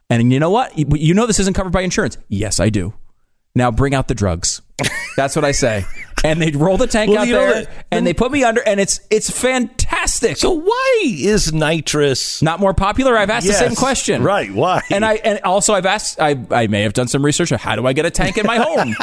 And 0.09 0.31
you 0.31 0.39
know 0.39 0.49
what? 0.51 0.77
You, 0.77 0.85
you 0.91 1.13
know 1.13 1.25
this 1.25 1.39
isn't 1.39 1.55
covered 1.55 1.73
by 1.73 1.81
insurance. 1.81 2.17
Yes, 2.27 2.59
I 2.59 2.69
do. 2.69 2.93
Now 3.55 3.71
bring 3.71 3.95
out 3.95 4.07
the 4.07 4.13
drugs. 4.13 4.61
That's 5.15 5.35
what 5.35 5.45
I 5.45 5.51
say. 5.51 5.85
And 6.25 6.41
they 6.41 6.51
roll 6.51 6.77
the 6.77 6.87
tank 6.87 7.11
Well, 7.11 7.19
out 7.21 7.27
there, 7.27 7.53
that- 7.65 7.85
and 7.91 8.05
they 8.05 8.13
put 8.13 8.31
me 8.31 8.43
under, 8.43 8.61
and 8.61 8.79
it's 8.79 8.99
it's 9.09 9.29
fantastic. 9.29 10.37
So 10.37 10.51
why 10.51 10.99
is 11.03 11.53
nitrous 11.53 12.41
not 12.41 12.59
more 12.59 12.73
popular? 12.73 13.17
I've 13.17 13.29
asked 13.29 13.45
Yes, 13.45 13.59
the 13.59 13.67
same 13.67 13.75
question. 13.75 14.23
Right? 14.23 14.51
Why? 14.53 14.81
And 14.91 15.05
I 15.05 15.13
and 15.15 15.39
also 15.43 15.73
I've 15.73 15.85
asked 15.85 16.19
I 16.19 16.37
I 16.51 16.67
may 16.67 16.81
have 16.81 16.93
done 16.93 17.07
some 17.07 17.23
research 17.23 17.51
on 17.51 17.59
how 17.59 17.75
do 17.75 17.85
I 17.85 17.93
get 17.93 18.05
a 18.05 18.11
tank 18.11 18.37
in 18.37 18.45
my 18.45 18.57
home. 18.57 18.95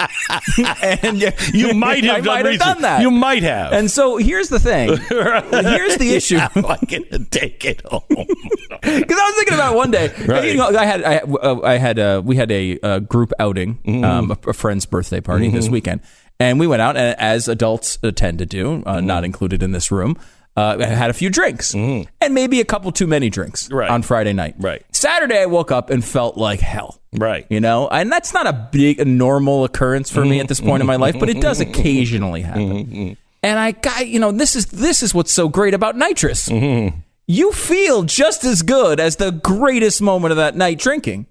and 0.83 1.21
you, 1.55 1.73
might 1.75 2.05
have 2.05 2.17
I 2.17 2.21
done 2.21 2.27
might 2.27 2.47
have 2.47 2.59
done 2.59 2.83
that. 2.83 3.01
You 3.03 3.11
might 3.11 3.43
have. 3.43 3.73
And 3.73 3.91
so 3.91 4.17
here's 4.17 4.49
the 4.49 4.59
thing. 4.61 4.89
here's 5.09 5.97
the 5.99 6.13
issue. 6.15 6.39
How 6.39 6.51
am 6.57 6.67
I 6.67 6.79
going 6.87 7.05
to 7.11 7.19
take 7.31 7.65
it 7.65 7.83
home? 7.87 8.03
Because 8.09 9.19
I 9.19 9.25
was 9.27 9.35
thinking 9.37 9.55
about 9.55 9.77
one 9.77 9.91
day. 9.91 10.13
Right. 10.27 10.51
You 10.51 10.57
know, 10.57 10.69
I 10.69 10.85
had, 10.85 11.05
I, 11.05 11.17
uh, 11.19 11.61
I 11.63 11.75
had, 11.79 11.99
uh, 11.99 12.23
we 12.25 12.37
had 12.37 12.51
a, 12.51 12.79
uh 12.81 12.99
group 13.01 13.33
outing, 13.39 13.79
Mm-hmm. 13.85 14.05
um, 14.05 14.31
a, 14.31 14.51
a 14.51 14.53
friend's 14.53 14.87
birthday 14.87 15.21
party 15.21 15.49
this 15.51 15.69
weekend, 15.69 16.01
and 16.41 16.59
we 16.61 16.67
went 16.67 16.83
out, 16.83 16.97
and 16.97 17.19
as 17.19 17.49
adults 17.49 17.99
uh, 18.03 18.11
tend 18.11 18.39
to 18.39 18.47
do, 18.47 18.83
uh, 18.87 18.97
Mm-hmm. 18.97 19.07
not 19.07 19.25
included 19.25 19.63
in 19.63 19.73
this 19.73 19.91
room, 19.91 20.17
uh, 20.57 20.79
had 20.85 21.09
a 21.09 21.15
few 21.15 21.31
drinks, 21.31 21.75
and 21.75 22.07
maybe 22.31 22.61
a 22.61 22.65
couple 22.65 22.93
too 22.93 23.07
many 23.07 23.31
drinks 23.31 23.71
Right. 23.71 23.89
on 23.89 24.03
Friday 24.03 24.33
night. 24.35 24.55
Right. 24.59 24.83
Saturday, 24.93 25.39
I 25.41 25.47
woke 25.47 25.71
up 25.71 25.89
and 25.89 26.05
felt 26.05 26.37
like 26.37 26.61
hell. 26.61 27.01
Right. 27.15 27.47
You 27.49 27.61
know, 27.61 27.89
and 27.89 28.13
that's 28.13 28.35
not 28.35 28.47
a 28.47 28.69
big, 28.71 29.01
a 29.01 29.05
normal 29.05 29.65
occurrence 29.65 30.11
for 30.11 30.25
me 30.25 30.41
at 30.41 30.49
this 30.49 30.61
point 30.61 30.81
in 30.83 30.87
my 30.87 30.97
life, 30.97 31.17
but 31.19 31.29
it 31.31 31.41
does 31.41 31.61
occasionally 31.67 32.43
happen. 32.43 33.17
And 33.43 33.59
I 33.59 33.73
got, 33.73 34.07
you 34.09 34.19
know, 34.21 34.31
this 34.31 34.55
is 34.55 34.67
this 34.67 35.03
is 35.03 35.15
what's 35.15 35.33
so 35.33 35.49
great 35.49 35.75
about 35.75 35.97
nitrous. 35.97 36.49
You 37.29 37.53
feel 37.53 38.03
just 38.03 38.45
as 38.45 38.63
good 38.63 39.01
as 39.01 39.17
the 39.17 39.31
greatest 39.33 40.03
moment 40.03 40.33
of 40.33 40.37
that 40.37 40.55
night 40.57 40.79
drinking. 40.79 41.27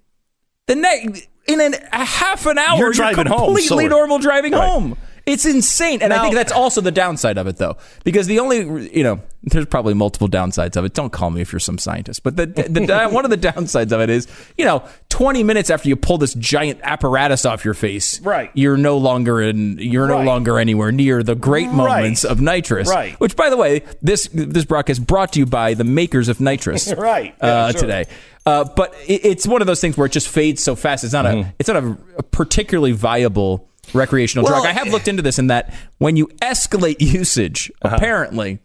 The 0.68 0.76
next 0.76 1.28
in 1.48 1.60
an, 1.62 1.76
a 1.92 2.06
half 2.06 2.46
an 2.46 2.58
hour, 2.58 2.78
You're 2.78 2.92
driving 2.92 3.26
home, 3.28 3.56
completely 3.56 3.86
so- 3.86 3.90
normal 3.90 4.20
driving 4.20 4.54
Right. 4.54 4.64
home. 4.68 4.98
It's 5.32 5.46
insane, 5.46 6.02
and 6.02 6.12
I 6.14 6.22
think 6.22 6.36
that's 6.36 6.52
also 6.52 6.82
the 6.82 6.92
downside 6.92 7.38
of 7.38 7.48
it, 7.48 7.58
though, 7.58 7.78
because 8.04 8.28
the 8.28 8.40
only 8.40 8.90
you 8.96 9.04
know, 9.04 9.22
there's 9.44 9.66
probably 9.66 9.94
multiple 9.94 10.28
downsides 10.28 10.76
of 10.76 10.86
it. 10.86 10.94
Don't 10.94 11.12
call 11.12 11.30
me 11.32 11.42
if 11.42 11.52
you're 11.52 11.60
some 11.60 11.78
scientist, 11.78 12.22
but 12.24 12.36
the, 12.36 12.46
the, 12.46 12.64
the 12.64 13.10
one 13.12 13.26
of 13.26 13.32
the 13.32 13.38
downsides 13.38 13.92
of 13.92 14.02
it 14.02 14.10
is, 14.10 14.28
you 14.58 14.66
know, 14.66 14.84
20 15.10 15.44
minutes 15.44 15.70
after 15.70 15.90
you 15.90 15.96
pull 15.96 16.18
this 16.18 16.34
giant 16.36 16.80
apparatus 16.84 17.46
off 17.46 17.66
your 17.66 17.74
face, 17.74 18.20
Right. 18.22 18.52
You're 18.54 18.78
no 18.78 18.98
longer 18.98 19.42
in, 19.42 19.78
you're 19.80 20.08
no 20.08 20.22
longer 20.22 20.60
anywhere 20.60 20.92
near 20.92 21.24
the 21.24 21.36
great 21.36 21.70
moments 21.72 22.24
of 22.24 22.42
nitrous, 22.42 22.90
Right. 22.90 23.20
Which, 23.20 23.36
by 23.36 23.50
the 23.50 23.58
way, 23.58 23.84
this 24.02 24.30
this 24.34 24.66
broadcast 24.66 25.08
brought 25.08 25.34
to 25.34 25.40
you 25.40 25.46
by 25.46 25.74
the 25.74 25.84
makers 25.84 26.28
of 26.28 26.40
nitrous, 26.40 26.94
Right. 26.98 27.36
Yeah, 27.42 27.48
uh, 27.48 27.72
sure. 27.72 27.82
today. 27.82 28.06
Uh, 28.46 28.64
but 28.76 28.94
it, 29.08 29.26
it's 29.26 29.48
one 29.48 29.62
of 29.62 29.68
those 29.68 29.80
things 29.80 29.96
where 29.98 30.08
it 30.08 30.12
just 30.12 30.28
fades 30.28 30.64
so 30.64 30.76
fast. 30.76 31.04
It's 31.04 31.14
not 31.14 31.26
a 31.26 31.54
it's 31.60 31.70
not 31.70 31.84
a, 31.84 31.98
a 32.18 32.24
particularly 32.24 32.92
viable 32.92 33.70
recreational. 33.94 34.46
Well, 34.46 34.62
drug. 34.62 34.66
I 34.66 34.74
have 34.78 34.88
looked 34.90 35.08
into 35.08 35.22
this 35.22 35.38
in 35.40 35.48
that 35.48 35.74
when 35.98 36.16
you 36.16 36.28
escalate 36.42 36.98
usage, 37.00 37.72
Uh-huh. 37.82 37.96
apparently, 37.96 38.60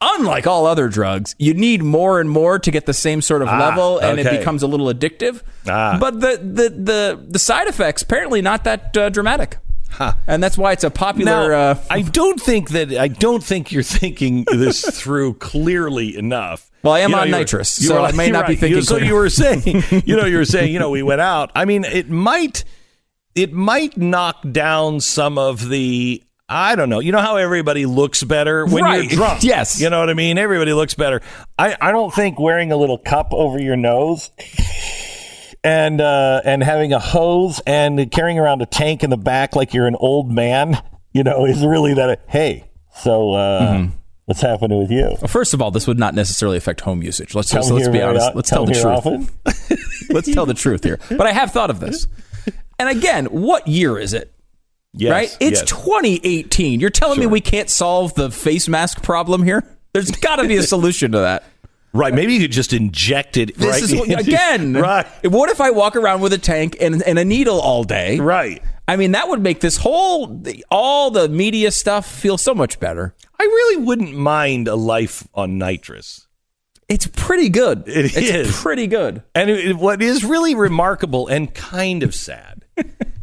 unlike 0.00 0.46
all 0.46 0.66
other 0.66 0.88
drugs, 0.88 1.34
you 1.38 1.54
need 1.54 1.82
more 1.82 2.20
and 2.20 2.28
more 2.28 2.58
to 2.58 2.70
get 2.70 2.86
the 2.86 2.92
same 2.94 3.22
sort 3.22 3.42
of 3.42 3.48
Ah, 3.48 3.58
level, 3.58 3.98
and 3.98 4.18
it 4.20 4.30
becomes 4.30 4.62
a 4.62 4.66
little 4.66 4.86
addictive. 4.92 5.42
Ah. 5.68 5.96
But 6.00 6.20
the, 6.20 6.36
the 6.42 6.68
the 6.70 7.26
the 7.30 7.38
side 7.38 7.66
effects 7.68 8.02
apparently 8.02 8.42
not 8.42 8.64
that 8.64 8.96
uh, 8.96 9.08
dramatic, 9.08 9.58
and 10.26 10.42
that's 10.42 10.58
why 10.58 10.72
it's 10.72 10.84
a 10.84 10.90
popular. 10.90 11.48
Now, 11.50 11.70
uh, 11.70 11.80
I 11.90 12.02
don't 12.02 12.40
think 12.40 12.70
that 12.70 12.92
I 12.92 13.08
don't 13.08 13.42
think 13.42 13.72
you're 13.72 13.82
thinking 13.82 14.44
this 14.52 14.82
through 15.00 15.34
clearly 15.34 16.16
enough. 16.16 16.70
Well, 16.82 16.92
I 16.94 17.00
am 17.00 17.10
You 17.10 17.16
know, 17.16 17.22
on 17.22 17.30
were- 17.32 17.38
nitrous, 17.38 17.70
so 17.70 17.94
were- 17.94 18.00
I 18.06 18.12
may 18.12 18.30
not 18.36 18.46
be 18.46 18.54
thinking 18.54 18.76
You- 18.76 18.82
So 18.82 18.96
you 18.98 19.14
were 19.14 19.30
saying, 19.30 19.62
you 20.04 20.14
know, 20.16 20.26
you 20.26 20.36
were 20.36 20.44
saying, 20.44 20.72
you 20.72 20.78
know, 20.78 20.90
we 20.90 21.02
went 21.02 21.20
out. 21.20 21.50
I 21.54 21.64
mean, 21.64 21.82
it 21.84 22.08
might, 22.08 22.62
it 23.36 23.52
might 23.52 23.96
knock 23.96 24.38
down 24.50 25.00
some 25.00 25.38
of 25.38 25.68
the. 25.68 26.22
I 26.48 26.76
don't 26.76 26.88
know. 26.88 27.00
You 27.00 27.10
know 27.12 27.20
how 27.20 27.36
everybody 27.36 27.86
looks 27.86 28.22
better 28.22 28.64
when 28.66 28.84
Right. 28.84 29.02
you're 29.04 29.10
drunk. 29.16 29.42
Yes. 29.44 29.80
You 29.80 29.90
know 29.90 29.98
what 30.00 30.10
I 30.10 30.14
mean. 30.14 30.38
Everybody 30.38 30.72
looks 30.72 30.94
better. 30.94 31.20
I 31.58 31.76
I 31.80 31.90
don't 31.92 32.14
think 32.14 32.38
wearing 32.38 32.70
a 32.72 32.76
little 32.76 32.98
cup 32.98 33.32
over 33.32 33.60
your 33.60 33.74
nose 33.76 34.30
and 35.64 36.00
uh, 36.00 36.40
and 36.44 36.62
having 36.62 36.92
a 36.92 36.98
hose 37.00 37.60
and 37.66 38.10
carrying 38.10 38.38
around 38.38 38.62
a 38.62 38.66
tank 38.66 39.02
in 39.02 39.10
the 39.10 39.16
back 39.16 39.56
like 39.56 39.74
you're 39.74 39.86
an 39.88 39.96
old 39.96 40.30
man, 40.30 40.80
you 41.12 41.24
know, 41.24 41.46
is 41.46 41.64
really 41.64 41.94
that. 41.94 42.20
Hey, 42.28 42.70
so 43.00 43.32
uh, 43.32 43.72
Mm-hmm. 43.72 43.90
what's 44.26 44.40
happening 44.40 44.78
with 44.78 44.90
you? 44.92 45.02
well, 45.20 45.26
first 45.28 45.52
of 45.54 45.60
all, 45.60 45.70
this 45.72 45.86
would 45.88 45.98
not 45.98 46.14
necessarily 46.14 46.56
affect 46.58 46.80
home 46.80 47.02
usage. 47.02 47.34
Let's 47.34 47.50
just 47.50 47.70
let's 47.72 47.88
be 47.88 48.00
honest. 48.00 48.30
o- 48.30 48.36
Let's 48.36 48.50
tell 48.50 48.64
the 48.66 48.74
truth. 48.74 50.10
Let's 50.10 50.32
tell 50.32 50.46
the 50.46 50.54
truth 50.54 50.84
here. 50.84 50.98
But 51.08 51.26
I 51.26 51.32
have 51.32 51.50
thought 51.50 51.70
of 51.70 51.80
this. 51.80 52.06
And 52.78 52.88
again, 52.88 53.26
what 53.26 53.66
year 53.66 53.98
is 53.98 54.12
it? 54.12 54.32
Yes, 54.92 55.10
right? 55.12 55.36
It's 55.40 55.60
yes. 55.60 55.68
2018. 55.70 56.80
You're 56.80 56.90
telling 56.90 57.20
me 57.20 57.26
we 57.26 57.40
can't 57.40 57.68
solve 57.68 58.14
the 58.14 58.30
face 58.30 58.68
mask 58.68 59.02
problem 59.02 59.42
here? 59.42 59.62
There's 59.92 60.10
got 60.22 60.36
to 60.36 60.48
be 60.48 60.56
a 60.56 60.62
solution 60.62 61.12
to 61.12 61.18
that. 61.18 61.44
Right. 61.92 62.12
Maybe 62.12 62.34
you 62.34 62.40
could 62.40 62.52
just 62.52 62.72
inject 62.72 63.36
it. 63.36 63.56
This 63.56 63.70
right 63.70 63.82
is 63.82 63.94
what- 63.94 64.20
again. 64.20 64.72
right. 64.74 65.06
What 65.24 65.50
if 65.50 65.60
I 65.60 65.70
walk 65.70 65.96
around 65.96 66.20
with 66.20 66.32
a 66.32 66.38
tank 66.38 66.76
and, 66.80 67.02
and 67.02 67.18
a 67.18 67.24
needle 67.24 67.60
all 67.60 67.84
day? 67.84 68.18
Right. 68.18 68.62
I 68.88 68.96
mean, 68.96 69.12
that 69.12 69.28
would 69.28 69.40
make 69.42 69.60
this 69.60 69.78
whole 69.78 70.42
all 70.70 71.10
the 71.10 71.28
media 71.28 71.70
stuff 71.70 72.06
feel 72.06 72.38
so 72.38 72.54
much 72.54 72.78
better. 72.78 73.14
I 73.38 73.42
really 73.42 73.84
wouldn't 73.84 74.14
mind 74.14 74.68
a 74.68 74.76
life 74.76 75.26
on 75.34 75.58
nitrous. 75.58 76.26
It's 76.88 77.08
pretty 77.08 77.48
good. 77.48 77.88
It 77.88 78.04
it's 78.04 78.16
is. 78.16 78.62
pretty 78.62 78.86
good. 78.86 79.22
And 79.34 79.50
it, 79.50 79.76
what 79.76 80.00
is 80.00 80.24
really 80.24 80.54
remarkable 80.54 81.26
and 81.26 81.52
kind 81.52 82.04
of 82.04 82.14
sad 82.14 82.55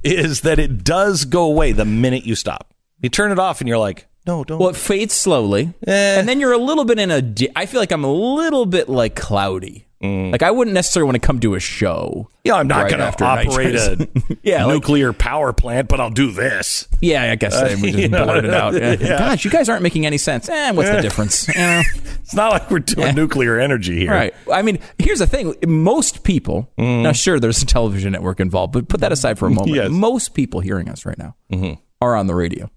is 0.03 0.41
that 0.41 0.59
it 0.59 0.83
does 0.83 1.25
go 1.25 1.43
away 1.43 1.71
the 1.71 1.85
minute 1.85 2.25
you 2.25 2.35
stop. 2.35 2.73
You 3.01 3.09
turn 3.09 3.31
it 3.31 3.39
off 3.39 3.61
and 3.61 3.67
you're 3.67 3.77
like, 3.77 4.07
no, 4.25 4.43
don't. 4.43 4.59
Well, 4.59 4.69
it 4.69 4.75
fades 4.77 5.13
slowly, 5.13 5.73
Eh. 5.85 6.19
and 6.19 6.27
then 6.29 6.39
you're 6.39 6.53
a 6.53 6.57
little 6.57 6.85
bit 6.85 6.97
in 6.97 7.11
a. 7.11 7.21
di- 7.21 7.49
I 7.55 7.65
feel 7.65 7.81
like 7.81 7.91
I'm 7.91 8.05
a 8.05 8.11
little 8.13 8.65
bit 8.65 8.87
like 8.87 9.15
cloudy. 9.15 9.85
Mm. 10.03 10.33
Like 10.33 10.43
I 10.43 10.51
wouldn't 10.51 10.73
necessarily 10.73 11.05
want 11.05 11.15
to 11.15 11.25
come 11.25 11.39
to 11.39 11.55
a 11.55 11.61
show. 11.61 12.29
yeah, 12.43 12.55
I'm 12.55 12.67
not 12.67 12.83
right 12.83 12.97
going 12.97 13.13
to 13.13 13.23
operate 13.23 13.75
a 13.75 14.09
yeah, 14.43 14.65
like, 14.65 14.75
nuclear 14.75 15.13
power 15.13 15.53
plant, 15.53 15.87
but 15.87 16.01
I'll 16.01 16.09
do 16.09 16.31
this. 16.31 16.89
yeah. 16.99 17.31
I 17.31 17.35
guess 17.35 17.59
would 17.61 17.79
you 17.81 17.91
just 17.93 18.11
know, 18.11 18.25
blurt 18.25 18.43
it 18.43 18.53
out. 18.53 18.73
Yeah. 18.83 18.97
yeah. 18.99 19.19
Gosh, 19.19 19.45
you 19.45 19.51
guys 19.51 19.69
aren't 19.69 19.83
making 19.83 20.05
any 20.05 20.17
sense. 20.17 20.49
Eh, 20.49 20.71
what's 20.71 20.89
the 20.89 21.01
difference? 21.01 21.47
It's 21.47 22.33
not 22.33 22.51
like 22.51 22.69
we're 22.69 22.79
doing 22.79 23.15
nuclear 23.15 23.59
energy 23.59 23.99
here. 23.99 24.11
Right. 24.11 24.33
I 24.51 24.61
mean, 24.61 24.79
here's 24.97 25.19
the 25.19 25.27
thing. 25.27 25.55
Most 25.65 26.23
people, 26.23 26.69
mm. 26.77 27.03
now 27.03 27.11
sure, 27.13 27.39
there's 27.39 27.61
a 27.61 27.65
television 27.65 28.11
network 28.11 28.39
involved, 28.39 28.73
but 28.73 28.89
put 28.89 28.99
that 29.01 29.11
aside 29.11 29.39
for 29.39 29.47
a 29.47 29.51
moment. 29.51 29.75
Yes. 29.75 29.89
Most 29.89 30.33
people 30.33 30.59
hearing 30.59 30.89
us 30.89 31.05
right 31.05 31.17
now 31.17 31.35
mm-hmm. 31.51 31.79
are 32.01 32.15
on 32.15 32.27
the 32.27 32.35
radio. 32.35 32.69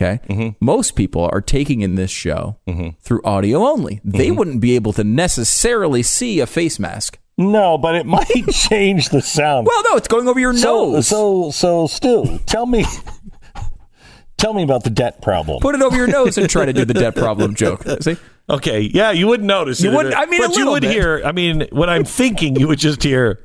Okay. 0.00 0.20
Mm-hmm. 0.28 0.64
Most 0.64 0.94
people 0.94 1.28
are 1.32 1.40
taking 1.40 1.80
in 1.80 1.96
this 1.96 2.10
show 2.10 2.58
mm-hmm. 2.68 2.90
through 3.00 3.20
audio 3.24 3.66
only. 3.66 4.00
They 4.04 4.28
mm-hmm. 4.28 4.36
wouldn't 4.36 4.60
be 4.60 4.76
able 4.76 4.92
to 4.92 5.02
necessarily 5.02 6.04
see 6.04 6.38
a 6.38 6.46
face 6.46 6.78
mask. 6.78 7.18
No, 7.36 7.78
but 7.78 7.96
it 7.96 8.06
might 8.06 8.48
change 8.52 9.08
the 9.08 9.20
sound. 9.20 9.66
Well, 9.66 9.82
no, 9.84 9.96
it's 9.96 10.08
going 10.08 10.28
over 10.28 10.38
your 10.38 10.54
so, 10.54 10.92
nose. 10.92 11.08
so, 11.08 11.50
so, 11.50 11.88
Stu, 11.88 12.38
tell 12.46 12.66
me, 12.66 12.84
tell 14.36 14.54
me 14.54 14.62
about 14.62 14.84
the 14.84 14.90
debt 14.90 15.20
problem. 15.20 15.60
Put 15.60 15.74
it 15.74 15.82
over 15.82 15.96
your 15.96 16.06
nose 16.08 16.38
and 16.38 16.48
try 16.48 16.64
to 16.64 16.72
do 16.72 16.84
the 16.84 16.94
debt 16.94 17.16
problem 17.16 17.54
joke. 17.56 17.84
See? 18.00 18.16
Okay, 18.48 18.80
yeah, 18.80 19.10
you 19.10 19.26
wouldn't 19.26 19.46
notice. 19.46 19.80
You 19.80 19.90
wouldn't- 19.90 20.14
uh, 20.14 20.18
I 20.18 20.26
mean, 20.26 20.40
but 20.40 20.56
you 20.56 20.70
would 20.70 20.82
bit. 20.82 20.92
hear. 20.92 21.22
I 21.24 21.32
mean, 21.32 21.66
when 21.70 21.90
I'm 21.90 22.04
thinking, 22.04 22.56
you 22.56 22.68
would 22.68 22.78
just 22.78 23.02
hear. 23.02 23.40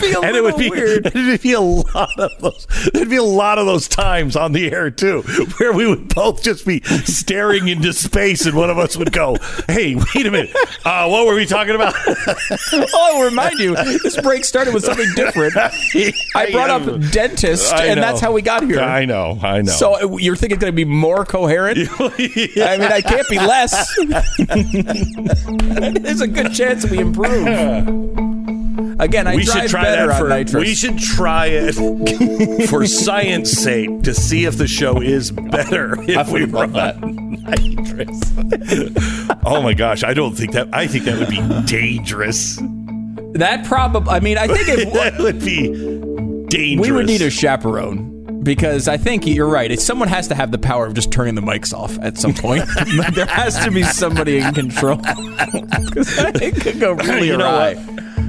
Be 0.00 0.12
a 0.12 0.20
and 0.20 0.36
it 0.36 0.42
would 0.42 0.56
be 0.56 0.70
weird. 0.70 1.06
it 1.14 1.14
would 1.14 1.42
be 1.42 1.52
a 1.52 1.60
lot 1.60 2.18
of 2.18 2.30
those 2.40 2.66
there'd 2.92 3.08
be 3.08 3.16
a 3.16 3.22
lot 3.22 3.58
of 3.58 3.66
those 3.66 3.88
times 3.88 4.36
on 4.36 4.52
the 4.52 4.70
air 4.72 4.90
too 4.90 5.22
where 5.58 5.72
we 5.72 5.86
would 5.86 6.14
both 6.14 6.42
just 6.42 6.66
be 6.66 6.80
staring 7.04 7.68
into 7.68 7.92
space 7.92 8.46
and 8.46 8.56
one 8.56 8.70
of 8.70 8.78
us 8.78 8.96
would 8.96 9.12
go 9.12 9.36
hey 9.68 9.94
wait 9.94 10.26
a 10.26 10.30
minute 10.30 10.54
uh, 10.84 11.08
what 11.08 11.26
were 11.26 11.34
we 11.34 11.46
talking 11.46 11.74
about 11.74 11.94
Oh, 12.72 13.14
I'll 13.14 13.22
remind 13.24 13.58
you, 13.58 13.74
this 13.74 14.20
break 14.20 14.44
started 14.44 14.74
with 14.74 14.84
something 14.84 15.08
different. 15.14 15.54
I 16.34 16.50
brought 16.50 16.70
up 16.70 16.82
dentist, 17.10 17.72
and 17.72 18.00
that's 18.02 18.20
how 18.20 18.32
we 18.32 18.42
got 18.42 18.62
here. 18.64 18.80
I 18.80 19.04
know 19.04 19.38
I 19.42 19.62
know 19.62 19.72
So 19.72 19.94
uh, 19.94 20.16
you're 20.16 20.36
thinking 20.36 20.56
it's 20.56 20.60
going 20.60 20.72
to 20.72 20.76
be 20.76 20.84
more 20.84 21.24
coherent? 21.24 21.78
I 21.98 22.76
mean, 22.78 22.92
I 22.92 23.00
can't 23.00 23.28
be 23.28 23.38
less. 23.38 23.96
There's 26.02 26.20
a 26.20 26.28
good 26.28 26.52
chance 26.52 26.88
we 26.88 26.98
improve. 26.98 28.29
Again, 28.98 29.26
I 29.26 29.36
we 29.36 29.44
drive 29.44 29.62
should 29.62 29.70
try 29.70 29.82
better 29.84 30.06
that 30.08 30.14
on 30.14 30.20
for 30.22 30.28
nitrous. 30.28 30.64
we 30.66 30.74
should 30.74 30.98
try 30.98 31.46
it 31.50 31.72
for 32.68 32.86
science 32.86 33.50
sake 33.52 34.02
to 34.02 34.14
see 34.14 34.44
if 34.44 34.58
the 34.58 34.66
show 34.68 35.00
is 35.00 35.30
better 35.30 35.96
if 36.08 36.28
we 36.30 36.44
run 36.44 36.72
nitrous. 36.72 38.20
oh 39.44 39.62
my 39.62 39.74
gosh, 39.74 40.02
I 40.04 40.14
don't 40.14 40.34
think 40.34 40.52
that 40.52 40.68
I 40.72 40.86
think 40.86 41.04
that 41.04 41.18
would 41.18 41.28
be 41.28 41.40
dangerous. 41.66 42.56
that 43.34 43.64
probably. 43.64 44.12
I 44.12 44.20
mean, 44.20 44.38
I 44.38 44.46
think 44.46 44.68
it 44.68 44.92
that 44.94 45.18
would 45.18 45.40
be 45.40 45.68
dangerous. 46.48 46.88
we 46.88 46.92
would 46.92 47.06
need 47.06 47.22
a 47.22 47.30
chaperone. 47.30 48.08
Because 48.42 48.88
I 48.88 48.96
think 48.96 49.26
you're 49.26 49.46
right. 49.46 49.70
If 49.70 49.80
someone 49.80 50.08
has 50.08 50.26
to 50.28 50.34
have 50.34 50.50
the 50.50 50.56
power 50.56 50.86
of 50.86 50.94
just 50.94 51.12
turning 51.12 51.34
the 51.34 51.42
mics 51.42 51.74
off 51.74 51.98
at 51.98 52.16
some 52.16 52.32
point, 52.32 52.64
there 53.14 53.26
has 53.26 53.62
to 53.62 53.70
be 53.70 53.82
somebody 53.82 54.38
in 54.38 54.54
control. 54.54 54.96
Because 54.96 56.40
it 56.40 56.54
could 56.58 56.80
go 56.80 56.92
really 56.92 57.26
you 57.28 57.38
awry. 57.38 57.74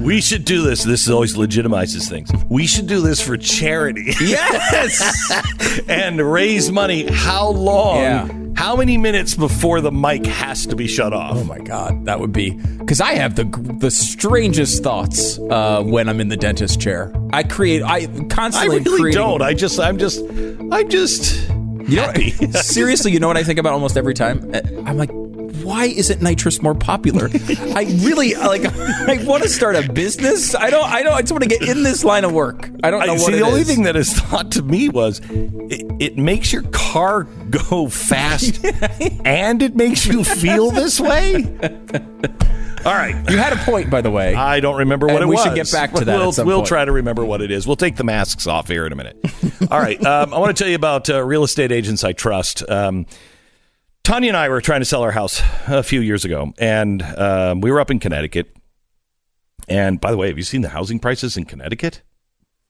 We 0.02 0.20
should 0.20 0.44
do 0.44 0.62
this. 0.62 0.84
This 0.84 1.08
always 1.08 1.36
legitimizes 1.36 2.08
things. 2.08 2.30
We 2.48 2.66
should 2.66 2.86
do 2.86 3.00
this 3.00 3.20
for 3.20 3.36
charity. 3.36 4.12
Yes. 4.20 5.80
and 5.88 6.20
raise 6.20 6.70
money. 6.70 7.06
How 7.10 7.48
long? 7.48 7.98
Yeah. 7.98 8.28
How 8.56 8.76
many 8.76 8.96
minutes 8.98 9.34
before 9.34 9.80
the 9.80 9.90
mic 9.90 10.24
has 10.26 10.66
to 10.66 10.76
be 10.76 10.86
shut 10.86 11.12
off? 11.12 11.36
Oh 11.36 11.44
my 11.44 11.58
god, 11.58 12.04
that 12.06 12.20
would 12.20 12.32
be 12.32 12.50
because 12.78 13.00
I 13.00 13.14
have 13.14 13.34
the 13.34 13.44
the 13.80 13.90
strangest 13.90 14.82
thoughts 14.82 15.38
uh, 15.50 15.82
when 15.82 16.08
I'm 16.08 16.20
in 16.20 16.28
the 16.28 16.36
dentist 16.36 16.80
chair. 16.80 17.12
I 17.32 17.42
create, 17.42 17.82
I 17.82 18.06
constantly. 18.28 18.76
I 18.76 18.82
really 18.82 19.00
creating- 19.00 19.20
don't. 19.20 19.42
I 19.42 19.54
just, 19.54 19.80
I'm 19.80 19.98
just, 19.98 20.20
I'm 20.20 20.88
just. 20.88 21.48
You 21.48 21.96
know, 21.96 22.02
happy. 22.04 22.30
seriously, 22.52 23.10
you 23.10 23.18
know 23.18 23.26
what 23.26 23.36
I 23.36 23.42
think 23.42 23.58
about 23.58 23.72
almost 23.72 23.96
every 23.96 24.14
time? 24.14 24.48
Uh, 24.54 24.60
I'm 24.86 24.96
like, 24.96 25.10
why 25.62 25.86
isn't 25.86 26.20
nitrous 26.22 26.62
more 26.62 26.74
popular? 26.74 27.28
I 27.74 27.84
really 28.02 28.34
like. 28.34 28.64
I 28.64 29.22
want 29.24 29.42
to 29.42 29.48
start 29.48 29.76
a 29.76 29.90
business. 29.92 30.54
I 30.54 30.70
don't. 30.70 30.84
I 30.84 31.02
don't. 31.02 31.12
I 31.14 31.20
just 31.20 31.32
want 31.32 31.42
to 31.44 31.48
get 31.48 31.62
in 31.68 31.82
this 31.82 32.04
line 32.04 32.24
of 32.24 32.32
work. 32.32 32.70
I 32.82 32.90
don't 32.90 33.06
know 33.06 33.12
I, 33.14 33.16
what 33.16 33.32
see, 33.32 33.38
the 33.38 33.42
only 33.42 33.60
is. 33.62 33.66
thing 33.68 33.84
that 33.84 33.96
is 33.96 34.12
thought 34.12 34.52
to 34.52 34.62
me 34.62 34.88
was 34.88 35.20
it, 35.30 35.90
it 36.00 36.16
makes 36.18 36.52
your 36.52 36.62
car 36.72 37.24
go 37.50 37.88
fast 37.88 38.64
and 39.24 39.62
it 39.62 39.76
makes 39.76 40.06
you 40.06 40.24
feel 40.24 40.70
this 40.70 41.00
way. 41.00 41.44
All 42.84 42.92
right. 42.92 43.14
you 43.30 43.36
had 43.38 43.52
a 43.52 43.56
point, 43.58 43.90
by 43.90 44.00
the 44.00 44.10
way. 44.10 44.34
I 44.34 44.58
don't 44.58 44.78
remember 44.78 45.06
what 45.06 45.16
And 45.16 45.24
it 45.24 45.26
we 45.28 45.36
was. 45.36 45.44
should 45.44 45.54
get 45.54 45.70
back 45.70 45.92
to 45.92 46.04
that 46.04 46.18
We'll, 46.18 46.32
we'll 46.44 46.62
try 46.64 46.84
to 46.84 46.90
remember 46.90 47.24
what 47.24 47.40
it 47.40 47.52
is. 47.52 47.64
We'll 47.64 47.76
take 47.76 47.94
the 47.94 48.02
masks 48.02 48.48
off 48.48 48.66
here 48.66 48.84
in 48.86 48.92
a 48.92 48.96
minute. 48.96 49.16
All 49.70 49.78
right. 49.78 50.04
Um, 50.04 50.34
I 50.34 50.38
want 50.38 50.56
to 50.56 50.60
tell 50.60 50.68
you 50.68 50.74
about 50.74 51.08
uh, 51.08 51.22
real 51.24 51.44
estate 51.44 51.70
agents 51.70 52.02
I 52.02 52.12
trust. 52.12 52.68
Um, 52.68 53.06
Tania 54.04 54.30
and 54.30 54.36
I 54.36 54.48
were 54.48 54.60
trying 54.60 54.80
to 54.80 54.84
sell 54.84 55.02
our 55.02 55.12
house 55.12 55.40
a 55.68 55.82
few 55.82 56.00
years 56.00 56.24
ago, 56.24 56.52
and 56.58 57.02
um, 57.02 57.60
we 57.60 57.70
were 57.70 57.80
up 57.80 57.90
in 57.90 57.98
Connecticut. 58.00 58.54
And 59.68 60.00
by 60.00 60.10
the 60.10 60.16
way, 60.16 60.26
have 60.26 60.36
you 60.36 60.42
seen 60.42 60.62
the 60.62 60.70
housing 60.70 60.98
prices 60.98 61.36
in 61.36 61.44
Connecticut? 61.44 62.02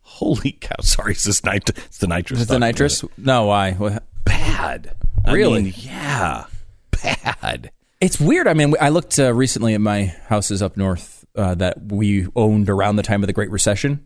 Holy 0.03 0.53
cow! 0.53 0.77
Sorry, 0.83 1.13
is 1.13 1.25
this 1.25 1.43
nit- 1.45 1.71
It's 1.71 1.99
the 1.99 2.07
nitrous. 2.07 2.41
Is 2.41 2.47
it 2.47 2.49
the 2.53 2.59
nitrous? 2.59 3.05
No, 3.17 3.47
why? 3.47 3.73
What- 3.73 4.05
Bad. 4.25 4.95
I 5.25 5.33
Really? 5.33 5.63
mean, 5.65 5.75
yeah. 5.77 6.45
Bad. 6.91 7.71
It's 8.01 8.21
weird. 8.21 8.47
I 8.47 8.55
mean, 8.55 8.75
I 8.81 8.91
looked 8.91 9.19
uh, 9.19 9.33
recently 9.33 9.75
at 9.75 9.81
my 9.81 10.15
houses 10.27 10.61
up 10.63 10.77
north 10.77 11.25
uh, 11.35 11.55
that 11.57 11.91
we 11.93 12.27
owned 12.37 12.69
around 12.69 12.97
the 12.97 13.03
time 13.03 13.23
of 13.23 13.27
the 13.27 13.33
Great 13.33 13.51
Recession. 13.51 14.05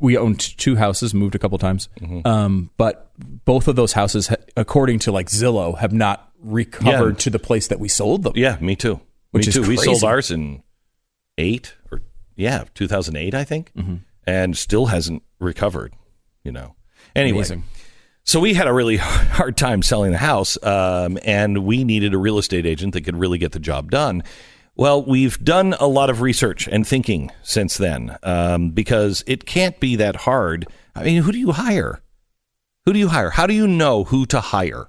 We 0.00 0.16
owned 0.16 0.40
two 0.40 0.76
houses, 0.76 1.12
moved 1.14 1.34
a 1.34 1.38
couple 1.38 1.58
times, 1.58 1.88
Mm-hmm. 2.00 2.26
um, 2.26 2.70
but 2.76 3.10
both 3.44 3.68
of 3.68 3.76
those 3.76 3.92
houses, 3.92 4.30
according 4.56 5.00
to 5.00 5.12
like 5.12 5.28
Zillow, 5.28 5.76
have 5.78 5.92
not 5.92 6.27
recovered 6.42 7.14
Yeah. 7.14 7.18
to 7.24 7.30
the 7.30 7.38
place 7.38 7.66
that 7.68 7.80
we 7.80 7.88
sold 7.88 8.22
them. 8.22 8.32
Yeah, 8.36 8.56
me 8.60 8.76
too. 8.76 9.00
Which 9.30 9.46
me 9.46 9.48
is 9.48 9.54
too. 9.54 9.62
We 9.68 9.76
sold 9.76 10.04
ours 10.04 10.30
in 10.30 10.62
eight 11.36 11.74
or 11.90 12.00
yeah, 12.36 12.64
two 12.74 12.88
thousand 12.88 13.16
eight, 13.16 13.34
I 13.34 13.44
think, 13.44 13.72
Mm-hmm. 13.76 13.96
and 14.26 14.56
still 14.56 14.86
hasn't 14.86 15.22
recovered. 15.40 15.92
You 16.44 16.52
know. 16.52 16.74
Anyway, 17.16 17.38
Amazing. 17.38 17.64
so 18.24 18.38
we 18.40 18.54
had 18.54 18.66
a 18.68 18.72
really 18.72 18.96
hard 19.00 19.56
time 19.56 19.82
selling 19.82 20.12
the 20.12 20.18
house, 20.18 20.56
um, 20.62 21.18
and 21.24 21.64
we 21.64 21.84
needed 21.84 22.14
a 22.14 22.18
real 22.18 22.38
estate 22.38 22.64
agent 22.66 22.94
that 22.94 23.02
could 23.02 23.16
really 23.16 23.38
get 23.38 23.52
the 23.52 23.58
job 23.60 23.90
done. 23.90 24.22
Well, 24.76 25.02
we've 25.02 25.36
done 25.42 25.74
a 25.80 25.88
lot 25.88 26.08
of 26.08 26.20
research 26.20 26.68
and 26.68 26.86
thinking 26.86 27.32
since 27.42 27.76
then 27.78 28.16
um, 28.22 28.70
because 28.70 29.24
it 29.26 29.44
can't 29.44 29.78
be 29.80 29.96
that 29.96 30.14
hard. 30.14 30.68
I 30.94 31.02
mean, 31.02 31.22
who 31.22 31.32
do 31.32 31.38
you 31.38 31.50
hire? 31.50 32.00
Who 32.86 32.92
do 32.92 32.98
you 33.00 33.08
hire? 33.08 33.30
How 33.30 33.46
do 33.48 33.54
you 33.54 33.66
know 33.66 34.04
who 34.04 34.24
to 34.26 34.40
hire? 34.40 34.88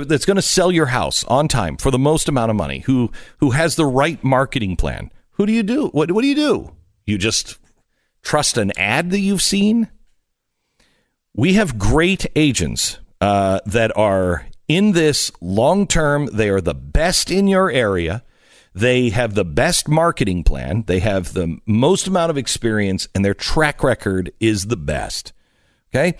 That's 0.00 0.24
going 0.24 0.36
to 0.36 0.42
sell 0.42 0.72
your 0.72 0.86
house 0.86 1.24
on 1.24 1.48
time 1.48 1.76
for 1.76 1.90
the 1.90 1.98
most 1.98 2.28
amount 2.28 2.50
of 2.50 2.56
money, 2.56 2.80
who 2.80 3.10
who 3.38 3.50
has 3.50 3.76
the 3.76 3.86
right 3.86 4.22
marketing 4.24 4.76
plan. 4.76 5.10
Who 5.32 5.46
do 5.46 5.52
you 5.52 5.62
do? 5.62 5.88
What 5.88 6.10
what 6.12 6.22
do 6.22 6.28
you 6.28 6.34
do? 6.34 6.72
You 7.06 7.18
just 7.18 7.58
trust 8.22 8.56
an 8.56 8.72
ad 8.76 9.10
that 9.10 9.20
you've 9.20 9.42
seen? 9.42 9.88
We 11.34 11.54
have 11.54 11.78
great 11.78 12.26
agents 12.34 12.98
uh, 13.20 13.60
that 13.66 13.96
are 13.96 14.46
in 14.68 14.92
this 14.92 15.30
long 15.40 15.86
term. 15.86 16.26
They 16.32 16.48
are 16.48 16.60
the 16.60 16.74
best 16.74 17.30
in 17.30 17.48
your 17.48 17.70
area. 17.70 18.22
They 18.74 19.10
have 19.10 19.34
the 19.34 19.44
best 19.44 19.88
marketing 19.88 20.42
plan. 20.42 20.84
They 20.86 20.98
have 21.00 21.32
the 21.32 21.58
most 21.64 22.06
amount 22.08 22.30
of 22.30 22.38
experience, 22.38 23.06
and 23.14 23.24
their 23.24 23.34
track 23.34 23.82
record 23.84 24.32
is 24.40 24.66
the 24.66 24.76
best. 24.76 25.32
Okay. 25.94 26.16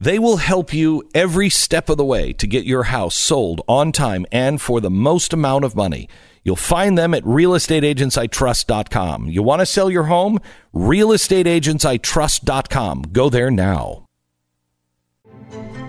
They 0.00 0.18
will 0.18 0.36
help 0.36 0.72
you 0.72 1.02
every 1.14 1.50
step 1.50 1.88
of 1.88 1.96
the 1.96 2.04
way 2.04 2.32
to 2.34 2.46
get 2.46 2.64
your 2.64 2.84
house 2.84 3.16
sold 3.16 3.60
on 3.66 3.90
time 3.92 4.24
and 4.30 4.60
for 4.62 4.80
the 4.80 4.90
most 4.90 5.32
amount 5.32 5.64
of 5.64 5.74
money. 5.74 6.08
You'll 6.44 6.54
find 6.56 6.96
them 6.96 7.14
at 7.14 7.24
realestateagentsitrust.com. 7.24 9.26
You 9.28 9.42
want 9.42 9.58
to 9.60 9.66
sell 9.66 9.90
your 9.90 10.04
home? 10.04 10.38
Realestateagentsitrust.com. 10.74 13.02
Go 13.12 13.28
there 13.28 13.50
now. 13.50 14.04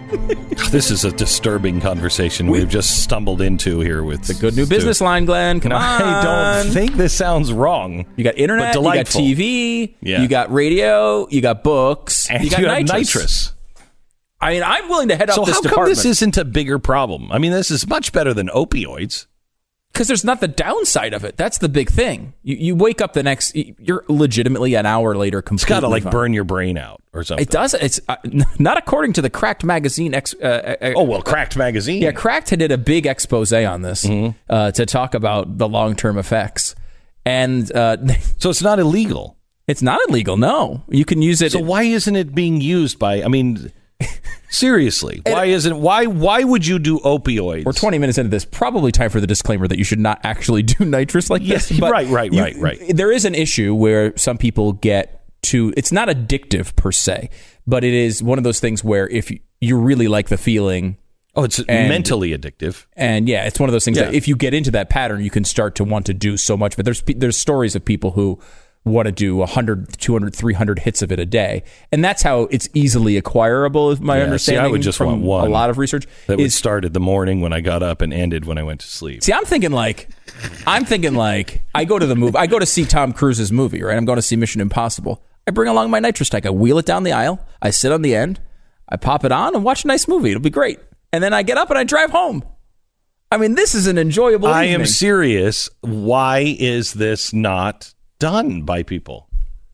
this 0.71 0.89
is 0.89 1.05
a 1.05 1.11
disturbing 1.11 1.79
conversation 1.79 2.47
we, 2.47 2.59
have 2.59 2.69
just 2.69 3.03
stumbled 3.03 3.41
into 3.41 3.79
here 3.79 4.03
with 4.03 4.23
the 4.23 4.33
Good 4.33 4.55
new 4.55 4.65
business 4.65 5.01
line, 5.01 5.25
Glenn. 5.25 5.59
Come 5.59 5.71
on. 5.71 5.81
I 5.81 6.63
don't 6.63 6.73
think 6.73 6.95
this 6.95 7.13
sounds 7.13 7.53
wrong. 7.53 8.07
You 8.15 8.23
got 8.23 8.35
internet, 8.35 8.73
you 8.73 8.81
got. 8.81 9.05
TV, 9.05 9.93
Yeah. 10.01 10.23
you 10.23 10.27
got 10.27 10.51
radio, 10.51 11.27
you 11.29 11.41
got 11.41 11.63
books, 11.63 12.27
And 12.27 12.43
you 12.43 12.49
got 12.49 12.61
you 12.61 12.65
nitrous. 12.67 12.91
nitrous. 12.91 13.53
I 14.41 14.51
mean, 14.53 14.63
I'm 14.63 14.87
willing 14.89 15.09
to 15.09 15.15
head 15.17 15.29
So 15.31 15.41
up 15.41 15.47
this 15.47 15.55
how 15.55 15.61
come 15.61 15.69
department 15.71 15.97
this 15.97 16.05
isn't 16.05 16.37
a 16.37 16.45
bigger 16.45 16.79
problem? 16.79 17.31
I 17.31 17.37
mean, 17.39 17.51
this 17.51 17.71
is 17.71 17.87
much 17.87 18.11
better 18.13 18.33
than 18.33 18.47
opioids. 18.47 19.25
because 19.91 20.07
there's 20.07 20.23
not 20.23 20.39
the 20.39 20.47
downside 20.47 21.13
of 21.13 21.25
it. 21.25 21.35
That's 21.35 21.57
the 21.57 21.67
big 21.67 21.89
thing. 21.89 22.33
You, 22.43 22.55
you 22.55 22.75
wake 22.75 23.01
up 23.01 23.11
the 23.13 23.23
next, 23.23 23.53
you're 23.55 24.05
legitimately 24.07 24.75
an 24.75 24.85
hour 24.85 25.15
later 25.17 25.39
It's 25.39 25.47
completely. 25.47 25.69
got 25.75 25.79
to 25.81 25.87
like 25.89 26.03
fine. 26.03 26.11
burn 26.11 26.33
your 26.33 26.45
brain 26.45 26.77
out 26.77 27.01
or 27.11 27.23
something. 27.25 27.41
It 27.41 27.49
does. 27.49 27.73
It's 27.73 27.99
uh, 28.07 28.15
not 28.59 28.77
according 28.77 29.13
to 29.13 29.21
the 29.21 29.29
Cracked 29.29 29.63
magazine. 29.65 30.13
Ex, 30.13 30.33
uh, 30.41 30.75
uh, 30.81 30.93
Oh 30.95 31.03
well, 31.03 31.21
Cracked 31.21 31.57
magazine. 31.57 32.01
yeah, 32.01 32.11
Cracked 32.13 32.47
did 32.57 32.71
a 32.71 32.77
big 32.77 33.05
expose 33.07 33.51
on 33.51 33.81
this 33.81 34.05
Mm-hmm. 34.05 34.37
uh, 34.49 34.71
to 34.71 34.85
talk 34.85 35.15
about 35.15 35.57
the 35.57 35.67
long 35.67 35.95
term 35.97 36.17
effects, 36.17 36.75
and 37.25 37.69
uh, 37.75 37.97
So 38.37 38.49
it's 38.51 38.61
not 38.61 38.79
illegal. 38.79 39.35
it's 39.67 39.81
not 39.81 39.99
illegal. 40.07 40.37
No, 40.37 40.83
you 40.87 41.03
can 41.03 41.21
use 41.21 41.41
it. 41.41 41.51
So 41.51 41.59
why 41.59 41.83
isn't 41.83 42.15
it 42.15 42.33
being 42.33 42.61
used 42.61 42.99
by? 42.99 43.21
I 43.23 43.27
mean, 43.27 43.71
seriously, 44.49 45.21
why 45.25 45.45
isn't? 45.45 45.79
Why 45.79 46.05
why 46.05 46.43
would 46.43 46.65
you 46.65 46.79
do 46.79 46.99
opioids? 46.99 47.65
We're 47.65 47.73
20 47.73 47.97
minutes 47.99 48.17
into 48.17 48.29
this. 48.29 48.45
Probably 48.45 48.91
time 48.91 49.09
for 49.09 49.19
the 49.19 49.27
disclaimer 49.27 49.67
that 49.67 49.77
you 49.77 49.83
should 49.83 49.99
not 49.99 50.19
actually 50.23 50.63
do 50.63 50.85
nitrous 50.85 51.29
like 51.29 51.41
Yes, 51.43 51.69
this. 51.69 51.79
But 51.79 51.91
right, 51.91 52.07
right, 52.07 52.31
you- 52.31 52.41
right, 52.41 52.55
right. 52.57 52.79
There 52.95 53.11
is 53.11 53.25
an 53.25 53.35
issue 53.35 53.73
where 53.75 54.15
some 54.17 54.37
people 54.37 54.73
get 54.73 55.23
to. 55.43 55.73
It's 55.77 55.91
not 55.91 56.09
addictive 56.09 56.75
per 56.75 56.91
se, 56.91 57.29
but 57.67 57.83
it 57.83 57.93
is 57.93 58.21
one 58.23 58.37
of 58.37 58.43
those 58.43 58.59
things 58.59 58.83
where 58.83 59.07
if 59.07 59.31
you, 59.31 59.39
you 59.61 59.77
really 59.77 60.07
like 60.07 60.29
the 60.29 60.37
feeling, 60.37 60.97
Oh, 61.35 61.43
it's 61.43 61.59
And- 61.59 61.89
mentally 61.89 62.31
addictive. 62.37 62.85
and 62.97 63.29
yeah, 63.29 63.45
it's 63.45 63.59
one 63.59 63.69
of 63.69 63.71
those 63.73 63.85
things 63.85 63.97
Yeah. 63.97 64.05
that 64.05 64.15
if 64.15 64.27
you 64.27 64.35
get 64.35 64.53
into 64.53 64.71
that 64.71 64.89
pattern, 64.89 65.21
you 65.23 65.29
can 65.29 65.43
start 65.45 65.75
to 65.75 65.83
want 65.83 66.07
to 66.07 66.13
do 66.13 66.37
so 66.37 66.57
much. 66.57 66.75
But 66.75 66.85
there's 66.85 67.03
there's 67.03 67.37
stories 67.37 67.75
of 67.75 67.85
people 67.85 68.11
who 68.11 68.39
want 68.85 69.05
to 69.05 69.11
do 69.11 69.35
100, 69.35 69.97
200, 69.99 70.33
300 70.35 70.79
hits 70.79 71.01
of 71.01 71.11
it 71.11 71.19
a 71.19 71.25
day. 71.25 71.63
And 71.91 72.03
that's 72.03 72.21
how 72.21 72.43
it's 72.43 72.69
easily 72.73 73.17
acquirable, 73.17 73.91
is 73.91 73.99
my 73.99 74.15
Yeah, 74.15 74.17
see, 74.17 74.21
I 74.21 74.25
understanding. 74.25 74.71
would 74.71 74.81
just 74.81 74.99
want 74.99 75.21
one 75.21 75.47
A 75.47 75.49
lot 75.49 75.69
of 75.69 75.77
research 75.77 76.07
That 76.27 76.37
would 76.37 76.53
start 76.53 76.85
at 76.85 76.93
the 76.93 76.99
morning 76.99 77.41
when 77.41 77.53
I 77.53 77.61
got 77.61 77.83
up 77.83 78.01
and 78.01 78.13
ended 78.13 78.45
when 78.45 78.57
I 78.57 78.63
went 78.63 78.79
to 78.81 78.87
sleep. 78.87 79.23
See, 79.23 79.33
I'm 79.33 79.45
thinking 79.45 79.71
like, 79.71 80.09
I'm 80.65 80.85
thinking 80.85 81.13
like, 81.13 81.61
I 81.75 81.85
go 81.85 81.99
to 81.99 82.05
the 82.05 82.15
movie, 82.15 82.37
I 82.37 82.47
go 82.47 82.57
to 82.57 82.65
see 82.65 82.85
Tom 82.85 83.13
Cruise's 83.13 83.51
movie, 83.51 83.83
right? 83.83 83.97
I'm 83.97 84.05
going 84.05 84.15
to 84.17 84.21
see 84.21 84.35
Mission 84.35 84.61
Impossible. 84.61 85.23
I 85.45 85.51
bring 85.51 85.67
along 85.67 85.89
my 85.89 85.99
nitrous 85.99 86.29
tank. 86.29 86.45
I 86.45 86.51
wheel 86.51 86.77
it 86.77 86.85
down 86.85 87.03
the 87.03 87.11
aisle. 87.11 87.45
I 87.61 87.71
sit 87.71 87.91
on 87.91 88.01
the 88.01 88.15
end. 88.15 88.39
I 88.87 88.95
pop 88.95 89.25
it 89.25 89.31
on 89.31 89.55
and 89.55 89.63
watch 89.63 89.83
a 89.83 89.87
nice 89.87 90.07
movie. 90.07 90.31
It'll 90.31 90.41
be 90.41 90.49
great. 90.49 90.79
And 91.11 91.23
then 91.23 91.33
I 91.33 91.43
get 91.43 91.57
up 91.57 91.69
and 91.69 91.77
I 91.77 91.83
drive 91.83 92.11
home. 92.11 92.43
I 93.31 93.37
mean, 93.37 93.55
this 93.55 93.75
is 93.75 93.85
an 93.87 93.97
enjoyable. 93.97 94.47
I 94.47 94.65
am 94.65 94.85
serious. 94.85 95.69
Why 95.81 96.55
is 96.59 96.93
this 96.93 97.33
not 97.33 97.93
done 98.19 98.61
by 98.63 98.83
people? 98.83 99.27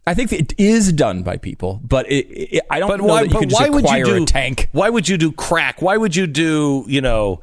I 0.07 0.13
think 0.13 0.31
it 0.31 0.53
is 0.59 0.93
done 0.93 1.23
by 1.23 1.37
people, 1.37 1.81
but 1.83 2.09
it, 2.11 2.27
it, 2.27 2.63
I 2.69 2.79
don't 2.79 2.89
But 2.89 2.99
know 2.99 3.05
why? 3.05 3.21
that 3.23 3.27
you 3.29 3.33
but 3.33 3.39
can 3.39 3.49
just 3.49 3.59
why 3.61 3.69
would 3.69 3.89
you 3.89 4.05
do 4.05 4.23
a 4.23 4.25
tank. 4.25 4.69
Why 4.71 4.89
would 4.89 5.09
you 5.09 5.17
do 5.17 5.31
crack? 5.31 5.81
Why 5.81 5.97
would 5.97 6.15
you 6.15 6.27
do 6.27 6.85
you 6.87 7.01
know? 7.01 7.41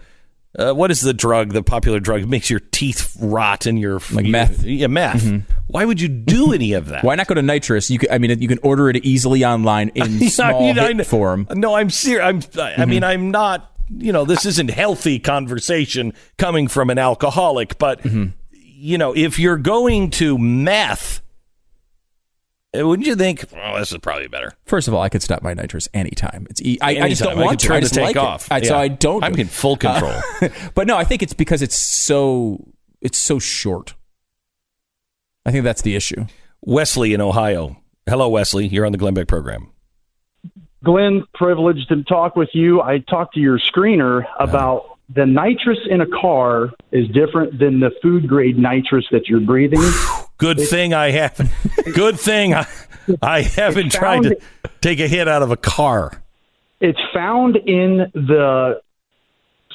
Uh, 0.56 0.72
what 0.72 0.90
is 0.90 1.00
the 1.00 1.14
drug? 1.14 1.54
The 1.54 1.62
popular 1.62 1.98
drug 1.98 2.28
makes 2.28 2.50
your 2.50 2.60
teeth 2.60 3.16
rot 3.18 3.64
and 3.66 3.80
your 3.80 4.00
Like 4.12 4.26
meth. 4.26 4.62
Yeah, 4.62 4.86
meth. 4.88 5.26
Why 5.66 5.84
would 5.86 5.98
you 6.00 6.08
do 6.08 6.52
any 6.54 6.74
of 6.74 6.86
that? 6.88 7.02
Why 7.02 7.14
not 7.14 7.26
go 7.26 7.34
to 7.34 7.40
nitrous? 7.42 7.90
You 7.90 7.98
can, 7.98 8.12
I 8.12 8.18
mean, 8.18 8.38
you 8.40 8.48
can 8.48 8.58
order 8.62 8.90
it 8.90 8.96
easily 9.04 9.44
online 9.46 9.88
in 9.94 10.28
small 10.28 10.48
I 10.70 10.72
mean, 10.74 11.00
I 11.00 11.04
form. 11.04 11.48
No, 11.54 11.74
I'm 11.74 11.90
serious. 11.90 12.22
I'm. 12.24 12.36
I 12.36 12.74
Mm-hmm. 12.76 12.90
mean, 12.90 13.02
I'm 13.02 13.30
not. 13.30 13.70
You 13.88 14.12
know, 14.12 14.24
this 14.24 14.46
isn't 14.46 14.70
healthy 14.70 15.18
conversation 15.18 16.12
coming 16.38 16.68
from 16.68 16.90
an 16.90 16.98
alcoholic, 16.98 17.76
but 17.78 18.02
Mm-hmm. 18.02 18.26
You 18.82 18.98
know, 18.98 19.14
if 19.14 19.38
you're 19.38 19.58
going 19.58 20.10
to 20.10 20.36
meth, 20.36 21.22
uh, 22.76 22.86
wouldn't 22.86 23.06
you 23.06 23.14
think? 23.14 23.44
Oh, 23.54 23.78
this 23.78 23.92
is 23.92 23.98
probably 23.98 24.26
better. 24.26 24.54
First 24.64 24.88
of 24.88 24.94
all, 24.94 25.00
I 25.00 25.08
could 25.08 25.22
stop 25.22 25.40
my 25.40 25.54
nitrous 25.54 25.88
anytime. 25.94 26.48
It's 26.50 26.60
I 26.82 27.08
just 27.08 27.22
don't 27.22 27.38
I 27.38 27.42
want 27.44 27.50
could 27.50 27.58
to. 27.60 27.66
turn 27.68 27.76
I 27.76 27.80
the 27.80 27.84
just 27.84 27.94
tank 27.94 28.06
like 28.08 28.16
it. 28.16 28.22
off. 28.26 28.50
I, 28.50 28.60
So 28.62 28.76
I 28.76 28.88
don't. 28.88 29.22
I'm 29.22 29.36
in 29.36 29.46
full 29.46 29.76
control. 29.76 30.12
Uh, 30.40 30.48
but 30.74 30.88
no, 30.88 30.96
I 30.96 31.04
think 31.04 31.22
it's 31.22 31.32
because 31.32 31.62
it's 31.62 31.78
so 31.78 32.72
it's 33.00 33.18
so 33.18 33.38
short. 33.38 33.94
I 35.46 35.52
think 35.52 35.62
that's 35.62 35.82
the 35.82 35.94
issue. 35.94 36.26
Wesley 36.60 37.14
in 37.14 37.20
Ohio. 37.20 37.76
Hello, 38.08 38.28
Wesley. 38.28 38.66
You're 38.66 38.86
on 38.86 38.92
the 38.92 38.98
Glenn 38.98 39.14
Beck 39.14 39.28
program. 39.28 39.70
Glenn, 40.82 41.24
privileged 41.34 41.88
to 41.90 42.02
talk 42.02 42.34
with 42.34 42.48
you. 42.52 42.82
I 42.82 42.98
talked 42.98 43.34
to 43.34 43.40
your 43.40 43.60
screener 43.60 44.24
about 44.40 44.91
the 45.14 45.26
nitrous 45.26 45.78
in 45.88 46.00
a 46.00 46.06
car 46.06 46.70
is 46.90 47.08
different 47.08 47.58
than 47.58 47.80
the 47.80 47.90
food 48.02 48.28
grade 48.28 48.58
nitrous 48.58 49.06
that 49.10 49.28
you're 49.28 49.40
breathing. 49.40 49.80
Good 50.38 50.60
thing 50.60 50.94
I 50.94 51.10
haven't. 51.10 51.50
Good 51.94 52.18
thing 52.18 52.54
I, 52.54 52.66
I 53.20 53.42
haven't 53.42 53.92
tried 53.92 54.22
to 54.24 54.36
found- 54.36 54.80
take 54.80 55.00
a 55.00 55.08
hit 55.08 55.28
out 55.28 55.42
of 55.42 55.50
a 55.50 55.56
car. 55.56 56.22
It's 56.80 57.00
found 57.14 57.56
in 57.56 58.10
the 58.12 58.80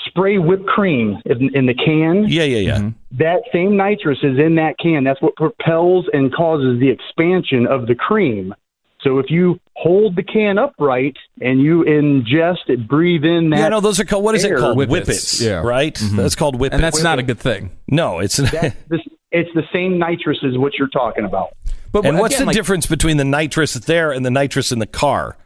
spray 0.05 0.37
whipped 0.37 0.65
cream 0.65 1.21
in, 1.25 1.55
in 1.55 1.65
the 1.65 1.73
can. 1.73 2.25
Yeah, 2.27 2.43
yeah, 2.43 2.57
yeah. 2.57 2.77
Mm-hmm. 2.77 3.17
That 3.19 3.41
same 3.53 3.77
nitrous 3.77 4.19
is 4.23 4.37
in 4.37 4.55
that 4.55 4.77
can. 4.77 5.03
That's 5.03 5.21
what 5.21 5.35
propels 5.35 6.05
and 6.11 6.33
causes 6.33 6.79
the 6.79 6.89
expansion 6.89 7.65
of 7.67 7.87
the 7.87 7.95
cream. 7.95 8.53
So 9.01 9.19
if 9.19 9.29
you 9.29 9.59
hold 9.75 10.15
the 10.15 10.23
can 10.23 10.57
upright 10.57 11.17
and 11.39 11.61
you 11.61 11.83
ingest 11.83 12.67
it, 12.67 12.87
breathe 12.87 13.23
in 13.23 13.51
that. 13.51 13.59
Yeah, 13.59 13.69
no, 13.69 13.79
those 13.79 13.99
are 13.99 14.05
called. 14.05 14.23
What 14.23 14.35
is 14.35 14.43
it 14.43 14.57
called? 14.57 14.77
Whippets. 14.77 14.89
Whippets. 14.89 15.41
Yeah. 15.41 15.61
right. 15.61 15.93
Mm-hmm. 15.93 16.17
That's 16.17 16.35
called 16.35 16.55
whippets. 16.55 16.75
And 16.75 16.83
that's 16.83 17.03
not 17.03 17.19
a 17.19 17.23
good 17.23 17.39
thing. 17.39 17.71
No, 17.87 18.19
it's 18.19 18.39
not. 18.39 18.51
That's 18.51 18.75
the, 18.89 18.99
it's 19.31 19.49
the 19.53 19.63
same 19.73 19.99
nitrous 19.99 20.39
as 20.43 20.57
what 20.57 20.73
you're 20.75 20.87
talking 20.87 21.25
about. 21.25 21.55
But 21.91 22.05
and 22.05 22.17
what's 22.17 22.37
the 22.37 22.45
like, 22.45 22.55
difference 22.55 22.85
between 22.85 23.17
the 23.17 23.25
nitrous 23.25 23.73
there 23.73 24.11
and 24.11 24.25
the 24.25 24.31
nitrous 24.31 24.71
in 24.71 24.79
the 24.79 24.87
car? 24.87 25.37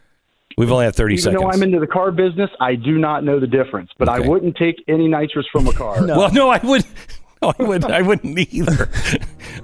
We've 0.58 0.72
only 0.72 0.86
had 0.86 0.96
thirty 0.96 1.16
Even 1.16 1.24
seconds. 1.24 1.42
though 1.42 1.50
I'm 1.52 1.64
into 1.64 1.80
the 1.80 1.88
car 1.88 2.12
business, 2.12 2.50
I 2.60 2.76
do 2.76 2.98
not 2.98 3.24
know 3.24 3.40
the 3.40 3.48
difference. 3.48 3.92
But 3.98 4.10
I 4.10 4.20
wouldn't 4.20 4.56
take 4.58 4.84
any 4.88 5.08
nitrous 5.08 5.46
from 5.52 5.68
a 5.68 5.74
car. 5.74 6.06
Well, 6.06 6.32
no, 6.32 6.50
I 6.50 6.60
would. 6.64 6.86
No, 7.44 7.52
I 7.58 7.64
would. 7.64 7.84
I 7.86 8.04
wouldn't 8.04 8.38
either. 8.38 8.88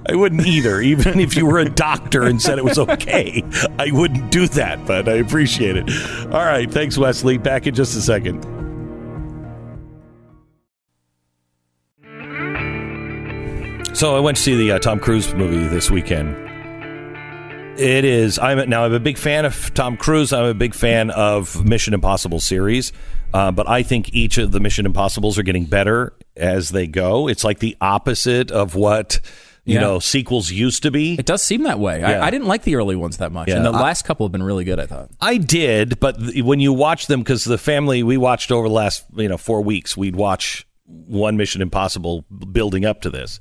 I 0.08 0.14
wouldn't 0.14 0.46
either. 0.46 0.80
Even 0.88 1.20
if 1.20 1.36
you 1.36 1.46
were 1.46 1.58
a 1.58 1.68
doctor 1.68 2.24
and 2.24 2.40
said 2.40 2.58
it 2.58 2.64
was 2.64 2.78
okay, 2.78 3.42
I 3.78 3.90
wouldn't 3.90 4.30
do 4.30 4.48
that. 4.48 4.86
But 4.86 5.08
I 5.08 5.14
appreciate 5.14 5.76
it. 5.76 5.88
All 6.32 6.44
right, 6.44 6.70
thanks, 6.70 6.96
Wesley. 6.98 7.38
Back 7.38 7.66
in 7.66 7.74
just 7.74 7.96
a 7.96 8.00
second. 8.00 8.42
So 13.98 14.16
I 14.16 14.20
went 14.20 14.36
to 14.36 14.42
see 14.44 14.54
the 14.54 14.72
uh, 14.72 14.78
Tom 14.78 15.00
Cruise 15.00 15.34
movie 15.34 15.66
this 15.66 15.90
weekend. 15.90 16.36
It 17.80 18.04
is. 18.04 18.38
I'm 18.38 18.68
now. 18.68 18.84
I'm 18.84 18.92
a 18.92 19.00
big 19.00 19.18
fan 19.18 19.44
of 19.44 19.72
Tom 19.74 19.96
Cruise. 19.96 20.32
I'm 20.32 20.44
a 20.44 20.54
big 20.54 20.74
fan 20.74 21.10
of 21.10 21.64
Mission 21.64 21.94
Impossible 21.94 22.40
series, 22.40 22.92
uh, 23.32 23.50
but 23.50 23.68
I 23.68 23.82
think 23.82 24.14
each 24.14 24.38
of 24.38 24.52
the 24.52 24.60
Mission 24.60 24.86
Impossibles 24.86 25.38
are 25.38 25.42
getting 25.42 25.64
better 25.64 26.12
as 26.36 26.70
they 26.70 26.86
go. 26.86 27.28
It's 27.28 27.44
like 27.44 27.58
the 27.60 27.76
opposite 27.80 28.50
of 28.50 28.74
what 28.74 29.20
you 29.68 29.74
Yeah. 29.74 29.80
know 29.82 29.98
sequels 29.98 30.50
used 30.50 30.82
to 30.84 30.90
be. 30.90 31.14
It 31.18 31.26
does 31.26 31.42
seem 31.42 31.62
that 31.64 31.78
way. 31.78 32.00
Yeah. 32.00 32.22
I, 32.22 32.26
I 32.26 32.30
didn't 32.30 32.46
like 32.48 32.62
the 32.62 32.76
early 32.76 32.96
ones 32.96 33.18
that 33.18 33.32
much, 33.32 33.48
Yeah. 33.48 33.56
and 33.56 33.64
the 33.66 33.70
I- 33.70 33.80
last 33.82 34.04
couple 34.04 34.26
have 34.26 34.32
been 34.32 34.42
really 34.42 34.64
good. 34.64 34.80
I 34.80 34.86
thought. 34.86 35.10
I 35.20 35.36
did, 35.36 36.00
but 36.00 36.18
th- 36.18 36.42
when 36.42 36.58
you 36.60 36.72
watch 36.72 37.06
them, 37.06 37.20
because 37.20 37.44
the 37.44 37.58
family 37.58 38.02
we 38.02 38.16
watched 38.16 38.50
over 38.50 38.66
the 38.68 38.74
last 38.74 39.04
you 39.16 39.28
know 39.28 39.36
four 39.36 39.60
weeks, 39.62 39.96
we'd 39.96 40.16
watch 40.16 40.66
one 40.86 41.36
Mission 41.36 41.60
Impossible 41.60 42.22
building 42.50 42.86
up 42.86 43.02
to 43.02 43.10
this, 43.10 43.40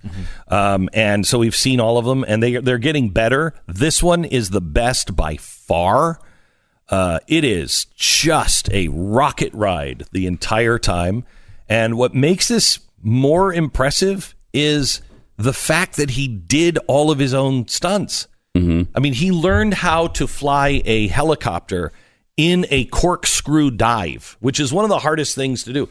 um, 0.49 0.89
and 0.93 1.25
so 1.25 1.39
we've 1.39 1.55
seen 1.55 1.79
all 1.79 1.97
of 1.97 2.03
them, 2.05 2.25
and 2.27 2.43
they 2.43 2.57
they're 2.57 2.77
getting 2.77 3.09
better. 3.09 3.53
This 3.67 4.03
one 4.03 4.25
is 4.25 4.49
the 4.49 4.59
best 4.61 5.15
by 5.15 5.37
far. 5.37 6.19
Uh, 6.89 7.19
it 7.27 7.43
is 7.43 7.85
just 7.95 8.69
a 8.73 8.87
rocket 8.89 9.53
ride 9.53 10.03
the 10.11 10.25
entire 10.27 10.77
time, 10.77 11.23
and 11.69 11.97
what 11.97 12.13
makes 12.13 12.47
this 12.49 12.79
more 13.01 13.53
impressive 13.53 14.35
is 14.53 15.01
the 15.38 15.53
fact 15.53 15.95
that 15.97 16.11
he 16.11 16.27
did 16.27 16.77
all 16.88 17.11
of 17.11 17.19
his 17.19 17.34
own 17.34 17.68
stunts. 17.68 18.27
I 18.95 18.99
mean, 18.99 19.14
he 19.14 19.31
learned 19.31 19.76
how 19.76 20.07
to 20.07 20.26
fly 20.26 20.81
a 20.84 21.07
helicopter 21.07 21.91
in 22.35 22.65
a 22.69 22.85
corkscrew 22.85 23.72
dive, 23.72 24.35
which 24.39 24.59
is 24.59 24.73
one 24.73 24.84
of 24.84 24.89
the 24.89 24.99
hardest 24.99 25.35
things 25.35 25.64
to 25.65 25.73
do. 25.73 25.89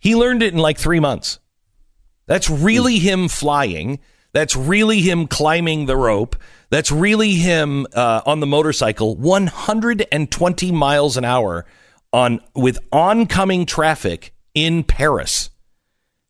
He 0.00 0.16
learned 0.16 0.42
it 0.42 0.52
in 0.52 0.58
like 0.58 0.78
three 0.78 1.00
months. 1.00 1.38
That's 2.26 2.50
really 2.50 2.98
him 2.98 3.28
flying. 3.28 4.00
That's 4.32 4.56
really 4.56 5.00
him 5.00 5.26
climbing 5.26 5.86
the 5.86 5.96
rope. 5.96 6.36
That's 6.70 6.92
really 6.92 7.34
him 7.34 7.86
uh, 7.94 8.22
on 8.26 8.40
the 8.40 8.46
motorcycle, 8.46 9.16
120 9.16 10.72
miles 10.72 11.16
an 11.16 11.24
hour 11.24 11.66
on 12.12 12.40
with 12.54 12.78
oncoming 12.92 13.64
traffic 13.64 14.34
in 14.54 14.82
Paris 14.82 15.50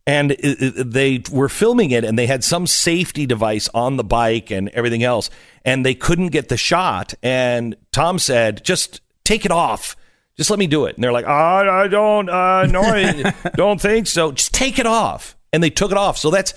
and 0.09 0.33
it, 0.33 0.41
it- 0.43 0.91
they 0.91 1.23
were 1.31 1.49
filming 1.49 1.91
it 1.93 2.03
and 2.03 2.19
they 2.19 2.27
had 2.27 2.43
some 2.43 2.67
safety 2.67 3.27
device 3.27 3.69
on 3.75 3.97
the 3.97 4.03
bike 4.05 4.51
and 4.51 4.69
everything 4.71 5.03
else 5.05 5.31
and 5.65 5.85
they 5.87 5.95
couldn't 5.95 6.29
get 6.29 6.49
the 6.49 6.57
shot 6.57 7.15
and 7.23 7.77
tom 7.93 8.19
said 8.19 8.65
just 8.65 9.01
take 9.25 9.45
it 9.45 9.51
off 9.53 9.95
just 10.37 10.51
let 10.51 10.59
me 10.59 10.67
do 10.67 10.87
it 10.87 10.95
and 10.97 11.05
they're 11.05 11.13
like 11.13 11.27
"Ah, 11.29 11.59
i 11.83 11.87
don't 11.89 12.29
uh, 12.31 12.65
no 12.67 12.81
i 12.83 13.33
don't 13.57 13.81
think 13.81 14.07
so 14.07 14.33
just 14.33 14.53
take 14.55 14.79
it 14.79 14.87
off 14.87 15.37
and 15.53 15.63
they 15.63 15.71
took 15.71 15.91
it 15.93 15.97
off 15.99 16.17
so 16.19 16.31
that's 16.31 16.55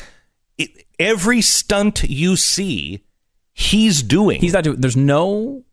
it, 0.57 0.69
every 0.99 1.41
stunt 1.41 2.03
you 2.03 2.35
see 2.35 3.03
he's 3.53 4.01
doing 4.01 4.39
He's 4.39 4.53
not 4.53 4.63
doing. 4.63 4.79
There's 4.79 4.95
no. 4.97 5.63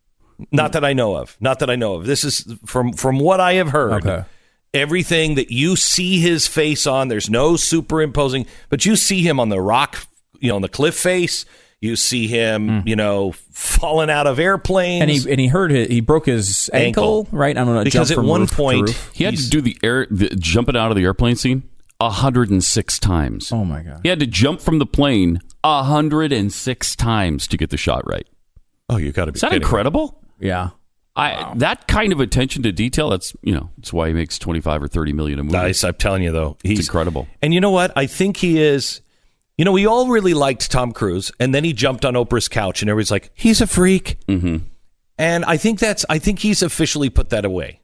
not 0.52 0.72
that 0.72 0.84
I 0.84 0.92
know 0.94 1.16
of. 1.16 1.36
Not 1.40 1.58
that 1.60 1.70
I 1.70 1.76
know 1.76 1.94
of. 1.94 2.06
This 2.06 2.24
is 2.24 2.44
from 2.66 2.92
from 2.92 3.18
what 3.18 3.40
I 3.40 3.54
have 3.54 3.68
heard. 3.70 4.04
Okay. 4.06 4.24
Everything 4.74 5.34
that 5.36 5.50
you 5.50 5.76
see 5.76 6.20
his 6.20 6.46
face 6.46 6.86
on, 6.86 7.08
there's 7.08 7.30
no 7.30 7.56
superimposing, 7.56 8.46
but 8.68 8.84
you 8.84 8.96
see 8.96 9.22
him 9.22 9.40
on 9.40 9.48
the 9.48 9.60
rock, 9.60 10.06
you 10.40 10.50
know, 10.50 10.56
on 10.56 10.62
the 10.62 10.68
cliff 10.68 10.94
face. 10.96 11.44
You 11.80 11.94
see 11.94 12.26
him, 12.26 12.80
hmm. 12.82 12.88
you 12.88 12.96
know, 12.96 13.32
falling 13.52 14.10
out 14.10 14.26
of 14.26 14.38
airplanes. 14.40 15.00
And 15.02 15.10
he 15.10 15.30
and 15.30 15.40
he 15.40 15.46
hurt 15.46 15.70
it. 15.70 15.90
He 15.90 16.00
broke 16.00 16.26
his 16.26 16.68
ankle, 16.72 17.20
Ankle. 17.20 17.38
right? 17.38 17.56
I 17.56 17.64
don't 17.64 17.74
know. 17.74 17.84
Because 17.84 18.08
jump 18.08 18.18
at 18.18 18.20
from 18.22 18.26
one 18.26 18.40
roof 18.42 18.52
point- 18.52 18.88
roof. 18.88 19.10
He 19.14 19.22
had 19.24 19.36
to 19.36 19.48
do 19.48 19.60
the 19.60 19.76
air, 19.82 20.06
the, 20.10 20.28
jumping 20.30 20.76
out 20.76 20.90
of 20.90 20.96
the 20.96 21.04
airplane 21.04 21.36
scene 21.36 21.62
106 22.00 22.98
times. 22.98 23.52
Oh 23.52 23.64
my 23.64 23.82
god! 23.82 24.00
He 24.02 24.08
had 24.08 24.18
to 24.20 24.26
jump 24.26 24.60
from 24.60 24.80
the 24.80 24.86
plane 24.86 25.40
106 25.62 26.96
times 26.96 27.46
to 27.46 27.56
get 27.56 27.70
the 27.70 27.76
shot 27.76 28.02
right. 28.08 28.26
oh, 28.90 28.96
you 28.96 29.12
got 29.12 29.26
to 29.26 29.32
be 29.32 29.36
Is 29.36 29.40
that 29.42 29.50
kidding 29.50 29.60
me. 29.60 29.64
incredible? 29.64 30.20
Yeah. 30.40 30.70
I 31.18 31.52
that 31.56 31.88
kind 31.88 32.12
of 32.12 32.20
attention 32.20 32.62
to 32.62 32.72
detail. 32.72 33.10
That's 33.10 33.34
you 33.42 33.52
know, 33.52 33.70
that's 33.76 33.92
why 33.92 34.08
he 34.08 34.14
makes 34.14 34.38
25 34.38 34.84
or 34.84 34.88
30 34.88 35.12
million 35.12 35.38
a 35.40 35.44
movie. 35.44 35.56
Nice. 35.56 35.82
I'm 35.82 35.94
telling 35.94 36.22
you 36.22 36.32
though, 36.32 36.56
he's 36.62 36.78
It's 36.78 36.88
incredible. 36.88 37.26
And 37.42 37.52
you 37.52 37.60
know 37.60 37.70
what? 37.70 37.92
I 37.96 38.06
think 38.06 38.36
he 38.36 38.62
is. 38.62 39.00
You 39.56 39.64
know, 39.64 39.72
we 39.72 39.86
all 39.86 40.06
really 40.06 40.34
liked 40.34 40.70
Tom 40.70 40.92
Cruise, 40.92 41.32
and 41.40 41.52
then 41.52 41.64
he 41.64 41.72
jumped 41.72 42.04
on 42.04 42.14
Oprah's 42.14 42.46
couch, 42.46 42.80
and 42.80 42.88
everybody's 42.88 43.10
like, 43.10 43.32
"He's 43.34 43.60
a 43.60 43.66
freak." 43.66 44.18
Mm-hmm. 44.28 44.58
And 45.18 45.44
I 45.44 45.56
think 45.56 45.80
that's. 45.80 46.06
I 46.08 46.20
think 46.20 46.38
he's 46.38 46.62
officially 46.62 47.10
put 47.10 47.30
that 47.30 47.44
away. 47.44 47.80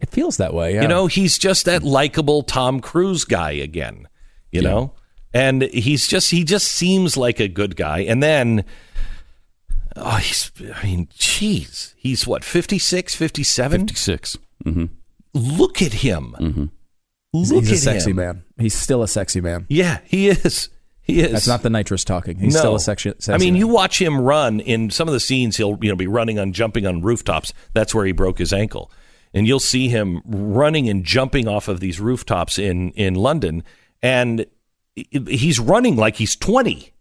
It 0.00 0.10
feels 0.10 0.38
that 0.38 0.52
way. 0.52 0.74
Yeah. 0.74 0.82
You 0.82 0.88
know, 0.88 1.06
he's 1.06 1.38
just 1.38 1.66
that 1.66 1.84
likable 1.84 2.42
Tom 2.42 2.80
Cruise 2.80 3.24
guy 3.24 3.52
again. 3.52 4.08
You 4.50 4.62
know, 4.62 4.94
and 5.32 5.62
he's 5.62 6.08
just 6.08 6.32
he 6.32 6.42
just 6.42 6.66
seems 6.66 7.16
like 7.16 7.38
a 7.38 7.46
good 7.46 7.76
guy. 7.76 8.00
And 8.00 8.20
then, 8.20 8.64
oh, 9.96 10.16
he's. 10.16 10.50
I 10.74 10.84
mean, 10.86 11.06
jeez, 11.18 11.94
he's 11.96 12.26
what 12.26 12.44
56, 12.44 13.14
57? 13.14 13.80
56. 13.80 14.38
Mm-hmm. 14.64 14.84
Look 15.34 15.80
at 15.82 15.92
him. 15.94 16.34
Mm-hmm. 16.38 16.64
he's, 17.32 17.52
Look 17.52 17.64
he's 17.64 17.86
a 17.86 17.90
at 17.90 17.94
sexy 17.94 18.10
him. 18.10 18.16
man. 18.16 18.44
He's 18.58 18.74
still 18.74 19.02
a 19.02 19.08
sexy 19.08 19.40
man. 19.40 19.66
Yeah, 19.68 19.98
he 20.04 20.28
is. 20.28 20.68
He 21.02 21.20
is. 21.20 21.32
That's 21.32 21.46
not 21.48 21.62
the 21.62 21.70
nitrous 21.70 22.04
talking. 22.04 22.38
He's 22.38 22.54
No. 22.54 22.60
still 22.60 22.74
a 22.76 22.80
sexy. 22.80 23.10
sexy 23.18 23.32
I 23.32 23.38
mean, 23.38 23.54
man. 23.54 23.60
you 23.60 23.68
watch 23.68 24.00
him 24.00 24.20
run 24.20 24.60
in 24.60 24.90
some 24.90 25.08
of 25.08 25.12
the 25.14 25.20
scenes. 25.20 25.56
He'll 25.56 25.78
you 25.82 25.88
know 25.90 25.96
be 25.96 26.06
running 26.06 26.38
on 26.38 26.52
jumping 26.52 26.86
on 26.86 27.02
rooftops. 27.02 27.52
That's 27.72 27.94
where 27.94 28.04
he 28.06 28.12
broke 28.12 28.38
his 28.38 28.52
ankle, 28.52 28.90
and 29.34 29.46
you'll 29.46 29.58
see 29.60 29.88
him 29.88 30.20
running 30.24 30.88
and 30.88 31.04
jumping 31.04 31.48
off 31.48 31.68
of 31.68 31.80
these 31.80 31.98
rooftops 32.00 32.58
in 32.58 32.90
in 32.92 33.14
London, 33.14 33.64
and 34.02 34.46
he's 34.94 35.58
running 35.58 35.96
like 35.96 36.16
he's 36.16 36.36
twenty. 36.36 36.92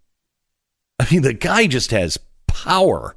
I 1.00 1.08
mean, 1.12 1.22
the 1.22 1.34
guy 1.34 1.68
just 1.68 1.92
has 1.92 2.18
power. 2.64 3.16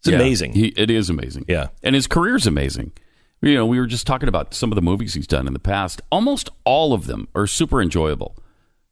It's 0.00 0.08
Yeah, 0.08 0.16
amazing. 0.16 0.52
He, 0.52 0.68
it 0.76 0.90
is 0.90 1.10
amazing. 1.10 1.44
Yeah. 1.48 1.68
And 1.82 1.94
his 1.94 2.06
career's 2.06 2.46
amazing. 2.46 2.92
You 3.40 3.54
know, 3.54 3.66
we 3.66 3.78
were 3.78 3.86
just 3.86 4.06
talking 4.06 4.28
about 4.28 4.54
some 4.54 4.70
of 4.72 4.76
the 4.76 4.82
movies 4.82 5.14
he's 5.14 5.26
done 5.26 5.46
in 5.46 5.52
the 5.52 5.58
past. 5.60 6.00
Almost 6.10 6.50
all 6.64 6.92
of 6.92 7.06
them 7.06 7.28
are 7.34 7.46
super 7.46 7.80
enjoyable. 7.80 8.36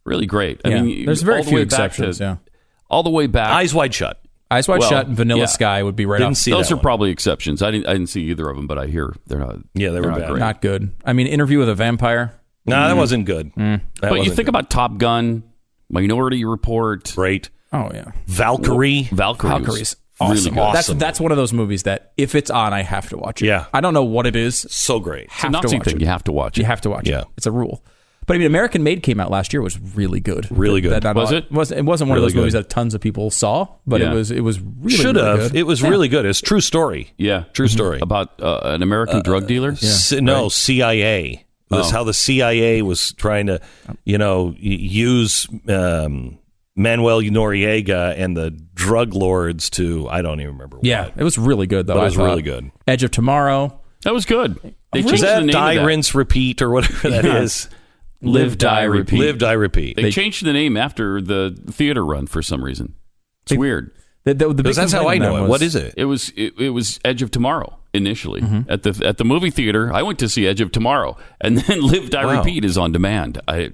Really 0.04 0.26
great. 0.26 0.60
I 0.64 0.68
Yeah. 0.68 0.82
mean, 0.82 1.06
There's 1.06 1.22
very 1.22 1.42
the 1.42 1.48
few 1.48 1.58
exceptions, 1.58 2.18
to- 2.18 2.24
yeah. 2.24 2.36
All 2.88 3.02
the 3.02 3.10
way 3.10 3.26
back. 3.26 3.50
Eyes 3.52 3.74
wide 3.74 3.92
shut. 3.94 4.20
Eyes 4.48 4.68
Wide 4.68 4.78
Well, 4.78 4.88
Shut 4.88 5.08
and 5.08 5.16
Vanilla 5.16 5.40
yeah. 5.40 5.46
Sky 5.46 5.82
would 5.82 5.96
be 5.96 6.06
right 6.06 6.18
Didn't 6.18 6.34
off. 6.34 6.36
see 6.36 6.52
Those 6.52 6.70
are 6.70 6.76
one. 6.76 6.82
probably 6.82 7.10
exceptions. 7.10 7.62
I 7.62 7.72
didn't. 7.72 7.88
I 7.88 7.94
didn't 7.94 8.06
see 8.10 8.22
either 8.30 8.48
of 8.48 8.54
them, 8.56 8.68
but 8.68 8.78
I 8.78 8.86
hear 8.86 9.12
they're 9.26 9.40
not. 9.40 9.56
Yeah, 9.74 9.90
they 9.90 10.00
were 10.00 10.10
not 10.12 10.20
bad. 10.20 10.28
great. 10.30 10.38
Not 10.38 10.62
good. 10.62 10.92
I 11.04 11.14
mean, 11.14 11.26
Interview 11.26 11.58
with 11.58 11.68
a 11.68 11.74
Vampire. 11.74 12.32
No, 12.64 12.76
that 12.86 12.94
mm. 12.94 12.96
wasn't 12.96 13.24
good. 13.24 13.52
Mm. 13.56 13.80
That 13.80 13.82
but 14.02 14.10
you 14.12 14.18
wasn't 14.18 14.36
think 14.36 14.46
good. 14.46 14.50
about 14.50 14.70
Top 14.70 14.98
Gun, 14.98 15.42
Minority 15.90 16.44
Report, 16.44 17.12
great 17.16 17.50
Oh 17.72 17.90
yeah. 17.92 18.12
Valkyrie. 18.26 19.08
Valkyrie. 19.12 19.50
was 19.50 19.60
Valkyrie's 19.60 19.96
really 20.20 20.32
awesome. 20.32 20.54
good. 20.54 20.60
That's 20.74 20.76
Awesome. 20.88 20.98
that's 20.98 21.20
one 21.20 21.32
of 21.32 21.36
those 21.38 21.52
movies 21.52 21.82
that 21.84 22.12
if 22.16 22.34
it's 22.34 22.50
on, 22.50 22.72
I 22.72 22.82
have 22.82 23.08
to 23.10 23.18
watch 23.18 23.42
it. 23.42 23.46
Yeah. 23.46 23.66
I 23.74 23.80
don't 23.80 23.94
know 23.94 24.04
what 24.04 24.26
it 24.26 24.36
is. 24.36 24.66
So 24.70 24.98
great. 25.00 25.24
It's 25.24 25.32
a 25.34 25.36
Have 25.36 25.52
to 25.52 25.62
Nazi 25.62 25.76
watch 25.76 25.84
thing. 25.86 25.96
it. 25.96 26.00
You 26.00 26.06
have 26.06 26.24
to 26.24 26.32
watch 26.32 26.56
it. 26.58 26.60
You 26.62 26.66
have 26.66 26.80
to 26.82 26.90
watch 26.90 27.08
Yeah. 27.08 27.20
it. 27.22 27.26
It's 27.36 27.46
a 27.46 27.52
rule. 27.52 27.82
But 28.26 28.34
I 28.34 28.38
mean, 28.38 28.46
American 28.48 28.82
Made 28.82 29.04
came 29.04 29.20
out 29.20 29.30
last 29.30 29.52
year. 29.52 29.62
Was 29.62 29.78
really 29.94 30.18
good. 30.18 30.48
Really 30.50 30.80
good. 30.80 30.90
That 30.92 31.04
not 31.04 31.14
Was 31.14 31.30
all- 31.30 31.38
it? 31.38 31.52
Was 31.52 31.70
it 31.70 31.84
wasn't 31.84 32.08
one 32.10 32.16
Really 32.16 32.26
of 32.26 32.32
those 32.32 32.36
movies 32.36 32.52
that 32.54 32.68
tons 32.68 32.92
of 32.94 33.00
people 33.00 33.30
saw, 33.30 33.68
but 33.86 34.00
Yeah. 34.00 34.10
it 34.10 34.14
was 34.14 34.30
it 34.32 34.40
was 34.40 34.58
really 34.60 34.96
Should 34.96 35.14
really 35.16 35.28
have. 35.28 35.38
good. 35.52 35.56
It 35.56 35.62
was 35.64 35.80
Yeah. 35.82 35.88
really 35.90 36.08
good. 36.08 36.24
It's 36.26 36.40
true 36.40 36.60
story. 36.60 37.12
Yeah, 37.18 37.44
True 37.52 37.68
story. 37.68 38.00
about 38.02 38.32
uh, 38.42 38.60
an 38.64 38.82
American 38.82 39.22
drug 39.22 39.46
dealer. 39.46 39.76
C- 39.76 40.20
no, 40.20 40.48
CIA. 40.48 41.44
That's 41.70 41.88
Oh. 41.88 41.92
how 41.92 42.04
the 42.04 42.14
CIA 42.14 42.82
was 42.82 43.12
trying 43.12 43.46
to, 43.46 43.60
you 44.04 44.18
know, 44.18 44.46
y- 44.46 44.54
use 44.60 45.46
um, 45.68 46.38
Manuel 46.76 47.20
Noriega 47.22 48.14
and 48.18 48.36
the 48.36 48.50
drug 48.74 49.14
lords 49.14 49.70
to. 49.70 50.08
I 50.08 50.22
don't 50.22 50.40
even 50.40 50.52
remember. 50.54 50.78
Yeah, 50.82 51.10
it 51.16 51.24
was 51.24 51.38
really 51.38 51.66
good 51.66 51.86
though. 51.86 51.94
But 51.94 52.00
it 52.00 52.04
was 52.04 52.14
thought. 52.16 52.24
really 52.24 52.42
good. 52.42 52.70
Edge 52.86 53.02
of 53.02 53.10
Tomorrow, 53.10 53.80
That 54.04 54.12
was 54.14 54.26
good. 54.26 54.58
They 54.92 55.00
Was 55.02 55.06
changed 55.10 55.22
that 55.24 55.34
the 55.40 55.46
name 55.46 55.52
die, 55.52 55.74
that. 55.76 55.84
rinse, 55.84 56.14
repeat, 56.14 56.62
or 56.62 56.70
whatever 56.70 57.10
that 57.10 57.24
Yeah. 57.24 57.40
is? 57.40 57.68
Live, 58.22 58.56
die, 58.56 58.84
repeat. 58.84 59.18
Live, 59.20 59.38
die, 59.38 59.52
repeat. 59.52 59.96
They, 59.96 60.10
changed 60.10 60.44
the 60.44 60.52
name 60.52 60.76
after 60.76 61.20
the 61.20 61.54
theater 61.70 62.04
run 62.04 62.26
for 62.26 62.40
some 62.42 62.64
reason. 62.64 62.94
It's 63.42 63.50
They- 63.52 63.58
weird. 63.58 63.90
the, 64.24 64.32
the, 64.34 64.52
the 64.54 64.62
that's 64.72 64.92
how 64.92 65.06
I 65.08 65.18
know 65.18 65.36
it. 65.36 65.40
was- 65.42 65.50
What 65.50 65.62
is 65.62 65.74
it? 65.76 65.94
It 65.98 66.06
was 66.06 66.30
it, 66.36 66.54
it 66.58 66.70
was 66.70 66.98
Edge 67.04 67.20
of 67.22 67.30
Tomorrow 67.30 67.78
initially 67.92 68.40
Mm-hmm. 68.40 68.70
at 68.70 68.82
the 68.84 69.06
at 69.06 69.18
the 69.18 69.24
movie 69.24 69.50
theater. 69.50 69.92
I 69.92 70.02
went 70.02 70.18
to 70.20 70.28
see 70.30 70.46
Edge 70.46 70.60
of 70.62 70.72
Tomorrow, 70.72 71.16
and 71.42 71.58
then 71.58 71.80
Live 71.86 72.08
Die 72.10 72.24
Wow. 72.24 72.38
Repeat 72.38 72.64
is 72.64 72.78
on 72.78 72.90
demand. 72.90 73.40
I, 73.46 73.70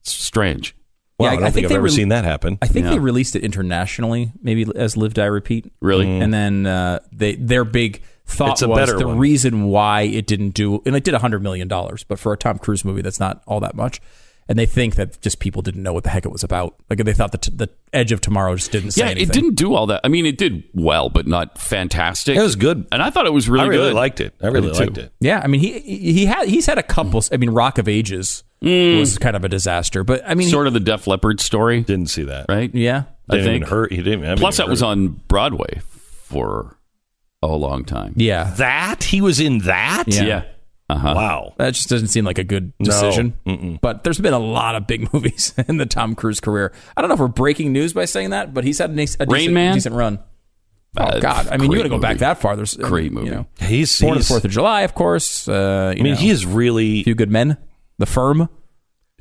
it's 0.00 0.12
strange. 0.12 0.75
Wow, 1.18 1.26
Yeah, 1.26 1.30
I 1.30 1.32
I 1.32 1.36
don't 1.36 1.44
think, 1.44 1.54
think 1.54 1.64
I've 1.64 1.68
they 1.70 1.74
ever 1.76 1.84
rel- 1.84 1.92
seen 1.94 2.08
that 2.10 2.24
happen. 2.24 2.58
I 2.60 2.66
think 2.66 2.84
Yeah. 2.84 2.90
they 2.92 2.98
released 2.98 3.36
it 3.36 3.42
internationally, 3.42 4.32
maybe 4.42 4.66
as 4.74 4.96
Live 4.96 5.14
Die 5.14 5.24
Repeat. 5.24 5.72
Really? 5.80 6.06
And 6.20 6.32
then 6.32 6.66
uh, 6.66 6.98
they 7.12 7.36
their 7.36 7.64
big 7.64 8.02
thought 8.26 8.60
It's 8.60 8.66
was 8.66 8.92
the 8.98 9.06
one. 9.06 9.18
reason 9.18 9.64
why 9.64 10.02
it 10.02 10.26
didn't 10.26 10.50
do, 10.50 10.82
and 10.84 10.94
it 10.96 11.04
did 11.04 11.14
hundred 11.14 11.42
million 11.42 11.68
dollars, 11.68 12.04
but 12.04 12.18
for 12.18 12.32
a 12.32 12.36
Tom 12.36 12.58
Cruise 12.58 12.84
movie, 12.84 13.00
that's 13.02 13.20
not 13.20 13.42
all 13.46 13.60
that 13.60 13.74
much. 13.74 14.00
And 14.48 14.58
they 14.58 14.66
think 14.66 14.94
that 14.96 15.20
just 15.20 15.38
people 15.40 15.62
didn't 15.62 15.82
know 15.82 15.92
what 15.92 16.04
the 16.04 16.10
heck 16.10 16.24
it 16.24 16.30
was 16.32 16.44
about. 16.44 16.74
Like 16.88 16.98
they 17.04 17.12
thought 17.12 17.32
that 17.32 17.42
t- 17.42 17.52
the 17.54 17.68
Edge 17.92 18.12
of 18.12 18.20
Tomorrow 18.20 18.54
just 18.56 18.70
didn't 18.72 18.92
say 18.92 19.02
Yeah, 19.04 19.10
anything. 19.10 19.28
it 19.28 19.32
didn't 19.32 19.54
do 19.54 19.74
all 19.74 19.86
that. 19.86 20.00
I 20.04 20.08
mean, 20.08 20.26
it 20.26 20.38
did 20.38 20.62
well, 20.74 21.08
but 21.08 21.26
not 21.26 21.58
fantastic. 21.58 22.36
It 22.36 22.42
was 22.42 22.56
good. 22.56 22.86
and 22.92 23.02
I 23.02 23.10
thought 23.10 23.26
it 23.26 23.32
was 23.32 23.48
really 23.48 23.64
I 23.64 23.68
really 23.68 23.88
good. 23.90 23.94
liked 23.94 24.20
it. 24.20 24.34
I 24.42 24.46
really 24.48 24.68
did 24.68 24.74
too. 24.76 24.84
liked 24.84 24.98
it. 24.98 25.12
Yeah, 25.20 25.40
I 25.42 25.46
mean 25.46 25.60
he 25.60 25.80
he 25.80 26.26
had 26.26 26.48
he's 26.48 26.66
had 26.66 26.78
a 26.78 26.82
couple. 26.82 27.22
I 27.32 27.36
mean, 27.38 27.50
Rock 27.50 27.78
of 27.78 27.88
Ages 27.88 28.44
was 28.62 29.18
kind 29.18 29.36
of 29.36 29.44
a 29.44 29.48
disaster, 29.48 30.02
but 30.04 30.22
I 30.26 30.34
mean, 30.34 30.48
Mm. 30.48 30.50
Sort 30.50 30.66
of 30.66 30.72
the 30.72 30.80
Def 30.80 31.06
Leppard 31.06 31.40
story, 31.40 31.82
Didn't 31.82 32.10
see 32.10 32.24
that. 32.24 32.46
right? 32.48 32.74
yeah. 32.74 33.04
I 33.28 33.34
Didn't 33.36 33.46
think. 33.46 33.56
even 33.56 33.68
hurt. 33.68 33.92
He 33.92 33.98
didn't. 34.02 34.22
I 34.24 34.28
haven't 34.28 34.38
Plus, 34.40 34.56
even 34.58 34.66
that 34.66 34.70
was 34.70 34.80
heard 34.80 34.86
on 34.86 35.08
Broadway 35.28 35.80
for 36.22 36.76
a 37.42 37.48
long 37.48 37.84
time. 37.84 38.14
Yeah, 38.16 38.52
that. 38.56 39.02
He 39.04 39.20
was 39.20 39.40
in 39.40 39.58
that. 39.60 40.04
Yeah. 40.06 40.22
Yeah. 40.24 40.42
Uh 40.88 40.96
huh. 40.98 41.12
Wow. 41.16 41.54
that 41.58 41.74
just 41.74 41.88
doesn't 41.88 42.08
seem 42.08 42.24
like 42.24 42.38
a 42.38 42.44
good 42.44 42.72
decision. 42.78 43.78
But 43.82 44.04
there's 44.04 44.20
been 44.20 44.32
a 44.34 44.38
lot 44.38 44.76
of 44.76 44.86
big 44.86 45.10
movies 45.12 45.52
in 45.66 45.78
the 45.78 45.86
Tom 45.86 46.14
Cruise 46.14 46.38
career. 46.40 46.72
I 46.96 47.00
don't 47.00 47.08
know 47.08 47.14
if 47.14 47.20
we're 47.20 47.26
breaking 47.28 47.72
news 47.72 47.92
by 47.92 48.04
saying 48.04 48.30
that, 48.30 48.54
but 48.54 48.62
he's 48.64 48.78
had 48.78 48.90
a, 48.90 48.94
nice- 48.94 49.16
a 49.18 49.26
Rain 49.26 49.40
decent, 49.40 49.54
Man? 49.54 49.74
decent 49.74 49.94
run. 49.96 50.18
Oh 50.98 51.02
Uh, 51.04 51.18
God! 51.20 51.48
I 51.48 51.56
mean, 51.56 51.64
you 51.64 51.68
great 51.70 51.78
got 51.78 51.82
to 51.82 51.88
go 51.90 51.98
back 51.98 52.18
that 52.18 52.38
far. 52.38 52.56
There's 52.56 52.74
Great 52.76 53.06
You 53.06 53.10
movie. 53.10 53.30
know, 53.30 53.46
He's. 53.60 54.00
Born 54.00 54.12
on 54.12 54.18
the 54.18 54.24
Fourth 54.24 54.44
of 54.46 54.50
July, 54.50 54.82
of 54.82 54.94
course. 54.94 55.46
Uh, 55.48 55.92
you 55.94 56.00
I 56.00 56.02
mean, 56.04 56.14
know, 56.14 56.20
he 56.20 56.30
is 56.30 56.46
really. 56.46 57.02
Few 57.02 57.14
Good 57.14 57.30
Men, 57.30 57.58
The 57.98 58.06
Firm. 58.06 58.48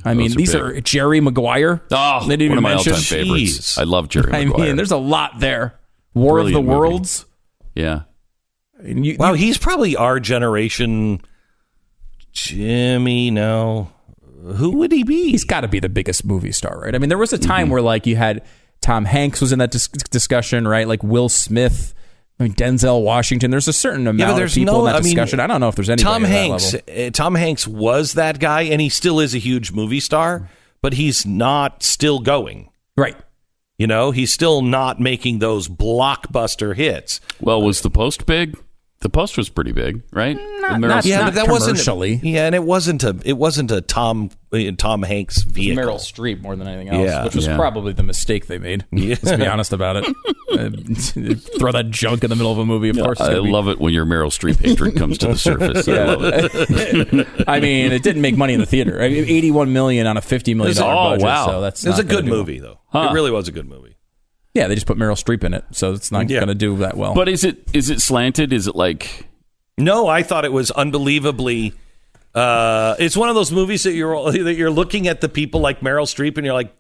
I 0.06 0.14
mean, 0.14 0.32
are 0.32 0.36
these 0.36 0.54
big. 0.54 0.62
are 0.62 0.80
Jerry 0.82 1.20
Maguire. 1.20 1.82
Oh, 1.92 2.28
They 2.28 2.38
didn't 2.38 2.52
one 2.52 2.58
of 2.60 2.64
my 2.64 2.76
mention- 2.76 2.94
all-time 2.94 3.04
favorites. 3.04 3.76
Jeez. 3.76 3.78
I 3.80 3.84
love 3.86 4.08
Jerry 4.08 4.26
Maguire. 4.28 4.42
I 4.42 4.46
Maguire. 4.46 4.66
mean, 4.68 4.76
there's 4.76 4.92
a 4.92 4.98
lot 4.98 5.40
there. 5.40 5.80
War 6.14 6.34
Brilliant 6.36 6.58
of 6.60 6.64
the 6.64 6.68
movie. 6.70 6.80
Worlds. 6.80 7.26
yeah. 7.74 8.02
And 8.80 9.04
you- 9.06 9.18
Wow, 9.20 9.32
you- 9.32 9.38
he's 9.38 9.58
probably 9.58 9.96
our 9.98 10.20
generation. 10.20 11.22
Jimmy, 12.36 13.32
no. 13.32 13.92
Who 14.44 14.72
would 14.78 14.92
he 14.92 15.04
be? 15.04 15.32
he's 15.32 15.44
got 15.44 15.62
to 15.62 15.68
be 15.68 15.80
the 15.80 15.90
biggest 15.90 16.24
movie 16.24 16.52
star, 16.52 16.80
right? 16.82 16.94
I 16.94 17.00
mean, 17.00 17.10
there 17.10 17.18
was 17.18 17.34
a 17.34 17.40
Mm-hmm. 17.40 17.48
time 17.50 17.70
where 17.70 17.82
like 17.82 18.06
you 18.06 18.16
had 18.16 18.44
Tom 18.82 19.06
Hanks 19.06 19.42
was 19.42 19.52
in 19.52 19.58
that 19.60 19.72
dis- 19.72 19.88
discussion, 19.88 20.68
right? 20.68 20.88
Like 20.88 21.02
Will 21.02 21.30
Smith. 21.30 21.96
I 22.40 22.44
mean, 22.44 22.54
Denzel 22.54 23.02
Washington. 23.04 23.50
There's 23.50 23.68
a 23.70 23.74
certain 23.74 24.02
amount 24.06 24.20
Yeah, 24.20 24.34
but 24.34 24.44
of 24.44 24.54
people 24.54 24.74
no. 24.74 24.80
in 24.82 24.86
that 24.88 24.96
I 24.96 25.00
mean, 25.00 25.04
discussion. 25.06 25.40
I 25.40 25.48
don't 25.48 25.62
know 25.62 25.70
if 25.70 25.76
there's 25.76 25.90
any. 25.90 26.04
Tom 26.04 26.26
at 26.26 26.28
that 26.28 26.34
Hanks. 26.34 26.74
level. 26.74 27.08
uh, 27.08 27.10
Tom 27.12 27.34
Hanks 27.36 27.66
was 27.68 28.14
that 28.14 28.40
guy, 28.40 28.64
and 28.64 28.80
he 28.82 28.90
still 28.90 29.20
is 29.22 29.34
a 29.34 29.38
huge 29.40 29.72
movie 29.72 30.02
star, 30.02 30.50
but 30.82 30.94
he's 30.94 31.26
not 31.26 31.82
still 31.82 32.20
going. 32.20 32.70
right? 32.98 33.16
You 33.78 33.88
know, 33.88 34.12
he's 34.12 34.32
still 34.32 34.62
not 34.62 35.00
making 35.02 35.40
those 35.40 35.68
blockbuster 35.68 36.76
hits. 36.76 37.20
Well, 37.42 37.62
was 37.62 37.82
the 37.82 37.90
post 37.90 38.26
big? 38.26 38.58
The 39.06 39.10
post 39.12 39.38
was 39.38 39.50
pretty 39.50 39.72
big, 39.72 40.02
right? 40.12 40.36
Not- 40.36 40.82
The 40.82 40.88
Meryl 40.88 40.90
not- 40.90 41.06
Yeah, 41.06 41.26
but 41.26 41.36
that 41.36 41.48
wasn't. 41.48 41.76
commercially. 41.78 42.20
Yeah, 42.24 42.48
and 42.48 42.56
it 42.56 42.64
wasn't 42.64 43.04
a. 43.04 43.16
It 43.24 43.38
wasn't 43.38 43.70
a 43.70 43.82
Tom 43.82 44.32
uh, 44.52 44.72
Tom 44.80 45.04
Hanks 45.04 45.44
vehicle. 45.44 45.84
Meryl 45.84 45.98
Streep 46.00 46.42
more 46.42 46.56
than 46.56 46.68
anything 46.68 46.90
else, 46.90 47.06
Yeah. 47.08 47.24
which 47.24 47.36
was 47.36 47.46
Yeah. 47.46 47.56
probably 47.56 47.94
the 47.94 48.02
mistake 48.02 48.48
they 48.48 48.58
made. 48.58 48.84
Yeah. 48.92 49.16
Let's 49.22 49.38
be 49.38 49.46
honest 49.46 49.74
about 49.74 49.98
it. 49.98 50.06
Uh, 50.56 50.70
throw 51.60 51.72
that 51.74 51.88
junk 51.90 52.24
in 52.24 52.30
the 52.30 52.36
middle 52.36 52.52
of 52.52 52.58
a 52.60 52.66
movie. 52.66 52.88
Of 52.90 52.96
course, 52.98 53.20
it's 53.20 53.28
I 53.28 53.34
gonna 53.34 53.44
be- 53.44 53.50
love 53.52 53.68
it 53.68 53.78
when 53.80 53.94
your 53.94 54.06
Meryl 54.06 54.28
Streep 54.30 54.58
hatred 54.64 54.96
comes 54.96 55.18
to 55.18 55.28
the 55.28 55.38
surface. 55.38 55.86
I 55.88 56.04
love 56.06 56.22
it. 56.24 57.28
I 57.46 57.60
mean, 57.60 57.92
it 57.92 58.04
didn't 58.04 58.22
make 58.22 58.38
money 58.38 58.54
in 58.54 58.60
the 58.62 58.66
theater. 58.66 59.02
I 59.02 59.10
mean, 59.10 59.26
Eighty-one 59.28 59.74
million 59.74 60.08
on 60.08 60.16
a 60.18 60.22
fifty 60.22 60.54
million 60.54 60.78
dollar 60.78 60.94
Oh, 60.94 61.10
budget. 61.12 61.26
wow. 61.26 61.46
So 61.48 61.62
that's 61.62 61.84
It 61.84 61.90
was 61.90 61.98
not 61.98 62.06
a 62.06 62.08
gonna 62.08 62.16
good 62.22 62.26
do 62.26 62.32
well. 62.32 62.40
movie, 62.40 62.60
though. 62.60 62.80
Huh. 62.88 63.08
It 63.10 63.14
really 63.14 63.32
was 63.32 63.48
a 63.48 63.52
good 63.52 63.68
movie. 63.68 63.95
Yeah, 64.56 64.68
they 64.68 64.74
just 64.76 64.88
put 64.88 64.98
Meryl 64.98 65.22
Streep 65.22 65.44
in 65.44 65.54
it, 65.54 65.66
so 65.72 65.94
it's 65.94 66.12
not 66.12 66.30
Yeah. 66.30 66.40
going 66.40 66.48
to 66.48 66.56
do 66.56 66.76
that 66.78 66.98
well. 66.98 67.14
But 67.14 67.30
is 67.30 67.44
it 67.44 67.68
is 67.74 67.90
it 67.92 68.02
slanted? 68.02 68.52
Is 68.54 68.66
it 68.68 68.76
like 68.76 69.28
No, 69.78 70.08
I 70.08 70.24
thought 70.24 70.46
it 70.46 70.54
was 70.54 70.72
unbelievably. 70.72 71.74
Uh, 72.34 72.96
it's 73.00 73.16
one 73.16 73.30
of 73.30 73.36
those 73.36 73.52
movies 73.52 73.84
that 73.84 73.94
you're 73.94 74.32
that 74.44 74.56
you're 74.56 74.72
looking 74.72 75.08
at 75.08 75.22
the 75.22 75.30
people 75.30 75.60
like 75.62 75.82
Meryl 75.82 76.06
Streep, 76.08 76.38
and 76.38 76.46
you're 76.46 76.54
like, 76.56 76.74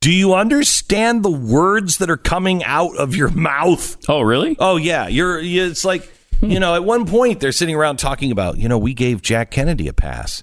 "Do 0.00 0.12
you 0.12 0.34
understand 0.34 1.22
the 1.24 1.30
words 1.30 1.98
that 1.98 2.08
are 2.08 2.16
coming 2.16 2.62
out 2.64 2.96
of 2.96 3.14
your 3.16 3.30
mouth?" 3.30 3.96
Oh, 4.08 4.20
really? 4.22 4.56
Oh 4.58 4.76
yeah, 4.76 5.08
you're. 5.08 5.38
It's 5.40 5.84
like 5.84 6.10
you 6.42 6.60
know, 6.60 6.74
at 6.74 6.84
one 6.84 7.06
point 7.06 7.40
they're 7.40 7.50
sitting 7.52 7.74
around 7.74 7.96
talking 7.98 8.30
about, 8.30 8.58
you 8.58 8.68
know, 8.68 8.76
we 8.78 8.92
gave 8.92 9.22
Jack 9.22 9.50
Kennedy 9.50 9.88
a 9.88 9.92
pass, 9.92 10.42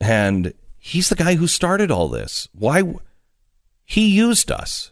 and 0.00 0.54
he's 0.78 1.08
the 1.08 1.16
guy 1.16 1.34
who 1.34 1.46
started 1.46 1.90
all 1.90 2.08
this. 2.08 2.48
Why? 2.54 2.82
He 3.84 4.08
used 4.08 4.50
us. 4.50 4.91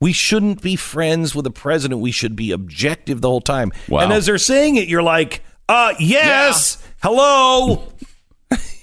We 0.00 0.12
shouldn't 0.12 0.62
be 0.62 0.76
friends 0.76 1.34
with 1.34 1.44
the 1.44 1.50
president. 1.50 2.00
We 2.00 2.12
should 2.12 2.36
be 2.36 2.52
objective 2.52 3.20
the 3.20 3.28
whole 3.28 3.40
time. 3.40 3.72
Wow. 3.88 4.00
And 4.00 4.12
as 4.12 4.26
they're 4.26 4.38
saying 4.38 4.76
it, 4.76 4.86
you're 4.88 5.02
like, 5.02 5.42
uh, 5.68 5.94
yes, 5.98 6.82
hello. 7.02 7.88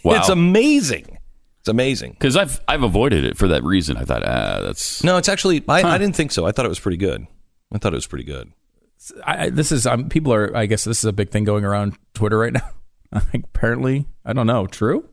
Wow. 0.04 0.14
It's 0.20 0.30
amazing. 0.30 1.18
It's 1.62 1.68
amazing. 1.68 2.12
Because 2.12 2.38
I've 2.38 2.62
I've 2.68 2.84
avoided 2.84 3.26
it 3.26 3.38
for 3.38 3.48
that 3.48 3.64
reason. 3.64 3.98
I 3.98 4.04
thought, 4.04 4.22
ah, 4.24 4.60
that's 4.62 5.04
No, 5.04 5.18
it's 5.18 5.28
actually, 5.28 5.64
I, 5.68 5.82
I 5.82 5.98
didn't 5.98 6.16
think 6.16 6.32
so. 6.32 6.46
I 6.46 6.52
thought 6.52 6.64
it 6.64 6.70
was 6.70 6.80
pretty 6.80 6.98
good. 6.98 7.26
I 7.74 7.80
thought 7.80 7.92
it 7.92 7.96
was 7.96 8.06
pretty 8.06 8.24
good. 8.26 8.52
I, 9.26 9.46
I- 9.46 9.50
this 9.50 9.72
is 9.72 9.88
um, 9.88 10.08
people 10.10 10.32
are. 10.32 10.56
I 10.56 10.68
guess 10.68 10.84
this 10.84 11.00
is 11.00 11.06
a 11.06 11.12
big 11.12 11.32
thing 11.32 11.44
going 11.44 11.66
around 11.66 11.98
Twitter 12.14 12.38
right 12.38 12.54
now. 13.12 13.22
Apparently, 13.34 14.06
I 14.24 14.34
don't 14.34 14.46
know. 14.46 14.68
True 14.68 15.10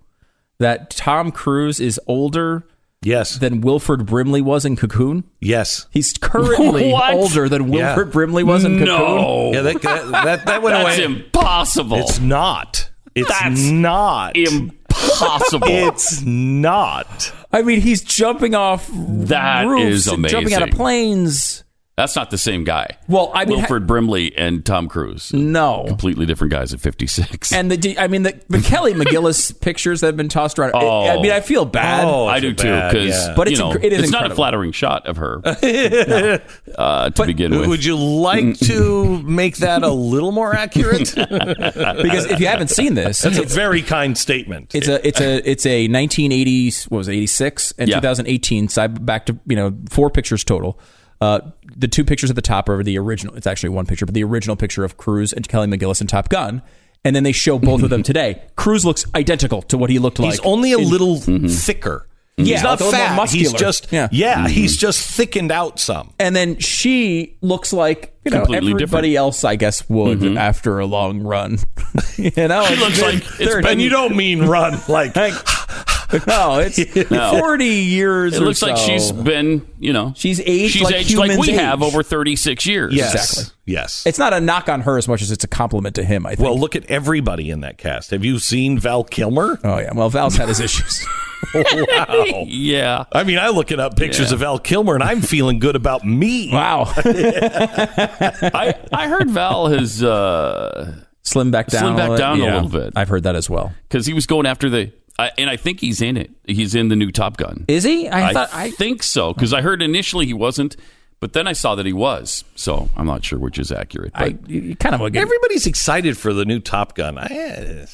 that 0.58 0.90
Tom 0.90 1.32
Cruise 1.32 1.80
is 1.80 1.98
older 2.06 2.64
Yes. 3.02 3.38
than 3.38 3.60
Wilford 3.60 4.06
Brimley 4.06 4.40
was 4.42 4.64
in 4.64 4.76
Cocoon. 4.76 5.24
Yes. 5.40 5.86
He's 5.90 6.12
currently 6.12 6.92
What? 6.92 7.14
older 7.14 7.48
than 7.48 7.68
Wilford 7.70 8.06
Yeah. 8.08 8.12
Brimley 8.12 8.44
was 8.44 8.64
in 8.64 8.78
Cocoon. 8.78 8.86
no. 8.86 9.50
Yeah, 9.52 9.60
that, 9.62 9.82
that, 9.82 10.10
that, 10.12 10.46
that 10.46 10.62
went 10.62 10.74
that's 10.76 10.98
away. 10.98 11.04
impossible. 11.04 11.98
It's 11.98 12.20
not. 12.20 12.90
It's 13.14 13.28
That's 13.28 13.60
not. 13.60 14.36
impossible. 14.36 15.68
It's 15.68 16.22
not. 16.22 17.32
I 17.52 17.60
mean, 17.62 17.80
he's 17.82 18.00
jumping 18.02 18.54
off 18.54 18.88
That 18.92 19.66
roofs 19.66 19.84
is 19.84 20.08
and 20.08 20.26
jumping 20.28 20.54
out 20.54 20.62
of 20.62 20.68
amazing. 20.68 20.76
planes. 20.76 21.64
That's 21.94 22.16
not 22.16 22.30
the 22.30 22.38
same 22.38 22.64
guy. 22.64 22.96
Well, 23.06 23.30
I 23.34 23.44
mean, 23.44 23.58
Wilford 23.58 23.86
Brimley 23.86 24.34
and 24.34 24.64
Tom 24.64 24.88
Cruise, 24.88 25.30
no. 25.34 25.84
completely 25.86 26.24
different 26.24 26.50
guys 26.50 26.72
at 26.72 26.80
fifty 26.80 27.06
six. 27.06 27.52
And 27.52 27.70
the, 27.70 27.98
I 27.98 28.08
mean, 28.08 28.22
the, 28.22 28.40
the 28.48 28.60
Kelly 28.64 28.94
McGillis 28.94 29.60
pictures 29.60 30.00
that 30.00 30.06
have 30.06 30.16
been 30.16 30.30
tossed 30.30 30.58
around. 30.58 30.72
Oh. 30.74 31.06
I 31.06 31.20
mean, 31.20 31.32
I 31.32 31.40
feel 31.40 31.66
bad. 31.66 32.06
Oh, 32.06 32.26
I 32.26 32.40
do 32.40 32.56
so 32.56 32.62
too 32.62 32.72
because 32.98 33.26
yeah. 33.28 33.34
But 33.36 33.48
it's 33.48 33.58
you 33.58 33.64
know, 33.64 33.72
inc- 33.72 33.84
it 33.84 33.92
is 33.92 34.04
it's 34.04 34.10
not 34.10 34.30
a 34.32 34.34
flattering 34.34 34.72
shot 34.72 35.06
of 35.06 35.18
her 35.18 35.42
uh, 36.78 37.10
to 37.10 37.26
begin 37.26 37.58
with. 37.58 37.68
Would 37.68 37.84
you 37.84 37.96
like 37.96 38.58
to 38.60 39.22
make 39.22 39.58
that 39.58 39.82
a 39.82 39.90
little 39.90 40.32
more 40.32 40.54
accurate? 40.54 41.12
because 41.14 42.24
if 42.24 42.40
you 42.40 42.46
haven't 42.46 42.68
seen 42.68 42.94
this, 42.94 43.20
That's 43.20 43.36
a 43.38 43.42
very 43.44 43.82
kind 43.82 44.16
statement. 44.16 44.74
it's 44.74 44.88
a 44.88 45.06
it's 45.06 45.20
a 45.20 45.48
it's 45.48 45.66
a 45.66 45.88
1980s 45.88 46.84
what 46.90 46.98
was 46.98 47.08
it 47.08 47.12
86 47.12 47.74
and 47.78 47.88
Yeah. 47.90 47.96
2018 47.96 48.68
side 48.68 49.04
back 49.04 49.26
to 49.26 49.38
you 49.46 49.56
know 49.56 49.76
four 49.90 50.08
pictures 50.08 50.42
total. 50.42 50.80
Uh, 51.22 51.40
the 51.76 51.86
two 51.88 52.04
pictures 52.04 52.30
at 52.30 52.36
the 52.36 52.42
top 52.42 52.68
are 52.68 52.82
the 52.82 52.98
original. 52.98 53.34
It's 53.36 53.46
actually 53.46 53.68
one 53.68 53.86
picture, 53.86 54.04
but 54.06 54.14
the 54.14 54.24
original 54.24 54.56
picture 54.56 54.84
of 54.84 54.96
Cruise 54.96 55.32
and 55.32 55.46
Kelly 55.48 55.68
McGillis 55.68 56.00
in 56.00 56.08
Top 56.08 56.28
Gun. 56.28 56.62
And 57.04 57.14
then 57.14 57.22
they 57.22 57.32
show 57.32 57.58
both 57.60 57.82
of 57.82 57.90
them 57.90 58.02
today. 58.10 58.42
Cruise 58.56 58.84
looks 58.84 59.04
identical 59.14 59.62
to 59.62 59.78
what 59.78 59.88
he 59.90 59.98
looked 60.00 60.18
like. 60.18 60.30
He's 60.32 60.40
only 60.40 60.72
a 60.72 60.78
in- 60.78 60.90
little 60.90 61.18
thicker. 61.18 62.08
Yeah, 62.38 62.44
he's 62.54 62.62
not 62.62 62.80
like 62.80 62.80
a 62.80 62.82
more 62.84 62.92
fat. 62.92 63.28
He's 63.30 63.52
just 63.52 63.92
Yeah. 63.92 64.08
yeah. 64.10 64.48
He's 64.48 64.76
just 64.76 65.06
thickened 65.16 65.52
out 65.52 65.78
some. 65.78 66.12
and 66.18 66.34
then 66.34 66.58
she 66.58 67.36
looks 67.42 67.72
like 67.74 68.14
you 68.24 68.30
know 68.30 68.38
Completely 68.38 68.72
everybody 68.72 68.78
different. 68.84 69.04
Mm-hmm. 69.06 69.16
else, 69.18 69.44
I 69.44 69.56
guess, 69.56 69.88
would 69.90 70.36
after 70.38 70.78
a 70.78 70.86
long 70.86 71.20
run. 71.22 71.58
you 72.16 72.30
know, 72.48 72.64
She 72.64 72.76
looks 72.76 73.00
been 73.00 73.14
like 73.16 73.22
it's 73.38 73.52
30 73.52 73.68
And 73.68 73.82
you 73.82 73.90
don't 73.90 74.16
mean 74.16 74.46
run 74.46 74.80
like 74.88 75.12
no, 76.26 76.58
it's 76.60 76.78
No. 77.10 77.38
forty 77.38 77.64
years. 77.66 78.34
it 78.34 78.42
or 78.42 78.44
looks 78.46 78.62
like 78.62 78.76
she's 78.76 79.10
been, 79.12 79.66
you 79.78 79.92
know, 79.92 80.12
She's 80.16 80.40
aged 80.40 80.72
she's 80.74 80.82
like 80.82 80.94
aged 80.94 81.16
like 81.16 81.30
humans 81.30 81.46
we 81.48 81.54
have 81.54 81.82
over 81.82 82.02
thirty 82.02 82.36
six 82.36 82.66
years. 82.66 82.94
yes, 82.94 83.14
Exactly. 83.14 83.54
yes. 83.66 84.06
It's 84.06 84.18
not 84.18 84.32
a 84.32 84.40
knock 84.40 84.68
on 84.68 84.82
her 84.82 84.98
as 84.98 85.08
much 85.08 85.22
as 85.22 85.30
it's 85.30 85.44
a 85.44 85.48
compliment 85.48 85.94
to 85.96 86.04
him. 86.04 86.26
I 86.26 86.30
think. 86.34 86.40
well, 86.40 86.58
look 86.58 86.76
at 86.76 86.84
everybody 86.90 87.50
in 87.50 87.60
that 87.60 87.78
cast. 87.78 88.10
Have 88.10 88.24
you 88.24 88.38
seen 88.38 88.78
Val 88.78 89.04
Kilmer? 89.04 89.58
oh 89.64 89.78
yeah. 89.78 89.92
Well, 89.94 90.10
Val's 90.10 90.36
had 90.36 90.48
his 90.48 90.60
issues. 90.60 91.06
wow. 91.54 92.44
yeah. 92.46 93.04
I 93.12 93.24
mean, 93.24 93.38
I'm 93.38 93.52
looking 93.54 93.80
up 93.80 93.96
pictures 93.96 94.28
Yeah. 94.30 94.34
of 94.34 94.40
Val 94.40 94.58
Kilmer, 94.58 94.94
and 94.94 95.02
I'm 95.02 95.20
feeling 95.20 95.58
good 95.58 95.76
about 95.76 96.04
me. 96.04 96.50
wow. 96.52 96.92
I 96.96 98.74
I 98.92 99.08
heard 99.08 99.30
Val 99.30 99.66
has 99.68 100.02
uh 100.02 100.96
Slim 101.24 101.50
back 101.52 101.68
down. 101.68 101.80
Slim 101.82 101.94
a 101.94 101.96
back 101.96 102.08
little 102.10 102.18
down 102.18 102.32
a 102.32 102.44
bit. 102.44 102.52
little 102.52 102.80
Yeah. 102.80 102.84
bit. 102.86 102.92
I've 102.96 103.08
heard 103.08 103.22
that 103.24 103.36
as 103.36 103.48
well. 103.48 103.72
because 103.88 104.06
he 104.06 104.12
was 104.12 104.26
going 104.26 104.44
after 104.46 104.68
the, 104.68 104.92
I 105.22 105.30
and 105.38 105.48
I 105.48 105.56
think 105.56 105.80
he's 105.80 106.02
in 106.02 106.16
it. 106.16 106.30
He's 106.46 106.74
in 106.74 106.88
the 106.88 106.96
new 106.96 107.10
Top 107.10 107.36
Gun. 107.36 107.64
Is 107.68 107.84
he? 107.84 108.08
I, 108.08 108.28
I, 108.28 108.32
thought 108.32 108.50
I. 108.52 108.70
think 108.70 109.02
so 109.02 109.32
because 109.32 109.52
I 109.52 109.60
heard 109.62 109.80
initially 109.82 110.26
he 110.26 110.34
wasn't, 110.34 110.76
but 111.20 111.32
then 111.32 111.46
I 111.46 111.52
saw 111.52 111.74
that 111.76 111.86
he 111.86 111.92
was. 111.92 112.44
So 112.54 112.88
I'm 112.96 113.06
not 113.06 113.24
sure 113.24 113.38
which 113.38 113.58
is 113.58 113.72
accurate. 113.72 114.12
But 114.12 114.22
I 114.22 114.38
you, 114.46 114.60
you 114.60 114.76
kind 114.76 114.94
of. 114.94 115.00
Everybody's 115.16 115.66
excited 115.66 116.18
for 116.18 116.32
the 116.32 116.44
new 116.44 116.60
Top 116.60 116.94
Gun. 116.94 117.18
I, 117.18 117.86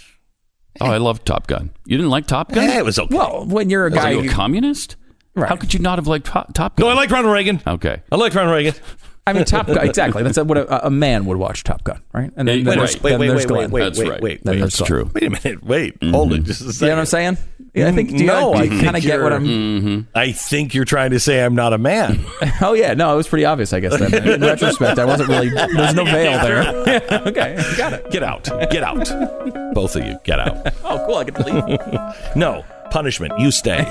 oh, 0.80 0.86
I 0.86 0.96
love 0.98 1.24
Top 1.24 1.46
Gun. 1.46 1.70
You 1.84 1.96
didn't 1.96 2.10
like 2.10 2.26
Top 2.26 2.52
Gun? 2.52 2.68
eh, 2.68 2.78
it 2.78 2.84
was 2.84 2.98
okay. 2.98 3.16
Well, 3.16 3.44
when 3.46 3.70
you're 3.70 3.86
a 3.86 3.90
Are 3.90 3.94
guy, 3.94 4.10
you 4.10 4.30
a 4.30 4.32
communist? 4.32 4.96
Right. 5.34 5.48
How 5.48 5.56
could 5.56 5.72
you 5.72 5.80
not 5.80 5.98
have 5.98 6.06
liked 6.08 6.26
Top, 6.26 6.52
Top 6.54 6.76
Gun? 6.76 6.86
no, 6.86 6.90
I 6.92 6.94
liked 6.96 7.12
Ronald 7.12 7.32
Reagan. 7.32 7.60
Okay. 7.66 8.02
I 8.10 8.16
liked 8.16 8.34
Ronald 8.34 8.54
Reagan. 8.56 8.74
I 9.28 9.32
mean, 9.32 9.44
Top 9.44 9.66
Gun. 9.66 9.78
Exactly. 9.86 10.22
That's 10.22 10.38
what 10.38 10.58
a, 10.58 10.86
a 10.86 10.90
man 10.90 11.24
would 11.26 11.36
watch 11.38 11.64
Top 11.64 11.84
Gun, 11.84 12.00
right? 12.12 12.32
And 12.36 12.48
then, 12.48 12.58
Wait, 12.58 12.64
then 12.64 12.66
wait, 12.66 12.78
there's, 12.78 13.02
wait, 13.02 13.10
then 13.10 13.20
wait, 13.20 13.28
there's 13.28 13.38
wait, 13.42 13.48
Glenn. 13.48 13.70
wait, 13.70 13.80
That's 13.82 13.98
wait, 13.98 14.08
right. 14.08 14.22
wait, 14.22 14.44
wait. 14.44 14.58
That's 14.60 14.76
Glenn. 14.78 14.86
true. 14.86 15.10
Wait 15.14 15.22
a 15.24 15.30
minute. 15.30 15.62
Wait, 15.64 16.02
hold 16.02 16.32
it 16.32 16.44
just 16.44 16.60
a 16.60 16.84
You 16.84 16.90
know 16.90 16.96
what 16.96 17.00
I'm 17.00 17.06
saying? 17.06 17.38
Yeah, 17.74 17.88
I 17.88 17.92
think. 17.92 18.10
Do 18.10 18.16
you, 18.16 18.24
No, 18.26 18.54
do 18.54 18.58
I 18.60 18.68
think 18.68 18.82
kind 18.82 18.96
of 18.96 19.02
get 19.02 19.20
what 19.22 19.32
I'm? 19.32 19.44
Mm-hmm. 19.46 20.00
I 20.18 20.32
think 20.32 20.74
you're 20.74 20.86
trying 20.86 21.10
to 21.10 21.20
say 21.20 21.44
I'm 21.44 21.54
not 21.54 21.72
a 21.72 21.78
man. 21.78 22.24
Oh 22.60 22.72
yeah, 22.72 22.94
no, 22.94 23.12
it 23.12 23.16
was 23.16 23.28
pretty 23.28 23.44
obvious. 23.44 23.72
I 23.72 23.78
guess 23.78 23.96
then. 23.98 24.12
in 24.28 24.40
retrospect, 24.40 24.98
I 24.98 25.04
wasn't 25.04 25.28
really. 25.28 25.48
There's 25.50 25.94
no 25.94 26.04
veil 26.04 26.32
there. 26.42 26.62
okay, 27.28 27.56
got 27.76 27.92
it. 27.92 28.10
Get 28.10 28.22
out. 28.24 28.44
Get 28.70 28.82
out. 28.82 29.74
Both 29.74 29.94
of 29.94 30.04
you, 30.04 30.18
get 30.24 30.40
out. 30.40 30.56
Oh, 30.82 31.04
cool. 31.06 31.16
I 31.16 31.24
get 31.24 31.36
to 31.36 31.44
leave. 31.44 32.36
No, 32.36 32.64
punishment. 32.90 33.38
You 33.38 33.50
stay. 33.52 33.84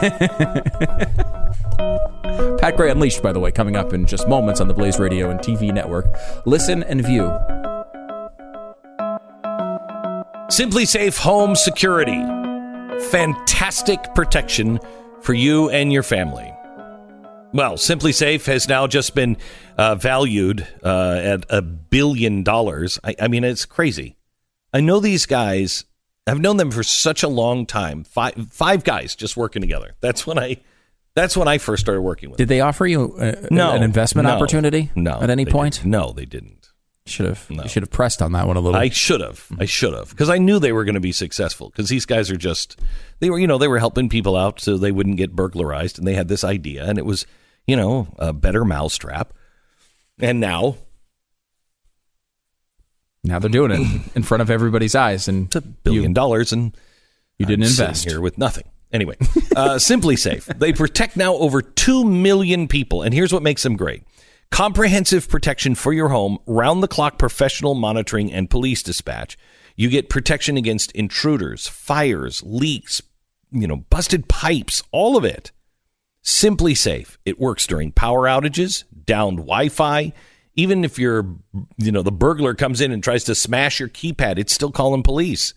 Pat 2.60 2.76
Gray 2.76 2.90
Unleashed, 2.92 3.22
by 3.22 3.32
the 3.32 3.40
way, 3.40 3.52
coming 3.52 3.76
up 3.76 3.94
in 3.94 4.06
just 4.06 4.28
moments 4.28 4.60
on 4.62 4.68
the 4.68 4.74
Blaze 4.74 5.00
Radio 5.00 5.30
and 5.30 5.40
TV 5.40 5.74
network. 5.74 6.06
Listen 6.46 6.84
and 6.84 7.06
view. 7.06 7.24
SimpliSafe 10.50 11.18
Home 11.20 11.56
Security. 11.56 12.24
Fantastic 13.10 14.00
protection 14.16 14.80
for 15.22 15.34
you 15.34 15.70
and 15.70 15.92
your 15.94 16.04
family. 16.04 16.54
Well, 17.54 17.74
SimpliSafe 17.74 18.46
has 18.46 18.68
now 18.68 18.88
just 18.88 19.16
been 19.16 19.38
uh, 19.78 19.96
valued 19.96 20.68
uh, 20.84 21.20
at 21.24 21.46
a 21.50 21.62
billion 21.62 22.44
dollars. 22.44 23.00
I, 23.04 23.16
I 23.22 23.28
mean, 23.28 23.44
it's 23.44 23.66
crazy. 23.66 24.18
I 24.74 24.82
know 24.82 25.00
these 25.00 25.26
guys. 25.26 25.86
I've 26.26 26.42
known 26.42 26.58
them 26.58 26.72
for 26.72 26.84
such 26.84 27.24
a 27.24 27.28
long 27.28 27.66
time. 27.66 28.04
Five 28.04 28.48
five 28.52 28.84
guys 28.84 29.16
just 29.16 29.38
working 29.38 29.62
together. 29.62 29.96
That's 30.02 30.28
when 30.28 30.38
I. 30.38 30.58
That's 31.18 31.36
when 31.36 31.48
I 31.48 31.58
first 31.58 31.82
started 31.82 32.02
working 32.02 32.30
with. 32.30 32.38
Them. 32.38 32.46
Did 32.46 32.50
they 32.50 32.62
offer 32.62 32.86
you 32.86 33.16
a, 33.20 33.48
No, 33.52 33.72
an 33.72 33.84
investment 33.84 34.28
no, 34.28 34.36
opportunity? 34.36 34.92
no, 34.96 35.20
at 35.22 35.30
any 35.30 35.46
point. 35.46 35.76
didn't. 35.76 35.92
No, 35.92 36.12
they 36.12 36.26
didn't. 36.26 36.70
Should 37.06 37.26
have. 37.26 37.46
You 37.50 37.68
should 37.70 37.84
have 37.84 37.90
pressed 37.90 38.22
on 38.22 38.34
that 38.34 38.48
one 38.48 38.58
a 38.58 38.60
little. 38.60 38.80
I 38.80 38.90
should 38.90 39.22
have. 39.22 39.40
Mm-hmm. 39.40 39.62
I 39.62 39.66
should 39.66 39.94
have 39.94 40.10
because 40.10 40.30
I 40.30 40.38
knew 40.38 40.60
they 40.60 40.74
were 40.74 40.84
going 40.84 40.96
to 40.96 41.00
be 41.02 41.14
successful 41.14 41.70
because 41.70 41.88
these 41.88 42.06
guys 42.06 42.30
are 42.30 42.36
just 42.38 42.80
they 43.20 43.30
were 43.30 43.40
you 43.40 43.48
know 43.48 43.58
they 43.58 43.70
were 43.70 43.80
helping 43.80 44.10
people 44.10 44.36
out 44.36 44.60
so 44.60 44.78
they 44.78 44.92
wouldn't 44.92 45.16
get 45.16 45.34
burglarized 45.34 45.98
and 45.98 46.06
they 46.06 46.16
had 46.16 46.28
this 46.28 46.44
idea 46.44 46.84
and 46.84 46.98
it 46.98 47.06
was 47.06 47.26
you 47.66 47.78
know 47.78 48.08
a 48.20 48.34
better 48.34 48.66
mousetrap 48.66 49.32
and 50.20 50.42
now 50.42 50.76
now 53.24 53.40
they're 53.40 53.50
doing 53.50 53.72
it 53.72 54.02
in 54.16 54.24
front 54.24 54.42
of 54.42 54.50
everybody's 54.50 54.96
eyes, 54.96 55.28
and 55.28 55.48
it's 55.48 55.56
a 55.56 55.62
billion 55.62 56.14
dollars 56.14 56.52
and 56.54 56.76
you 57.38 57.46
didn't 57.46 57.66
I'm 57.66 57.70
invest. 57.70 58.06
here 58.10 58.22
with 58.22 58.38
nothing. 58.38 58.64
Anyway, 58.92 59.16
uh, 59.56 59.76
SimpliSafe. 59.76 60.58
They 60.60 60.74
protect 60.74 61.18
now 61.18 61.36
over 61.36 61.62
2 61.62 62.06
million 62.06 62.68
people. 62.68 63.02
And 63.02 63.14
here's 63.14 63.34
what 63.34 63.44
makes 63.44 63.64
them 63.64 63.76
great 63.76 64.04
comprehensive 64.50 65.28
protection 65.28 65.76
for 65.76 65.92
your 65.92 66.10
home, 66.10 66.38
round 66.46 66.82
the 66.82 66.88
clock 66.88 67.18
professional 67.18 67.76
monitoring, 67.76 68.32
and 68.32 68.50
police 68.50 68.82
dispatch. 68.82 69.38
You 69.76 69.90
get 69.90 70.10
protection 70.10 70.58
against 70.58 70.92
intruders, 70.94 71.68
fires, 71.68 72.42
leaks, 72.44 73.02
you 73.52 73.68
know, 73.68 73.78
busted 73.90 74.28
pipes, 74.28 74.84
all 74.92 75.18
of 75.18 75.26
it. 75.26 75.52
SimpliSafe. 76.24 77.18
It 77.26 77.40
works 77.40 77.68
during 77.68 77.92
power 77.92 78.24
outages, 78.24 78.84
downed 79.06 79.38
Wi 79.38 79.70
Fi. 79.70 80.14
Even 80.56 80.84
if 80.84 80.98
you're, 80.98 81.36
you 81.78 81.92
know, 81.92 82.02
the 82.02 82.12
burglar 82.12 82.56
comes 82.56 82.82
in 82.82 82.92
and 82.92 83.04
tries 83.04 83.24
to 83.26 83.36
smash 83.36 83.80
your 83.80 83.90
keypad, 83.90 84.40
it's 84.40 84.54
still 84.54 84.72
calling 84.72 85.04
police. 85.04 85.54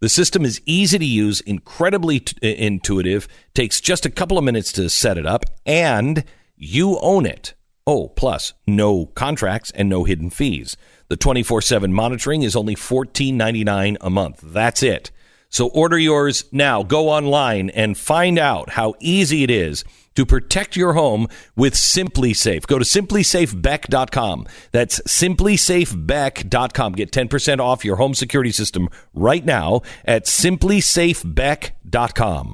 The 0.00 0.08
system 0.08 0.44
is 0.44 0.60
easy 0.64 0.98
to 0.98 1.04
use, 1.04 1.40
incredibly 1.40 2.20
t- 2.20 2.36
intuitive, 2.56 3.26
takes 3.52 3.80
just 3.80 4.06
a 4.06 4.10
couple 4.10 4.38
of 4.38 4.44
minutes 4.44 4.72
to 4.74 4.88
set 4.88 5.18
it 5.18 5.26
up, 5.26 5.44
and 5.66 6.24
you 6.56 6.98
own 7.00 7.26
it. 7.26 7.54
Oh, 7.84 8.08
plus 8.08 8.52
no 8.66 9.06
contracts 9.06 9.72
and 9.72 9.88
no 9.88 10.04
hidden 10.04 10.30
fees. 10.30 10.76
The 11.08 11.16
24/7 11.16 11.92
monitoring 11.92 12.42
is 12.42 12.54
only 12.54 12.76
$14.99 12.76 13.96
a 14.00 14.10
month. 14.10 14.40
That's 14.42 14.82
it. 14.82 15.10
So 15.48 15.68
order 15.68 15.98
yours 15.98 16.44
now. 16.52 16.82
Go 16.82 17.08
online 17.08 17.70
and 17.70 17.96
find 17.96 18.38
out 18.38 18.70
how 18.70 18.94
easy 19.00 19.42
it 19.42 19.50
is 19.50 19.82
to 20.18 20.26
protect 20.26 20.74
your 20.74 20.94
home 20.94 21.28
with 21.54 21.74
SimpliSafe. 21.74 22.66
Go 22.66 22.80
to 22.80 22.84
simplisafebeck.com. 22.84 24.48
That's 24.72 24.98
simplisafebeck.com. 25.02 26.92
Get 26.94 27.12
10% 27.12 27.60
off 27.60 27.84
your 27.84 27.94
home 27.96 28.14
security 28.14 28.50
system 28.50 28.88
right 29.14 29.44
now 29.44 29.82
at 30.04 30.24
simplisafebeck.com. 30.24 32.52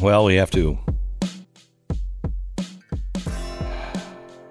Well, 0.00 0.24
we 0.24 0.34
have 0.34 0.50
to 0.50 0.78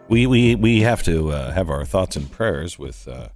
we 0.08 0.28
we 0.28 0.56
we 0.56 0.80
have 0.80 1.04
to 1.04 1.32
uh, 1.32 1.52
have 1.52 1.70
our 1.70 1.84
thoughts 1.84 2.16
and 2.16 2.32
prayers 2.32 2.80
with 2.80 3.06
uh, 3.06 3.28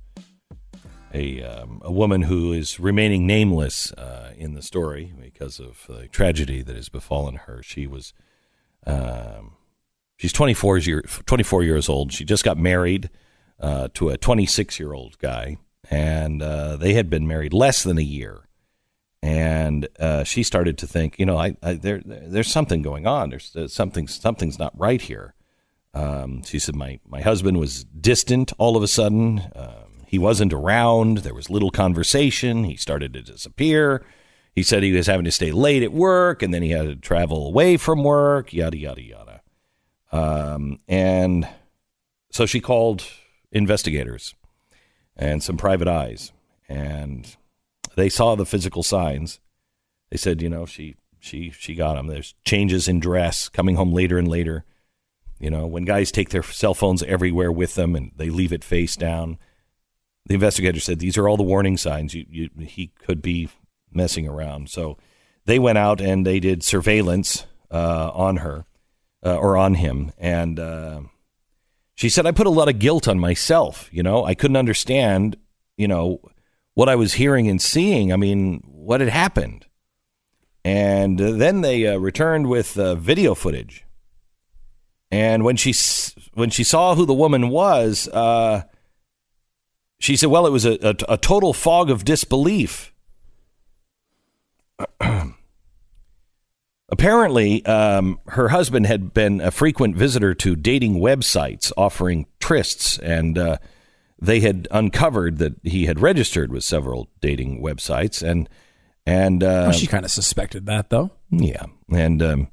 a 1.13 1.43
um, 1.43 1.81
a 1.83 1.91
woman 1.91 2.21
who 2.21 2.53
is 2.53 2.79
remaining 2.79 3.27
nameless 3.27 3.91
uh, 3.93 4.31
in 4.37 4.53
the 4.53 4.61
story 4.61 5.11
because 5.35 5.59
of 5.59 5.85
the 5.87 6.07
tragedy 6.07 6.61
that 6.61 6.75
has 6.75 6.87
befallen 6.87 7.35
her. 7.45 7.61
She 7.61 7.87
was 7.87 8.13
um, 8.87 9.55
she's 10.15 10.31
24 10.31 10.77
years, 10.79 11.19
24 11.25 11.63
years 11.63 11.89
old. 11.89 12.13
She 12.13 12.23
just 12.23 12.45
got 12.45 12.57
married 12.57 13.09
uh, 13.59 13.89
to 13.95 14.09
a 14.09 14.17
26 14.17 14.79
year 14.79 14.93
old 14.93 15.17
guy, 15.19 15.57
and 15.89 16.41
uh, 16.41 16.77
they 16.77 16.93
had 16.93 17.09
been 17.09 17.27
married 17.27 17.53
less 17.53 17.83
than 17.83 17.97
a 17.97 18.03
year. 18.03 18.47
And 19.21 19.87
uh, 19.99 20.23
she 20.23 20.43
started 20.43 20.77
to 20.79 20.87
think, 20.87 21.17
you 21.17 21.25
know, 21.25 21.37
I, 21.37 21.57
I 21.61 21.73
there 21.73 22.01
there's 22.05 22.51
something 22.51 22.81
going 22.81 23.07
on. 23.07 23.31
There's, 23.31 23.51
there's 23.51 23.73
something 23.73 24.07
something's 24.07 24.59
not 24.59 24.77
right 24.77 25.01
here. 25.01 25.33
Um, 25.93 26.43
she 26.43 26.59
said, 26.59 26.75
my, 26.75 26.99
my 27.07 27.21
husband 27.21 27.57
was 27.57 27.85
distant 27.85 28.51
all 28.57 28.75
of 28.75 28.83
a 28.83 28.87
sudden. 28.87 29.41
Um, 29.55 30.03
he 30.05 30.19
wasn't 30.19 30.51
around. 30.51 31.19
There 31.19 31.33
was 31.33 31.49
little 31.49 31.71
conversation. 31.71 32.65
He 32.65 32.75
started 32.75 33.13
to 33.13 33.21
disappear. 33.21 34.05
He 34.55 34.63
said 34.63 34.83
he 34.83 34.93
was 34.93 35.07
having 35.07 35.25
to 35.25 35.31
stay 35.31 35.51
late 35.51 35.83
at 35.83 35.91
work 35.91 36.41
and 36.41 36.53
then 36.53 36.63
he 36.63 36.71
had 36.71 36.87
to 36.87 36.95
travel 36.95 37.45
away 37.47 37.75
from 37.75 38.03
work, 38.03 38.53
yada, 38.53 38.77
yada, 38.77 39.01
yada. 39.01 39.41
Um, 40.13 40.79
and 40.87 41.47
so 42.31 42.45
she 42.45 42.61
called 42.61 43.03
investigators 43.51 44.33
and 45.17 45.43
some 45.43 45.57
private 45.57 45.89
eyes 45.89 46.31
and 46.69 47.35
they 47.95 48.07
saw 48.07 48.35
the 48.35 48.45
physical 48.45 48.81
signs. 48.81 49.41
They 50.09 50.17
said, 50.17 50.41
you 50.41 50.49
know, 50.49 50.65
she, 50.65 50.95
she, 51.19 51.49
she 51.49 51.75
got 51.75 51.95
them. 51.95 52.07
There's 52.07 52.33
changes 52.45 52.87
in 52.87 53.01
dress, 53.01 53.49
coming 53.49 53.75
home 53.75 53.91
later 53.91 54.17
and 54.17 54.27
later. 54.27 54.63
You 55.37 55.49
know, 55.49 55.67
when 55.67 55.83
guys 55.83 56.11
take 56.11 56.29
their 56.29 56.43
cell 56.43 56.73
phones 56.73 57.03
everywhere 57.03 57.51
with 57.51 57.75
them 57.75 57.93
and 57.93 58.11
they 58.15 58.29
leave 58.29 58.53
it 58.53 58.63
face 58.63 58.95
down, 58.95 59.37
the 60.25 60.35
investigator 60.35 60.79
said 60.79 60.99
these 60.99 61.17
are 61.17 61.27
all 61.27 61.35
the 61.35 61.43
warning 61.43 61.75
signs. 61.75 62.13
You, 62.13 62.25
you, 62.29 62.49
he 62.65 62.87
could 62.87 63.21
be 63.21 63.49
messing 63.95 64.27
around. 64.27 64.69
So 64.69 64.97
they 65.45 65.59
went 65.59 65.77
out 65.77 66.01
and 66.01 66.25
they 66.25 66.39
did 66.39 66.63
surveillance 66.63 67.45
uh, 67.71 68.11
on 68.13 68.37
her 68.37 68.65
uh, 69.23 69.37
or 69.37 69.57
on 69.57 69.75
him. 69.75 70.11
And 70.17 70.59
uh, 70.59 71.01
she 71.95 72.09
said, 72.09 72.25
I 72.25 72.31
put 72.31 72.47
a 72.47 72.51
lot 72.51 72.69
of 72.69 72.79
guilt 72.79 73.07
on 73.07 73.19
myself. 73.19 73.89
You 73.91 74.03
know, 74.03 74.25
I 74.25 74.35
couldn't 74.35 74.57
understand, 74.57 75.37
you 75.77 75.87
know, 75.87 76.19
what 76.73 76.89
I 76.89 76.95
was 76.95 77.13
hearing 77.13 77.47
and 77.47 77.61
seeing. 77.61 78.11
I 78.11 78.17
mean, 78.17 78.61
what 78.65 78.99
had 78.99 79.09
happened. 79.09 79.65
And 80.63 81.21
uh, 81.21 81.31
then 81.31 81.61
they 81.61 81.85
uh, 81.85 81.97
returned 81.97 82.47
with 82.47 82.77
uh, 82.77 82.95
video 82.95 83.35
footage. 83.35 83.85
And 85.11 85.43
when 85.43 85.55
she 85.55 85.73
when 86.33 86.49
she 86.49 86.63
saw 86.63 86.95
who 86.95 87.05
the 87.05 87.13
woman 87.13 87.49
was, 87.49 88.09
she 89.99 90.15
said, 90.15 90.29
"Well, 90.29 90.47
it 90.47 90.51
was 90.51 90.65
a, 90.65 90.77
a, 90.81 91.13
a 91.13 91.17
total 91.17 91.53
fog 91.53 91.89
of 91.89 92.03
disbelief." 92.03 92.91
Apparently, 96.89 97.65
um, 97.65 98.19
her 98.27 98.49
husband 98.49 98.85
had 98.85 99.11
been 99.13 99.41
a 99.41 99.49
frequent 99.49 99.95
visitor 99.95 100.35
to 100.35 100.55
dating 100.55 100.95
websites 100.99 101.71
offering 101.75 102.27
trysts, 102.39 102.99
and 102.99 103.37
uh, 103.39 103.57
they 104.21 104.39
had 104.39 104.67
uncovered 104.69 105.39
that 105.39 105.53
he 105.63 105.87
had 105.87 105.99
registered 105.99 106.51
with 106.51 106.63
several 106.63 107.09
dating 107.21 107.61
websites, 107.63 108.21
and 108.21 108.47
and 109.07 109.43
uh, 109.43 109.65
Well, 109.65 109.71
she 109.71 109.87
kind 109.87 110.05
of 110.05 110.11
suspected 110.11 110.67
that, 110.67 110.89
though. 110.91 111.09
yeah, 111.31 111.65
and 111.91 112.21
um, 112.21 112.47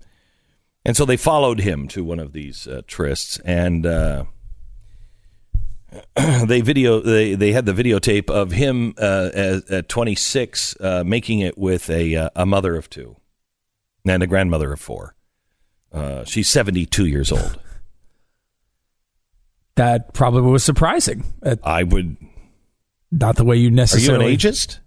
and 0.85 0.97
so 0.97 1.05
they 1.05 1.19
followed 1.19 1.61
him 1.61 1.87
to 1.89 2.03
one 2.03 2.19
of 2.19 2.33
these 2.33 2.67
uh, 2.67 2.81
trysts, 2.87 3.39
and 3.45 3.85
uh, 3.85 4.25
they 6.45 6.61
video 6.61 7.01
they 7.01 7.35
they 7.35 7.53
had 7.53 7.67
the 7.67 7.73
videotape 7.73 8.31
of 8.31 8.53
him 8.53 8.95
uh, 8.99 9.31
at, 9.35 9.71
at 9.71 9.89
26 9.89 10.77
uh, 10.81 11.05
making 11.05 11.41
it 11.41 11.59
with 11.59 11.91
a 11.91 12.15
uh, 12.17 12.31
a 12.35 12.47
mother 12.47 12.77
of 12.77 12.89
two 12.89 13.17
and 14.05 14.23
a 14.23 14.27
grandmother 14.27 14.73
of 14.73 14.81
four. 14.81 15.15
Uh, 15.93 16.25
she's 16.25 16.49
72 16.49 17.07
years 17.07 17.31
old. 17.33 17.59
That 19.77 20.13
probably 20.13 20.51
was 20.51 20.63
surprising. 20.63 21.25
I 21.65 21.83
would. 21.83 22.19
Not 23.11 23.37
the 23.37 23.45
way 23.45 23.57
you 23.57 23.71
necessarily. 23.71 24.27
Are 24.27 24.29
you 24.29 24.35
an 24.35 24.39
ageist? 24.39 24.81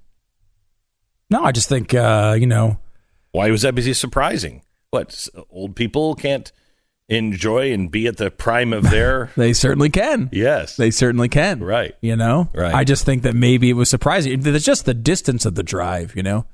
No, 1.32 1.44
I 1.44 1.52
just 1.52 1.68
think 1.68 1.92
uh, 1.96 2.36
you 2.40 2.46
know. 2.46 2.78
Why 3.32 3.50
was 3.50 3.64
that 3.64 3.74
busy 3.74 3.94
surprising? 3.94 4.62
What 4.92 5.28
old 5.50 5.76
people 5.76 6.14
can't 6.14 6.52
enjoy 7.08 7.72
and 7.72 7.92
be 7.92 8.08
at 8.08 8.18
the 8.18 8.32
prime 8.32 8.74
of 8.74 8.90
their. 8.90 9.32
They 9.38 9.54
certainly 9.54 9.90
can. 9.90 10.30
yes. 10.32 10.76
They 10.76 10.92
certainly 10.92 11.30
can. 11.30 11.64
Right. 11.64 11.96
You 12.02 12.16
know? 12.16 12.50
Right. 12.54 12.74
I 12.74 12.84
just 12.84 13.06
think 13.06 13.24
that 13.24 13.36
maybe 13.36 13.70
it 13.70 13.74
was 13.74 13.90
surprising. 13.90 14.42
It's 14.46 14.66
just 14.66 14.86
the 14.86 14.94
distance 14.94 15.46
of 15.46 15.56
the 15.56 15.64
drive, 15.64 16.16
you 16.16 16.24
know? 16.24 16.46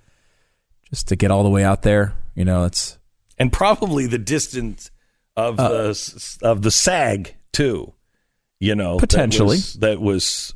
Just 0.89 1.07
to 1.07 1.15
get 1.15 1.31
all 1.31 1.43
the 1.43 1.49
way 1.49 1.63
out 1.63 1.83
there, 1.83 2.13
you 2.35 2.43
know, 2.43 2.65
it's 2.65 2.97
and 3.37 3.51
probably 3.51 4.07
the 4.07 4.17
distance 4.17 4.91
of 5.37 5.57
Uh, 5.59 5.69
the 5.69 6.37
of 6.41 6.61
the 6.63 6.71
sag 6.71 7.35
too. 7.53 7.93
You 8.59 8.75
know, 8.75 8.95
that 8.99 9.09
Potentially. 9.09 9.55
was- 9.55 9.73
that 9.75 10.01
was, 10.01 10.53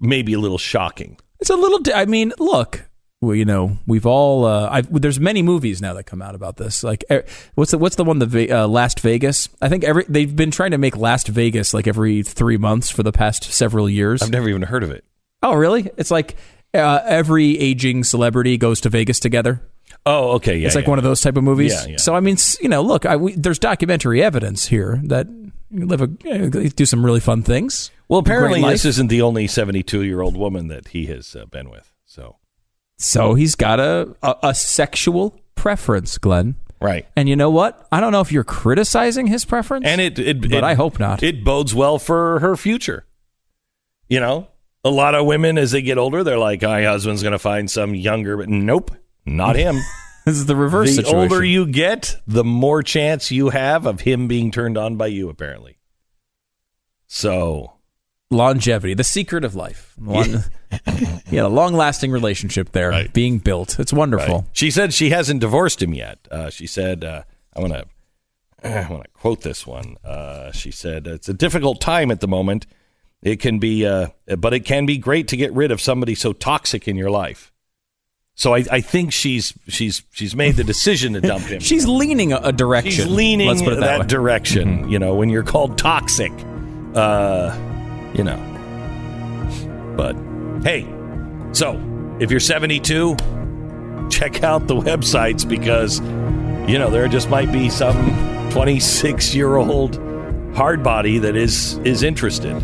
maybe 0.00 0.32
a 0.32 0.38
little 0.40 0.58
shocking. 0.58 1.18
it's 1.40 1.50
a 1.50 1.56
little 1.56 1.78
di- 1.78 1.92
I 1.92 2.06
mean, 2.06 2.32
look, 2.38 2.88
well, 3.24 3.34
you 3.34 3.44
know, 3.44 3.78
we've 3.86 4.06
all 4.06 4.44
uh 4.44 4.82
there's 4.90 5.18
many 5.18 5.42
movies 5.42 5.80
now 5.80 5.94
that 5.94 6.04
come 6.04 6.22
out 6.22 6.34
about 6.34 6.56
this. 6.56 6.84
Like 6.84 7.04
eh, 7.10 7.22
what's 7.54 7.70
the 7.70 7.78
what's 7.78 7.96
the 7.96 8.04
one 8.04 8.18
the 8.18 8.52
uh, 8.52 8.66
Last 8.66 9.00
Vegas? 9.00 9.48
I 9.60 9.68
think 9.68 9.84
every 9.84 10.04
they've 10.08 10.34
been 10.34 10.50
trying 10.50 10.70
to 10.72 10.78
make 10.78 10.96
Last 10.96 11.28
Vegas 11.28 11.74
like 11.74 11.86
every 11.86 12.22
3 12.22 12.56
months 12.58 12.90
for 12.90 13.02
the 13.02 13.12
past 13.12 13.44
several 13.44 13.88
years. 13.88 14.22
I've 14.22 14.30
never 14.30 14.48
even 14.48 14.62
heard 14.62 14.82
of 14.82 14.90
it. 14.90 15.04
oh, 15.42 15.54
really? 15.54 15.90
It's 15.96 16.10
like 16.10 16.36
uh, 16.74 17.00
every 17.04 17.58
aging 17.58 18.04
celebrity 18.04 18.56
goes 18.56 18.80
to 18.82 18.88
Vegas 18.88 19.20
together. 19.20 19.62
Oh, 20.06 20.32
okay, 20.32 20.56
yeah. 20.58 20.66
it's 20.66 20.74
like 20.74 20.84
yeah. 20.84 20.90
one 20.90 20.98
of 20.98 21.04
those 21.04 21.20
type 21.20 21.36
of 21.36 21.44
movies. 21.44 21.72
Yeah, 21.72 21.92
yeah. 21.92 21.96
So 21.96 22.14
I 22.14 22.20
mean, 22.20 22.36
you 22.60 22.68
know, 22.68 22.82
look, 22.82 23.06
I, 23.06 23.16
we, 23.16 23.34
there's 23.34 23.58
documentary 23.58 24.22
evidence 24.22 24.66
here 24.66 25.00
that 25.04 25.26
you 25.70 25.86
live 25.86 26.02
a 26.02 26.06
do 26.06 26.86
some 26.86 27.04
really 27.04 27.20
fun 27.20 27.42
things. 27.42 27.90
Well, 28.08 28.20
apparently 28.20 28.60
this 28.62 28.84
isn't 28.84 29.08
the 29.08 29.22
only 29.22 29.46
72 29.46 30.02
year 30.02 30.20
old 30.20 30.36
woman 30.36 30.68
that 30.68 30.88
he 30.88 31.06
has 31.06 31.34
uh, 31.34 31.46
been 31.46 31.70
with. 31.70 31.90
So 32.98 33.34
he's 33.34 33.54
got 33.54 33.80
a, 33.80 34.14
a 34.22 34.36
a 34.44 34.54
sexual 34.54 35.38
preference, 35.54 36.16
Glenn. 36.18 36.56
right, 36.80 37.06
And 37.16 37.28
you 37.28 37.36
know 37.36 37.50
what? 37.50 37.86
I 37.90 38.00
don't 38.00 38.12
know 38.12 38.20
if 38.20 38.30
you're 38.30 38.44
criticizing 38.44 39.26
his 39.26 39.44
preference, 39.44 39.86
and 39.86 40.00
it, 40.00 40.18
it 40.18 40.40
but 40.42 40.52
it- 40.52 40.64
I 40.64 40.74
hope 40.74 40.98
not. 41.00 41.22
It 41.22 41.44
bodes 41.44 41.74
well 41.74 41.98
for 41.98 42.38
her 42.40 42.56
future. 42.56 43.04
You 44.08 44.20
know, 44.20 44.48
a 44.84 44.90
lot 44.90 45.14
of 45.14 45.26
women 45.26 45.56
as 45.58 45.72
they 45.72 45.82
get 45.82 45.96
older, 45.98 46.22
they're 46.22 46.38
like, 46.38 46.62
oh, 46.62 46.68
"My 46.68 46.84
husband's 46.84 47.22
going 47.22 47.32
to 47.32 47.38
find 47.38 47.70
some 47.70 47.94
younger," 47.94 48.36
but 48.36 48.48
nope, 48.48 48.90
not 49.24 49.56
him. 49.56 49.76
this 50.26 50.36
is 50.36 50.46
the 50.46 50.54
reverse 50.56 50.90
the 50.90 51.02
situation. 51.02 51.18
older 51.18 51.42
you 51.44 51.66
get, 51.66 52.16
the 52.26 52.44
more 52.44 52.82
chance 52.82 53.30
you 53.30 53.48
have 53.48 53.86
of 53.86 54.00
him 54.02 54.28
being 54.28 54.50
turned 54.50 54.76
on 54.78 54.96
by 54.96 55.06
you. 55.08 55.28
Apparently, 55.30 55.78
so 57.06 57.72
longevity, 58.30 58.94
the 58.94 59.04
secret 59.04 59.44
of 59.44 59.54
life. 59.54 59.94
Long, 60.00 60.44
yeah, 61.30 61.46
a 61.46 61.48
long-lasting 61.48 62.10
relationship 62.10 62.72
there 62.72 62.90
Right. 62.90 63.12
being 63.12 63.38
built. 63.38 63.78
It's 63.78 63.92
wonderful. 63.92 64.34
Right. 64.38 64.44
She 64.52 64.70
said 64.70 64.92
she 64.94 65.10
hasn't 65.10 65.40
divorced 65.40 65.82
him 65.82 65.94
yet. 65.94 66.18
Uh, 66.30 66.50
she 66.50 66.66
said, 66.66 67.04
uh, 67.04 67.22
"I 67.56 67.60
want 67.60 67.72
to, 68.62 68.68
I 68.68 68.88
want 68.90 69.04
to 69.04 69.10
quote 69.10 69.42
this 69.42 69.66
one." 69.66 69.96
Uh, 70.04 70.52
she 70.52 70.70
said, 70.70 71.06
"It's 71.06 71.28
a 71.28 71.34
difficult 71.34 71.80
time 71.80 72.10
at 72.10 72.20
the 72.20 72.28
moment. 72.28 72.66
It 73.22 73.40
can 73.40 73.58
be, 73.58 73.86
uh, 73.86 74.08
but 74.38 74.52
it 74.52 74.60
can 74.60 74.84
be 74.86 74.98
great 74.98 75.28
to 75.28 75.36
get 75.36 75.52
rid 75.54 75.70
of 75.70 75.80
somebody 75.80 76.14
so 76.14 76.32
toxic 76.32 76.86
in 76.86 76.96
your 76.96 77.10
life." 77.10 77.50
So 78.36 78.52
I, 78.52 78.64
I 78.70 78.80
think 78.80 79.12
she's 79.12 79.54
she's 79.68 80.02
she's 80.10 80.34
made 80.34 80.56
the 80.56 80.64
decision 80.64 81.12
to 81.12 81.20
dump 81.20 81.44
him. 81.44 81.60
She's 81.70 81.86
leaning 81.86 82.32
a, 82.32 82.38
a 82.38 82.52
direction. 82.52 82.90
She's 82.90 83.06
leaning 83.06 83.46
Let's 83.46 83.62
put 83.62 83.74
it 83.74 83.80
that, 83.80 83.98
that, 83.98 84.08
direction. 84.08 84.88
You 84.90 84.98
know, 84.98 85.14
when 85.14 85.28
you're 85.28 85.44
called 85.44 85.78
toxic, 85.78 86.32
uh, 86.96 87.56
you 88.12 88.24
know. 88.24 88.40
But 89.96 90.16
hey, 90.64 90.88
so 91.52 91.80
if 92.18 92.30
you're 92.30 92.40
72, 92.40 93.16
check 94.10 94.42
out 94.42 94.66
the 94.66 94.74
websites 94.74 95.48
because 95.48 96.00
you 96.68 96.78
know 96.78 96.90
there 96.90 97.06
just 97.06 97.30
might 97.30 97.52
be 97.52 97.68
some 97.68 98.50
26 98.50 99.34
year 99.34 99.56
old 99.56 100.00
hard 100.54 100.82
body 100.82 101.18
that 101.18 101.36
is 101.36 101.78
is 101.78 102.02
interested. 102.02 102.62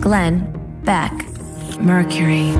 Glenn 0.00 0.50
Beck. 0.84 1.12
Mercury. 1.80 2.52